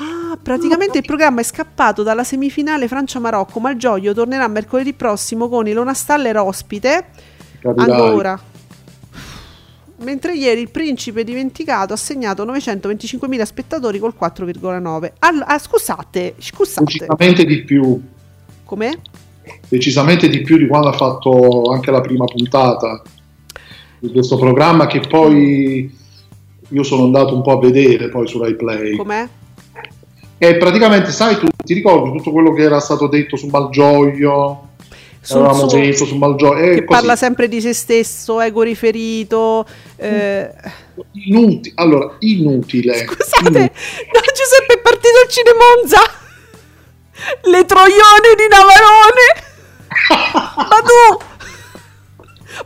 Ah, 0.00 0.38
praticamente 0.40 0.98
il 0.98 1.04
programma 1.04 1.40
è 1.40 1.44
scappato 1.44 2.02
dalla 2.02 2.24
semifinale 2.24 2.86
Francia-Marocco, 2.86 3.58
ma 3.58 3.70
il 3.70 3.78
gioio 3.78 4.14
tornerà 4.14 4.46
mercoledì 4.46 4.92
prossimo 4.92 5.48
con 5.48 5.66
Ilona 5.66 5.92
Staller 5.92 6.36
ospite. 6.36 7.06
Capirai. 7.60 8.00
Ancora. 8.00 8.40
Mentre 10.00 10.34
ieri 10.34 10.60
il 10.60 10.70
principe 10.70 11.24
dimenticato 11.24 11.92
ha 11.92 11.96
segnato 11.96 12.44
925.000 12.44 13.42
spettatori 13.42 13.98
col 13.98 14.14
4,9. 14.18 15.12
All- 15.18 15.44
ah, 15.44 15.58
scusate, 15.58 16.34
scusate. 16.38 16.84
Decisamente 16.84 17.44
di 17.44 17.62
più, 17.64 18.00
Com'è? 18.64 18.92
decisamente 19.68 20.28
di 20.28 20.42
più 20.42 20.56
di 20.56 20.66
quando 20.66 20.88
ha 20.88 20.92
fatto 20.92 21.70
anche 21.72 21.90
la 21.90 22.00
prima 22.00 22.26
puntata 22.26 23.02
di 23.98 24.10
questo 24.12 24.36
programma 24.36 24.86
che 24.86 25.00
poi 25.00 25.96
io 26.68 26.82
sono 26.82 27.04
andato 27.04 27.34
un 27.34 27.42
po' 27.42 27.52
a 27.52 27.58
vedere 27.58 28.08
poi 28.08 28.28
su 28.28 28.38
Rai 28.40 28.54
Play. 28.54 28.96
Com'è? 28.96 29.28
E 30.40 30.56
praticamente, 30.56 31.10
sai, 31.10 31.36
tu 31.36 31.48
ti 31.64 31.74
ricordi 31.74 32.16
tutto 32.16 32.30
quello 32.30 32.52
che 32.52 32.62
era 32.62 32.78
stato 32.78 33.08
detto 33.08 33.36
su 33.36 33.48
Malgioglio? 33.48 34.67
Avevamo 35.34 35.68
suo- 35.68 35.78
detto 35.78 36.04
su 36.04 36.16
Malgioglio. 36.16 36.58
E 36.62 36.74
che 36.74 36.84
così. 36.84 36.98
parla 37.00 37.16
sempre 37.16 37.48
di 37.48 37.60
se 37.60 37.72
stesso, 37.74 38.40
ego 38.40 38.62
riferito. 38.62 39.66
eh, 39.96 40.50
Inuti- 41.12 41.72
allora, 41.76 42.16
inutile. 42.20 43.04
Scusate, 43.06 43.38
Inutile. 43.40 43.72
no, 44.12 44.20
Giuseppe 44.34 44.74
è 44.74 44.78
partito 44.78 45.20
il 45.24 45.30
Cinemonza. 45.30 46.00
Le 47.42 47.64
troione 47.64 48.34
di 48.36 48.46
Navarone. 48.48 49.26
Badu. 50.68 51.26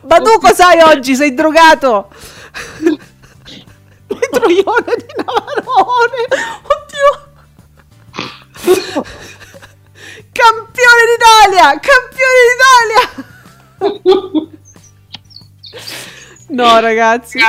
Badu, 0.01 0.39
cos'hai 0.39 0.79
oggi? 0.81 1.15
Sei 1.15 1.33
drogato? 1.33 2.09
Le 2.83 4.29
troione 4.31 4.95
di 4.95 5.13
Navarone. 5.17 6.27
Oddio. 6.63 7.31
Campione 10.33 11.03
d'Italia! 11.09 11.79
Campione 11.79 12.39
d'Italia! 12.49 14.51
No, 16.49 16.79
ragazzi. 16.79 17.39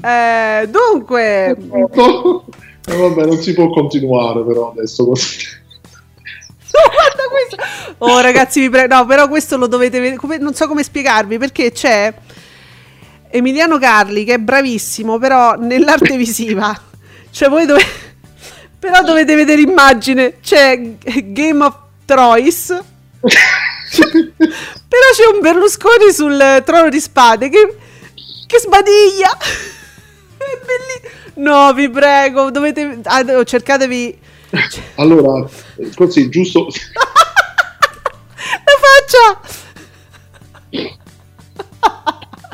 Eh, 0.00 0.66
dunque, 0.68 1.48
Eh, 1.48 2.96
vabbè, 2.96 3.24
non 3.26 3.36
si 3.38 3.52
può 3.54 3.68
continuare 3.70 4.44
però 4.44 4.70
adesso 4.70 5.04
così. 5.06 5.38
Oh, 8.00 8.20
ragazzi, 8.20 8.60
vi 8.60 8.68
prego. 8.70 8.94
No, 8.94 9.04
però 9.06 9.26
questo 9.28 9.56
lo 9.56 9.66
dovete 9.66 9.98
vedere. 9.98 10.16
come- 10.16 10.38
non 10.38 10.54
so 10.54 10.68
come 10.68 10.84
spiegarvi 10.84 11.36
perché 11.38 11.72
c'è 11.72 12.14
Emiliano 13.30 13.78
Carli 13.78 14.22
che 14.24 14.34
è 14.34 14.38
bravissimo, 14.38 15.18
però 15.18 15.54
nell'arte 15.56 16.14
visiva. 16.16 16.78
Cioè, 17.30 17.48
voi 17.48 17.66
dovete. 17.66 18.07
Però 18.78 19.02
dovete 19.02 19.34
vedere 19.34 19.60
l'immagine. 19.62 20.38
C'è 20.40 20.80
Game 21.24 21.64
of 21.64 21.76
Thrones. 22.04 22.66
Però 23.18 25.06
c'è 25.14 25.26
un 25.32 25.40
Berlusconi 25.40 26.12
sul 26.12 26.62
trono 26.64 26.88
di 26.88 27.00
spade 27.00 27.48
che, 27.48 27.76
che 28.46 28.58
sbadiglia. 28.58 29.36
È 30.36 30.58
bellissimo. 30.64 31.16
No, 31.38 31.72
vi 31.72 31.88
prego, 31.88 32.50
dovete. 32.50 33.00
ah, 33.04 33.44
cercatevi. 33.44 34.18
Allora, 34.96 35.48
così, 35.94 36.28
giusto... 36.28 36.66
La 38.64 38.76
faccia! 38.80 39.40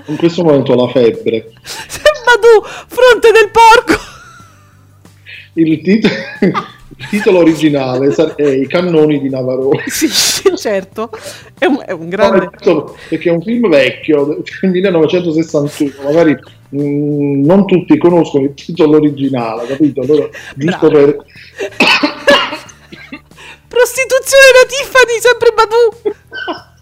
In 0.07 0.17
questo 0.17 0.43
momento 0.43 0.73
ho 0.73 0.87
la 0.87 0.93
febbre. 0.93 1.53
Sembra 1.63 2.35
tu, 2.41 2.63
fronte 2.89 3.31
del 3.31 3.51
porco! 3.51 4.14
Il, 5.55 5.81
tit- 5.83 6.09
il 6.41 7.09
titolo 7.09 7.39
originale 7.39 8.15
è 8.37 8.45
I 8.45 8.67
cannoni 8.67 9.21
di 9.21 9.29
Navarone. 9.29 9.85
Sì, 9.89 10.09
certo. 10.57 11.11
È 11.59 11.65
un, 11.65 11.83
è 11.85 11.93
un 11.93 12.09
grande. 12.09 12.51
No, 12.65 12.95
perché 13.09 13.29
è 13.29 13.33
un 13.33 13.43
film 13.43 13.69
vecchio 13.69 14.25
del 14.25 14.43
1961, 14.71 15.93
magari 16.03 16.37
mm, 16.77 17.45
non 17.45 17.67
tutti 17.67 17.99
conoscono 17.99 18.45
il 18.45 18.55
titolo 18.55 18.97
originale, 18.97 19.67
capito? 19.67 20.01
Allora, 20.03 20.29
giusto 20.57 20.89
Bravo. 20.89 21.05
per... 21.05 21.17
Prostituzione 23.69 24.53
da 24.53 24.67
Tiffany, 24.69 25.19
sempre 25.21 25.53
Badu! 25.55 25.91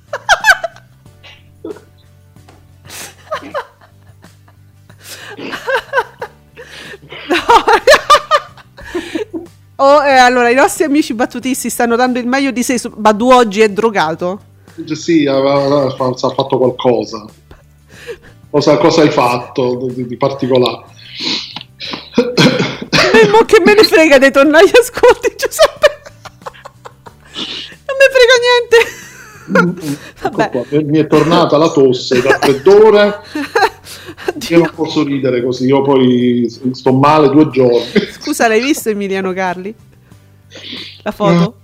No. 7.28 7.36
Oh, 9.84 10.00
eh, 10.04 10.12
allora, 10.16 10.48
i 10.48 10.54
nostri 10.54 10.84
amici 10.84 11.12
battutisti 11.12 11.68
stanno 11.68 11.96
dando 11.96 12.20
il 12.20 12.26
meglio 12.28 12.52
di 12.52 12.62
sé. 12.62 12.78
su- 12.78 12.92
Badu 12.94 13.30
oggi 13.30 13.62
è 13.62 13.68
drogato. 13.68 14.40
Sì, 14.92 15.26
aveva- 15.26 15.54
aveva- 15.54 15.86
ha 15.86 16.14
fatto 16.30 16.56
qualcosa. 16.56 17.24
Cosa, 18.48 18.76
cosa 18.76 19.02
hai 19.02 19.10
fatto 19.10 19.88
di, 19.92 20.06
di 20.06 20.16
particolare? 20.16 20.84
Mo 23.32 23.44
che 23.44 23.60
me 23.64 23.74
ne 23.74 23.82
frega 23.82 24.18
dei 24.18 24.30
tonnai 24.30 24.70
ascolti, 24.72 25.34
Giuseppe. 25.36 26.00
Non 27.86 27.96
me 27.98 28.06
frega 28.12 28.36
niente. 28.46 29.86
Vabbè. 30.22 30.42
Ecco 30.44 30.66
qua, 30.68 30.80
mi 30.82 30.98
è 30.98 31.06
tornata 31.08 31.56
la 31.56 31.70
tosse, 31.70 32.18
il 32.18 32.22
raffreddore. 34.24 34.54
Io 34.54 34.58
non 34.58 34.72
posso 34.74 35.04
ridere 35.04 35.42
così, 35.42 35.66
io 35.66 35.82
poi 35.82 36.48
sto 36.72 36.92
male 36.92 37.28
due 37.28 37.50
giorni. 37.50 37.90
Scusa, 38.20 38.48
l'hai 38.48 38.60
visto 38.60 38.88
Emiliano 38.88 39.32
Carli? 39.32 39.74
La 41.02 41.10
foto? 41.10 41.56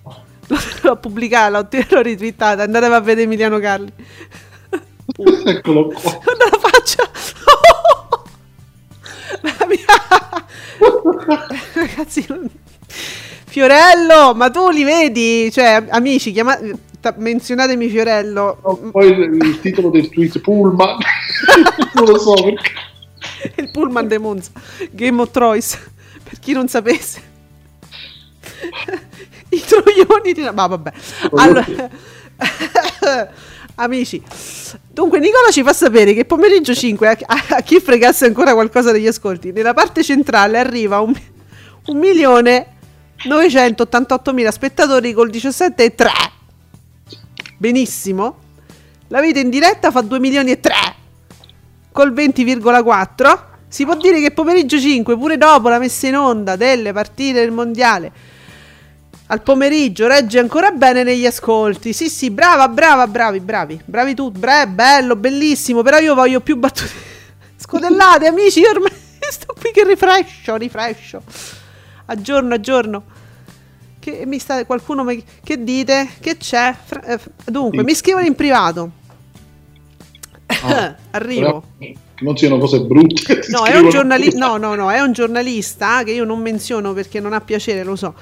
L'ho 0.83 0.97
pubblicata, 0.97 1.51
l'ho, 1.51 1.69
l'ho 1.91 2.01
ritwittata. 2.01 2.63
Andatevi 2.63 2.95
a 2.95 3.01
vedere 3.01 3.23
Emiliano 3.23 3.59
Carli. 3.59 3.93
Eccolo 5.45 5.89
qua. 5.89 6.21
Guarda 6.23 6.49
la 6.51 6.59
faccia. 6.59 7.11
La 9.43 9.67
mia... 9.67 9.85
Ragazzi, 11.75 12.25
non- 12.29 12.49
Fiorello, 13.47 14.35
ma 14.35 14.51
tu 14.51 14.71
li 14.71 14.85
vedi? 14.85 15.51
Cioè, 15.53 15.85
amici, 15.91 16.33
chiama... 16.33 16.59
ta- 17.11 17.15
menzionatemi 17.17 17.89
Fiorello. 17.89 18.91
Poi 18.91 19.07
il, 19.09 19.39
il 19.41 19.61
titolo 19.61 19.91
del 19.91 20.09
tweet 20.09 20.41
Pullman, 20.41 20.97
non 21.95 22.05
lo 22.05 22.19
so 22.19 22.35
perché. 22.35 22.73
Il 23.57 23.71
pullman 23.71 24.09
dei 24.09 24.19
Monza. 24.19 24.51
Game 24.91 25.21
of 25.21 25.31
Thrones. 25.31 25.79
Per 26.23 26.39
chi 26.39 26.53
non 26.53 26.69
sapesse. 26.69 27.23
I 29.51 29.63
troioni 29.67 30.33
di... 30.33 30.49
Ma 30.53 30.67
vabbè. 30.67 30.93
Allora... 31.33 31.65
Amici, 33.81 34.21
dunque 34.91 35.21
Nicola 35.21 35.51
ci 35.53 35.63
fa 35.63 35.73
sapere 35.73 36.13
che 36.13 36.25
pomeriggio 36.25 36.75
5, 36.75 37.09
a, 37.09 37.17
a- 37.27 37.61
chi 37.61 37.79
fregasse 37.79 38.27
ancora 38.27 38.53
qualcosa 38.53 38.91
degli 38.91 39.07
ascolti, 39.07 39.53
nella 39.53 39.73
parte 39.73 40.03
centrale 40.03 40.59
arriva 40.59 40.99
un, 40.99 41.15
un 41.87 41.97
milione 41.97 42.75
988 43.25 44.33
mila 44.33 44.51
spettatori 44.51 45.13
col 45.13 45.31
17,3. 45.31 46.07
Benissimo. 47.61 48.37
La 49.09 49.21
vita 49.21 49.41
in 49.41 49.51
diretta 49.51 49.91
fa 49.91 50.01
2 50.01 50.21
milioni 50.21 50.53
e 50.53 50.61
3 50.61 50.75
col 51.91 52.13
20,4 52.13 53.39
Si 53.67 53.85
può 53.85 53.97
dire 53.97 54.21
che 54.21 54.31
pomeriggio 54.31 54.79
5, 54.79 55.19
pure 55.19 55.37
dopo 55.37 55.69
la 55.69 55.81
messa 55.81 56.07
in 56.07 56.17
onda 56.17 56.55
delle 56.55 56.93
partite 56.93 57.41
del 57.41 57.51
mondiale, 57.51 58.13
al 59.27 59.43
pomeriggio 59.43 60.07
regge 60.07 60.39
ancora 60.39 60.71
bene 60.71 61.03
negli 61.03 61.27
ascolti. 61.27 61.93
Sì, 61.93 62.09
sì, 62.09 62.31
brava, 62.31 62.69
brava, 62.69 63.09
bravi, 63.09 63.41
bravi, 63.41 63.81
bravi 63.85 64.15
tutti. 64.15 64.39
Bre, 64.39 64.69
bello, 64.69 65.17
bellissimo. 65.17 65.83
Però 65.83 65.99
io 65.99 66.15
voglio 66.15 66.41
più 66.41 66.57
battute. 66.57 66.93
Scodellate, 67.59 68.27
amici. 68.29 68.61
Io 68.61 68.71
ormai 68.71 68.93
sto 69.29 69.53
qui 69.61 69.73
che 69.73 69.85
rifrescio, 69.85 70.55
rifrescio. 70.57 71.23
Aggiorno, 72.07 72.55
aggiorno. 72.55 73.03
Che 74.01 74.23
mi 74.27 74.39
sta 74.39 74.65
qualcuno 74.65 75.05
mi, 75.05 75.23
che 75.43 75.63
dite? 75.63 76.09
Che 76.21 76.37
c'è? 76.37 76.75
Eh, 77.05 77.19
dunque, 77.47 77.79
sì. 77.79 77.85
mi 77.85 77.95
scrivono 77.95 78.27
in 78.27 78.35
privato. 78.35 78.91
Ah, 80.47 80.95
Arrivo. 81.13 81.63
Non 82.21 82.37
siano 82.37 82.59
cose 82.59 82.81
brutte. 82.81 83.45
No, 83.49 83.65
è 83.65 83.77
un 83.79 83.91
giornalista. 83.91 84.39
No, 84.39 84.57
no, 84.57 84.75
no, 84.75 84.91
è 84.91 85.01
un 85.01 85.13
giornalista 85.13 86.03
che 86.03 86.13
io 86.13 86.25
non 86.25 86.41
menziono 86.41 86.93
perché 86.93 87.21
non 87.21 87.33
ha 87.33 87.41
piacere, 87.41 87.85
lo 87.85 87.97
so 87.97 88.15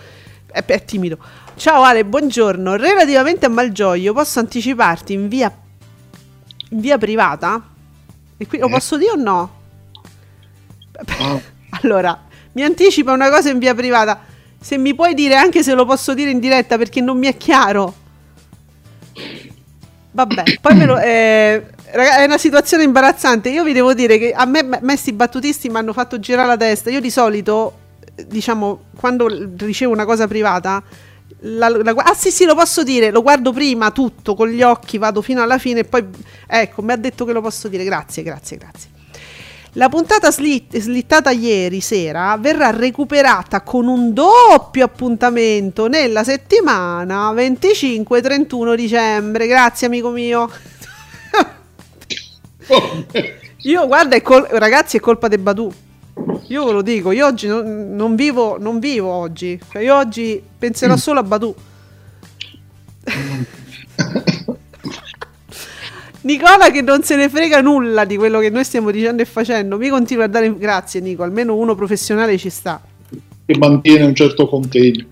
è, 0.57 0.64
è 0.64 0.85
timido. 0.85 1.18
Ciao 1.57 1.83
Ale, 1.83 2.05
buongiorno. 2.05 2.77
Relativamente 2.77 3.47
a 3.47 3.49
Malgioglio, 3.51 4.14
posso 4.14 4.39
anticiparti 4.39 5.12
in 5.12 5.29
via, 5.29 5.55
in 6.70 6.81
via 6.81 6.97
privata? 6.97 7.62
E 8.37 8.47
qui, 8.47 8.59
lo 8.59 8.68
eh. 8.68 8.70
posso 8.70 8.97
dire 8.97 9.11
o 9.11 9.16
no? 9.16 9.55
Oh. 11.20 11.43
allora, 11.83 12.24
mi 12.53 12.62
anticipa 12.62 13.12
una 13.12 13.29
cosa 13.29 13.51
in 13.51 13.59
via 13.59 13.74
privata. 13.74 14.35
Se 14.66 14.76
mi 14.78 14.96
puoi 14.96 15.14
dire 15.14 15.36
anche 15.36 15.62
se 15.62 15.74
lo 15.74 15.84
posso 15.84 16.12
dire 16.12 16.30
in 16.30 16.40
diretta 16.40 16.76
perché 16.76 17.00
non 17.00 17.16
mi 17.18 17.28
è 17.28 17.36
chiaro. 17.36 17.94
Vabbè, 20.10 20.58
poi 20.60 20.74
me 20.74 20.86
lo, 20.86 20.98
eh, 20.98 21.64
è 21.92 22.24
una 22.24 22.36
situazione 22.36 22.82
imbarazzante. 22.82 23.48
Io 23.48 23.62
vi 23.62 23.72
devo 23.72 23.94
dire 23.94 24.18
che 24.18 24.32
a 24.32 24.44
me, 24.44 24.64
me 24.64 24.96
sti 24.96 25.12
battutisti 25.12 25.68
mi 25.68 25.76
hanno 25.76 25.92
fatto 25.92 26.18
girare 26.18 26.48
la 26.48 26.56
testa. 26.56 26.90
Io 26.90 27.00
di 27.00 27.10
solito 27.10 27.78
diciamo, 28.26 28.86
quando 28.96 29.28
ricevo 29.56 29.92
una 29.92 30.04
cosa 30.04 30.26
privata, 30.26 30.82
la, 31.42 31.68
la, 31.68 31.94
ah 31.98 32.14
sì 32.14 32.32
sì 32.32 32.44
lo 32.44 32.56
posso 32.56 32.82
dire, 32.82 33.12
lo 33.12 33.22
guardo 33.22 33.52
prima 33.52 33.92
tutto 33.92 34.34
con 34.34 34.48
gli 34.48 34.62
occhi, 34.62 34.98
vado 34.98 35.22
fino 35.22 35.42
alla 35.42 35.58
fine 35.58 35.80
e 35.80 35.84
poi 35.84 36.04
ecco 36.44 36.82
mi 36.82 36.90
ha 36.90 36.96
detto 36.96 37.24
che 37.24 37.32
lo 37.32 37.40
posso 37.40 37.68
dire, 37.68 37.84
grazie 37.84 38.24
grazie 38.24 38.56
grazie. 38.56 38.95
La 39.77 39.91
puntata 39.91 40.31
slit, 40.33 40.79
slittata 40.79 41.31
ieri 41.33 41.83
sera 41.83 42.35
verrà 42.39 42.70
recuperata 42.70 43.61
con 43.61 43.87
un 43.87 44.14
doppio 44.14 44.87
appuntamento 44.87 45.87
nella 45.87 46.24
settimana 46.24 47.31
25-31 47.33 48.74
dicembre. 48.74 49.47
Grazie 49.47 49.87
amico 49.87 50.09
mio. 50.09 50.51
Io 53.64 53.87
guarda, 53.87 54.16
è 54.16 54.22
col- 54.22 54.49
ragazzi, 54.51 54.97
è 54.97 55.01
colpa 55.01 55.29
di 55.29 55.37
Badu. 55.37 55.70
Io 56.49 56.64
ve 56.64 56.72
lo 56.72 56.81
dico, 56.81 57.11
io 57.11 57.27
oggi 57.27 57.47
non, 57.47 57.95
non 57.95 58.16
vivo, 58.16 58.57
non 58.59 58.79
vivo 58.79 59.11
oggi. 59.11 59.61
Cioè 59.70 59.83
io 59.83 59.95
oggi 59.95 60.43
penserò 60.59 60.95
mm. 60.95 60.97
solo 60.97 61.20
a 61.20 61.22
Badu. 61.22 61.55
Nicola 66.27 66.72
che 66.72 66.83
non 66.83 67.05
se 67.05 67.14
ne 67.14 67.29
frega 67.29 67.61
nulla 67.61 68.05
di 68.05 68.16
quello 68.16 68.41
che 68.41 68.51
noi 68.51 68.64
stiamo 68.64 68.91
dicendo 68.91 69.22
e 69.22 69.24
facendo. 69.24 69.79
Mi 69.79 69.89
continua 69.89 70.24
a 70.24 70.27
dare 70.27 70.53
grazie 70.59 70.99
Nico, 70.99 71.22
almeno 71.22 71.55
uno 71.55 71.77
professionale 71.77 72.37
ci 72.37 72.51
sta. 72.51 72.83
Che 73.47 73.57
mantiene 73.57 74.07
un 74.07 74.14
certo 74.14 74.49
contegno. 74.49 75.05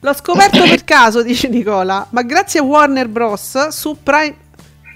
L'ho 0.00 0.12
scoperto 0.12 0.62
per 0.62 0.84
caso, 0.84 1.22
dice 1.22 1.48
Nicola, 1.48 2.06
ma 2.10 2.20
grazie 2.20 2.60
a 2.60 2.64
Warner 2.64 3.08
Bros. 3.08 3.68
su 3.68 3.96
Prime 4.02 4.44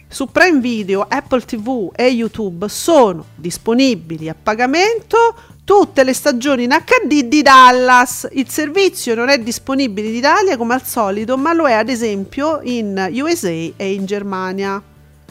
su 0.08 0.26
Prime 0.26 0.58
Video, 0.58 1.06
Apple 1.08 1.40
TV 1.40 1.90
e 1.94 2.08
YouTube 2.08 2.68
sono 2.68 3.24
disponibili 3.36 4.28
a 4.28 4.34
pagamento 4.40 5.16
tutte 5.64 6.04
le 6.04 6.12
stagioni 6.12 6.64
in 6.64 6.76
HD 6.84 7.22
di 7.22 7.40
Dallas. 7.40 8.28
Il 8.32 8.50
servizio 8.50 9.14
non 9.14 9.30
è 9.30 9.38
disponibile 9.38 10.08
in 10.08 10.16
Italia 10.16 10.58
come 10.58 10.74
al 10.74 10.84
solito, 10.84 11.38
ma 11.38 11.54
lo 11.54 11.66
è 11.66 11.72
ad 11.72 11.88
esempio 11.88 12.60
in 12.62 13.08
USA 13.10 13.48
e 13.48 13.92
in 13.92 14.04
Germania. 14.04 14.82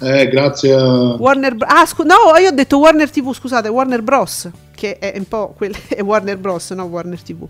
Eh, 0.01 0.27
grazie 0.29 0.73
a 0.73 1.15
Warner 1.15 1.55
Bros. 1.55 1.71
Ah, 1.73 1.85
scu- 1.85 2.05
no, 2.05 2.37
io 2.39 2.49
ho 2.49 2.53
detto 2.53 2.77
Warner 2.77 3.09
TV, 3.09 3.33
scusate, 3.33 3.67
Warner 3.67 4.01
Bros. 4.01 4.49
Che 4.73 4.97
è 4.97 5.13
un 5.17 5.27
po' 5.27 5.53
quel- 5.55 5.75
è 5.87 6.01
Warner 6.01 6.37
Bros, 6.37 6.71
no 6.71 6.83
Warner 6.85 7.21
TV. 7.21 7.45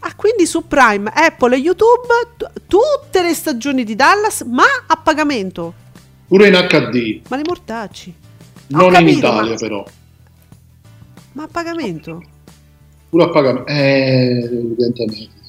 Ah, 0.00 0.14
quindi 0.16 0.46
su 0.46 0.66
Prime, 0.66 1.10
Apple 1.14 1.54
e 1.54 1.58
YouTube 1.60 2.08
t- 2.36 2.50
tutte 2.66 3.22
le 3.22 3.32
stagioni 3.34 3.84
di 3.84 3.94
Dallas, 3.94 4.42
ma 4.42 4.64
a 4.86 4.96
pagamento. 4.96 5.74
Pure 6.26 6.48
in 6.48 6.54
HD. 6.54 7.20
Ma 7.28 7.36
le 7.36 7.42
mortacci. 7.46 8.14
Non 8.68 8.90
capito, 8.90 9.10
in 9.10 9.16
Italia 9.18 9.50
ma... 9.52 9.56
però. 9.56 9.84
Ma 11.34 11.42
a 11.44 11.48
pagamento? 11.50 12.22
Pure 13.10 13.24
a 13.24 13.28
pagamento. 13.28 13.70
Eh, 13.70 14.38
evidentemente. 14.44 15.40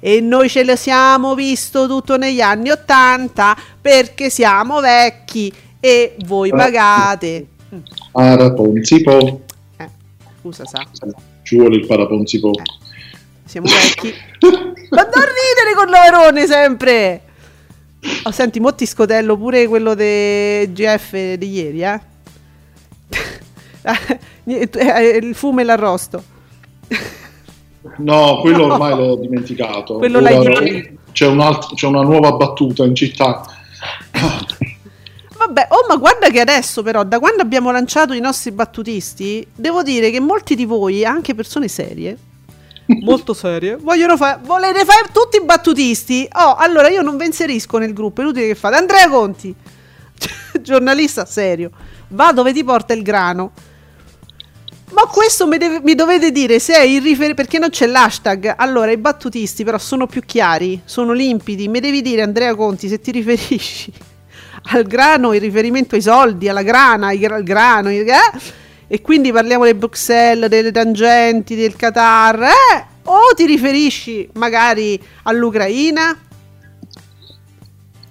E 0.00 0.20
noi 0.20 0.48
ce 0.48 0.64
lo 0.64 0.76
siamo 0.76 1.34
visto 1.34 1.86
tutto 1.86 2.16
negli 2.16 2.40
anni 2.40 2.70
Ottanta 2.70 3.56
perché 3.80 4.30
siamo 4.30 4.80
vecchi 4.80 5.52
e 5.80 6.16
voi 6.24 6.50
ah. 6.50 6.56
pagate. 6.56 7.46
Paraponzipo. 8.10 9.40
Eh, 9.76 9.88
scusa, 10.40 10.64
sa. 10.66 10.86
Ci 11.42 11.56
vuole 11.56 11.76
il 11.76 11.86
paraponzipo. 11.86 12.52
Eh, 12.52 12.62
siamo 13.44 13.66
vecchi. 13.66 14.14
Ma 14.90 15.02
non 15.02 15.24
ridere 15.24 15.74
con 15.74 15.88
Lavarone 15.88 16.46
sempre! 16.46 17.22
Oh, 18.24 18.30
senti, 18.30 18.58
mo 18.58 18.74
ti 18.74 18.84
scotello 18.84 19.36
pure 19.36 19.66
quello 19.68 19.94
del 19.94 20.72
GF 20.72 21.34
di 21.34 21.50
ieri, 21.50 21.82
eh? 21.82 22.00
eh? 24.44 25.18
Il 25.22 25.34
fumo 25.34 25.60
e 25.60 25.64
l'arrosto. 25.64 26.22
No, 27.98 28.38
quello 28.40 28.66
no. 28.66 28.72
ormai 28.74 28.96
l'ho 28.96 29.16
dimenticato. 29.16 29.96
Quello 29.96 30.18
Ora, 30.18 30.30
l'hai 30.30 30.98
c'è, 31.12 31.26
un 31.26 31.40
alt- 31.40 31.74
c'è 31.74 31.86
una 31.86 32.02
nuova 32.02 32.32
battuta 32.32 32.84
in 32.84 32.94
città. 32.94 33.44
Vabbè, 35.44 35.66
oh, 35.70 35.86
ma 35.88 35.96
guarda 35.96 36.28
che 36.30 36.40
adesso, 36.40 36.82
però, 36.82 37.02
da 37.02 37.18
quando 37.18 37.42
abbiamo 37.42 37.72
lanciato 37.72 38.12
i 38.12 38.20
nostri 38.20 38.52
battutisti, 38.52 39.44
devo 39.52 39.82
dire 39.82 40.10
che 40.10 40.20
molti 40.20 40.54
di 40.54 40.64
voi, 40.64 41.04
anche 41.04 41.34
persone 41.34 41.66
serie, 41.66 42.16
molto 43.02 43.34
serie. 43.34 43.76
Vogliono 43.76 44.16
fare. 44.16 44.40
Volete 44.44 44.84
fare 44.84 45.08
tutti 45.12 45.38
i 45.38 45.44
battutisti? 45.44 46.28
Oh, 46.32 46.54
allora 46.54 46.88
io 46.88 47.02
non 47.02 47.16
vi 47.16 47.26
inserisco 47.26 47.78
nel 47.78 47.92
gruppo. 47.92 48.20
È 48.20 48.24
inutile 48.24 48.46
che 48.46 48.54
fate. 48.54 48.76
Andrea 48.76 49.08
Conti, 49.08 49.52
giornalista 50.60 51.24
serio, 51.24 51.70
va 52.08 52.32
dove 52.32 52.52
ti 52.52 52.62
porta 52.62 52.94
il 52.94 53.02
grano. 53.02 53.50
Ma 54.92 55.06
questo 55.06 55.46
mi, 55.46 55.58
deve, 55.58 55.80
mi 55.82 55.94
dovete 55.94 56.30
dire 56.30 56.58
se 56.58 56.74
è 56.74 56.82
il 56.82 57.00
riferimento. 57.00 57.42
Perché 57.42 57.58
non 57.58 57.70
c'è 57.70 57.86
l'hashtag. 57.86 58.54
Allora, 58.56 58.90
i 58.90 58.96
battutisti 58.96 59.64
però 59.64 59.78
sono 59.78 60.06
più 60.06 60.22
chiari, 60.22 60.80
sono 60.84 61.12
limpidi. 61.12 61.68
Mi 61.68 61.80
devi 61.80 62.02
dire, 62.02 62.22
Andrea 62.22 62.54
Conti, 62.54 62.88
se 62.88 63.00
ti 63.00 63.10
riferisci 63.10 63.92
al 64.72 64.84
grano 64.84 65.32
in 65.32 65.40
riferimento 65.40 65.94
ai 65.94 66.02
soldi, 66.02 66.48
alla 66.48 66.62
grana, 66.62 67.08
al 67.08 67.42
grano. 67.42 67.88
Eh? 67.88 68.04
e 68.92 69.00
quindi 69.00 69.32
parliamo 69.32 69.64
del 69.64 69.74
Bruxelles, 69.74 70.50
delle 70.50 70.70
tangenti, 70.70 71.54
del 71.54 71.76
Qatar, 71.76 72.42
eh? 72.42 72.86
o 73.04 73.32
ti 73.34 73.46
riferisci 73.46 74.28
magari 74.34 75.02
all'Ucraina? 75.22 76.14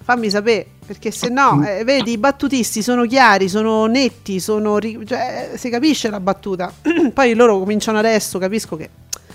Fammi 0.02 0.28
sapere, 0.28 0.66
perché 0.84 1.10
se 1.10 1.28
no, 1.28 1.64
eh, 1.66 1.84
vedi, 1.84 2.12
i 2.12 2.18
battutisti 2.18 2.82
sono 2.82 3.04
chiari, 3.04 3.48
sono 3.48 3.86
netti, 3.86 4.40
sono 4.40 4.78
ri- 4.78 4.98
cioè, 5.04 5.52
si 5.54 5.70
capisce 5.70 6.10
la 6.10 6.20
battuta. 6.20 6.72
Poi 7.12 7.34
loro 7.34 7.58
cominciano 7.58 7.98
adesso, 7.98 8.38
capisco 8.38 8.76
che... 8.76 8.88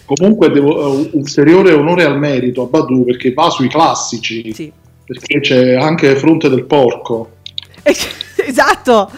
Comunque 0.06 0.50
devo 0.52 0.88
uh, 0.88 1.10
ulteriore 1.14 1.74
onore 1.74 2.06
al 2.06 2.18
merito 2.18 2.64
a 2.64 2.66
Badu 2.68 3.04
perché 3.04 3.34
va 3.34 3.50
sui 3.50 3.68
classici, 3.68 4.54
sì. 4.54 4.72
perché 5.06 5.42
c'è 5.42 5.76
anche 5.76 6.16
Fronte 6.16 6.50
del 6.50 6.64
Porco. 6.64 7.32
esatto! 7.84 9.12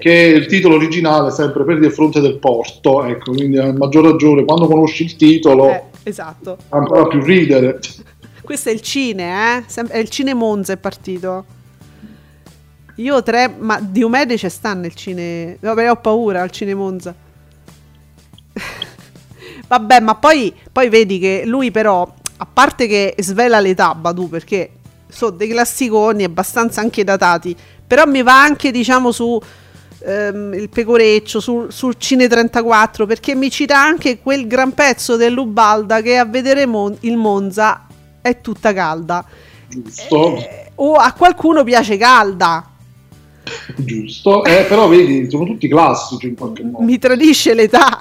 che 0.00 0.12
il 0.12 0.46
titolo 0.46 0.76
originale 0.76 1.28
è 1.28 1.30
sempre 1.30 1.62
per 1.64 1.78
di 1.78 1.90
fronte 1.90 2.20
del 2.20 2.38
porto, 2.38 3.04
ecco, 3.04 3.32
quindi 3.32 3.58
a 3.58 3.70
maggior 3.72 4.04
ragione 4.04 4.44
quando 4.44 4.66
conosci 4.66 5.04
il 5.04 5.14
titolo 5.14 5.68
eh, 5.68 5.82
esatto. 6.04 6.56
ancora 6.70 7.06
più 7.06 7.22
ridere. 7.22 7.78
Questo 8.50 8.70
è 8.70 8.72
il 8.72 8.80
Cine, 8.80 9.58
eh? 9.58 9.64
Sem- 9.68 9.86
è 9.86 9.98
il 9.98 10.08
Cine 10.08 10.34
Monza 10.34 10.72
è 10.72 10.76
partito. 10.76 11.44
Io 12.96 13.22
tre, 13.22 13.46
ma 13.46 13.78
Diomede 13.78 14.34
c'è 14.34 14.48
sta 14.48 14.74
nel 14.74 14.92
Cine, 14.92 15.56
vabbè 15.60 15.88
ho 15.88 15.94
paura 15.94 16.42
al 16.42 16.50
Cine 16.50 16.74
Monza. 16.74 17.14
vabbè, 19.68 20.00
ma 20.00 20.16
poi, 20.16 20.52
poi 20.72 20.88
vedi 20.88 21.20
che 21.20 21.44
lui 21.46 21.70
però, 21.70 22.12
a 22.38 22.46
parte 22.52 22.88
che 22.88 23.14
svela 23.18 23.60
l'età, 23.60 23.94
Badu, 23.94 24.28
perché 24.28 24.72
sono 25.06 25.30
dei 25.30 25.46
classiconi 25.46 26.24
abbastanza 26.24 26.80
anche 26.80 27.04
datati, 27.04 27.56
però 27.86 28.04
mi 28.04 28.24
va 28.24 28.42
anche 28.42 28.72
diciamo 28.72 29.12
su 29.12 29.40
ehm, 30.00 30.54
il 30.54 30.68
pecoreccio, 30.70 31.38
sul, 31.38 31.72
sul 31.72 31.94
Cine 31.98 32.26
34, 32.26 33.06
perché 33.06 33.36
mi 33.36 33.48
cita 33.48 33.80
anche 33.80 34.18
quel 34.18 34.48
gran 34.48 34.74
pezzo 34.74 35.14
dell'Ubalda 35.14 36.02
che 36.02 36.18
a 36.18 36.24
vedere 36.24 36.66
Mon- 36.66 36.96
il 37.02 37.16
Monza 37.16 37.84
è 38.20 38.40
tutta 38.40 38.72
calda. 38.72 39.24
Giusto. 39.68 40.36
Eh, 40.36 40.70
o 40.76 40.94
a 40.94 41.12
qualcuno 41.12 41.64
piace 41.64 41.96
calda. 41.96 42.68
giusto, 43.76 44.44
eh, 44.44 44.64
però 44.68 44.88
vedi, 44.88 45.30
sono 45.30 45.44
tutti 45.44 45.68
classici 45.68 46.28
in 46.28 46.34
qualche 46.34 46.62
modo. 46.64 46.84
Mi 46.84 46.98
tradisce 46.98 47.54
l'età. 47.54 47.98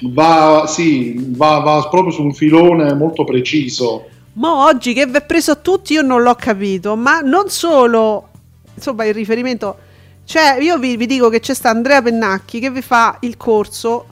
Va, 0.00 0.64
sì, 0.68 1.16
va, 1.36 1.58
va 1.58 1.88
proprio 1.90 2.12
su 2.12 2.22
un 2.22 2.32
filone 2.32 2.94
molto 2.94 3.24
preciso. 3.24 4.08
Ma 4.34 4.66
oggi 4.66 4.92
che 4.92 5.06
vi 5.06 5.16
è 5.16 5.24
preso 5.24 5.52
a 5.52 5.56
tutti 5.56 5.94
io 5.94 6.02
non 6.02 6.22
l'ho 6.22 6.36
capito, 6.36 6.94
ma 6.94 7.20
non 7.20 7.48
solo, 7.48 8.28
insomma 8.72 9.04
il 9.04 9.12
riferimento, 9.12 9.76
cioè 10.24 10.58
io 10.60 10.78
vi, 10.78 10.96
vi 10.96 11.06
dico 11.06 11.28
che 11.28 11.40
c'è 11.40 11.54
sta 11.54 11.70
Andrea 11.70 12.00
Pennacchi 12.00 12.60
che 12.60 12.70
vi 12.70 12.82
fa 12.82 13.16
il 13.22 13.36
corso 13.36 14.06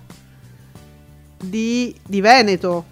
di, 1.38 1.94
di 2.04 2.20
Veneto, 2.20 2.84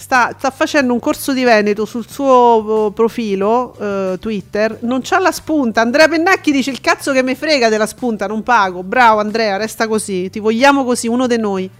sta, 0.00 0.34
sta, 0.36 0.50
facendo 0.50 0.94
un 0.94 0.98
corso 0.98 1.34
di 1.34 1.44
Veneto 1.44 1.84
sul 1.84 2.08
suo 2.08 2.86
uh, 2.86 2.92
profilo 2.92 3.76
uh, 3.76 4.18
Twitter, 4.18 4.78
non 4.80 5.00
c'ha 5.02 5.18
la 5.18 5.30
spunta. 5.30 5.82
Andrea 5.82 6.08
Pennacchi 6.08 6.50
dice 6.50 6.70
il 6.70 6.80
cazzo 6.80 7.12
che 7.12 7.22
mi 7.22 7.34
frega 7.34 7.68
della 7.68 7.86
spunta, 7.86 8.26
non 8.26 8.42
pago. 8.42 8.82
Bravo 8.82 9.20
Andrea, 9.20 9.58
resta 9.58 9.86
così, 9.86 10.30
ti 10.30 10.40
vogliamo 10.40 10.84
così, 10.84 11.06
uno 11.06 11.26
di 11.26 11.38
noi. 11.38 11.70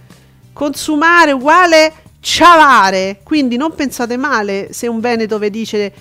Consumare 0.53 1.31
uguale 1.31 1.93
ciavare, 2.19 3.21
quindi 3.23 3.57
non 3.57 3.73
pensate 3.73 4.15
male 4.17 4.71
se 4.71 4.87
un 4.87 4.99
Veneto 4.99 5.39
vi 5.39 5.49
dice 5.49 5.93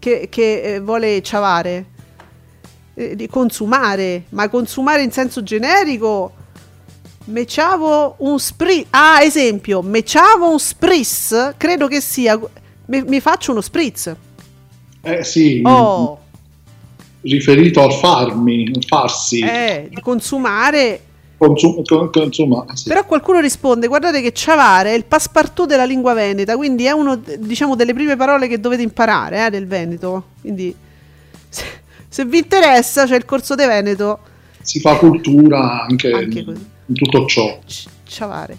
che, 0.00 0.26
che 0.28 0.62
eh, 0.62 0.80
vuole 0.80 1.22
ciavare. 1.22 1.86
Eh, 2.94 3.16
di 3.16 3.26
consumare, 3.28 4.24
ma 4.30 4.48
consumare 4.50 5.02
in 5.02 5.12
senso 5.12 5.42
generico 5.42 6.32
Meciavo 7.24 8.16
un 8.18 8.38
spritz. 8.38 8.86
Ah, 8.90 9.22
esempio, 9.22 9.80
meciavo 9.82 10.50
un 10.50 10.58
spritz. 10.58 11.54
Credo 11.56 11.86
che 11.86 12.00
sia. 12.00 12.38
Mi, 12.86 13.02
mi 13.02 13.20
faccio 13.20 13.52
uno 13.52 13.60
spritz. 13.60 14.14
Eh 15.02 15.22
sì. 15.22 15.62
Oh. 15.64 16.18
Riferito 17.20 17.82
al 17.82 17.92
farmi, 17.92 18.72
farsi. 18.86 19.40
Eh, 19.40 19.88
di 19.88 20.00
consumare. 20.00 21.04
Consum- 21.36 21.82
consuma, 22.10 22.64
sì. 22.74 22.88
Però 22.88 23.04
qualcuno 23.04 23.38
risponde: 23.38 23.86
guardate 23.86 24.20
che 24.20 24.32
ciavare 24.32 24.90
è 24.90 24.96
il 24.96 25.04
passepartout 25.04 25.68
della 25.68 25.84
lingua 25.84 26.14
veneta, 26.14 26.56
quindi 26.56 26.84
è 26.84 26.92
uno 26.92 27.16
diciamo 27.16 27.76
delle 27.76 27.94
prime 27.94 28.16
parole 28.16 28.48
che 28.48 28.58
dovete 28.58 28.82
imparare 28.82 29.46
eh, 29.46 29.50
del 29.50 29.66
Veneto. 29.66 30.24
Quindi, 30.40 30.74
se, 31.48 31.64
se 32.08 32.24
vi 32.24 32.38
interessa, 32.38 33.06
c'è 33.06 33.16
il 33.16 33.24
corso 33.24 33.54
di 33.54 33.64
Veneto. 33.64 34.18
Si 34.60 34.80
fa 34.80 34.96
cultura 34.96 35.84
anche, 35.88 36.10
anche 36.12 36.44
così 36.44 36.70
in 36.92 36.94
tutto 36.94 37.26
ciò. 37.26 37.58
Ciavare. 38.04 38.56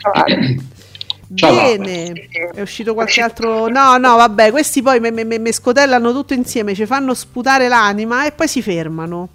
Bene, 1.27 2.13
è 2.53 2.61
uscito 2.61 2.93
qualche 2.93 3.21
altro. 3.21 3.67
No, 3.67 3.97
no, 3.97 4.15
vabbè, 4.17 4.51
questi 4.51 4.81
poi 4.81 4.99
mi 4.99 5.51
scotellano 5.51 6.11
tutto 6.11 6.33
insieme, 6.33 6.75
ci 6.75 6.85
fanno 6.85 7.13
sputare 7.13 7.67
l'anima 7.67 8.25
e 8.25 8.31
poi 8.31 8.47
si 8.47 8.61
fermano. 8.61 9.29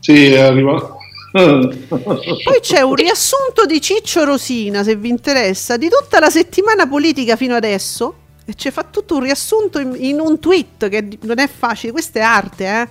Sì, 0.00 0.34
arriva. 0.34 0.96
Poi 1.32 2.58
c'è 2.60 2.80
un 2.80 2.94
riassunto 2.96 3.64
di 3.64 3.80
Ciccio 3.80 4.24
Rosina, 4.24 4.82
se 4.82 4.96
vi 4.96 5.10
interessa, 5.10 5.76
di 5.76 5.88
tutta 5.88 6.18
la 6.18 6.28
settimana 6.28 6.88
politica 6.88 7.36
fino 7.36 7.54
adesso. 7.54 8.14
E 8.44 8.54
ci 8.54 8.72
fa 8.72 8.82
tutto 8.82 9.14
un 9.14 9.22
riassunto 9.22 9.78
in, 9.78 9.94
in 9.96 10.18
un 10.18 10.40
tweet 10.40 10.88
che 10.88 11.18
non 11.20 11.38
è 11.38 11.48
facile, 11.48 11.92
questa 11.92 12.18
è 12.18 12.22
arte, 12.22 12.64
eh 12.64 12.88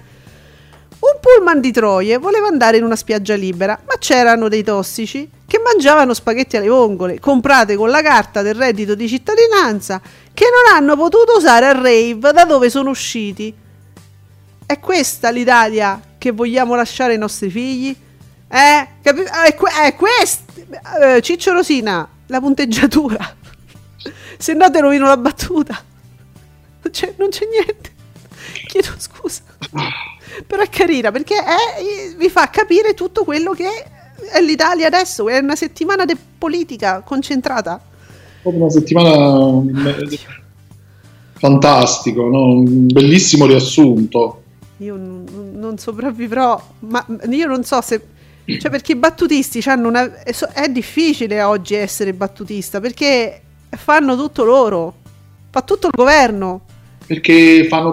un 0.99 1.19
pullman 1.21 1.61
di 1.61 1.71
Troie 1.71 2.17
voleva 2.17 2.47
andare 2.47 2.77
in 2.77 2.83
una 2.83 2.95
spiaggia 2.95 3.35
libera, 3.35 3.79
ma 3.85 3.95
c'erano 3.97 4.49
dei 4.49 4.63
tossici 4.63 5.29
che 5.47 5.59
mangiavano 5.63 6.13
spaghetti 6.13 6.57
alle 6.57 6.67
vongole, 6.67 7.19
comprate 7.19 7.75
con 7.75 7.89
la 7.89 8.01
carta 8.01 8.41
del 8.41 8.55
reddito 8.55 8.95
di 8.95 9.07
cittadinanza, 9.07 10.01
che 10.33 10.45
non 10.45 10.75
hanno 10.75 10.95
potuto 10.95 11.37
usare 11.37 11.67
al 11.67 11.75
rave 11.75 12.31
da 12.33 12.43
dove 12.43 12.69
sono 12.69 12.89
usciti. 12.89 13.53
È 14.65 14.79
questa 14.79 15.29
l'Italia 15.29 15.99
che 16.17 16.31
vogliamo 16.31 16.75
lasciare 16.75 17.13
ai 17.13 17.17
nostri 17.17 17.49
figli? 17.49 17.95
Eh? 18.47 18.87
Capi- 19.01 19.23
è, 19.45 19.55
que- 19.55 19.71
è 19.83 19.95
questa! 19.95 20.53
Eh, 21.15 21.21
Ciccio 21.21 21.53
Rosina, 21.53 22.07
la 22.27 22.39
punteggiatura. 22.39 23.35
Se 24.37 24.53
no 24.53 24.69
te 24.69 24.81
rovino 24.81 25.07
la 25.07 25.17
battuta. 25.17 25.81
Non 26.81 26.91
c'è, 26.91 27.13
non 27.17 27.29
c'è 27.29 27.45
niente. 27.45 27.97
Chiedo 28.67 28.93
scusa 28.97 29.41
però 30.45 30.61
è 30.61 30.69
carina 30.69 31.11
perché 31.11 31.35
è, 31.35 32.15
vi 32.15 32.29
fa 32.29 32.49
capire 32.49 32.93
tutto 32.93 33.23
quello 33.23 33.51
che 33.51 33.67
è 34.31 34.41
l'Italia 34.41 34.87
adesso, 34.87 35.27
è 35.29 35.37
una 35.39 35.55
settimana 35.55 36.05
di 36.05 36.15
politica 36.37 37.01
concentrata. 37.01 37.81
Una 38.43 38.69
settimana 38.69 39.63
fantastico, 41.33 42.27
no? 42.27 42.51
un 42.53 42.87
bellissimo 42.87 43.45
riassunto. 43.45 44.43
Io 44.77 44.95
non, 44.95 45.25
non 45.53 45.77
sopravvivrò, 45.77 46.61
ma 46.79 47.05
io 47.29 47.47
non 47.47 47.63
so 47.63 47.81
se... 47.81 48.01
Cioè 48.49 48.71
perché 48.71 48.93
i 48.93 48.95
battutisti 48.95 49.61
hanno 49.67 49.89
una... 49.89 50.23
È 50.23 50.67
difficile 50.69 51.43
oggi 51.43 51.75
essere 51.75 52.13
battutista 52.13 52.79
perché 52.79 53.41
fanno 53.69 54.15
tutto 54.15 54.43
loro, 54.43 54.95
fa 55.51 55.61
tutto 55.61 55.87
il 55.87 55.93
governo 55.95 56.61
perché 57.09 57.65
fanno 57.67 57.91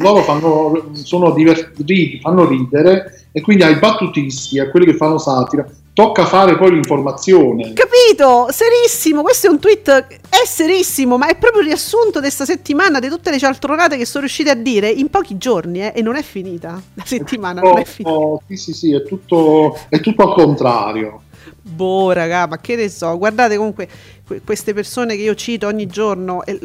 loro 0.00 0.22
fanno, 0.22 0.90
sono 0.94 1.30
divertiti, 1.30 2.18
fanno 2.18 2.44
ridere 2.44 3.28
e 3.30 3.40
quindi 3.40 3.62
ai 3.62 3.76
battutisti, 3.76 4.58
a 4.58 4.68
quelli 4.68 4.84
che 4.84 4.96
fanno 4.96 5.16
satira, 5.16 5.64
tocca 5.92 6.26
fare 6.26 6.56
poi 6.56 6.72
l'informazione. 6.72 7.72
Capito? 7.72 8.48
Serissimo, 8.50 9.22
questo 9.22 9.46
è 9.46 9.50
un 9.50 9.60
tweet, 9.60 9.88
è 10.28 10.44
serissimo, 10.44 11.16
ma 11.18 11.28
è 11.28 11.36
proprio 11.36 11.60
il 11.60 11.68
riassunto 11.68 12.14
di 12.14 12.22
questa 12.22 12.44
settimana 12.44 12.98
di 12.98 13.08
tutte 13.08 13.30
le 13.30 13.38
cialtronate 13.38 13.96
che 13.96 14.04
sono 14.04 14.24
riusciti 14.24 14.48
a 14.48 14.56
dire 14.56 14.88
in 14.88 15.08
pochi 15.08 15.38
giorni 15.38 15.80
eh, 15.80 15.92
e 15.94 16.02
non 16.02 16.16
è 16.16 16.22
finita. 16.24 16.82
La 16.94 17.04
settimana 17.06 17.60
tutto, 17.60 17.72
non 17.72 17.82
è 17.82 17.84
finita. 17.84 18.12
Oh, 18.12 18.42
sì, 18.48 18.56
sì, 18.56 18.72
sì, 18.72 18.92
è 18.92 19.04
tutto, 19.04 19.78
è 19.88 20.00
tutto 20.00 20.22
al 20.24 20.34
contrario. 20.34 21.22
Boh, 21.62 22.10
raga, 22.10 22.48
ma 22.48 22.58
che 22.58 22.74
ne 22.74 22.88
so, 22.88 23.16
guardate 23.18 23.56
comunque 23.56 23.88
queste 24.44 24.74
persone 24.74 25.14
che 25.14 25.22
io 25.22 25.36
cito 25.36 25.68
ogni 25.68 25.86
giorno 25.86 26.44
eh, 26.44 26.58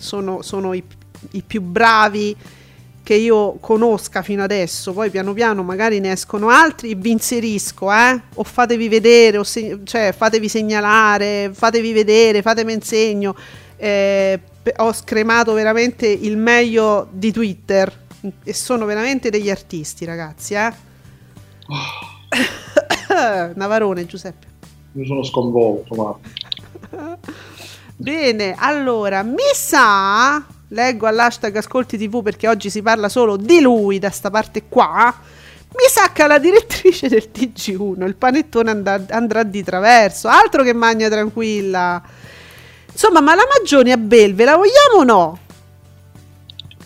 sono, 0.00 0.42
sono 0.42 0.72
i 0.72 0.82
i 1.30 1.42
più 1.42 1.62
bravi 1.62 2.36
che 3.02 3.14
io 3.14 3.56
conosca 3.58 4.22
fino 4.22 4.42
adesso, 4.44 4.92
poi 4.92 5.10
piano 5.10 5.32
piano 5.32 5.62
magari 5.62 5.98
ne 5.98 6.12
escono 6.12 6.48
altri, 6.48 6.94
vi 6.94 7.10
inserisco, 7.10 7.92
eh? 7.92 8.20
o 8.34 8.44
fatevi 8.44 8.88
vedere, 8.88 9.38
o 9.38 9.42
se- 9.42 9.80
cioè 9.84 10.14
fatevi 10.16 10.48
segnalare, 10.48 11.50
fatevi 11.52 11.92
vedere, 11.92 12.42
fatemi 12.42 12.72
insegno. 12.72 13.34
Eh, 13.76 14.38
ho 14.76 14.92
scremato 14.92 15.52
veramente 15.54 16.06
il 16.06 16.36
meglio 16.36 17.08
di 17.10 17.32
Twitter 17.32 17.92
e 18.44 18.54
sono 18.54 18.84
veramente 18.84 19.30
degli 19.30 19.50
artisti, 19.50 20.04
ragazzi. 20.04 20.54
Eh? 20.54 20.72
Oh. 21.66 23.52
Navarone, 23.54 24.06
Giuseppe. 24.06 24.46
Io 24.92 25.04
sono 25.04 25.24
sconvolto, 25.24 25.94
ma... 25.94 27.18
Bene, 27.96 28.54
allora, 28.56 29.22
mi 29.22 29.38
sa 29.54 30.44
leggo 30.72 31.06
all'hashtag 31.06 31.56
Ascolti 31.56 31.96
TV 31.96 32.22
perché 32.22 32.48
oggi 32.48 32.70
si 32.70 32.82
parla 32.82 33.08
solo 33.08 33.36
di 33.36 33.60
lui 33.60 33.98
da 33.98 34.10
sta 34.10 34.30
parte 34.30 34.64
qua. 34.68 35.14
Mi 35.74 35.88
sacca 35.88 36.26
la 36.26 36.38
direttrice 36.38 37.08
del 37.08 37.30
TG1, 37.32 38.06
il 38.06 38.16
panettone 38.16 38.70
and- 38.70 39.06
andrà 39.10 39.42
di 39.42 39.62
traverso, 39.62 40.28
altro 40.28 40.62
che 40.62 40.74
magna 40.74 41.08
tranquilla. 41.08 42.02
Insomma, 42.90 43.20
ma 43.20 43.34
la 43.34 43.44
Maggioni 43.58 43.90
a 43.90 43.96
Belve 43.96 44.44
la 44.44 44.56
vogliamo 44.56 44.98
o 44.98 45.04
no? 45.04 45.38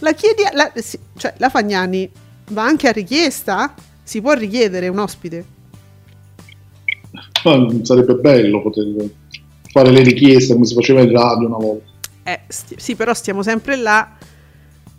La 0.01 0.13
chiedi, 0.13 0.43
la, 0.53 0.71
sì, 0.77 0.99
cioè 1.17 1.35
la 1.39 1.49
Fagnani 1.49 2.09
va 2.51 2.63
anche 2.63 2.87
a 2.87 2.93
richiesta? 2.93 3.75
Si 4.05 4.21
può 4.21 4.35
richiedere 4.35 4.87
un 4.87 4.99
ospite? 4.99 5.45
Sarebbe 7.83 8.15
bello 8.15 8.63
poter 8.63 8.87
fare 9.73 9.91
le 9.91 10.03
richieste 10.03 10.53
come 10.53 10.65
si 10.65 10.75
faceva 10.75 11.01
in 11.01 11.11
radio 11.11 11.49
una 11.49 11.57
volta. 11.57 11.95
Eh, 12.29 12.41
st- 12.49 12.75
sì, 12.77 12.97
però 12.97 13.15
stiamo 13.15 13.43
sempre 13.43 13.77
là. 13.77 14.09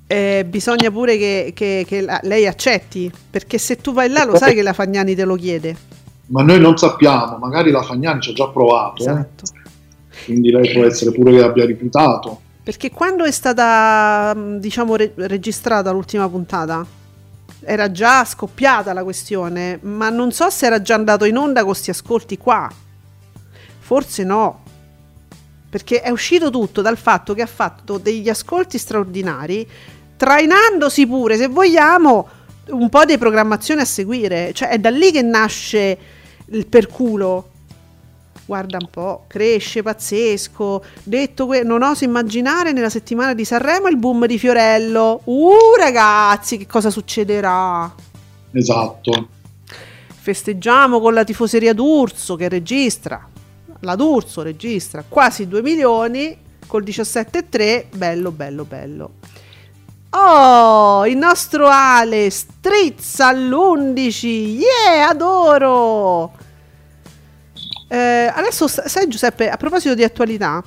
Eh, 0.09 0.45
bisogna 0.47 0.89
pure 0.89 1.17
che, 1.17 1.51
che, 1.53 1.84
che 1.86 1.99
la- 2.01 2.19
lei 2.23 2.47
accetti, 2.47 3.11
perché 3.30 3.57
se 3.57 3.75
tu 3.75 3.91
vai 3.91 4.09
là 4.09 4.23
lo 4.23 4.38
sai 4.38 4.53
che 4.55 4.61
la 4.61 4.71
Fagnani 4.71 5.13
te 5.15 5.25
lo 5.25 5.36
chiede. 5.36 5.75
Ma 6.28 6.41
noi 6.43 6.59
non 6.59 6.78
sappiamo, 6.78 7.38
magari 7.38 7.71
la 7.71 7.82
Fagnani 7.82 8.21
ci 8.21 8.30
ha 8.30 8.34
già 8.34 8.47
provato. 8.47 9.03
eh. 9.03 9.09
Esatto. 9.11 9.43
Quindi 10.23 10.51
lei 10.51 10.71
può 10.73 10.86
essere 10.86 11.11
pure 11.11 11.32
che 11.32 11.43
abbia 11.43 11.65
rifiutato. 11.65 12.41
Perché 12.63 12.89
quando 12.91 13.25
è 13.25 13.32
stata, 13.32 14.34
mh, 14.34 14.59
diciamo, 14.59 14.95
re- 14.95 15.11
registrata 15.15 15.91
l'ultima 15.91 16.28
puntata, 16.30 16.86
era 17.61 17.91
già 17.91 18.23
scoppiata 18.23 18.93
la 18.93 19.03
questione, 19.03 19.78
ma 19.82 20.09
non 20.09 20.32
so 20.32 20.49
se 20.49 20.65
era 20.67 20.82
già 20.82 20.95
andato 20.95 21.25
in 21.25 21.36
onda 21.38 21.59
con 21.61 21.71
questi 21.71 21.89
ascolti 21.89 22.38
qua. 22.38 22.69
Forse 23.80 24.23
no. 24.23 24.63
Perché 25.70 26.01
è 26.01 26.09
uscito 26.09 26.49
tutto 26.49 26.82
dal 26.82 26.97
fatto 26.97 27.34
che 27.34 27.41
ha 27.41 27.47
fatto 27.47 27.97
degli 27.97 28.30
ascolti 28.30 28.78
straordinari, 28.78 29.68
trainandosi 30.15 31.05
pure, 31.05 31.38
se 31.38 31.47
vogliamo, 31.47 32.28
un 32.70 32.89
po' 32.89 33.05
di 33.05 33.18
programmazione 33.18 33.82
a 33.82 33.86
seguire. 33.86 34.53
Cioè 34.53 34.70
è 34.70 34.80
da 34.80 34.89
lì 34.89 35.11
che 35.11 35.22
nasce 35.22 35.97
il 36.45 36.65
perculo. 36.68 37.51
Guarda 38.45 38.78
un 38.80 38.89
po', 38.89 39.26
cresce 39.28 39.82
pazzesco. 39.82 40.84
Detto 41.03 41.45
que- 41.47 41.63
non 41.63 41.84
oso 41.84 42.05
immaginare 42.05 42.72
nella 42.72 42.89
settimana 42.89 43.34
di 43.34 43.43
Sanremo 43.43 43.88
il 43.88 43.97
boom 43.97 44.26
di 44.26 44.39
Fiorello. 44.39 45.20
Uh, 45.26 45.76
ragazzi, 45.78 46.57
che 46.57 46.65
cosa 46.65 46.89
succederà? 46.89 47.93
esatto. 48.51 49.28
Festeggiamo 50.20 50.99
con 50.99 51.13
la 51.13 51.24
tifoseria 51.24 51.74
d'Urso 51.74 52.36
che 52.36 52.49
registra, 52.49 53.30
la 53.82 53.95
D'Urso 53.95 54.41
registra 54.41 55.03
quasi 55.07 55.47
2 55.47 55.61
milioni 55.61 56.38
col 56.65 56.84
17,3, 56.84 57.86
bello 57.95 58.32
bello 58.32 58.63
bello. 58.65 59.11
Oh, 60.09 61.05
il 61.05 61.17
nostro 61.17 61.67
Ale 61.67 62.30
strizza 62.30 63.28
all'11, 63.28 64.25
yeah, 64.25 65.09
adoro! 65.09 66.34
Eh, 67.89 68.32
adesso 68.34 68.67
sai 68.67 69.07
Giuseppe, 69.07 69.49
a 69.49 69.57
proposito 69.57 69.93
di 69.95 70.03
attualità, 70.03 70.63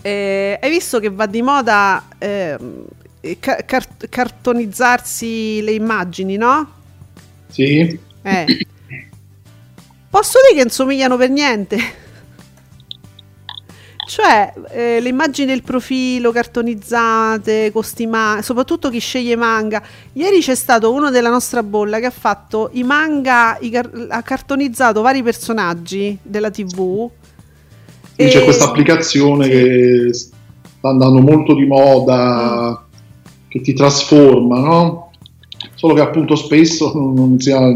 eh, 0.00 0.58
hai 0.60 0.70
visto 0.70 1.00
che 1.00 1.10
va 1.10 1.26
di 1.26 1.42
moda 1.42 2.04
eh, 2.18 2.56
car- 3.40 4.08
cartonizzarsi 4.08 5.62
le 5.62 5.72
immagini, 5.72 6.36
no? 6.36 6.70
Sì. 7.48 7.98
Eh. 8.22 8.66
Posso 10.10 10.38
dire 10.42 10.54
che 10.54 10.62
non 10.62 10.70
somigliano 10.70 11.16
per 11.16 11.30
niente? 11.30 12.02
Cioè, 14.06 14.52
eh, 14.70 15.00
le 15.00 15.08
immagini 15.08 15.46
del 15.48 15.62
profilo 15.62 16.30
cartonizzate, 16.30 17.70
costima- 17.72 18.40
soprattutto 18.42 18.90
chi 18.90 18.98
sceglie 18.98 19.36
manga. 19.36 19.82
Ieri 20.12 20.40
c'è 20.40 20.54
stato 20.54 20.92
uno 20.92 21.10
della 21.10 21.30
nostra 21.30 21.62
bolla 21.62 21.98
che 21.98 22.06
ha 22.06 22.10
fatto 22.10 22.68
i 22.72 22.82
manga, 22.82 23.56
i 23.60 23.70
car- 23.70 24.06
ha 24.08 24.22
cartonizzato 24.22 25.00
vari 25.00 25.22
personaggi 25.22 26.16
della 26.22 26.50
TV. 26.50 27.08
E... 28.16 28.28
C'è 28.28 28.44
questa 28.44 28.66
applicazione 28.66 29.48
che 29.48 30.10
sta 30.12 30.88
andando 30.88 31.20
molto 31.20 31.54
di 31.54 31.66
moda, 31.66 32.70
mm. 32.70 32.90
che 33.48 33.60
ti 33.62 33.72
trasforma, 33.72 34.60
no? 34.60 35.10
Solo 35.74 35.94
che 35.94 36.00
appunto 36.00 36.36
spesso 36.36 36.92
non 36.94 37.40
si 37.40 37.50
ha 37.50 37.72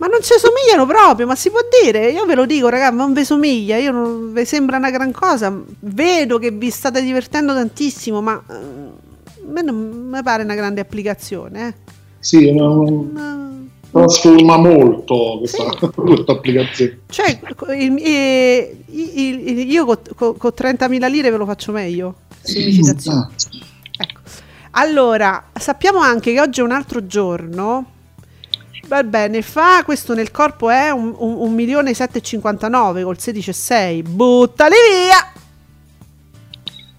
ma 0.00 0.06
non 0.06 0.22
ci 0.22 0.32
somigliano 0.38 0.86
proprio, 0.86 1.26
ma 1.26 1.36
si 1.36 1.50
può 1.50 1.60
dire? 1.82 2.10
Io 2.10 2.24
ve 2.24 2.34
lo 2.34 2.46
dico, 2.46 2.70
ragazzi, 2.70 2.96
non 2.96 3.12
vi 3.12 3.22
somiglia, 3.22 3.76
io 3.76 3.92
non 3.92 4.32
vi 4.32 4.46
sembra 4.46 4.78
una 4.78 4.88
gran 4.90 5.12
cosa. 5.12 5.54
Vedo 5.80 6.38
che 6.38 6.50
vi 6.50 6.70
state 6.70 7.02
divertendo 7.02 7.52
tantissimo, 7.52 8.22
ma 8.22 8.42
uh, 8.46 8.52
a 8.52 9.52
me 9.52 9.60
non 9.60 10.08
mi 10.10 10.22
pare 10.22 10.42
una 10.42 10.54
grande 10.54 10.80
applicazione. 10.80 11.68
Eh. 11.68 11.74
Sì, 12.18 12.48
è 12.48 12.50
una, 12.50 13.58
trasforma 13.90 14.56
molto 14.56 15.36
questa, 15.36 15.70
sì. 15.78 15.90
questa, 15.94 16.32
applicazione. 16.32 17.00
Cioè, 17.06 17.38
il, 17.76 17.98
il, 17.98 19.48
il, 19.48 19.70
io 19.70 19.84
con, 19.84 19.98
con, 20.16 20.36
con 20.38 20.52
30.000 20.56 21.10
lire 21.10 21.30
ve 21.30 21.36
lo 21.36 21.44
faccio 21.44 21.72
meglio. 21.72 22.14
Semicitazione. 22.40 23.18
Ah. 23.18 23.30
Ecco. 23.98 24.20
Allora, 24.70 25.48
sappiamo 25.52 25.98
anche 25.98 26.32
che 26.32 26.40
oggi 26.40 26.60
è 26.60 26.62
un 26.62 26.72
altro 26.72 27.06
giorno 27.06 27.98
Va 28.86 29.04
bene, 29.04 29.42
fa 29.42 29.84
questo 29.84 30.14
nel 30.14 30.30
corpo 30.30 30.70
è 30.70 30.90
un, 30.90 31.14
un, 31.16 31.34
un 31.36 31.54
milione 31.54 31.92
759 31.94 33.02
col 33.02 33.16
16,6. 33.18 34.08
Buttali 34.08 34.74
via! 34.90 35.32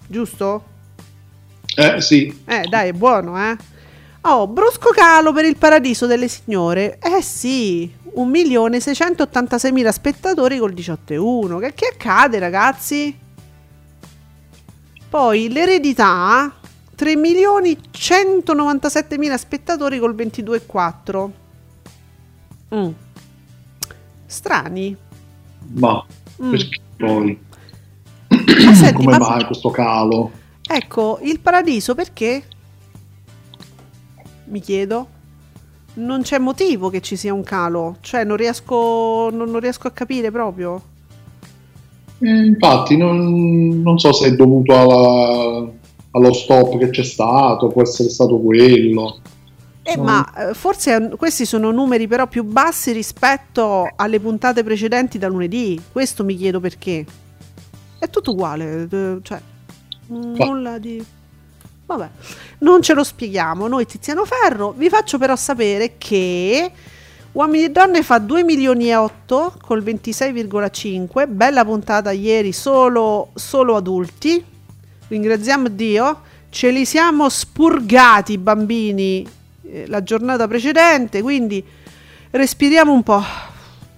Giusto? 0.06 0.64
Eh 1.76 2.00
sì. 2.00 2.42
Eh 2.46 2.62
dai, 2.68 2.90
è 2.90 2.92
buono, 2.92 3.36
eh. 3.38 3.56
Oh, 4.22 4.46
brusco 4.46 4.90
calo 4.90 5.32
per 5.32 5.44
il 5.44 5.56
paradiso 5.56 6.06
delle 6.06 6.28
signore. 6.28 6.98
Eh 7.00 7.20
sì, 7.22 7.92
1.686.000 8.14 9.88
spettatori 9.88 10.58
col 10.58 10.72
18,1. 10.72 11.58
Che, 11.60 11.74
che 11.74 11.88
accade, 11.92 12.38
ragazzi? 12.38 13.18
Poi 15.08 15.50
l'eredità 15.50 16.54
3.197.000 16.96 19.34
spettatori 19.34 19.98
col 19.98 20.14
22,4. 20.14 21.30
Mm. 22.74 22.90
Strani. 24.26 24.96
Ma 25.74 26.04
mm. 26.42 26.50
perché 26.50 26.78
poi? 26.96 27.38
Ma 28.28 28.74
senti, 28.74 28.94
Come 28.94 29.18
ma... 29.18 29.28
mai 29.28 29.44
questo 29.44 29.70
calo? 29.70 30.30
Ecco, 30.66 31.18
il 31.22 31.40
paradiso 31.40 31.94
perché? 31.94 32.42
Mi 34.44 34.60
chiedo. 34.60 35.20
Non 35.94 36.22
c'è 36.22 36.38
motivo 36.38 36.88
che 36.88 37.02
ci 37.02 37.16
sia 37.16 37.34
un 37.34 37.42
calo, 37.42 37.98
cioè 38.00 38.24
non 38.24 38.38
riesco, 38.38 39.28
non, 39.30 39.50
non 39.50 39.60
riesco 39.60 39.88
a 39.88 39.90
capire 39.90 40.30
proprio. 40.30 40.80
Eh, 42.20 42.46
infatti, 42.46 42.96
non, 42.96 43.82
non, 43.82 43.98
so 43.98 44.12
se 44.12 44.28
è 44.28 44.34
dovuto 44.34 44.72
alla, 44.72 45.70
allo 46.12 46.32
stop 46.32 46.78
che 46.78 46.88
c'è 46.88 47.02
stato, 47.02 47.66
può 47.66 47.82
essere 47.82 48.08
stato 48.08 48.38
quello. 48.38 49.18
Eh, 49.84 49.96
ma 49.96 50.50
eh, 50.50 50.54
forse 50.54 51.12
questi 51.16 51.44
sono 51.44 51.72
numeri 51.72 52.06
però 52.06 52.28
più 52.28 52.44
bassi 52.44 52.92
rispetto 52.92 53.90
alle 53.96 54.20
puntate 54.20 54.62
precedenti 54.62 55.18
da 55.18 55.28
lunedì. 55.28 55.80
Questo 55.90 56.24
mi 56.24 56.36
chiedo 56.36 56.60
perché. 56.60 57.04
È 57.98 58.10
tutto 58.10 58.32
uguale, 58.32 58.88
cioè 59.22 59.40
nulla 60.08 60.78
di 60.78 61.04
Vabbè, 61.86 62.08
non 62.58 62.82
ce 62.82 62.94
lo 62.94 63.04
spieghiamo. 63.04 63.66
Noi 63.66 63.86
Tiziano 63.86 64.24
Ferro 64.24 64.72
vi 64.76 64.88
faccio 64.88 65.18
però 65.18 65.36
sapere 65.36 65.94
che 65.98 66.72
Uomini 67.32 67.64
e 67.64 67.70
donne 67.70 68.02
fa 68.02 68.18
2 68.18 68.44
milioni 68.44 68.88
e 68.88 68.96
8 68.96 69.54
col 69.62 69.82
26,5. 69.82 71.28
Bella 71.28 71.64
puntata 71.64 72.10
ieri, 72.10 72.52
solo, 72.52 73.30
solo 73.34 73.76
adulti. 73.76 74.44
Ringraziamo 75.08 75.68
Dio. 75.68 76.20
Ce 76.50 76.70
li 76.70 76.84
siamo 76.84 77.30
spurgati 77.30 78.36
bambini 78.36 79.26
eh, 79.72 79.86
la 79.86 80.02
giornata 80.02 80.46
precedente, 80.46 81.22
quindi 81.22 81.64
respiriamo 82.30 82.92
un 82.92 83.02
po'. 83.02 83.22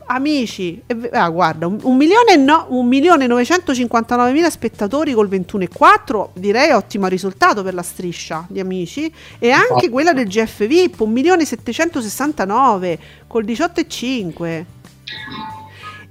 Amici, 0.06 0.82
ah, 1.12 1.30
guarda, 1.30 1.66
un, 1.66 1.96
milione 1.96 2.36
no, 2.36 2.66
un 2.68 2.86
milione 2.86 3.26
959 3.26 4.32
mila 4.32 4.50
spettatori 4.50 5.14
col 5.14 5.28
21,4, 5.28 6.28
direi 6.34 6.72
ottimo 6.72 7.06
risultato 7.06 7.62
per 7.62 7.72
la 7.72 7.82
striscia 7.82 8.44
di 8.48 8.60
amici, 8.60 9.12
e 9.38 9.50
anche 9.50 9.88
quella 9.88 10.12
del 10.12 10.28
GF 10.28 10.66
VIP, 10.66 11.00
un 11.00 11.10
milione 11.10 11.46
769 11.46 12.98
col 13.26 13.44
18,5. 13.44 14.64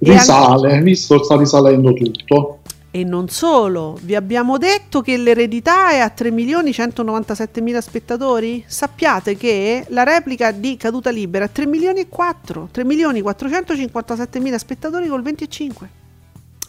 Risale, 0.00 0.82
visto 0.82 1.22
sta 1.22 1.36
risalendo 1.36 1.92
tutto. 1.94 2.58
E 2.96 3.02
non 3.02 3.28
solo, 3.28 3.98
vi 4.02 4.14
abbiamo 4.14 4.56
detto 4.56 5.00
che 5.00 5.16
l'eredità 5.16 5.90
è 5.90 5.98
a 5.98 6.14
3.197.000 6.16 7.78
spettatori? 7.80 8.62
Sappiate 8.68 9.36
che 9.36 9.84
la 9.88 10.04
replica 10.04 10.52
di 10.52 10.76
Caduta 10.76 11.10
Libera 11.10 11.46
è 11.46 11.50
3 11.50 11.66
milioni 11.66 11.98
e 12.02 12.08
4, 12.08 12.68
3.457.000 12.72 14.54
spettatori 14.54 15.08
col 15.08 15.22
25. 15.22 15.90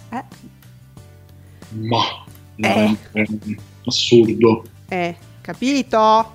Eh. 0.09 0.23
Ma 1.73 2.26
eh. 2.55 2.97
è 3.11 3.26
assurdo. 3.86 4.63
Eh, 4.88 5.15
capito? 5.41 6.34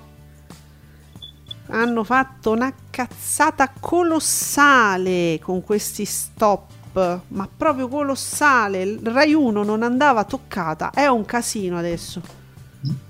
Hanno 1.67 2.03
fatto 2.05 2.51
una 2.51 2.73
cazzata 2.89 3.73
colossale 3.77 5.37
con 5.41 5.61
questi 5.61 6.05
stop 6.05 6.79
ma 6.93 7.47
proprio 7.55 7.87
colossale. 7.87 8.81
Il 8.81 8.99
Rai 9.03 9.33
1 9.33 9.63
non 9.63 9.83
andava 9.83 10.23
toccata, 10.23 10.91
è 10.91 11.07
un 11.07 11.25
casino 11.25 11.77
adesso. 11.77 12.21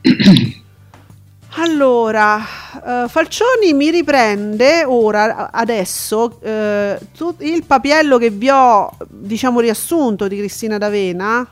Allora, 1.56 2.38
uh, 2.38 3.10
Falcioni 3.10 3.74
mi 3.74 3.90
riprende 3.90 4.86
ora, 4.86 5.52
adesso, 5.52 6.40
uh, 6.42 7.06
tu, 7.14 7.36
il 7.40 7.66
papiello 7.66 8.18
che 8.18 8.30
vi 8.30 8.50
ho, 8.50 8.90
diciamo, 9.10 9.60
riassunto 9.60 10.30
di 10.30 10.38
Cristina 10.38 10.78
D'Avena 10.78 11.46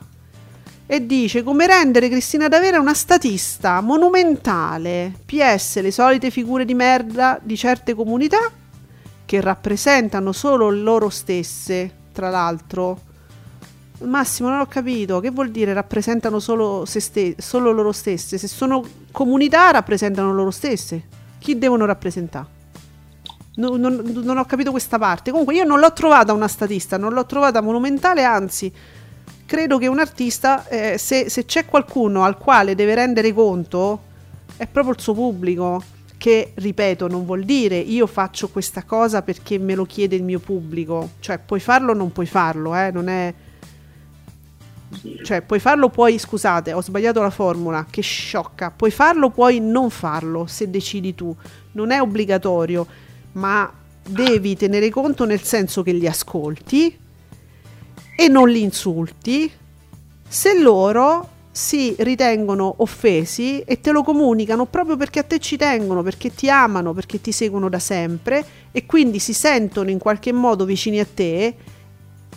e 0.92 1.06
dice 1.06 1.44
come 1.44 1.68
rendere 1.68 2.08
Cristina 2.08 2.48
D'Avena 2.48 2.80
una 2.80 2.94
statista 2.94 3.82
monumentale. 3.82 5.12
PS, 5.26 5.82
le 5.82 5.92
solite 5.92 6.32
figure 6.32 6.64
di 6.64 6.76
merda 6.76 7.38
di 7.42 7.58
certe 7.58 7.94
comunità 7.94 8.50
che 9.26 9.42
rappresentano 9.42 10.32
solo 10.32 10.70
loro 10.70 11.10
stesse 11.10 11.99
tra 12.20 12.30
l'altro. 12.30 13.00
Massimo, 14.00 14.50
non 14.50 14.60
ho 14.60 14.66
capito. 14.66 15.22
Che 15.22 15.32
vuol 15.32 15.52
dire 15.52 15.72
rappresentano 15.74 16.40
solo, 16.40 16.84
se 16.86 17.00
ste- 17.00 17.36
solo 17.38 17.72
loro 17.72 17.94
stesse? 17.94 18.38
Se 18.38 18.48
sono 18.48 18.84
comunità, 19.12 19.72
rappresentano 19.72 20.34
loro 20.34 20.52
stesse. 20.52 21.02
Chi 21.40 21.58
devono 21.58 21.86
rappresentare? 21.86 22.58
Non, 23.56 23.80
non, 23.80 24.02
non, 24.06 24.38
ho 24.38 24.46
capito 24.46 24.72
questa 24.72 24.98
parte. 24.98 25.32
Comunque, 25.32 25.56
io 25.56 25.64
non 25.64 25.80
l'ho 25.80 25.94
trovata 25.94 26.34
una 26.34 26.50
statista, 26.50 26.98
non 26.98 27.14
l'ho 27.14 27.26
trovata 27.26 27.62
monumentale, 27.62 28.24
anzi, 28.24 28.72
credo 29.46 29.78
che 29.78 29.88
un 29.88 30.00
artista, 30.00 30.68
eh, 30.68 30.98
se, 30.98 31.30
se 31.30 31.46
c'è 31.46 31.66
qualcuno 31.66 32.24
al 32.24 32.38
quale 32.38 32.76
deve 32.76 32.96
rendere 32.96 33.34
conto, 33.34 34.08
è 34.58 34.68
proprio 34.68 34.94
il 34.94 35.02
suo 35.02 35.14
pubblico 35.14 35.84
che 36.20 36.52
ripeto 36.54 37.08
non 37.08 37.26
vuol 37.26 37.46
dire 37.46 37.78
io 37.78 38.06
faccio 38.06 38.50
questa 38.50 38.84
cosa 38.84 39.22
perché 39.22 39.58
me 39.58 39.74
lo 39.74 39.86
chiede 39.86 40.18
il 40.18 40.24
mio 40.24 40.40
pubblico, 40.40 41.12
cioè 41.22 41.40
puoi 41.40 41.62
farlo 41.62 41.94
o 41.94 41.96
non 41.96 42.12
puoi 42.12 42.28
farlo, 42.28 42.76
eh? 42.76 42.92
non 42.92 43.08
è... 43.08 43.34
Cioè, 45.24 45.44
puoi 45.44 45.60
farlo, 45.60 45.90
puoi, 45.90 46.18
scusate, 46.18 46.74
ho 46.74 46.82
sbagliato 46.82 47.22
la 47.22 47.30
formula, 47.30 47.86
che 47.90 48.02
sciocca, 48.02 48.72
puoi 48.72 48.92
farlo, 48.92 49.30
puoi 49.30 49.60
non 49.60 49.90
farlo, 49.92 50.46
se 50.46 50.70
decidi 50.70 51.16
tu, 51.16 51.34
non 51.74 51.92
è 51.92 52.02
obbligatorio, 52.02 52.86
ma 53.34 53.72
devi 54.04 54.58
tenere 54.58 54.90
conto 54.90 55.26
nel 55.26 55.44
senso 55.44 55.84
che 55.84 55.92
li 55.94 56.08
ascolti 56.08 56.98
e 58.18 58.28
non 58.28 58.50
li 58.50 58.62
insulti 58.62 59.50
se 60.28 60.60
loro 60.60 61.30
si 61.60 61.94
ritengono 62.00 62.76
offesi 62.78 63.60
e 63.60 63.82
te 63.82 63.92
lo 63.92 64.02
comunicano 64.02 64.66
proprio 64.66 64.96
perché 64.96 65.20
a 65.20 65.24
te 65.24 65.40
ci 65.40 65.58
tengono, 65.58 66.02
perché 66.04 66.34
ti 66.34 66.50
amano, 66.50 66.94
perché 66.94 67.20
ti 67.20 67.34
seguono 67.34 67.68
da 67.68 67.80
sempre 67.80 68.46
e 68.72 68.86
quindi 68.86 69.20
si 69.20 69.34
sentono 69.34 69.90
in 69.90 69.98
qualche 69.98 70.32
modo 70.32 70.64
vicini 70.64 71.02
a 71.02 71.06
te, 71.14 71.54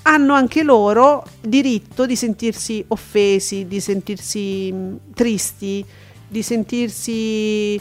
hanno 0.02 0.34
anche 0.34 0.64
loro 0.64 1.24
diritto 1.40 2.04
di 2.04 2.16
sentirsi 2.16 2.84
offesi, 2.88 3.68
di 3.68 3.78
sentirsi 3.78 4.74
tristi, 5.14 5.86
di 6.26 6.42
sentirsi 6.42 7.80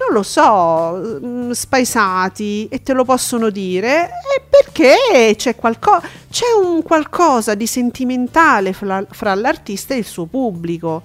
non 0.00 0.14
lo 0.14 0.22
so, 0.22 1.20
mm, 1.22 1.50
spaesati 1.50 2.68
e 2.70 2.82
te 2.82 2.94
lo 2.94 3.04
possono 3.04 3.50
dire 3.50 4.04
e 4.06 4.42
perché 4.48 5.34
c'è, 5.36 5.54
qualco- 5.54 6.00
c'è 6.30 6.46
un 6.62 6.82
qualcosa 6.82 7.54
di 7.54 7.66
sentimentale 7.66 8.72
fra, 8.72 9.04
fra 9.10 9.34
l'artista 9.34 9.92
e 9.92 9.98
il 9.98 10.06
suo 10.06 10.24
pubblico. 10.24 11.02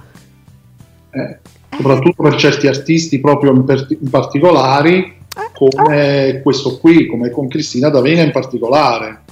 Eh, 1.10 1.40
soprattutto 1.76 2.24
per 2.24 2.36
certi 2.36 2.68
artisti 2.68 3.20
proprio 3.20 3.52
in, 3.52 3.66
per- 3.66 3.88
in 3.90 4.10
particolari, 4.10 5.14
Eh, 5.38 5.52
come 5.54 6.28
eh. 6.28 6.42
questo 6.42 6.78
qui, 6.80 7.08
come 7.08 7.30
con 7.30 7.50
Cristina 7.50 7.90
D'Avena 7.90 8.22
in 8.22 8.32
particolare. 8.32 9.24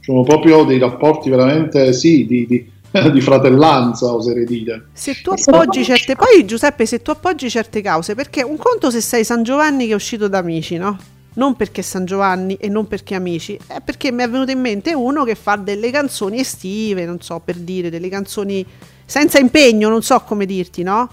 Sono 0.00 0.22
proprio 0.24 0.64
dei 0.64 0.78
rapporti 0.78 1.30
veramente, 1.30 1.94
sì, 1.94 2.26
di, 2.26 2.46
di 2.46 2.70
di 3.12 3.20
fratellanza, 3.20 4.12
oserei 4.12 4.44
dire. 4.44 4.88
Se 4.92 5.20
tu 5.22 5.30
appoggi 5.30 5.84
certe 5.84 6.14
poi 6.14 6.44
Giuseppe, 6.44 6.84
se 6.86 7.00
tu 7.00 7.10
appoggi 7.10 7.48
certe 7.48 7.80
cause, 7.80 8.14
perché 8.14 8.42
un 8.42 8.56
conto 8.56 8.90
se 8.90 9.00
sei 9.00 9.24
San 9.24 9.42
Giovanni 9.42 9.86
che 9.86 9.92
è 9.92 9.94
uscito 9.94 10.28
da 10.28 10.38
amici, 10.38 10.76
no? 10.76 10.98
Non 11.34 11.56
perché 11.56 11.80
San 11.80 12.04
Giovanni 12.04 12.56
e 12.56 12.68
non 12.68 12.86
perché 12.86 13.14
amici, 13.14 13.58
è 13.66 13.80
perché 13.80 14.12
mi 14.12 14.22
è 14.22 14.28
venuto 14.28 14.50
in 14.50 14.60
mente 14.60 14.92
uno 14.92 15.24
che 15.24 15.34
fa 15.34 15.56
delle 15.56 15.90
canzoni 15.90 16.40
estive, 16.40 17.06
non 17.06 17.20
so 17.22 17.40
per 17.42 17.56
dire, 17.56 17.88
delle 17.88 18.10
canzoni 18.10 18.64
senza 19.06 19.38
impegno, 19.38 19.88
non 19.88 20.02
so 20.02 20.20
come 20.20 20.44
dirti, 20.44 20.82
no? 20.82 21.08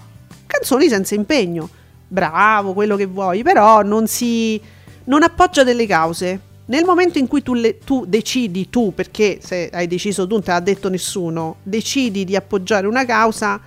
Canzoni 0.46 0.88
senza 0.88 1.14
impegno. 1.14 1.68
Bravo, 2.06 2.74
quello 2.74 2.96
che 2.96 3.06
vuoi, 3.06 3.42
però 3.42 3.82
non 3.82 4.06
si 4.06 4.60
non 5.04 5.22
appoggia 5.22 5.64
delle 5.64 5.86
cause 5.86 6.40
nel 6.70 6.84
momento 6.84 7.18
in 7.18 7.26
cui 7.26 7.42
tu, 7.42 7.54
le, 7.54 7.78
tu, 7.78 8.04
decidi, 8.06 8.70
tu, 8.70 8.94
perché 8.94 9.40
se 9.42 9.70
hai 9.72 9.88
deciso 9.88 10.24
tu, 10.26 10.34
non 10.34 10.42
te 10.44 10.52
l'ha 10.52 10.60
detto 10.60 10.88
nessuno, 10.88 11.56
decidi 11.64 12.24
di 12.24 12.36
appoggiare 12.36 12.86
una 12.86 13.04
causa, 13.04 13.60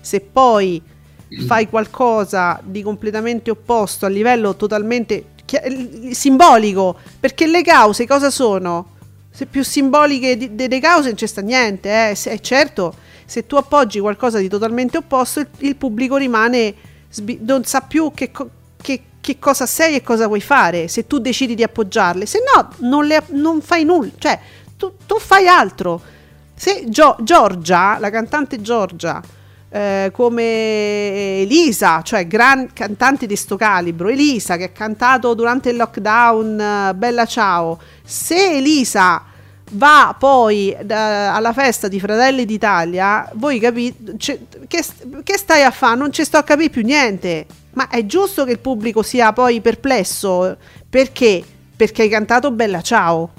se 0.00 0.20
poi 0.20 0.82
fai 1.46 1.68
qualcosa 1.68 2.60
di 2.64 2.82
completamente 2.82 3.50
opposto 3.50 4.06
a 4.06 4.08
livello 4.08 4.56
totalmente 4.56 5.36
simbolico, 6.10 6.98
perché 7.20 7.46
le 7.46 7.62
cause 7.62 8.08
cosa 8.08 8.28
sono? 8.28 8.96
Se 9.30 9.46
più 9.46 9.62
simboliche 9.62 10.52
delle 10.52 10.80
cause 10.80 11.08
non 11.08 11.14
c'è 11.14 11.26
sta 11.26 11.42
niente, 11.42 12.10
eh? 12.10 12.14
se, 12.16 12.30
eh, 12.30 12.40
certo, 12.40 12.92
se 13.24 13.46
tu 13.46 13.54
appoggi 13.54 14.00
qualcosa 14.00 14.38
di 14.38 14.48
totalmente 14.48 14.96
opposto, 14.96 15.38
il, 15.38 15.48
il 15.58 15.76
pubblico 15.76 16.16
rimane, 16.16 16.74
non 17.40 17.62
sa 17.62 17.82
più 17.82 18.10
che, 18.12 18.32
che 18.82 19.02
che 19.20 19.38
cosa 19.38 19.66
sei 19.66 19.96
e 19.96 20.02
cosa 20.02 20.26
vuoi 20.26 20.40
fare 20.40 20.88
se 20.88 21.06
tu 21.06 21.18
decidi 21.18 21.54
di 21.54 21.62
appoggiarle, 21.62 22.26
se 22.26 22.40
no 22.54 22.70
non, 22.88 23.04
le, 23.04 23.22
non 23.28 23.60
fai 23.60 23.84
nulla, 23.84 24.10
cioè 24.18 24.38
tu, 24.76 24.94
tu, 25.06 25.18
fai 25.18 25.48
altro. 25.48 26.00
Se 26.54 26.84
Gio, 26.88 27.16
Giorgia, 27.20 27.98
la 27.98 28.10
cantante 28.10 28.60
Giorgia, 28.60 29.20
eh, 29.70 30.10
come 30.12 31.40
Elisa, 31.42 32.02
cioè 32.02 32.26
gran 32.26 32.72
cantante 32.72 33.26
di 33.26 33.36
sto 33.36 33.56
calibro, 33.56 34.08
Elisa 34.08 34.56
che 34.56 34.64
ha 34.64 34.70
cantato 34.70 35.34
durante 35.34 35.70
il 35.70 35.76
lockdown 35.76 36.92
Bella 36.96 37.26
Ciao, 37.26 37.78
se 38.04 38.56
Elisa 38.56 39.22
va 39.72 40.16
poi 40.18 40.74
uh, 40.74 40.84
alla 40.88 41.52
festa 41.52 41.88
di 41.88 42.00
Fratelli 42.00 42.46
d'Italia, 42.46 43.28
voi 43.34 43.58
capite 43.58 44.16
che, 44.16 44.40
che 45.22 45.38
stai 45.38 45.62
a 45.62 45.70
fare? 45.70 45.96
Non 45.96 46.12
ci 46.12 46.24
sto 46.24 46.38
a 46.38 46.42
capire 46.42 46.70
più 46.70 46.82
niente 46.82 47.46
ma 47.78 47.86
è 47.86 48.04
giusto 48.06 48.44
che 48.44 48.50
il 48.50 48.58
pubblico 48.58 49.02
sia 49.02 49.32
poi 49.32 49.60
perplesso 49.60 50.56
perché? 50.90 51.44
Perché 51.76 52.02
hai 52.02 52.08
cantato 52.08 52.50
Bella 52.50 52.80
Ciao. 52.80 53.30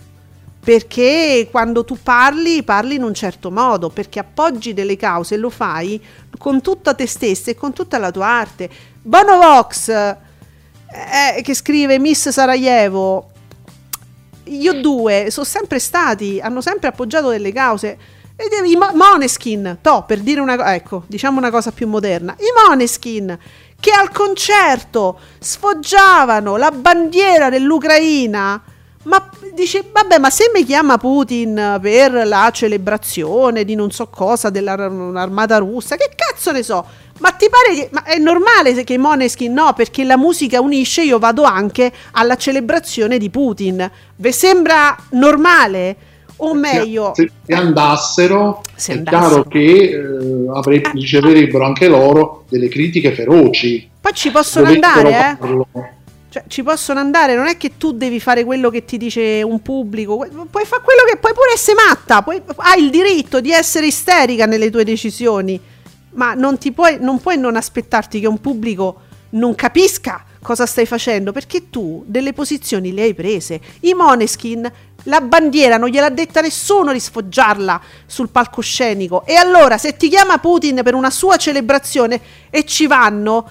Perché 0.63 1.49
quando 1.51 1.83
tu 1.83 1.97
parli, 2.01 2.63
parli 2.63 2.95
in 2.95 3.03
un 3.03 3.13
certo 3.13 3.51
modo, 3.51 3.89
perché 3.89 4.19
appoggi 4.19 4.73
delle 4.73 4.95
cause 4.95 5.35
e 5.35 5.37
lo 5.37 5.49
fai 5.49 6.01
con 6.37 6.61
tutta 6.61 6.93
te 6.93 7.05
stessa 7.05 7.51
e 7.51 7.55
con 7.55 7.73
tutta 7.73 7.97
la 7.97 8.11
tua 8.11 8.27
arte. 8.27 8.69
Bono 9.01 9.37
Vox, 9.37 9.89
eh, 9.89 11.41
che 11.41 11.53
scrive 11.53 11.99
Miss 11.99 12.29
Sarajevo, 12.29 13.31
io 14.45 14.79
due 14.79 15.31
sono 15.31 15.45
sempre 15.45 15.79
stati, 15.79 16.39
hanno 16.39 16.61
sempre 16.61 16.87
appoggiato 16.87 17.29
delle 17.29 17.51
cause. 17.51 17.97
I 18.39 18.77
Moneskin, 18.93 19.79
to, 19.81 20.05
per 20.07 20.19
dire 20.19 20.39
una 20.39 20.55
cosa, 20.55 20.73
ecco, 20.73 21.03
diciamo 21.07 21.39
una 21.39 21.49
cosa 21.49 21.71
più 21.71 21.89
moderna. 21.89 22.35
I 22.37 22.67
Moneskin 22.67 23.37
che 23.79 23.91
al 23.91 24.11
concerto 24.11 25.19
sfoggiavano 25.39 26.57
la 26.57 26.71
bandiera 26.71 27.49
dell'Ucraina. 27.49 28.61
Ma 29.03 29.29
dice, 29.53 29.89
vabbè, 29.91 30.19
ma 30.19 30.29
se 30.29 30.51
mi 30.53 30.65
chiama 30.65 30.97
Putin 30.97 31.79
per 31.81 32.27
la 32.27 32.49
celebrazione 32.53 33.63
di 33.63 33.73
non 33.73 33.91
so 33.91 34.07
cosa 34.07 34.49
dell'armata 34.49 35.57
russa, 35.57 35.95
che 35.95 36.11
cazzo 36.15 36.51
ne 36.51 36.63
so? 36.63 36.85
Ma 37.19 37.31
ti 37.31 37.47
pare 37.49 37.75
che 37.75 37.89
ma 37.91 38.03
è 38.03 38.17
normale 38.17 38.83
che 38.83 38.93
i 38.93 38.97
Moneskin 38.97 39.51
no, 39.51 39.73
perché 39.73 40.03
la 40.03 40.17
musica 40.17 40.59
unisce, 40.59 41.01
io 41.01 41.17
vado 41.17 41.43
anche 41.43 41.91
alla 42.11 42.35
celebrazione 42.35 43.17
di 43.17 43.29
Putin. 43.29 43.89
Vi 44.15 44.31
sembra 44.31 44.95
normale? 45.11 45.95
O 46.39 46.53
meglio 46.53 47.13
se, 47.15 47.31
se 47.45 47.53
andassero 47.53 48.61
se 48.75 48.93
è 48.93 48.97
andassero. 48.97 49.27
chiaro 49.27 49.43
che 49.47 49.89
eh, 49.89 50.49
avre- 50.53 50.81
riceverebbero 50.93 51.65
anche 51.65 51.87
loro 51.87 52.45
delle 52.49 52.67
critiche 52.67 53.13
feroci 53.13 53.89
poi 53.99 54.13
ci 54.13 54.31
possono 54.31 54.67
andare 54.67 55.37
eh? 55.39 55.97
Cioè, 56.31 56.43
ci 56.47 56.61
possono 56.61 56.99
andare, 56.99 57.33
non 57.33 57.47
è 57.47 57.57
che 57.57 57.71
tu 57.77 57.91
devi 57.91 58.19
fare 58.19 58.43
quello 58.43 58.69
che 58.69 58.85
ti 58.85 58.97
dice 58.97 59.41
un 59.41 59.63
pubblico, 59.63 60.17
puoi 60.17 60.63
fare 60.63 60.83
quello 60.83 61.01
che 61.09 61.17
puoi 61.17 61.33
pure 61.33 61.53
essere 61.55 61.77
matta, 61.87 62.21
puoi, 62.21 62.39
hai 62.57 62.83
il 62.83 62.91
diritto 62.91 63.41
di 63.41 63.51
essere 63.51 63.87
isterica 63.87 64.45
nelle 64.45 64.69
tue 64.69 64.83
decisioni, 64.83 65.59
ma 66.11 66.35
non, 66.35 66.59
ti 66.59 66.71
puoi, 66.71 66.97
non 66.99 67.19
puoi 67.19 67.39
non 67.39 67.55
aspettarti 67.55 68.19
che 68.19 68.27
un 68.27 68.39
pubblico 68.39 69.01
non 69.31 69.55
capisca 69.55 70.23
cosa 70.41 70.65
stai 70.65 70.85
facendo 70.85 71.31
perché 71.31 71.69
tu 71.69 72.03
delle 72.05 72.33
posizioni 72.33 72.93
le 72.93 73.03
hai 73.03 73.13
prese. 73.15 73.59
I 73.81 73.93
Moneskin 73.93 74.71
la 75.03 75.21
bandiera 75.21 75.77
non 75.77 75.89
gliel'ha 75.89 76.09
detta 76.09 76.41
nessuno 76.41 76.91
di 76.91 76.99
sfoggiarla 76.99 77.81
sul 78.05 78.29
palcoscenico. 78.29 79.25
E 79.25 79.35
allora, 79.35 79.77
se 79.77 79.95
ti 79.95 80.09
chiama 80.09 80.37
Putin 80.37 80.81
per 80.83 80.93
una 80.93 81.09
sua 81.09 81.37
celebrazione 81.37 82.19
e 82.49 82.65
ci 82.65 82.87
vanno, 82.87 83.49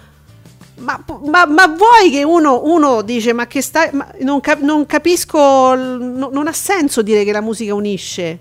ma, 0.76 1.02
ma, 1.24 1.46
ma 1.46 1.66
vuoi 1.66 2.10
che 2.10 2.22
uno, 2.22 2.62
uno 2.64 3.02
dice: 3.02 3.32
Ma 3.32 3.46
che 3.46 3.62
stai. 3.62 3.90
Ma 3.92 4.06
non, 4.20 4.40
cap- 4.40 4.60
non, 4.60 4.86
capisco. 4.86 5.74
No, 5.74 6.28
non 6.32 6.46
ha 6.46 6.52
senso 6.52 7.02
dire 7.02 7.24
che 7.24 7.32
la 7.32 7.40
musica 7.40 7.74
unisce. 7.74 8.38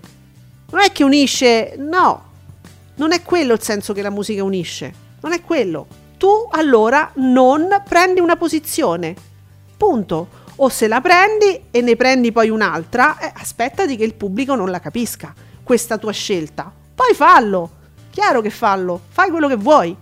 Non 0.70 0.80
è 0.80 0.92
che 0.92 1.04
unisce, 1.04 1.74
no. 1.78 2.26
Non 2.96 3.12
è 3.12 3.22
quello 3.22 3.54
il 3.54 3.62
senso 3.62 3.92
che 3.92 4.02
la 4.02 4.10
musica 4.10 4.42
unisce. 4.42 4.92
Non 5.20 5.32
è 5.32 5.42
quello. 5.42 5.86
Tu 6.18 6.28
allora 6.50 7.10
non 7.14 7.82
prendi 7.88 8.20
una 8.20 8.36
posizione. 8.36 9.14
Punto 9.76 10.46
o 10.60 10.68
se 10.68 10.88
la 10.88 11.00
prendi 11.00 11.64
e 11.70 11.80
ne 11.80 11.96
prendi 11.96 12.32
poi 12.32 12.48
un'altra, 12.48 13.18
eh, 13.18 13.32
aspettati 13.34 13.96
che 13.96 14.04
il 14.04 14.14
pubblico 14.14 14.54
non 14.54 14.70
la 14.70 14.80
capisca, 14.80 15.34
questa 15.62 15.98
tua 15.98 16.12
scelta. 16.12 16.72
Poi 16.94 17.14
fallo, 17.14 17.70
chiaro 18.10 18.40
che 18.40 18.50
fallo, 18.50 19.00
fai 19.08 19.30
quello 19.30 19.48
che 19.48 19.56
vuoi. 19.56 19.96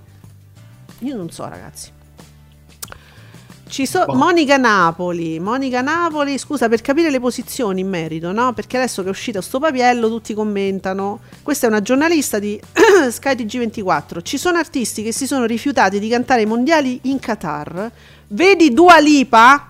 Io 1.00 1.16
non 1.16 1.30
so 1.30 1.46
ragazzi. 1.48 1.92
Ci 3.68 3.84
so- 3.84 4.04
oh. 4.06 4.14
Monica 4.14 4.56
Napoli, 4.56 5.40
Monica 5.40 5.80
Napoli, 5.82 6.38
scusa 6.38 6.68
per 6.68 6.80
capire 6.80 7.10
le 7.10 7.20
posizioni 7.20 7.80
in 7.80 7.88
merito, 7.88 8.32
no? 8.32 8.52
Perché 8.54 8.76
adesso 8.76 9.02
che 9.02 9.08
è 9.08 9.10
uscito 9.10 9.40
sto 9.40 9.58
papiello 9.58 10.08
tutti 10.08 10.32
commentano. 10.32 11.20
Questa 11.42 11.66
è 11.66 11.68
una 11.68 11.82
giornalista 11.82 12.38
di 12.38 12.58
skytg 13.10 13.58
24 13.58 14.22
Ci 14.22 14.38
sono 14.38 14.56
artisti 14.56 15.02
che 15.02 15.12
si 15.12 15.26
sono 15.26 15.44
rifiutati 15.44 15.98
di 15.98 16.08
cantare 16.08 16.42
i 16.42 16.46
mondiali 16.46 17.00
in 17.02 17.18
Qatar. 17.18 17.90
Vedi 18.28 18.72
Dua 18.72 18.98
Lipa? 19.00 19.68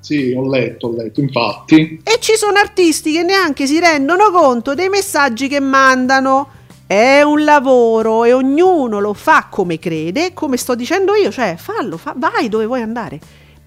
Sì, 0.00 0.32
ho 0.36 0.48
letto, 0.48 0.88
ho 0.88 0.94
letto, 0.94 1.20
infatti. 1.20 2.00
E 2.02 2.18
ci 2.20 2.36
sono 2.36 2.58
artisti 2.58 3.12
che 3.12 3.22
neanche 3.22 3.66
si 3.66 3.80
rendono 3.80 4.30
conto 4.30 4.74
dei 4.74 4.88
messaggi 4.88 5.48
che 5.48 5.60
mandano. 5.60 6.50
È 6.86 7.22
un 7.22 7.42
lavoro 7.42 8.22
e 8.22 8.32
ognuno 8.32 9.00
lo 9.00 9.12
fa 9.12 9.48
come 9.50 9.80
crede, 9.80 10.32
come 10.32 10.56
sto 10.56 10.76
dicendo 10.76 11.14
io, 11.14 11.32
cioè 11.32 11.56
fallo, 11.58 11.96
fa, 11.96 12.14
vai 12.16 12.48
dove 12.48 12.66
vuoi 12.66 12.82
andare. 12.82 13.18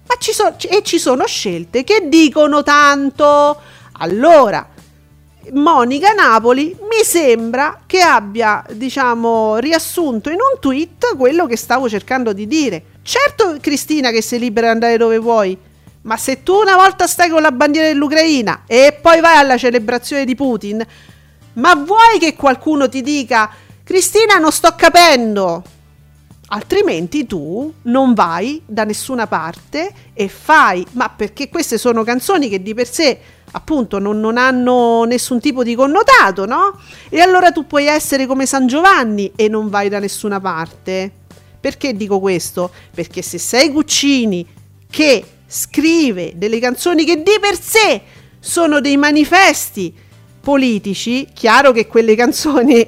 Ma 0.08 0.14
ci 0.18 0.32
sono, 0.32 0.56
e 0.58 0.82
ci 0.82 0.98
sono 0.98 1.26
scelte 1.26 1.84
che 1.84 2.08
dicono 2.08 2.62
tanto. 2.62 3.60
Allora, 3.98 4.66
Monica 5.52 6.12
Napoli 6.12 6.76
mi 6.80 7.04
sembra 7.04 7.82
che 7.86 8.00
abbia, 8.00 8.64
diciamo, 8.72 9.58
riassunto 9.58 10.30
in 10.30 10.36
un 10.36 10.58
tweet 10.58 11.16
quello 11.16 11.46
che 11.46 11.56
stavo 11.56 11.88
cercando 11.88 12.32
di 12.32 12.46
dire. 12.46 12.82
Certo, 13.02 13.56
Cristina, 13.60 14.10
che 14.10 14.22
sei 14.22 14.38
libera 14.38 14.68
di 14.68 14.72
andare 14.72 14.96
dove 14.96 15.18
vuoi, 15.18 15.56
Ma 16.02 16.16
se 16.16 16.42
tu 16.42 16.54
una 16.54 16.76
volta 16.76 17.06
stai 17.06 17.28
con 17.28 17.42
la 17.42 17.52
bandiera 17.52 17.88
dell'Ucraina 17.88 18.62
e 18.66 18.98
poi 19.00 19.20
vai 19.20 19.36
alla 19.36 19.58
celebrazione 19.58 20.24
di 20.24 20.34
Putin, 20.34 20.84
ma 21.54 21.74
vuoi 21.74 22.18
che 22.18 22.34
qualcuno 22.34 22.88
ti 22.88 23.02
dica 23.02 23.50
Cristina 23.84 24.36
non 24.36 24.52
sto 24.52 24.74
capendo? 24.76 25.62
Altrimenti 26.52 27.26
tu 27.26 27.72
non 27.82 28.14
vai 28.14 28.62
da 28.64 28.84
nessuna 28.84 29.26
parte 29.26 29.92
e 30.14 30.28
fai, 30.28 30.84
ma 30.92 31.08
perché 31.08 31.48
queste 31.48 31.76
sono 31.76 32.02
canzoni 32.02 32.48
che 32.48 32.62
di 32.62 32.72
per 32.74 32.88
sé 32.88 33.20
appunto 33.52 33.98
non, 33.98 34.20
non, 34.20 34.36
hanno 34.36 35.04
nessun 35.04 35.40
tipo 35.40 35.62
di 35.62 35.74
connotato, 35.74 36.46
no? 36.46 36.78
E 37.08 37.20
allora 37.20 37.52
tu 37.52 37.66
puoi 37.66 37.86
essere 37.86 38.26
come 38.26 38.46
San 38.46 38.66
Giovanni 38.66 39.32
e 39.36 39.48
non 39.48 39.68
vai 39.68 39.88
da 39.88 39.98
nessuna 39.98 40.40
parte. 40.40 41.10
Perché 41.60 41.94
dico 41.94 42.20
questo? 42.20 42.70
Perché 42.94 43.22
se 43.22 43.38
sei 43.38 43.70
Guccini 43.70 44.46
che 44.88 45.24
scrive 45.52 46.34
delle 46.36 46.60
canzoni 46.60 47.04
che 47.04 47.16
di 47.16 47.36
per 47.40 47.60
sé 47.60 48.00
sono 48.38 48.80
dei 48.80 48.96
manifesti 48.96 49.92
politici, 50.40 51.26
chiaro 51.34 51.72
che 51.72 51.88
quelle 51.88 52.14
canzoni 52.14 52.86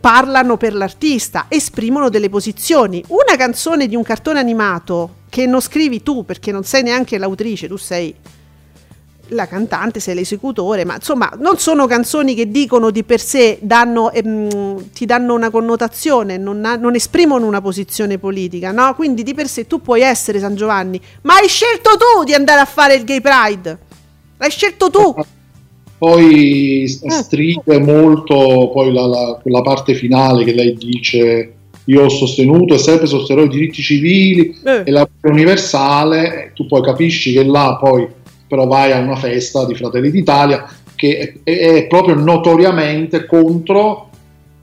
parlano 0.00 0.56
per 0.56 0.72
l'artista, 0.72 1.46
esprimono 1.48 2.08
delle 2.08 2.28
posizioni. 2.28 3.02
Una 3.08 3.36
canzone 3.36 3.88
di 3.88 3.96
un 3.96 4.04
cartone 4.04 4.38
animato 4.38 5.16
che 5.28 5.46
non 5.46 5.60
scrivi 5.60 6.02
tu 6.02 6.24
perché 6.24 6.52
non 6.52 6.62
sei 6.62 6.84
neanche 6.84 7.18
l'autrice, 7.18 7.66
tu 7.66 7.76
sei 7.76 8.14
la 9.28 9.46
cantante, 9.46 10.00
sei 10.00 10.14
l'esecutore, 10.14 10.84
ma 10.84 10.94
insomma 10.94 11.30
non 11.38 11.58
sono 11.58 11.86
canzoni 11.86 12.34
che 12.34 12.50
dicono 12.50 12.90
di 12.90 13.04
per 13.04 13.20
sé, 13.20 13.58
danno, 13.60 14.10
ehm, 14.12 14.90
ti 14.92 15.06
danno 15.06 15.34
una 15.34 15.50
connotazione, 15.50 16.36
non, 16.36 16.64
ha, 16.64 16.76
non, 16.76 16.94
esprimono 16.94 17.46
una 17.46 17.60
posizione 17.60 18.18
politica, 18.18 18.72
no? 18.72 18.94
Quindi 18.94 19.22
di 19.22 19.34
per 19.34 19.48
sé 19.48 19.66
tu 19.66 19.80
puoi 19.80 20.02
essere 20.02 20.38
San 20.38 20.54
Giovanni, 20.54 21.00
ma 21.22 21.34
hai 21.34 21.48
scelto 21.48 21.90
tu 21.96 22.24
di 22.24 22.34
andare 22.34 22.60
a 22.60 22.64
fare 22.64 22.94
il 22.94 23.04
gay 23.04 23.20
pride, 23.20 23.78
l'hai 24.36 24.50
scelto 24.50 24.90
tu. 24.90 25.14
Poi 25.98 26.84
mm. 26.84 27.08
stride 27.08 27.78
molto 27.80 28.70
poi 28.72 28.92
la, 28.92 29.06
la, 29.06 29.40
la 29.42 29.62
parte 29.62 29.94
finale 29.94 30.44
che 30.44 30.52
lei 30.52 30.74
dice 30.76 31.52
io 31.88 32.04
ho 32.04 32.08
sostenuto 32.08 32.74
e 32.74 32.78
sempre 32.78 33.06
sosterrò 33.06 33.42
i 33.42 33.48
diritti 33.48 33.82
civili 33.82 34.54
eh. 34.64 34.82
e 34.84 34.90
la 34.90 35.08
universale, 35.22 36.52
tu 36.54 36.66
poi 36.66 36.82
capisci 36.82 37.32
che 37.32 37.44
là 37.44 37.78
poi 37.80 38.06
però 38.48 38.66
vai 38.66 38.92
a 38.92 38.98
una 38.98 39.16
festa 39.16 39.64
di 39.66 39.74
Fratelli 39.74 40.10
d'Italia 40.10 40.66
che 40.94 41.34
è, 41.44 41.50
è 41.56 41.86
proprio 41.86 42.16
notoriamente 42.16 43.26
contro, 43.26 44.08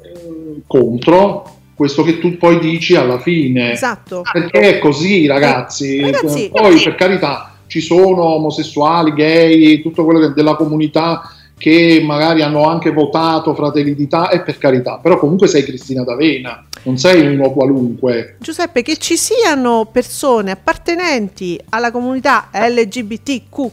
eh, 0.02 0.62
contro, 0.68 1.54
questo 1.74 2.04
che 2.04 2.20
tu 2.20 2.38
poi 2.38 2.60
dici 2.60 2.96
alla 2.96 3.20
fine. 3.20 3.72
Esatto. 3.72 4.22
Perché 4.30 4.76
è 4.76 4.80
così, 4.80 5.28
ragazzi. 5.28 5.98
Eh, 5.98 6.12
ragazzi 6.12 6.50
poi 6.50 6.64
ragazzi. 6.64 6.84
per 6.84 6.96
carità 6.96 7.56
ci 7.68 7.80
sono 7.80 8.24
omosessuali, 8.24 9.14
gay, 9.14 9.82
tutto 9.82 10.04
quello 10.04 10.20
che, 10.20 10.34
della 10.34 10.56
comunità 10.56 11.35
che 11.58 12.02
magari 12.04 12.42
hanno 12.42 12.68
anche 12.68 12.92
votato 12.92 13.56
Fratelli 13.56 13.96
d'Italia, 13.96 14.32
e 14.32 14.42
per 14.42 14.58
carità, 14.58 15.00
però 15.02 15.18
comunque 15.18 15.48
sei 15.48 15.64
Cristina 15.64 16.04
D'Avena, 16.04 16.66
non 16.84 16.98
sei 16.98 17.34
uno 17.34 17.52
qualunque. 17.52 18.38
Giuseppe, 18.40 18.82
che 18.82 18.98
ci 18.98 19.18
siano 19.18 19.88
persone 19.92 20.52
appartenenti 20.52 21.60
alla 21.70 21.92
comunità 21.92 22.50
LGBTQ 22.54 23.72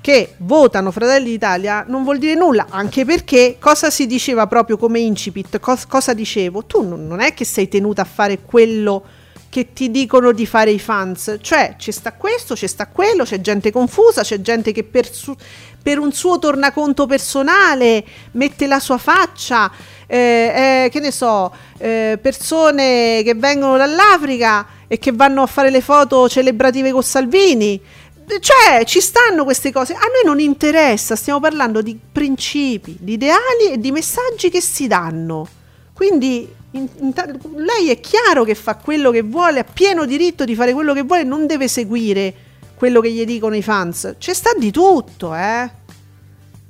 che 0.00 0.34
votano 0.38 0.90
Fratelli 0.90 1.30
d'Italia 1.30 1.82
non 1.88 2.04
vuol 2.04 2.18
dire 2.18 2.34
nulla, 2.34 2.66
anche 2.68 3.06
perché 3.06 3.56
cosa 3.58 3.88
si 3.88 4.06
diceva 4.06 4.46
proprio 4.46 4.76
come 4.76 5.00
incipit, 5.00 5.58
Cos- 5.60 5.86
cosa 5.86 6.12
dicevo? 6.12 6.66
Tu 6.66 6.86
non, 6.86 7.06
non 7.06 7.20
è 7.20 7.32
che 7.32 7.46
sei 7.46 7.68
tenuta 7.68 8.02
a 8.02 8.04
fare 8.04 8.40
quello 8.44 9.00
che 9.00 9.23
ti 9.72 9.90
dicono 9.90 10.32
di 10.32 10.46
fare 10.46 10.70
i 10.70 10.78
fans, 10.78 11.36
cioè 11.40 11.76
ci 11.78 11.92
sta 11.92 12.12
questo, 12.12 12.56
ci 12.56 12.66
sta 12.66 12.88
quello, 12.88 13.24
c'è 13.24 13.40
gente 13.40 13.70
confusa, 13.70 14.22
c'è 14.22 14.40
gente 14.40 14.72
che 14.72 14.82
per, 14.82 15.12
su- 15.12 15.36
per 15.82 15.98
un 15.98 16.12
suo 16.12 16.38
tornaconto 16.38 17.06
personale 17.06 18.04
mette 18.32 18.66
la 18.66 18.80
sua 18.80 18.98
faccia, 18.98 19.70
eh, 20.06 20.84
eh, 20.86 20.88
che 20.90 20.98
ne 21.00 21.12
so, 21.12 21.54
eh, 21.78 22.18
persone 22.20 23.22
che 23.22 23.34
vengono 23.36 23.76
dall'Africa 23.76 24.66
e 24.88 24.98
che 24.98 25.12
vanno 25.12 25.42
a 25.42 25.46
fare 25.46 25.70
le 25.70 25.80
foto 25.80 26.28
celebrative 26.28 26.90
con 26.90 27.02
Salvini. 27.02 27.80
Cioè, 28.26 28.84
ci 28.84 29.00
stanno 29.00 29.44
queste 29.44 29.70
cose. 29.70 29.92
A 29.92 29.98
noi 29.98 30.24
non 30.24 30.40
interessa, 30.40 31.14
stiamo 31.14 31.40
parlando 31.40 31.82
di 31.82 31.98
principi, 32.10 32.96
di 32.98 33.12
ideali 33.12 33.70
e 33.72 33.78
di 33.78 33.92
messaggi 33.92 34.48
che 34.48 34.62
si 34.62 34.86
danno. 34.86 35.46
Quindi 35.92 36.62
in, 36.74 36.88
in, 37.00 37.12
lei 37.56 37.90
è 37.90 38.00
chiaro 38.00 38.44
che 38.44 38.54
fa 38.54 38.76
quello 38.76 39.10
che 39.10 39.22
vuole, 39.22 39.60
ha 39.60 39.64
pieno 39.64 40.04
diritto 40.04 40.44
di 40.44 40.54
fare 40.54 40.72
quello 40.72 40.92
che 40.92 41.02
vuole, 41.02 41.24
non 41.24 41.46
deve 41.46 41.68
seguire 41.68 42.34
quello 42.74 43.00
che 43.00 43.10
gli 43.10 43.24
dicono 43.24 43.54
i 43.54 43.62
fans. 43.62 44.16
C'è 44.18 44.34
sta 44.34 44.50
di 44.58 44.70
tutto, 44.70 45.34
eh. 45.34 45.70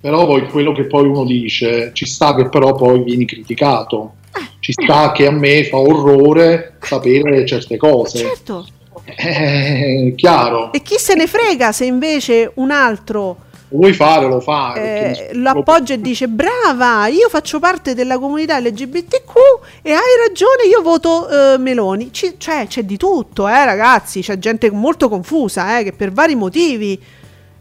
Però 0.01 0.27
poi 0.27 0.47
quello 0.49 0.73
che 0.73 0.85
poi 0.85 1.07
uno 1.07 1.25
dice, 1.25 1.91
ci 1.95 2.05
sta 2.05 2.35
che 2.35 2.49
però 2.49 2.75
poi 2.75 3.03
vieni 3.03 3.25
criticato. 3.25 4.17
Eh. 4.37 4.47
Ci 4.59 4.73
sta 4.73 5.13
che 5.13 5.27
a 5.27 5.31
me 5.31 5.65
fa 5.65 5.79
orrore 5.79 6.77
sapere 6.81 7.47
certe 7.47 7.79
cose. 7.79 8.19
Certo. 8.19 8.67
È 9.05 10.13
chiaro. 10.15 10.73
E 10.73 10.83
chi 10.83 10.97
se 10.99 11.15
ne 11.15 11.27
frega 11.27 11.73
se 11.73 11.87
invece 11.87 12.53
un 12.57 12.71
altro 12.71 13.44
vuoi 13.77 13.93
fare 13.93 14.27
lo 14.29 14.41
fai. 14.41 14.81
Eh, 14.81 15.31
lo 15.33 15.51
appoggia 15.51 15.95
e 15.95 16.01
dice 16.01 16.29
brava, 16.29 17.07
io 17.09 17.29
faccio 17.29 17.59
parte 17.59 17.95
della 17.95 18.19
comunità 18.19 18.59
LGBTQ 18.59 19.35
e 19.83 19.93
hai 19.93 20.27
ragione, 20.27 20.65
io 20.69 20.81
voto 20.83 21.29
eh, 21.29 21.59
Meloni. 21.59 22.11
C- 22.11 22.37
cioè 22.39 22.67
c'è 22.67 22.85
di 22.85 22.97
tutto, 22.97 23.49
eh, 23.49 23.65
ragazzi, 23.65 24.21
c'è 24.21 24.39
gente 24.39 24.71
molto 24.71 25.09
confusa 25.09 25.79
eh, 25.79 25.85
che 25.85 25.93
per 25.93 26.13
vari 26.13 26.35
motivi 26.35 27.01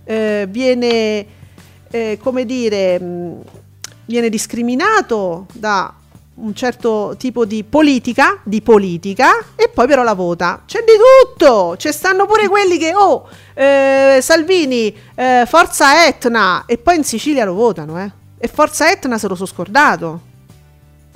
eh, 0.05 0.45
viene, 0.49 1.25
eh, 1.89 2.17
come 2.21 2.45
dire, 2.45 2.99
mh, 2.99 3.05
mm, 3.05 3.39
viene 4.05 4.29
discriminato 4.29 5.47
da 5.53 5.93
un 6.35 6.55
certo 6.55 7.15
tipo 7.17 7.45
di 7.45 7.63
politica, 7.63 8.39
di 8.43 8.61
politica, 8.61 9.31
e 9.55 9.69
poi 9.69 9.87
però 9.87 10.03
la 10.03 10.13
vota. 10.13 10.63
C'è 10.65 10.79
di 10.79 10.93
tutto, 10.97 11.77
ci 11.77 11.91
stanno 11.91 12.25
pure 12.25 12.47
quelli 12.47 12.77
che, 12.77 12.93
oh, 12.95 13.27
eh, 13.53 14.19
Salvini, 14.21 14.95
eh, 15.15 15.45
Forza 15.47 16.07
Etna, 16.07 16.63
e 16.65 16.77
poi 16.77 16.97
in 16.97 17.03
Sicilia 17.03 17.45
lo 17.45 17.53
votano, 17.53 18.01
eh. 18.01 18.11
E 18.37 18.47
Forza 18.47 18.89
Etna 18.89 19.17
se 19.17 19.27
lo 19.27 19.35
sono 19.35 19.47
scordato. 19.47 20.31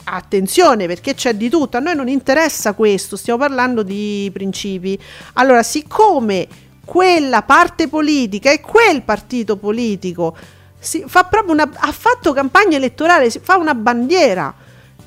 Attenzione 0.10 0.88
perché 0.88 1.16
c'è 1.16 1.34
di 1.34 1.50
tutto, 1.50 1.76
a 1.76 1.82
noi 1.82 1.96
non 1.96 2.08
interessa 2.08 2.74
questo, 2.74 3.18
stiamo 3.18 3.40
parlando 3.40 3.84
di 3.84 4.30
principi. 4.32 4.98
Allora, 5.34 5.64
siccome 5.64 6.48
quella 6.86 7.42
parte 7.42 7.90
politica 7.90 8.50
e 8.50 8.62
quel 8.62 9.02
partito 9.02 9.58
politico 9.58 10.38
si 10.80 11.04
fa 11.06 11.26
proprio 11.26 11.54
una, 11.54 11.70
ha 11.74 11.92
fatto 11.92 12.32
campagna 12.32 12.78
elettorale, 12.78 13.30
si 13.30 13.40
fa 13.40 13.58
una 13.58 13.74
bandiera 13.74 14.54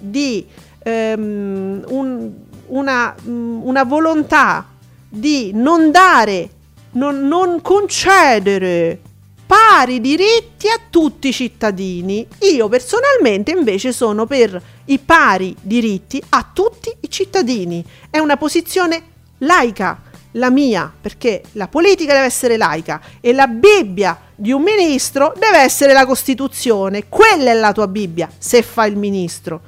di 0.01 0.47
ehm, 0.83 1.85
un, 1.89 2.31
una, 2.67 3.15
mm, 3.23 3.61
una, 3.63 3.85
volontà 3.85 4.67
di 5.09 5.53
non 5.55 5.91
dare, 5.91 6.51
non, 6.93 7.27
non 7.29 7.61
concedere 7.63 8.99
pari 9.47 10.01
diritti 10.01 10.69
a 10.69 10.79
tutti 10.89 11.29
i 11.29 11.33
cittadini. 11.33 12.27
Io 12.53 12.69
personalmente 12.69 13.51
invece 13.51 13.93
sono 13.93 14.25
per 14.25 14.61
i 14.87 14.99
pari 14.99 15.57
diritti 15.61 16.23
a 16.31 16.49
tutti 16.53 16.95
i 17.01 17.11
cittadini. 17.11 17.85
È 18.09 18.19
una 18.19 18.37
posizione 18.37 19.03
laica, 19.39 20.03
la 20.35 20.51
mia, 20.51 20.93
perché 21.01 21.43
la 21.53 21.67
politica 21.67 22.13
deve 22.13 22.27
essere 22.27 22.57
laica 22.57 23.01
e 23.21 23.33
la 23.33 23.49
Bibbia 23.49 24.19
di 24.37 24.53
un 24.53 24.63
ministro 24.63 25.35
deve 25.37 25.59
essere 25.59 25.93
la 25.93 26.07
Costituzione. 26.07 27.09
Quella 27.09 27.51
è 27.51 27.55
la 27.55 27.73
tua 27.73 27.89
Bibbia, 27.89 28.31
se 28.39 28.63
fa 28.63 28.87
il 28.87 28.97
ministro. 28.97 29.63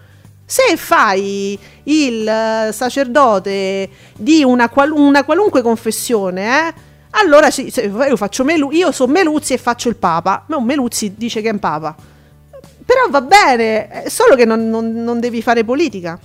Se 0.52 0.76
fai 0.76 1.58
il 1.84 2.28
eh, 2.28 2.72
sacerdote 2.74 3.88
di 4.18 4.44
una, 4.44 4.68
qual- 4.68 4.90
una 4.90 5.24
qualunque 5.24 5.62
confessione, 5.62 6.68
eh, 6.68 6.74
allora 7.12 7.50
sì, 7.50 7.72
io, 7.74 8.16
faccio 8.18 8.44
Melu- 8.44 8.70
io 8.74 8.92
sono 8.92 9.12
Meluzzi 9.12 9.54
e 9.54 9.56
faccio 9.56 9.88
il 9.88 9.96
Papa. 9.96 10.44
No, 10.48 10.60
Meluzzi 10.60 11.14
dice 11.16 11.40
che 11.40 11.48
è 11.48 11.52
un 11.52 11.58
Papa. 11.58 11.96
Però 12.84 13.08
va 13.08 13.22
bene, 13.22 14.04
solo 14.08 14.34
che 14.34 14.44
non, 14.44 14.68
non, 14.68 14.92
non 14.92 15.20
devi 15.20 15.40
fare 15.40 15.64
politica. 15.64 16.18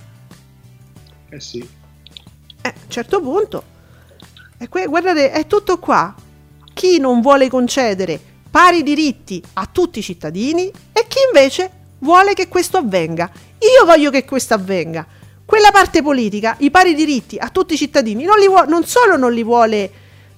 Eh 1.30 1.40
sì. 1.40 1.66
Eh, 2.60 2.68
a 2.68 2.74
un 2.84 2.90
certo 2.90 3.22
punto. 3.22 3.62
Que- 4.68 4.88
guardate, 4.88 5.30
è 5.30 5.46
tutto 5.46 5.78
qua. 5.78 6.14
Chi 6.74 6.98
non 6.98 7.22
vuole 7.22 7.48
concedere 7.48 8.20
pari 8.50 8.82
diritti 8.82 9.42
a 9.54 9.66
tutti 9.72 10.00
i 10.00 10.02
cittadini 10.02 10.70
e 10.92 11.06
chi 11.08 11.18
invece 11.26 11.70
vuole 12.00 12.34
che 12.34 12.46
questo 12.48 12.76
avvenga. 12.76 13.46
Io 13.60 13.84
voglio 13.84 14.10
che 14.10 14.24
questo 14.24 14.54
avvenga. 14.54 15.06
Quella 15.44 15.70
parte 15.70 16.02
politica, 16.02 16.56
i 16.58 16.70
pari 16.70 16.94
diritti 16.94 17.36
a 17.38 17.48
tutti 17.48 17.74
i 17.74 17.76
cittadini, 17.76 18.24
non, 18.24 18.36
vuole, 18.46 18.68
non 18.68 18.84
solo 18.84 19.16
non 19.16 19.32
li 19.32 19.42
vuole 19.42 19.90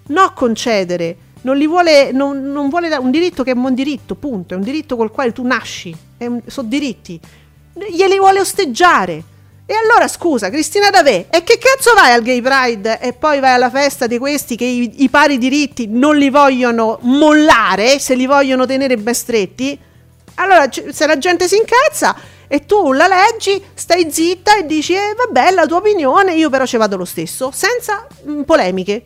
no 0.07 0.33
concedere, 0.35 1.17
non, 1.43 1.57
li 1.57 1.67
vuole, 1.67 2.13
non, 2.13 2.53
non 2.53 2.69
vuole 2.69 2.95
un 2.97 3.11
diritto 3.11 3.43
che 3.43 3.51
è 3.51 3.57
un 3.57 3.75
diritto, 3.75 4.15
punto, 4.15 4.55
è 4.55 4.57
un 4.57 4.63
diritto 4.63 4.97
col 4.97 5.11
quale 5.11 5.33
tu 5.33 5.45
nasci, 5.45 5.95
sono 6.47 6.69
diritti, 6.69 7.19
glieli 7.89 8.19
vuole 8.19 8.41
osteggiare. 8.41 9.25
E 9.67 9.75
allora 9.75 10.09
scusa, 10.09 10.51
Cristina 10.51 10.91
D'Ave, 10.91 11.27
e 11.31 11.45
che 11.45 11.59
cazzo 11.59 11.95
vai 11.95 12.13
al 12.13 12.23
gay 12.23 12.41
pride 12.41 13.01
e 13.01 13.13
poi 13.13 13.39
vai 13.39 13.53
alla 13.53 13.71
festa 13.71 14.09
di 14.09 14.19
questi 14.19 14.57
che 14.57 14.65
i, 14.65 15.05
i 15.05 15.09
pari 15.09 15.39
diritti 15.39 15.87
non 15.87 16.17
li 16.17 16.29
vogliono 16.29 16.99
mollare, 17.03 18.01
se 18.01 18.17
li 18.17 18.27
vogliono 18.27 18.67
tenere 18.67 18.97
ben 18.97 19.15
stretti? 19.15 19.79
Allora, 20.35 20.69
se 20.71 21.07
la 21.07 21.19
gente 21.19 21.47
si 21.47 21.57
incazza 21.57 22.17
e 22.53 22.67
tu 22.67 22.91
la 22.91 23.07
leggi, 23.07 23.63
stai 23.75 24.11
zitta 24.11 24.57
e 24.57 24.67
dici, 24.67 24.93
eh, 24.93 25.15
vabbè, 25.17 25.53
la 25.53 25.67
tua 25.67 25.77
opinione, 25.77 26.35
io 26.35 26.51
però 26.51 26.67
ci 26.67 26.77
vado 26.77 26.97
lo 26.97 27.05
stesso, 27.05 27.53
senza 27.53 28.09
mh, 28.25 28.33
mm, 28.33 28.43
polemiche. 28.43 29.05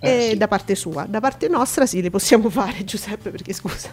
Eh, 0.00 0.28
sì. 0.32 0.36
da 0.36 0.48
parte 0.48 0.74
sua, 0.74 1.06
da 1.08 1.18
parte 1.20 1.48
nostra 1.48 1.86
sì, 1.86 2.02
le 2.02 2.10
possiamo 2.10 2.50
fare, 2.50 2.84
Giuseppe, 2.84 3.30
perché 3.30 3.54
scusa. 3.54 3.88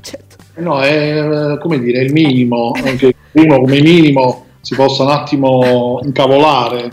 Certo. 0.00 0.36
No, 0.54 0.80
è 0.80 1.58
come 1.60 1.80
dire, 1.80 2.00
il 2.00 2.12
minimo, 2.14 2.72
che 2.72 3.14
uno 3.32 3.60
come 3.60 3.80
minimo 3.82 4.46
si 4.62 4.74
possa 4.74 5.02
un 5.02 5.10
attimo 5.10 6.00
incavolare, 6.02 6.90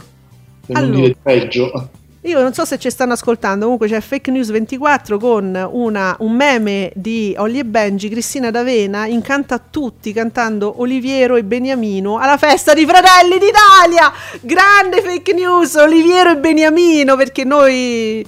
per 0.66 0.76
allora, 0.76 0.92
non 0.92 1.02
dire 1.02 1.16
peggio. 1.22 1.90
Io 2.26 2.42
non 2.42 2.54
so 2.54 2.64
se 2.64 2.80
ci 2.80 2.90
stanno 2.90 3.12
ascoltando, 3.14 3.66
comunque 3.66 3.90
c'è 3.90 4.00
Fake 4.00 4.32
News 4.32 4.50
24 4.50 5.18
con 5.20 5.70
una, 5.74 6.16
un 6.20 6.32
meme 6.32 6.90
di 6.96 7.36
Olli 7.38 7.60
e 7.60 7.66
Benji, 7.66 8.08
Cristina 8.08 8.50
D'Avena, 8.50 9.08
incanta 9.08 9.60
tutti 9.60 10.14
cantando 10.14 10.80
Oliviero 10.80 11.36
e 11.36 11.44
Beniamino 11.44 12.20
alla 12.20 12.38
festa 12.38 12.74
di 12.74 12.86
Fratelli 12.86 13.38
d'Italia! 13.40 14.10
Grande 14.40 15.02
fake 15.02 15.34
news, 15.34 15.76
Oliviero 15.76 16.32
e 16.32 16.38
Beniamino, 16.38 17.18
perché 17.18 17.44
noi 17.44 18.26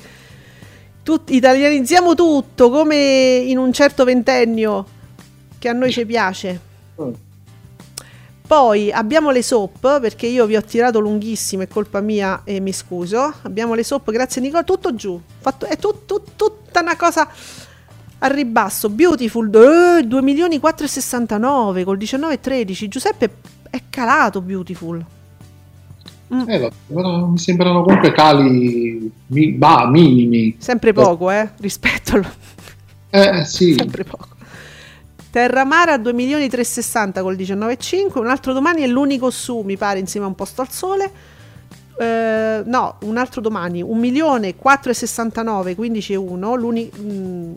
tut- 1.01 1.29
italianizziamo 1.31 2.15
tutto 2.15 2.69
come 2.69 2.97
in 3.45 3.57
un 3.57 3.71
certo 3.71 4.03
ventennio 4.03 4.85
che 5.57 5.69
a 5.69 5.73
noi 5.73 5.93
ci 5.93 6.05
piace. 6.05 6.59
Poi 8.45 8.91
abbiamo 8.91 9.31
le 9.31 9.41
soap, 9.41 9.99
perché 9.99 10.27
io 10.27 10.45
vi 10.45 10.55
ho 10.55 10.63
tirato 10.63 10.99
lunghissimo, 10.99 11.63
è 11.63 11.67
colpa 11.67 11.99
mia 11.99 12.41
e 12.43 12.59
mi 12.59 12.71
scuso. 12.71 13.33
Abbiamo 13.41 13.73
le 13.73 13.83
soap, 13.83 14.11
grazie 14.11 14.39
Nicola, 14.41 14.63
tutto 14.63 14.93
giù. 14.93 15.19
Fatto, 15.39 15.65
è 15.65 15.77
tut, 15.77 16.05
tut, 16.05 16.31
tutta 16.35 16.81
una 16.81 16.95
cosa 16.95 17.27
al 18.19 18.31
ribasso. 18.31 18.89
Beautiful, 18.89 19.49
eh, 19.99 20.03
2 20.05 20.21
milioni 20.21 20.59
469 20.59 21.83
col 21.83 21.97
19,13. 21.97 22.87
Giuseppe 22.87 23.35
è 23.69 23.81
calato 23.89 24.41
Beautiful. 24.41 25.03
Mm. 26.33 26.49
Eh, 26.49 26.71
mi 26.87 27.37
sembrano 27.37 27.83
comunque 27.83 28.11
cali 28.11 29.11
mi, 29.27 29.51
bah, 29.51 29.87
minimi. 29.87 30.55
Sempre 30.59 30.93
poco, 30.93 31.31
eh, 31.31 31.49
rispetto 31.57 32.15
al... 32.15 32.25
Eh, 33.09 33.45
sì. 33.45 33.73
Sempre 33.77 34.03
poco. 34.03 34.34
Terramara 35.35 35.91
a 35.91 35.97
2 35.97 36.13
milioni 36.13 36.47
360 36.47 37.21
col 37.21 37.35
19,5. 37.35 38.19
Un 38.19 38.27
altro 38.27 38.53
domani 38.53 38.83
è 38.83 38.87
l'unico 38.87 39.29
su, 39.29 39.63
mi 39.65 39.75
pare, 39.75 39.99
insieme 39.99 40.25
a 40.25 40.29
un 40.29 40.35
posto 40.35 40.61
al 40.61 40.71
sole. 40.71 41.11
Uh, 41.97 42.63
no, 42.63 42.95
un 43.01 43.17
altro 43.17 43.41
domani, 43.41 43.81
1 43.81 43.99
milione 43.99 44.55
4,69, 44.55 45.75
15,1, 45.77 46.89
mm, 47.01 47.53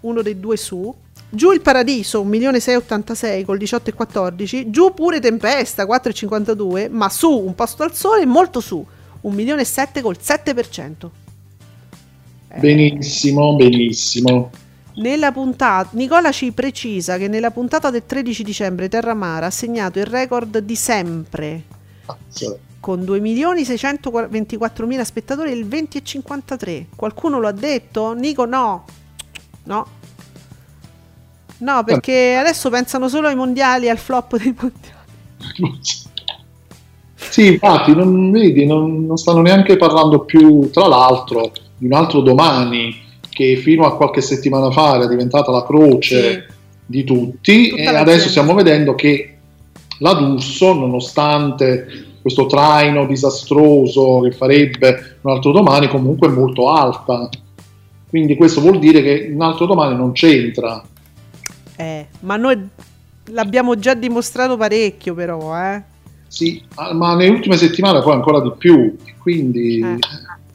uno 0.00 0.22
dei 0.22 0.40
due 0.40 0.56
su. 0.56 0.92
Giù 1.28 1.52
il 1.52 1.60
paradiso, 1.60 2.20
1 2.20 2.28
milione 2.28 2.58
6,86 2.58 3.44
col 3.44 3.58
18,14. 3.58 4.68
Giù 4.68 4.92
pure 4.92 5.20
Tempesta, 5.20 5.84
4,52, 5.84 6.90
ma 6.90 7.08
su 7.08 7.30
un 7.30 7.54
posto 7.54 7.84
al 7.84 7.94
sole, 7.94 8.26
molto 8.26 8.58
su, 8.58 8.84
1 9.20 9.32
milione 9.36 9.62
7 9.62 10.00
col 10.00 10.16
7%. 10.20 11.08
Eh. 12.48 12.58
Benissimo, 12.58 13.54
benissimo. 13.54 14.50
Nella 15.00 15.32
puntata, 15.32 15.88
Nicola 15.92 16.30
ci 16.30 16.52
precisa 16.52 17.16
che 17.16 17.26
nella 17.26 17.50
puntata 17.50 17.88
del 17.88 18.04
13 18.04 18.42
dicembre 18.42 18.90
Terramara 18.90 19.46
ha 19.46 19.50
segnato 19.50 19.98
il 19.98 20.04
record 20.04 20.58
di 20.58 20.76
sempre 20.76 21.62
Azza. 22.04 22.54
con 22.80 23.00
2.624.000 23.00 25.00
spettatori 25.00 25.52
il 25.52 25.66
20,53. 25.66 26.84
Qualcuno 26.94 27.40
lo 27.40 27.48
ha 27.48 27.52
detto? 27.52 28.12
Nico 28.12 28.44
no. 28.44 28.84
No. 29.64 29.86
No, 31.58 31.84
perché 31.84 32.36
adesso 32.36 32.68
pensano 32.68 33.08
solo 33.08 33.28
ai 33.28 33.36
mondiali, 33.36 33.88
al 33.88 33.98
flop 33.98 34.36
dei 34.36 34.54
mondiali. 34.58 35.78
Sì, 37.14 37.46
infatti, 37.46 37.94
non, 37.94 38.30
vedi, 38.30 38.66
non, 38.66 39.06
non 39.06 39.16
stanno 39.16 39.40
neanche 39.40 39.78
parlando 39.78 40.26
più, 40.26 40.68
tra 40.70 40.88
l'altro, 40.88 41.52
di 41.78 41.86
un 41.86 41.94
altro 41.94 42.20
domani 42.20 43.08
che 43.40 43.56
fino 43.56 43.86
a 43.86 43.96
qualche 43.96 44.20
settimana 44.20 44.70
fa 44.70 44.96
era 44.96 45.06
diventata 45.06 45.50
la 45.50 45.64
croce 45.64 46.32
sì. 46.32 46.54
di 46.84 47.04
tutti 47.04 47.70
Tutta 47.70 47.82
e 47.82 47.86
adesso 47.86 48.16
gente. 48.16 48.28
stiamo 48.28 48.52
vedendo 48.52 48.94
che 48.94 49.36
la 50.00 50.12
D'Urso, 50.12 50.74
nonostante 50.74 52.08
questo 52.20 52.44
traino 52.44 53.06
disastroso 53.06 54.20
che 54.20 54.32
farebbe 54.32 55.16
un 55.22 55.32
altro 55.32 55.52
domani, 55.52 55.88
comunque 55.88 56.28
è 56.28 56.30
molto 56.30 56.68
alta. 56.68 57.30
Quindi 58.10 58.36
questo 58.36 58.60
vuol 58.60 58.78
dire 58.78 59.00
che 59.00 59.30
un 59.32 59.40
altro 59.40 59.64
domani 59.64 59.96
non 59.96 60.12
c'entra. 60.12 60.82
Eh, 61.76 62.06
ma 62.20 62.36
noi 62.36 62.58
l'abbiamo 63.30 63.78
già 63.78 63.94
dimostrato 63.94 64.58
parecchio 64.58 65.14
però, 65.14 65.56
eh. 65.56 65.82
Sì, 66.28 66.62
ma 66.92 67.14
nelle 67.14 67.30
ultime 67.30 67.56
settimane 67.56 68.02
poi 68.02 68.12
ancora 68.12 68.40
di 68.40 68.52
più, 68.58 68.96
quindi... 69.18 69.80
Eh. 69.80 69.98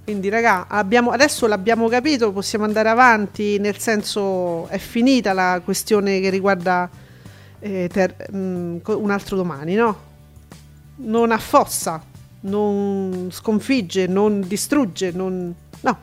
Quindi, 0.05 0.29
raga, 0.29 0.67
abbiamo, 0.67 1.09
adesso 1.09 1.47
l'abbiamo 1.47 1.87
capito, 1.87 2.31
possiamo 2.31 2.63
andare 2.63 2.89
avanti, 2.89 3.57
nel 3.57 3.79
senso 3.79 4.67
è 4.67 4.77
finita 4.77 5.33
la 5.33 5.59
questione 5.63 6.19
che 6.19 6.29
riguarda 6.29 6.87
eh, 7.57 7.89
ter, 7.91 8.15
mh, 8.31 8.37
mm, 8.37 8.77
un 8.85 9.09
altro 9.09 9.35
domani, 9.35 9.73
no? 9.73 9.97
Non 10.97 11.31
affossa, 11.31 12.03
non 12.41 13.29
sconfigge, 13.31 14.05
non 14.05 14.47
distrugge, 14.47 15.09
non... 15.11 15.51
no. 15.81 15.97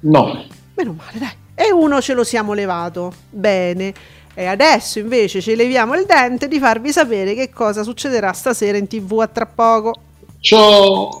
No. 0.00 0.44
Meno 0.74 0.92
male, 0.94 1.18
dai. 1.18 1.36
E 1.54 1.70
uno 1.70 2.00
ce 2.00 2.14
lo 2.14 2.24
siamo 2.24 2.54
levato. 2.54 3.12
Bene. 3.28 3.92
E 4.32 4.46
adesso 4.46 4.98
invece 4.98 5.42
ci 5.42 5.54
leviamo 5.54 5.94
il 5.94 6.06
dente 6.06 6.48
di 6.48 6.58
farvi 6.58 6.90
sapere 6.90 7.34
che 7.34 7.50
cosa 7.50 7.82
succederà 7.82 8.32
stasera 8.32 8.78
in 8.78 8.86
tv 8.86 9.18
a 9.20 9.26
tra 9.26 9.44
poco. 9.44 9.92
Ciao! 10.40 11.20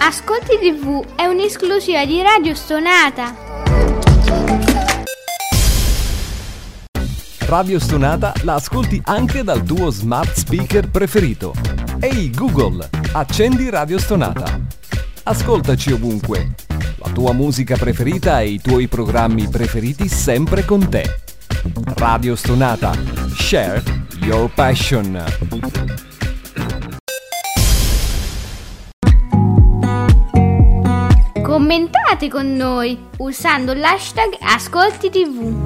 Ascolti 0.00 0.56
TV 0.60 1.04
è 1.16 1.24
un'esclusiva 1.26 2.06
di 2.06 2.22
Radio 2.22 2.54
Stonata. 2.54 3.34
Radio 7.40 7.80
Stonata 7.80 8.32
la 8.42 8.54
ascolti 8.54 9.02
anche 9.04 9.42
dal 9.42 9.64
tuo 9.64 9.90
smart 9.90 10.34
speaker 10.34 10.88
preferito. 10.88 11.52
Ehi 11.98 12.30
Google, 12.30 12.88
accendi 13.12 13.68
Radio 13.70 13.98
Stonata. 13.98 14.60
Ascoltaci 15.24 15.92
ovunque. 15.92 16.54
La 16.96 17.10
tua 17.10 17.32
musica 17.32 17.76
preferita 17.76 18.40
e 18.40 18.50
i 18.50 18.60
tuoi 18.60 18.86
programmi 18.86 19.48
preferiti 19.48 20.08
sempre 20.08 20.64
con 20.64 20.88
te. 20.88 21.22
Radio 21.96 22.36
Stonata. 22.36 22.92
Share 23.34 23.82
your 24.20 24.48
passion. 24.54 25.24
Commentate 31.58 32.28
con 32.28 32.54
noi 32.54 32.96
usando 33.16 33.74
l'hashtag 33.74 34.36
Ascolti 34.42 35.10
TV. 35.10 35.56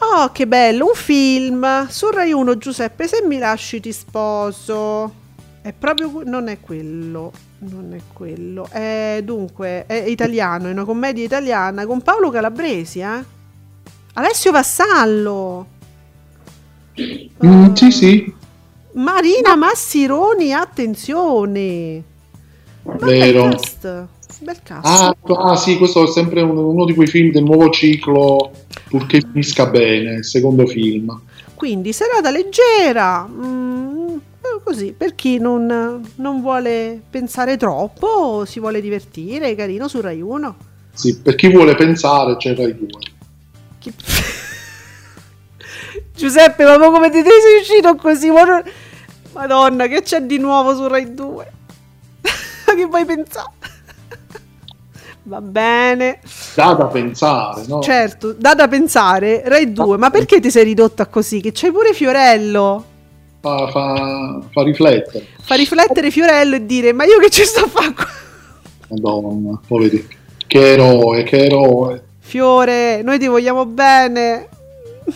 Oh, 0.00 0.30
che 0.32 0.46
bello, 0.46 0.88
un 0.88 0.94
film 0.94 1.88
su 1.88 2.10
Rai 2.10 2.30
1 2.30 2.58
Giuseppe, 2.58 3.08
se 3.08 3.22
mi 3.26 3.38
lasci 3.38 3.80
ti 3.80 3.90
sposo. 3.90 5.14
È 5.62 5.72
proprio 5.72 6.20
non 6.26 6.48
è 6.48 6.60
quello, 6.60 7.32
non 7.60 7.94
è 7.94 8.00
quello. 8.12 8.68
È 8.70 9.22
dunque, 9.24 9.86
è 9.86 9.94
italiano, 9.94 10.68
è 10.68 10.72
una 10.72 10.84
commedia 10.84 11.24
italiana 11.24 11.86
con 11.86 12.02
Paolo 12.02 12.28
Calabresi, 12.28 12.98
eh? 12.98 13.24
Alessio 14.12 14.52
Vassallo. 14.52 15.66
Mm, 17.00 17.64
uh, 17.64 17.74
sì, 17.74 17.90
sì. 17.90 18.40
Marina 18.94 19.56
Massironi, 19.56 20.52
attenzione! 20.52 22.02
Vero. 22.82 23.48
Bel 23.48 23.54
cast. 23.54 24.06
Bel 24.40 24.62
cast. 24.62 24.86
Ah, 24.86 25.16
ah, 25.50 25.56
sì, 25.56 25.78
questo 25.78 26.04
è 26.04 26.06
sempre 26.08 26.42
uno, 26.42 26.68
uno 26.68 26.84
di 26.84 26.94
quei 26.94 27.06
film 27.06 27.30
del 27.30 27.44
nuovo 27.44 27.70
ciclo, 27.70 28.50
purché 28.88 29.20
finisca 29.20 29.66
bene, 29.66 30.14
il 30.16 30.24
secondo 30.24 30.66
film. 30.66 31.20
Quindi 31.54 31.92
serata 31.92 32.30
leggera, 32.30 33.26
mm, 33.26 34.16
così, 34.64 34.92
per 34.96 35.14
chi 35.14 35.38
non, 35.38 36.02
non, 36.16 36.40
vuole 36.40 37.00
pensare 37.08 37.56
troppo, 37.56 38.44
si 38.44 38.58
vuole 38.58 38.80
divertire, 38.80 39.54
carino 39.54 39.86
su 39.88 40.00
Rai 40.00 40.20
1. 40.20 40.56
Sì, 40.92 41.18
per 41.18 41.36
chi 41.36 41.48
vuole 41.48 41.74
pensare 41.76 42.36
c'è 42.36 42.54
Rai 42.54 42.76
2. 42.76 42.88
Chi... 43.78 43.92
Giuseppe, 46.14 46.64
ma 46.64 46.76
come 46.90 47.10
ti 47.10 47.22
sei 47.22 47.60
uscito 47.60 47.94
così? 47.94 48.28
Madonna, 49.32 49.86
che 49.86 50.02
c'è 50.02 50.22
di 50.22 50.38
nuovo 50.38 50.74
su 50.74 50.86
Rai 50.86 51.14
2? 51.14 51.52
che 52.20 52.84
vuoi 52.86 53.04
pensare? 53.04 53.50
Va 55.24 55.40
bene. 55.40 56.20
Dà 56.54 56.72
da 56.72 56.86
pensare, 56.86 57.64
no? 57.66 57.80
Certo, 57.80 58.32
dà 58.32 58.54
da 58.54 58.68
pensare. 58.68 59.42
Rai 59.44 59.72
2, 59.72 59.96
ma 59.96 60.10
perché 60.10 60.40
ti 60.40 60.50
sei 60.50 60.64
ridotta 60.64 61.06
così? 61.06 61.40
Che 61.40 61.52
c'hai 61.52 61.70
pure 61.70 61.94
Fiorello. 61.94 62.84
Fa, 63.40 63.68
fa, 63.68 64.40
fa 64.50 64.62
riflettere. 64.62 65.26
Fa 65.40 65.54
riflettere 65.54 66.10
Fiorello 66.10 66.56
e 66.56 66.66
dire, 66.66 66.92
ma 66.92 67.04
io 67.04 67.18
che 67.18 67.30
ci 67.30 67.44
sto 67.44 67.60
a 67.60 67.68
fare 67.68 67.92
qua? 67.92 68.06
Madonna, 68.88 69.60
poveri. 69.66 70.06
Che 70.46 70.72
eroe, 70.72 71.22
che 71.22 71.44
eroe. 71.46 72.04
Fiore, 72.18 73.02
noi 73.02 73.18
ti 73.18 73.26
vogliamo 73.26 73.64
bene. 73.64 74.48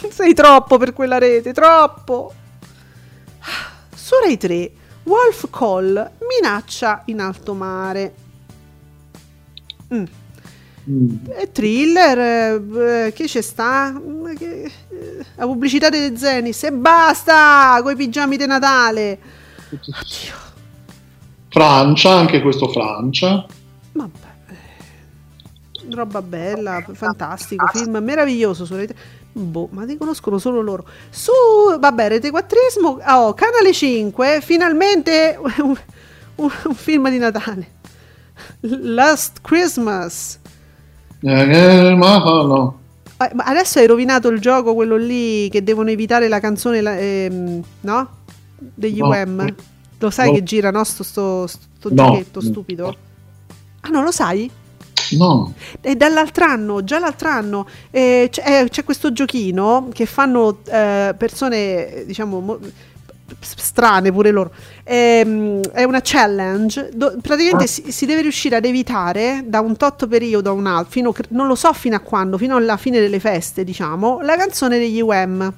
Sei 0.09 0.35
troppo 0.35 0.79
per 0.79 0.93
quella 0.93 1.19
rete, 1.19 1.53
troppo. 1.53 2.33
Su 4.07 4.15
Rai 4.23 4.37
3, 4.37 4.71
Wolf 5.03 5.51
Call 5.51 6.11
minaccia 6.41 7.03
in 7.07 7.19
alto 7.19 7.55
mare. 7.55 8.15
Mm. 9.93 10.05
Mm. 10.89 11.09
E 11.37 11.51
thriller, 11.51 12.19
eh, 13.09 13.13
che 13.13 13.25
c'è 13.25 13.41
sta? 13.41 13.91
Mm, 13.91 14.37
che- 14.37 14.63
eh, 14.63 15.25
La 15.35 15.45
pubblicità 15.47 15.89
delle 15.89 16.17
Zenis 16.17 16.63
e 16.63 16.71
basta 16.71 17.81
con 17.83 17.91
i 17.91 17.97
pigiami 17.97 18.37
di 18.37 18.47
Natale. 18.47 19.19
Francia, 21.49 22.13
anche 22.13 22.41
questo 22.43 22.69
Francia. 22.69 23.45
Vabbè, 23.91 24.19
eh, 24.51 25.95
roba 25.97 26.23
bella, 26.23 26.81
fantastico, 26.93 27.67
film 27.73 27.97
meraviglioso 27.97 28.65
su 28.65 28.77
Rete. 28.77 29.25
Boh, 29.39 29.69
ma 29.73 29.85
li 29.85 29.99
conoscono 29.99 30.39
solo 30.39 30.63
loro. 30.63 30.87
Su, 31.11 31.31
vabbè, 31.79 32.09
Rete 32.09 32.31
Quattrismo, 32.31 32.99
oh, 33.07 33.35
Canale 33.35 33.71
5, 33.73 34.41
finalmente 34.41 35.37
un, 35.59 35.77
un- 36.37 36.51
un 36.65 36.75
film 36.75 37.11
di 37.11 37.19
Natale. 37.19 37.69
Last 38.61 39.41
Christmas. 39.43 40.39
Eh, 41.21 41.95
ma. 41.97 42.73
Eh, 43.19 43.31
ma 43.35 43.45
adesso 43.45 43.79
hai 43.79 43.87
rovinato 43.87 44.29
il 44.29 44.41
gioco, 44.41 44.75
quello 44.75 44.97
lì 44.97 45.49
che 45.51 45.63
devono 45.63 45.91
evitare 45.91 46.29
la 46.29 46.41
canzone, 46.41 46.79
ehm, 46.99 47.63
no? 47.81 48.09
Degli 48.59 48.99
No. 48.99 49.09
UM. 49.09 49.55
Lo 49.99 50.11
sai 50.11 50.29
No. 50.29 50.35
che 50.35 50.43
gira, 50.45 50.71
no? 50.71 50.83
Sto, 50.85 51.03
sto, 51.03 51.47
sto 51.47 51.89
No. 51.91 51.95
giochetto 52.07 52.41
stupido. 52.41 52.97
Ah, 53.81 53.89
non 53.89 54.03
lo 54.03 54.11
sai? 54.13 54.51
No. 55.13 55.55
È 55.81 55.95
dall'altro 55.95 56.45
anno, 56.45 56.85
già 56.85 56.99
l'altro 56.99 57.29
anno 57.29 57.67
eh, 57.91 58.29
c'è, 58.31 58.63
eh, 58.63 58.69
c'è 58.69 58.85
questo 58.85 59.13
giochino 59.13 59.89
che 59.93 60.07
fanno 60.07 60.59
eh, 60.67 61.15
persone, 61.17 62.05
diciamo, 62.07 62.41
mo- 62.41 62.59
strane 63.41 64.13
pure 64.13 64.31
loro. 64.31 64.53
Ehm, 64.85 65.61
è 65.71 65.85
una 65.85 66.01
challenge. 66.03 66.91
do- 66.95 67.17
praticamente 67.21 67.67
si, 67.67 67.91
si 67.91 68.07
deve 68.07 68.23
riuscire 68.23 68.57
ad 68.57 68.65
evitare 68.65 69.45
da 69.47 69.61
un 69.61 69.77
tot 69.77 70.07
periodo 70.07 70.51
a 70.51 70.53
un 70.53 70.67
altro, 70.67 70.91
fino, 70.91 71.15
non 71.31 71.47
lo 71.47 71.55
so 71.55 71.73
fino 71.73 71.97
a 71.97 72.01
quando, 72.01 72.39
fino 72.39 72.57
alla 72.57 72.77
fine 72.77 73.01
delle 73.01 73.21
feste, 73.21 73.65
diciamo, 73.65 74.21
la 74.23 74.37
canzone 74.37 74.79
degli 74.79 75.01
UM. 75.01 75.53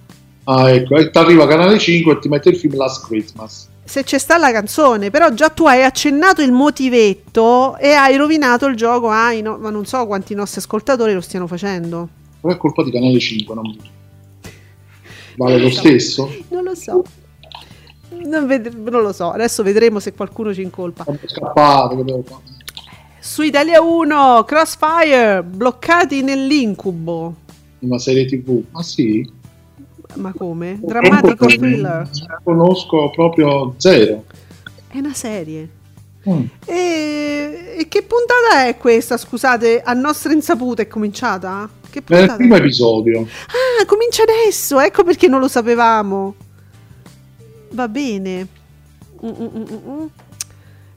Ah, 0.45 0.71
ecco, 0.71 0.97
e 0.97 1.11
ti 1.11 1.19
arriva 1.19 1.47
Canale 1.47 1.79
5 1.79 2.13
e 2.13 2.19
ti 2.21 2.29
mette 2.29 2.49
il 2.49 2.57
film 2.57 2.77
Last 2.77 3.07
Christmas. 3.07 3.69
Se 3.89 4.05
c'è 4.05 4.19
sta 4.19 4.37
la 4.37 4.53
canzone, 4.53 5.09
però 5.09 5.33
già 5.33 5.49
tu 5.49 5.65
hai 5.67 5.83
accennato 5.83 6.43
il 6.43 6.53
motivetto 6.53 7.79
e 7.79 7.93
hai 7.93 8.17
rovinato 8.17 8.67
il 8.67 8.77
gioco 8.77 9.09
ai 9.09 9.41
no- 9.41 9.57
ma 9.57 9.71
non 9.71 9.87
so 9.87 10.07
quanti 10.07 10.35
nostri 10.35 10.61
ascoltatori 10.61 11.15
lo 11.15 11.23
stiano 11.23 11.47
facendo. 11.47 12.07
Però 12.39 12.53
è 12.53 12.59
colpa 12.59 12.85
di 12.85 12.91
Canale 12.91 13.19
5, 13.19 13.55
non 13.55 13.77
Vale 15.39 15.57
lo 15.59 15.71
stesso? 15.71 16.31
Non 16.49 16.65
lo 16.65 16.75
so. 16.75 17.03
Non, 18.25 18.47
ved- 18.47 18.75
non 18.75 19.01
lo 19.01 19.13
so, 19.15 19.31
adesso 19.31 19.63
vedremo 19.63 20.01
se 20.01 20.13
qualcuno 20.13 20.53
ci 20.53 20.61
incolpa. 20.61 21.07
Su 23.21 23.41
Italia 23.41 23.81
1, 23.81 24.45
Crossfire, 24.45 25.43
bloccati 25.43 26.23
nell'incubo. 26.23 27.35
Una 27.79 27.99
serie 27.99 28.27
tv? 28.27 28.65
Ma 28.71 28.83
sì? 28.83 29.27
Ma 30.15 30.33
come? 30.37 30.79
Drammatico 30.83 31.47
thriller. 31.47 32.09
Conosco 32.43 33.11
proprio 33.11 33.75
zero. 33.77 34.25
È 34.89 34.99
una 34.99 35.15
serie. 35.15 35.69
Mm. 36.29 36.45
E, 36.67 37.75
e 37.79 37.89
che 37.89 38.03
puntata 38.03 38.67
è 38.67 38.77
questa? 38.77 39.17
Scusate, 39.17 39.81
a 39.83 39.93
nostra 39.93 40.33
insaputa 40.33 40.83
è 40.83 40.89
cominciata? 40.89 41.69
Che 41.89 41.99
È 41.99 42.01
il 42.01 42.05
puntata? 42.05 42.37
primo 42.37 42.57
episodio. 42.57 43.21
Ah, 43.21 43.85
comincia 43.87 44.23
adesso, 44.25 44.81
ecco 44.81 45.05
perché 45.05 45.29
non 45.29 45.41
lo 45.41 45.49
sapevamo. 45.49 46.35
Va 47.71 47.89
bene. 47.89 48.47
Mm, 49.25 49.29
mm, 49.29 49.33
mm, 49.45 49.65
mm, 49.71 49.91
mm. 50.03 50.07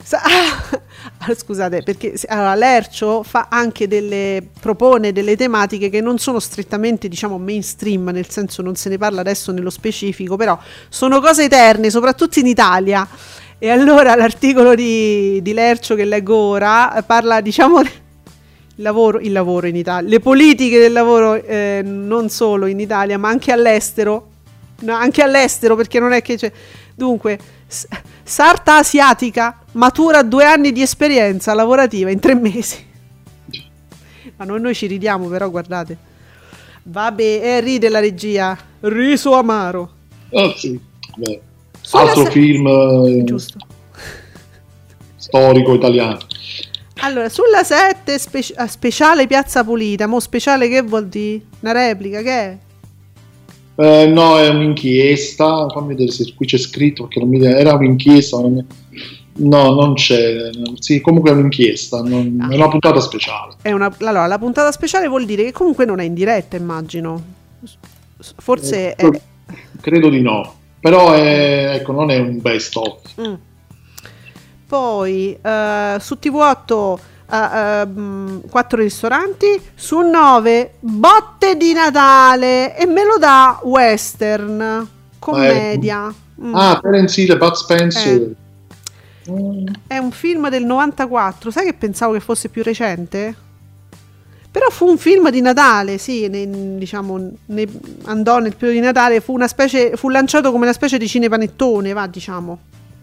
Sa- 0.04 0.22
ah, 1.20 1.36
scusate, 1.36 1.84
perché 1.84 2.14
allora, 2.28 2.56
Lercio 2.56 3.24
fa 3.24 3.48
anche 3.50 3.88
delle 3.88 4.44
propone 4.60 5.12
delle 5.12 5.36
tematiche 5.36 5.90
che 5.90 6.02
non 6.02 6.18
sono 6.18 6.40
strettamente, 6.40 7.08
diciamo, 7.08 7.38
mainstream, 7.38 8.10
nel 8.10 8.30
senso 8.30 8.62
non 8.62 8.76
se 8.76 8.90
ne 8.90 8.98
parla 8.98 9.22
adesso 9.22 9.52
nello 9.52 9.70
specifico, 9.70 10.36
però 10.36 10.58
sono 10.90 11.20
cose 11.20 11.46
eterne, 11.46 11.90
soprattutto 11.90 12.40
in 12.40 12.48
Italia. 12.48 13.08
E 13.64 13.70
allora 13.70 14.16
l'articolo 14.16 14.74
di, 14.74 15.40
di 15.42 15.54
Lercio 15.54 15.94
che 15.94 16.04
leggo 16.04 16.36
ora 16.36 17.04
parla, 17.06 17.42
diciamo, 17.42 17.80
il 18.82 18.84
lavoro, 18.84 19.20
il 19.20 19.32
lavoro 19.32 19.68
in 19.68 19.76
Italia, 19.76 20.10
le 20.10 20.20
politiche 20.20 20.80
del 20.80 20.92
lavoro 20.92 21.36
eh, 21.36 21.82
non 21.84 22.30
solo 22.30 22.66
in 22.66 22.80
Italia 22.80 23.20
ma 23.20 23.30
anche 23.30 23.52
all'estero, 23.52 24.30
no, 24.80 24.94
anche 24.94 25.22
all'estero 25.22 25.76
perché 25.76 26.00
non 26.00 26.12
è 26.12 26.24
che 26.24 26.38
c'è... 26.38 26.52
Dunque, 26.96 27.40
sarta 28.24 28.78
asiatica 28.78 29.60
matura 29.74 30.24
due 30.24 30.44
anni 30.46 30.72
di 30.72 30.82
esperienza 30.82 31.54
lavorativa 31.54 32.10
in 32.10 32.20
tre 32.20 32.36
mesi. 32.36 32.90
Ma 34.36 34.46
noi, 34.46 34.60
noi 34.60 34.76
ci 34.76 34.88
ridiamo 34.88 35.28
però, 35.28 35.50
guardate. 35.50 35.98
Vabbè, 36.84 37.22
eh, 37.44 37.60
ride 37.62 37.90
la 37.90 38.00
regia. 38.00 38.58
Riso 38.82 39.34
amaro. 39.34 39.92
Ah, 40.34 40.52
sì. 40.56 40.80
Beh, 41.16 41.42
Altro 41.92 42.26
se- 42.26 42.32
film 42.32 42.66
eh, 42.68 43.24
Giusto. 43.24 43.58
storico 45.16 45.74
italiano. 45.76 46.18
Allora, 47.04 47.30
sulla 47.30 47.64
7 47.64 48.18
speci- 48.20 48.54
ah, 48.56 48.68
speciale 48.68 49.28
Piazza 49.28 49.64
Pulita, 49.64 50.08
mo 50.08 50.20
speciale 50.20 50.68
che 50.70 50.82
vuol 50.82 51.08
dire? 51.08 51.42
Una 51.62 51.72
replica, 51.72 52.22
che 52.22 52.32
è? 52.32 52.58
Eh, 53.76 54.06
no, 54.08 54.38
è 54.38 54.50
un'inchiesta. 54.50 55.68
Fammi 55.70 55.90
vedere 55.90 56.12
se 56.12 56.34
qui 56.36 56.46
c'è 56.46 56.58
scritto 56.58 57.04
perché 57.04 57.20
non 57.20 57.30
mi 57.30 57.44
era 57.44 57.74
un'inchiesta. 57.74 58.38
non 58.40 58.66
No, 59.34 59.74
non 59.74 59.94
c'è. 59.94 60.50
Sì, 60.80 61.00
comunque 61.02 61.32
è 61.32 61.34
un'inchiesta. 61.34 62.02
non- 62.02 62.38
Ah. 62.42 62.50
È 62.52 62.56
una 62.56 62.68
puntata 62.68 63.00
speciale. 63.00 63.56
È 63.62 63.72
una, 63.72 63.94
allora, 64.02 64.28
la 64.28 64.38
puntata 64.38 64.72
speciale 64.72 65.08
vuol 65.08 65.26
dire 65.26 65.44
che 65.46 65.52
comunque 65.52 65.86
non 65.86 66.00
è 66.00 66.04
in 66.04 66.14
diretta, 66.14 66.58
immagino. 66.58 67.22
Forse 68.38 68.94
è... 68.96 69.06
Eh, 69.06 69.22
Credo 69.80 70.10
di 70.10 70.22
no. 70.22 70.54
Però 70.80 71.14
è, 71.14 71.74
ecco, 71.76 71.92
non 71.94 72.12
è 72.12 72.18
un 72.20 72.40
best 72.42 72.76
of. 72.76 73.00
Mm. 73.20 73.34
Poi 74.68 75.38
eh, 75.42 75.96
su 76.00 76.18
TV8 76.22 77.00
eh, 77.32 77.58
ehm, 77.58 78.42
quattro 78.50 78.82
ristoranti, 78.82 79.60
su 79.74 80.00
9 80.00 80.74
botte 80.80 81.56
di 81.56 81.74
Natale 81.74 82.78
e 82.78 82.86
me 82.86 83.06
lo 83.06 83.18
dà 83.18 83.60
western, 83.64 84.88
commedia. 85.18 86.14
Mm. 86.42 86.56
Ah, 86.56 86.80
Terence 86.82 87.22
Hill 87.22 87.38
Bud 87.38 87.54
Spencer. 87.54 88.22
Eh. 88.22 88.36
È 89.88 89.98
un 89.98 90.12
film 90.12 90.50
del 90.50 90.66
94, 90.66 91.52
sai 91.52 91.66
che 91.66 91.74
pensavo 91.74 92.14
che 92.14 92.20
fosse 92.20 92.50
più 92.50 92.64
recente? 92.64 93.36
Però 94.52 94.70
fu 94.70 94.86
un 94.86 94.98
film 94.98 95.30
di 95.30 95.40
Natale, 95.40 95.98
sì, 95.98 96.28
ne- 96.28 96.78
diciamo, 96.78 97.32
ne- 97.46 97.68
andò 98.04 98.40
nel 98.40 98.54
periodo 98.56 98.80
di 98.80 98.86
Natale, 98.86 99.22
fu, 99.22 99.34
una 99.34 99.48
specie, 99.48 99.96
fu 99.96 100.10
lanciato 100.10 100.52
come 100.52 100.64
una 100.64 100.74
specie 100.74 100.98
di 100.98 101.08
cinepanettone, 101.08 101.94
va, 101.94 102.08
diciamo. 102.08 102.60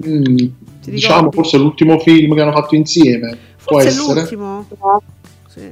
Mm, 0.06 0.36
diciamo 0.84 1.32
forse 1.32 1.56
l'ultimo 1.56 1.98
film 2.00 2.34
che 2.34 2.42
hanno 2.42 2.52
fatto 2.52 2.74
insieme. 2.74 3.47
Può 3.68 3.80
Forse 3.80 3.88
è 3.88 3.90
essere. 3.90 4.14
l'ultimo. 4.20 4.66
Sì. 5.48 5.70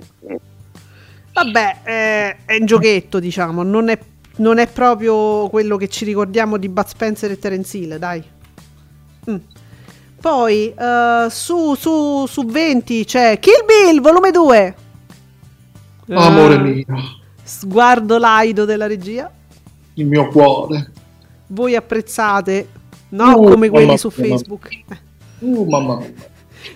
Vabbè, 1.33 1.77
eh, 1.85 2.37
è 2.45 2.57
un 2.61 2.67
giochetto, 2.67 3.19
diciamo, 3.19 3.63
non 3.63 3.89
è, 3.89 3.99
non 4.37 4.59
è 4.59 4.67
proprio 4.69 5.49
quello 5.49 5.77
che 5.79 5.89
ci 5.89 6.05
ricordiamo 6.05 6.59
di 6.59 6.69
Bud 6.69 6.87
Spencer 6.87 7.31
e 7.31 7.39
Terence 7.39 7.77
Hill, 7.77 7.97
dai. 7.97 8.23
Mm. 9.31 9.37
Poi 10.21 10.75
eh, 10.75 11.27
su, 11.31 11.75
su, 11.75 12.27
su 12.27 12.45
20 12.45 13.05
c'è 13.05 13.39
Kill 13.39 13.65
Bill, 13.65 14.01
volume 14.01 14.31
2. 14.31 14.75
Amore 16.11 16.55
Eh, 16.55 16.59
mio, 16.59 16.85
Sguardo 17.43 18.19
laido 18.19 18.65
della 18.65 18.87
regia. 18.87 19.31
il 19.95 20.07
mio 20.07 20.29
cuore. 20.29 20.93
Voi 21.49 21.75
apprezzate, 21.77 22.69
no? 23.11 23.39
Uh, 23.39 23.51
Come 23.51 23.69
quelli 23.71 23.97
su. 23.99 24.11
Facebook. 24.11 24.69
Uh, 25.39 25.65
mamma 25.69 25.97
mia. 25.99 26.13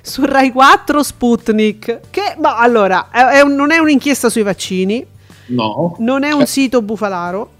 Su 0.03 0.25
Rai 0.25 0.51
4 0.53 1.03
Sputnik, 1.03 2.01
che 2.11 2.35
ma 2.39 2.57
allora 2.59 3.09
è- 3.11 3.41
un- 3.41 3.55
non 3.55 3.71
è 3.71 3.79
un'inchiesta 3.79 4.29
sui 4.29 4.43
vaccini, 4.43 5.05
No. 5.47 5.97
non 5.99 6.23
è 6.25 6.33
un 6.33 6.47
sito 6.47 6.81
bufalaro, 6.83 7.51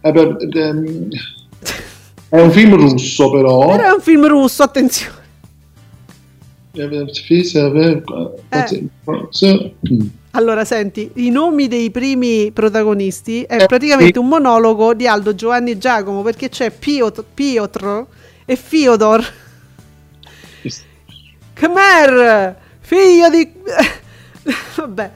È, 0.00 0.12
per- 0.12 0.36
ehm, 0.54 1.08
è 2.28 2.40
un 2.40 2.50
film 2.50 2.74
russo 2.76 3.30
però. 3.30 3.66
però 3.68 3.82
è 3.84 3.92
un 3.92 4.00
film 4.00 4.26
russo, 4.26 4.62
attenzione. 4.62 5.14
Eh, 8.48 8.80
eh, 9.40 9.74
mm. 9.92 10.00
Allora, 10.32 10.64
senti, 10.66 11.10
i 11.14 11.30
nomi 11.30 11.68
dei 11.68 11.90
primi 11.90 12.50
protagonisti 12.52 13.42
è 13.44 13.64
praticamente 13.66 14.18
un 14.18 14.28
monologo 14.28 14.92
di 14.92 15.06
Aldo 15.06 15.34
Giovanni 15.34 15.70
e 15.70 15.78
Giacomo 15.78 16.20
perché 16.22 16.50
c'è 16.50 16.70
Piotr, 16.70 17.24
Piotr 17.32 18.04
e 18.44 18.56
Fiodor. 18.56 19.24
Khmer, 21.56 22.54
figlio 22.80 23.30
di... 23.30 23.50
Vabbè, 24.76 25.10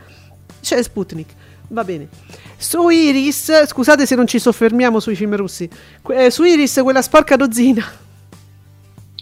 c'è 0.63 0.83
Sputnik, 0.83 1.29
va 1.69 1.85
bene. 1.85 2.09
Su 2.57 2.89
Iris, 2.89 3.67
scusate 3.67 4.07
se 4.07 4.15
non 4.15 4.27
ci 4.27 4.39
soffermiamo 4.39 5.01
sui 5.01 5.15
film 5.17 5.37
russi, 5.37 5.69
que- 6.01 6.25
eh, 6.25 6.31
su 6.31 6.45
Iris 6.45 6.81
quella 6.83 7.03
sporca 7.03 7.37
dozzina. 7.37 7.85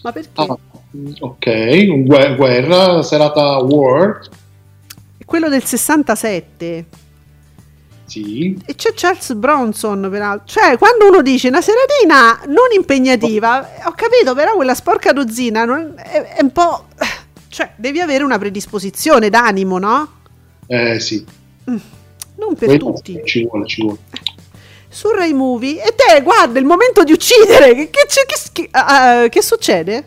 Ma 0.02 0.12
perché? 0.12 0.30
Ah, 0.34 0.56
ok, 1.20 2.36
guerra, 2.36 3.02
serata 3.02 3.58
War. 3.58 4.20
Quello 5.24 5.48
del 5.48 5.64
67. 5.64 6.86
Sì. 8.08 8.58
E 8.66 8.74
c'è 8.74 8.92
Charles 8.94 9.34
Bronson, 9.34 10.08
peraltro. 10.10 10.46
Cioè, 10.46 10.78
quando 10.78 11.06
uno 11.06 11.22
dice 11.22 11.48
una 11.48 11.60
seratina 11.60 12.40
non 12.46 12.72
impegnativa, 12.74 13.68
ho 13.84 13.92
capito, 13.92 14.34
però 14.34 14.54
quella 14.54 14.74
sporca 14.74 15.12
dozzina 15.12 15.64
non- 15.64 15.94
è, 15.96 16.22
è 16.36 16.42
un 16.42 16.50
po'... 16.52 16.86
Cioè, 17.48 17.72
devi 17.76 18.00
avere 18.00 18.24
una 18.24 18.38
predisposizione 18.38 19.30
d'animo, 19.30 19.78
no? 19.78 20.12
Eh 20.66 21.00
sì. 21.00 21.24
Non 21.64 22.54
per 22.54 22.68
Quello 22.68 22.92
tutti. 22.92 23.20
Ci 23.24 23.46
vuole, 23.46 23.66
ci 23.66 23.82
vuole. 23.82 23.98
Su 24.88 25.10
Rai 25.10 25.32
Movie, 25.34 25.82
e 25.82 25.94
te, 25.94 26.22
guarda, 26.22 26.58
il 26.58 26.64
momento 26.64 27.04
di 27.04 27.12
uccidere! 27.12 27.74
Che, 27.74 27.90
che, 27.90 28.06
che- 28.52 28.70
che- 28.70 29.28
che 29.28 29.42
succede? 29.42 30.06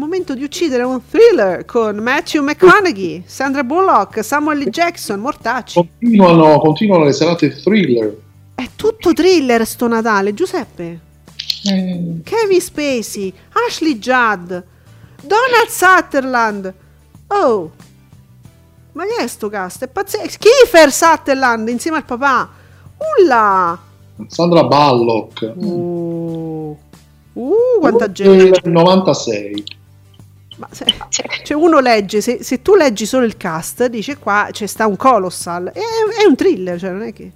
Momento 0.00 0.32
di 0.32 0.42
uccidere 0.42 0.82
un 0.82 0.98
thriller 1.06 1.66
con 1.66 1.96
Matthew 1.96 2.42
McConaughey, 2.42 3.22
Sandra 3.26 3.62
Bullock, 3.62 4.24
Samuel 4.24 4.60
L. 4.60 4.70
Jackson, 4.70 5.20
mortacci. 5.20 5.74
Continuano, 5.74 6.58
continuano 6.58 7.04
le 7.04 7.12
serate 7.12 7.54
thriller. 7.60 8.16
È 8.54 8.66
tutto 8.76 9.12
thriller 9.12 9.66
sto 9.66 9.88
Natale, 9.88 10.32
Giuseppe. 10.32 11.00
Eh, 11.70 12.20
Kevin 12.24 12.60
Spacey, 12.62 13.30
Ashley 13.68 13.98
Judd, 13.98 14.48
Donald 15.20 15.68
Sutherland. 15.68 16.74
Oh, 17.26 17.70
ma 18.92 19.04
che 19.04 19.22
è 19.22 19.26
sto 19.26 19.50
cast? 19.50 19.84
È 19.84 19.88
pazzesco. 19.88 20.38
Kiefer 20.38 20.90
Sutherland 20.90 21.68
insieme 21.68 21.98
al 21.98 22.06
papà. 22.06 22.48
Ulla. 23.18 23.78
Sandra 24.28 24.64
Ballock. 24.64 25.52
Uh, 25.56 26.78
uh 27.34 27.78
quanta 27.80 28.10
gente. 28.10 28.60
Del 28.62 28.72
96. 28.72 29.78
Ma 30.60 30.68
se, 30.70 30.84
cioè 31.08 31.56
uno 31.56 31.80
legge, 31.80 32.20
se, 32.20 32.42
se 32.42 32.60
tu 32.60 32.74
leggi 32.74 33.06
solo 33.06 33.24
il 33.24 33.36
cast, 33.38 33.86
dice 33.86 34.18
qua 34.18 34.48
c'è 34.52 34.66
sta 34.66 34.86
un 34.86 34.96
colossal. 34.96 35.72
È, 35.72 35.78
è 35.78 36.26
un 36.28 36.36
thriller, 36.36 36.78
cioè 36.78 36.90
non 36.90 37.02
è 37.02 37.12
che... 37.12 37.32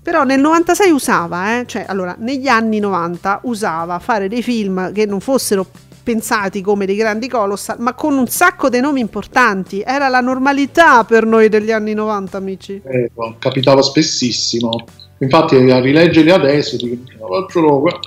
Però 0.00 0.22
nel 0.22 0.38
96 0.38 0.90
usava, 0.92 1.58
eh? 1.58 1.66
cioè 1.66 1.84
allora 1.88 2.14
negli 2.20 2.46
anni 2.46 2.78
90 2.78 3.40
usava 3.42 3.98
fare 3.98 4.28
dei 4.28 4.40
film 4.40 4.92
che 4.92 5.04
non 5.04 5.18
fossero 5.18 5.66
pensati 6.04 6.60
come 6.60 6.86
dei 6.86 6.94
grandi 6.94 7.26
colossal, 7.26 7.80
ma 7.80 7.92
con 7.94 8.16
un 8.16 8.28
sacco 8.28 8.68
di 8.68 8.78
nomi 8.78 9.00
importanti. 9.00 9.82
Era 9.84 10.06
la 10.06 10.20
normalità 10.20 11.02
per 11.02 11.26
noi 11.26 11.48
degli 11.48 11.72
anni 11.72 11.94
90, 11.94 12.36
amici. 12.36 12.80
Eh, 12.84 13.10
capitava 13.40 13.82
spessissimo. 13.82 14.84
Infatti 15.18 15.56
a 15.56 15.80
rileggerli 15.80 16.30
adesso 16.30 16.76
dico, 16.76 17.24
"Oh, 17.24 17.48
ce 17.48 17.58
l'ho 17.58 17.80
qua". 17.80 17.98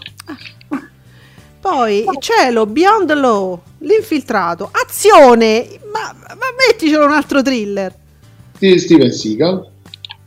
Poi 1.62 2.06
cielo, 2.20 2.66
Beyond 2.66 3.14
Law, 3.16 3.60
l'infiltrato, 3.80 4.72
azione, 4.72 5.68
ma, 5.92 6.14
ma 6.30 6.46
metticelo 6.68 7.06
un 7.06 7.12
altro 7.12 7.42
thriller. 7.42 7.94
Steven 8.58 9.12
Seagal. 9.12 9.68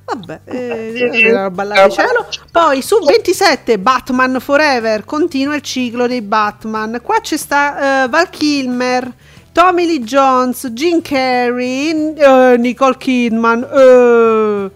Vabbè, 0.05 0.41
eh, 0.45 1.51
ballare 1.51 1.91
cielo. 1.91 2.27
Poi 2.51 2.83
su 2.83 2.99
27 2.99 3.79
Batman 3.79 4.41
Forever 4.41 5.05
continua 5.05 5.55
il 5.55 5.63
ciclo 5.63 6.07
dei 6.07 6.21
Batman. 6.21 7.01
Qua 7.03 7.21
c'è 7.21 7.37
sta 7.39 8.05
eh, 8.05 8.09
Val 8.09 8.29
Kilmer, 8.29 9.11
Tommy 9.53 9.87
Lee 9.87 10.01
Jones, 10.01 10.67
Jim 10.69 11.01
Carrey, 11.01 12.15
eh, 12.15 12.57
Nicole 12.59 12.97
Kidman. 12.99 13.67
eh. 13.73 14.71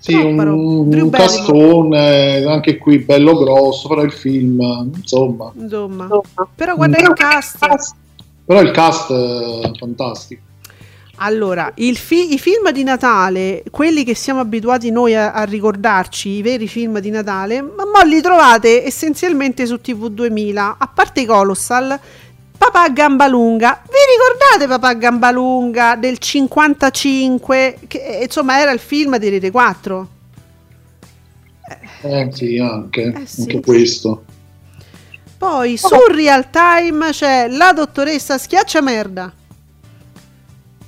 Sì, 0.00 0.12
Troppa 0.12 0.50
un, 0.50 0.92
un 0.94 1.10
castone, 1.10 2.42
anche 2.44 2.78
qui 2.78 3.00
bello 3.00 3.36
grosso, 3.36 3.86
però 3.86 4.02
il 4.02 4.12
film, 4.12 4.90
insomma. 4.96 5.52
Insomma, 5.54 6.08
però 6.54 6.74
guarda 6.74 6.98
il 7.02 7.12
cast. 7.12 7.58
Però 8.46 8.62
il 8.62 8.70
cast 8.70 9.12
è 9.12 9.70
fantastico. 9.76 10.40
Allora, 11.16 11.70
il 11.76 11.98
fi- 11.98 12.32
i 12.32 12.38
film 12.38 12.70
di 12.70 12.82
Natale, 12.82 13.62
quelli 13.70 14.04
che 14.04 14.14
siamo 14.14 14.40
abituati 14.40 14.90
noi 14.90 15.14
a, 15.14 15.32
a 15.32 15.42
ricordarci, 15.42 16.30
i 16.30 16.40
veri 16.40 16.66
film 16.66 16.98
di 16.98 17.10
Natale, 17.10 17.60
ma 17.60 17.84
mo 17.84 18.02
li 18.06 18.22
trovate 18.22 18.86
essenzialmente 18.86 19.66
su 19.66 19.82
TV 19.82 20.08
2000, 20.08 20.76
a 20.78 20.86
parte 20.86 21.20
i 21.20 21.26
Colossal, 21.26 22.00
Papà 22.60 22.90
Gambalunga. 22.90 23.82
Vi 23.86 23.96
ricordate 24.12 24.68
Papà 24.68 24.92
Gambalunga 24.92 25.96
del 25.96 26.18
55? 26.18 27.78
Che 27.88 27.98
eh, 28.18 28.24
insomma 28.24 28.60
era 28.60 28.70
il 28.70 28.78
film 28.78 29.16
di 29.16 29.30
Rete 29.30 29.50
4. 29.50 30.08
Eh 32.02 32.28
sì, 32.34 32.58
anche, 32.58 33.14
Eh, 33.16 33.26
sì. 33.26 33.40
anche 33.40 33.60
questo. 33.60 34.24
Poi 35.38 35.78
su 35.78 35.88
Real 36.10 36.50
Time 36.50 37.08
c'è 37.12 37.48
La 37.48 37.72
dottoressa 37.72 38.36
Schiaccia 38.36 38.82
Merda. 38.82 39.32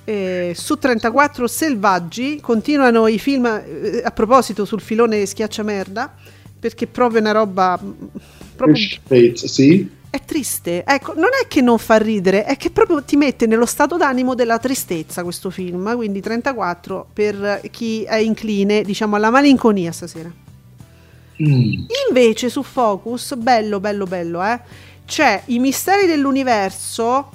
E 0.05 0.53
su 0.55 0.77
34 0.77 1.47
Selvaggi 1.47 2.39
continuano 2.43 3.07
i 3.07 3.19
film 3.19 3.47
eh, 3.47 4.03
a 4.05 4.11
proposito 4.11 4.67
sul 4.67 4.83
filone 4.83 5.25
Schiaccia 5.25 5.63
Merda 5.63 6.13
perché 6.61 6.87
proprio 6.87 7.21
una 7.21 7.33
roba 7.33 7.81
mm, 7.83 7.91
proprio 8.57 8.77
sì. 9.35 10.01
È 10.13 10.21
triste. 10.27 10.85
Ecco, 10.87 11.15
non 11.15 11.31
è 11.43 11.49
che 11.49 11.63
non 11.63 11.79
fa 11.79 11.97
ridere, 11.97 12.45
è 12.45 12.59
che 12.59 12.71
proprio 12.71 13.03
ti 13.03 13.17
mette 13.17 13.47
nello 13.47 13.65
stato 13.65 13.97
d'animo 13.97 14.35
della 14.35 14.59
tristezza 14.59 15.23
questo 15.23 15.49
film, 15.49 15.97
quindi 15.97 16.21
34 16.21 17.07
per 17.15 17.63
chi 17.71 18.03
è 18.03 18.17
incline, 18.17 18.83
diciamo, 18.83 19.17
alla 19.17 19.31
malinconia 19.31 19.91
stasera. 19.91 20.31
Mm. 21.43 21.85
Invece 22.09 22.51
su 22.51 22.63
Focus, 22.63 23.37
bello, 23.37 23.81
bello, 23.81 24.05
bello, 24.05 24.45
eh, 24.45 24.61
c'è 25.07 25.45
I 25.47 25.59
misteri 25.59 26.07
dell'universo, 26.07 27.31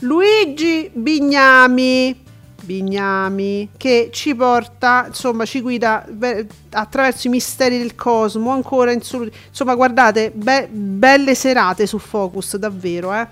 Luigi 0.00 0.90
Bignami, 0.92 2.21
Bignami, 2.64 3.70
che 3.76 4.10
ci 4.12 4.34
porta, 4.34 5.06
insomma, 5.08 5.44
ci 5.44 5.60
guida 5.60 6.04
beh, 6.08 6.46
attraverso 6.70 7.26
i 7.26 7.30
misteri 7.30 7.78
del 7.78 7.94
cosmo, 7.94 8.50
ancora 8.50 8.92
in 8.92 9.02
solo- 9.02 9.30
insomma, 9.48 9.74
guardate, 9.74 10.30
be- 10.34 10.68
belle 10.70 11.34
serate 11.34 11.86
su 11.86 11.98
Focus, 11.98 12.56
davvero, 12.56 13.12
eh. 13.14 13.26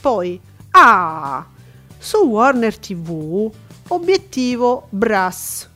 Poi, 0.00 0.40
ah, 0.72 1.44
su 1.98 2.16
Warner 2.18 2.78
TV, 2.78 3.50
obiettivo 3.88 4.86
Brass, 4.90 5.68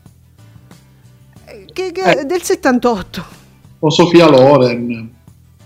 che, 1.73 1.93
che- 1.93 2.11
Eh. 2.21 2.25
del 2.25 2.43
78. 2.43 3.25
Con 3.79 3.91
Sofia 3.91 4.29
Loren. 4.29 5.15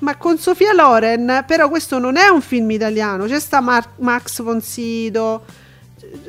Ma 0.01 0.17
con 0.17 0.37
Sofia 0.37 0.73
Loren, 0.73 1.45
però 1.47 1.69
questo 1.69 1.99
non 2.01 2.17
è 2.17 2.27
un 2.27 2.41
film 2.41 2.71
italiano, 2.73 3.27
c'è 3.27 3.39
sta 3.39 3.61
Mar- 3.61 3.89
Max 3.99 4.43
von 4.43 4.61
Sydow, 4.61 5.43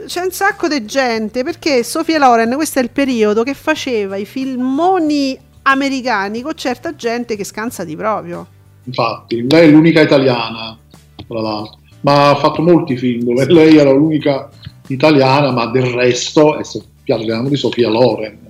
c'è 0.05 0.21
un 0.21 0.31
sacco 0.31 0.67
di 0.67 0.85
gente, 0.85 1.43
perché 1.43 1.83
Sofia 1.83 2.19
Loren, 2.19 2.53
questo 2.55 2.79
è 2.79 2.83
il 2.83 2.89
periodo 2.89 3.43
che 3.43 3.53
faceva 3.53 4.15
i 4.17 4.25
filmoni 4.25 5.37
americani 5.63 6.41
con 6.41 6.53
certa 6.55 6.95
gente 6.95 7.35
che 7.35 7.43
scansa 7.43 7.83
di 7.83 7.95
proprio. 7.95 8.47
Infatti, 8.85 9.45
lei 9.49 9.69
è 9.69 9.71
l'unica 9.71 10.01
italiana, 10.01 10.77
tra 11.27 11.41
l'altro. 11.41 11.79
Ma 12.01 12.31
ha 12.31 12.35
fatto 12.35 12.61
molti 12.61 12.97
film 12.97 13.23
dove 13.23 13.45
lei 13.45 13.77
era 13.77 13.91
l'unica 13.91 14.49
italiana, 14.87 15.51
ma 15.51 15.67
del 15.67 15.85
resto, 15.85 16.59
parliamo 17.05 17.47
di 17.47 17.55
Sofia 17.55 17.89
Loren, 17.89 18.42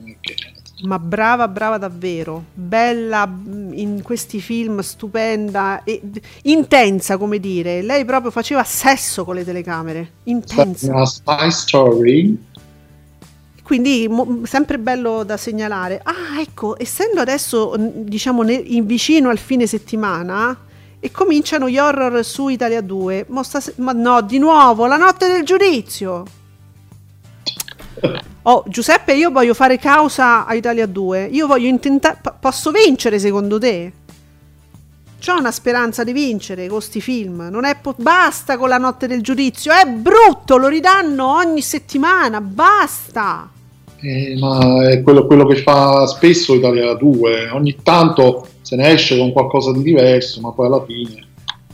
Ma 0.86 1.00
brava, 1.00 1.48
brava 1.48 1.78
davvero, 1.78 2.44
bella 2.54 3.26
mh, 3.26 3.72
in 3.76 4.02
questi 4.02 4.42
film, 4.42 4.82
stupenda 4.82 5.82
e 5.86 6.02
intensa, 6.44 7.16
come 7.18 7.40
dire. 7.40 7.82
Lei 7.82 8.04
proprio 8.04 8.32
faceva 8.32 8.64
sesso 8.66 9.24
con 9.24 9.36
le 9.36 9.46
telecamere, 9.46 10.12
intensa. 10.24 10.94
una 10.94 11.06
spy 11.06 11.52
story. 11.52 12.38
Quindi 13.64 14.08
mo- 14.10 14.42
sempre 14.44 14.78
bello 14.78 15.24
da 15.24 15.38
segnalare. 15.38 16.02
Ah, 16.04 16.42
ecco, 16.42 16.78
essendo 16.78 17.22
adesso 17.22 17.76
diciamo 17.78 18.42
ne- 18.44 18.54
in 18.54 18.86
vicino 18.86 19.30
al 19.30 19.38
fine 19.38 19.66
settimana 19.68 20.56
e 21.00 21.12
cominciano 21.12 21.70
gli 21.70 21.78
horror 21.78 22.26
su 22.26 22.50
Italia 22.50 22.82
2. 22.82 23.26
Mo 23.30 23.42
stas- 23.44 23.74
ma 23.78 23.94
no, 23.94 24.22
di 24.22 24.38
nuovo, 24.38 24.86
la 24.86 24.98
notte 24.98 25.28
del 25.32 25.44
giudizio. 25.44 26.26
Oh, 28.46 28.66
Giuseppe, 28.68 29.14
io 29.14 29.32
voglio 29.32 29.54
fare 29.54 29.78
causa 29.78 30.46
a 30.46 30.54
Italia 30.54 30.86
2. 30.86 31.30
Io 31.32 31.48
voglio 31.48 31.68
intentare. 31.68 32.20
Posso 32.40 32.72
vincere 32.72 33.18
secondo 33.18 33.58
te? 33.58 33.92
C'ho 35.26 35.38
una 35.38 35.52
speranza 35.52 36.04
di 36.04 36.12
vincere 36.12 36.68
con 36.68 36.82
sti 36.82 37.00
film. 37.00 37.48
Non 37.50 37.64
è 37.64 37.78
po- 37.80 37.96
basta 37.98 38.58
con 38.58 38.68
la 38.68 38.78
notte 38.78 39.08
del 39.08 39.22
giudizio. 39.22 39.72
È 39.72 39.86
brutto, 39.86 40.58
lo 40.58 40.68
ridanno 40.68 41.34
ogni 41.34 41.62
settimana. 41.62 42.42
Basta. 42.42 43.50
Eh, 44.02 44.36
ma 44.38 44.90
è 44.90 45.02
quello, 45.02 45.26
quello, 45.26 45.46
che 45.46 45.56
fa 45.62 46.06
spesso 46.08 46.54
Italia 46.54 46.94
2. 46.94 47.52
Ogni 47.52 47.78
tanto 47.82 48.48
se 48.62 48.76
ne 48.76 48.92
esce 48.92 49.18
con 49.18 49.32
qualcosa 49.32 49.72
di 49.72 49.82
diverso, 49.82 50.42
ma 50.42 50.52
poi 50.52 50.66
alla 50.66 50.84
fine. 50.84 51.28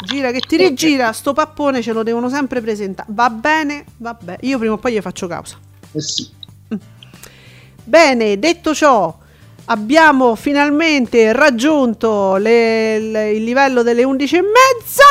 Gira 0.06 0.32
che 0.32 0.40
ti 0.40 0.56
rigira, 0.56 1.12
sto 1.12 1.34
pappone 1.34 1.82
ce 1.82 1.92
lo 1.92 2.04
devono 2.04 2.30
sempre 2.30 2.62
presentare. 2.62 3.10
Va 3.12 3.32
bene, 3.32 3.86
va 3.98 4.16
bene. 4.22 4.38
Io 4.42 4.60
prima 4.60 4.76
o 4.76 4.78
poi 4.78 4.94
gli 4.94 5.02
faccio 5.02 5.26
causa. 5.26 5.58
Eh 5.92 6.02
sì. 6.02 6.30
Bene, 7.84 8.38
detto 8.38 8.76
ciò, 8.76 9.18
abbiamo 9.66 10.36
finalmente 10.36 11.34
raggiunto 11.34 12.36
le, 12.36 13.00
le, 13.00 13.32
il 13.32 13.44
livello 13.44 13.82
delle 13.82 14.04
11 14.04 14.36
e 14.36 14.42
mezza. 14.42 15.04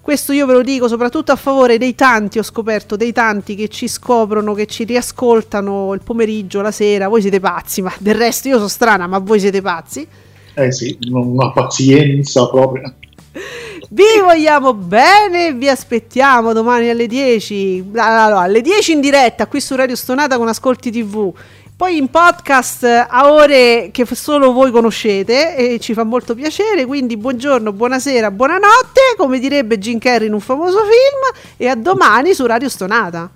Questo 0.00 0.32
io 0.32 0.46
ve 0.46 0.52
lo 0.52 0.62
dico 0.62 0.86
soprattutto 0.88 1.32
a 1.32 1.36
favore 1.36 1.78
dei 1.78 1.94
tanti, 1.94 2.38
ho 2.38 2.42
scoperto, 2.42 2.94
dei 2.96 3.12
tanti 3.12 3.56
che 3.56 3.68
ci 3.68 3.88
scoprono, 3.88 4.54
che 4.54 4.66
ci 4.66 4.84
riascoltano 4.84 5.92
il 5.94 6.00
pomeriggio, 6.02 6.60
la 6.60 6.70
sera. 6.70 7.08
Voi 7.08 7.20
siete 7.20 7.40
pazzi, 7.40 7.82
ma 7.82 7.92
del 7.98 8.14
resto 8.14 8.48
io 8.48 8.56
sono 8.56 8.68
strana, 8.68 9.06
ma 9.06 9.18
voi 9.18 9.40
siete 9.40 9.60
pazzi. 9.60 10.06
Eh 10.54 10.72
sì, 10.72 10.96
una 11.10 11.50
pazienza 11.50 12.48
proprio. 12.48 12.94
Vi 13.88 14.20
vogliamo 14.20 14.74
bene, 14.74 15.52
vi 15.52 15.68
aspettiamo 15.68 16.52
domani 16.52 16.88
alle 16.88 17.06
10. 17.06 17.92
Allora, 17.96 18.40
alle 18.40 18.60
10 18.60 18.92
in 18.92 19.00
diretta 19.00 19.46
qui 19.46 19.60
su 19.60 19.76
Radio 19.76 19.96
Stonata 19.96 20.36
con 20.36 20.48
Ascolti 20.48 20.90
TV 20.90 21.32
poi 21.76 21.98
in 21.98 22.08
podcast 22.08 22.84
a 22.84 23.30
ore 23.30 23.90
che 23.92 24.06
solo 24.06 24.50
voi 24.52 24.70
conoscete 24.70 25.56
e 25.56 25.78
ci 25.78 25.92
fa 25.92 26.04
molto 26.04 26.34
piacere, 26.34 26.86
quindi 26.86 27.18
buongiorno, 27.18 27.70
buonasera, 27.70 28.30
buonanotte, 28.30 29.14
come 29.18 29.38
direbbe 29.38 29.78
Jim 29.78 29.98
Carrey 29.98 30.26
in 30.26 30.32
un 30.32 30.40
famoso 30.40 30.78
film 30.78 31.44
e 31.58 31.68
a 31.68 31.74
domani 31.74 32.32
su 32.32 32.46
Radio 32.46 32.70
Stonata. 32.70 33.28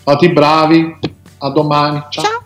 Fate 0.00 0.30
bravi, 0.30 0.96
a 1.38 1.50
domani. 1.50 2.04
Ciao. 2.08 2.24
Ciao. 2.24 2.45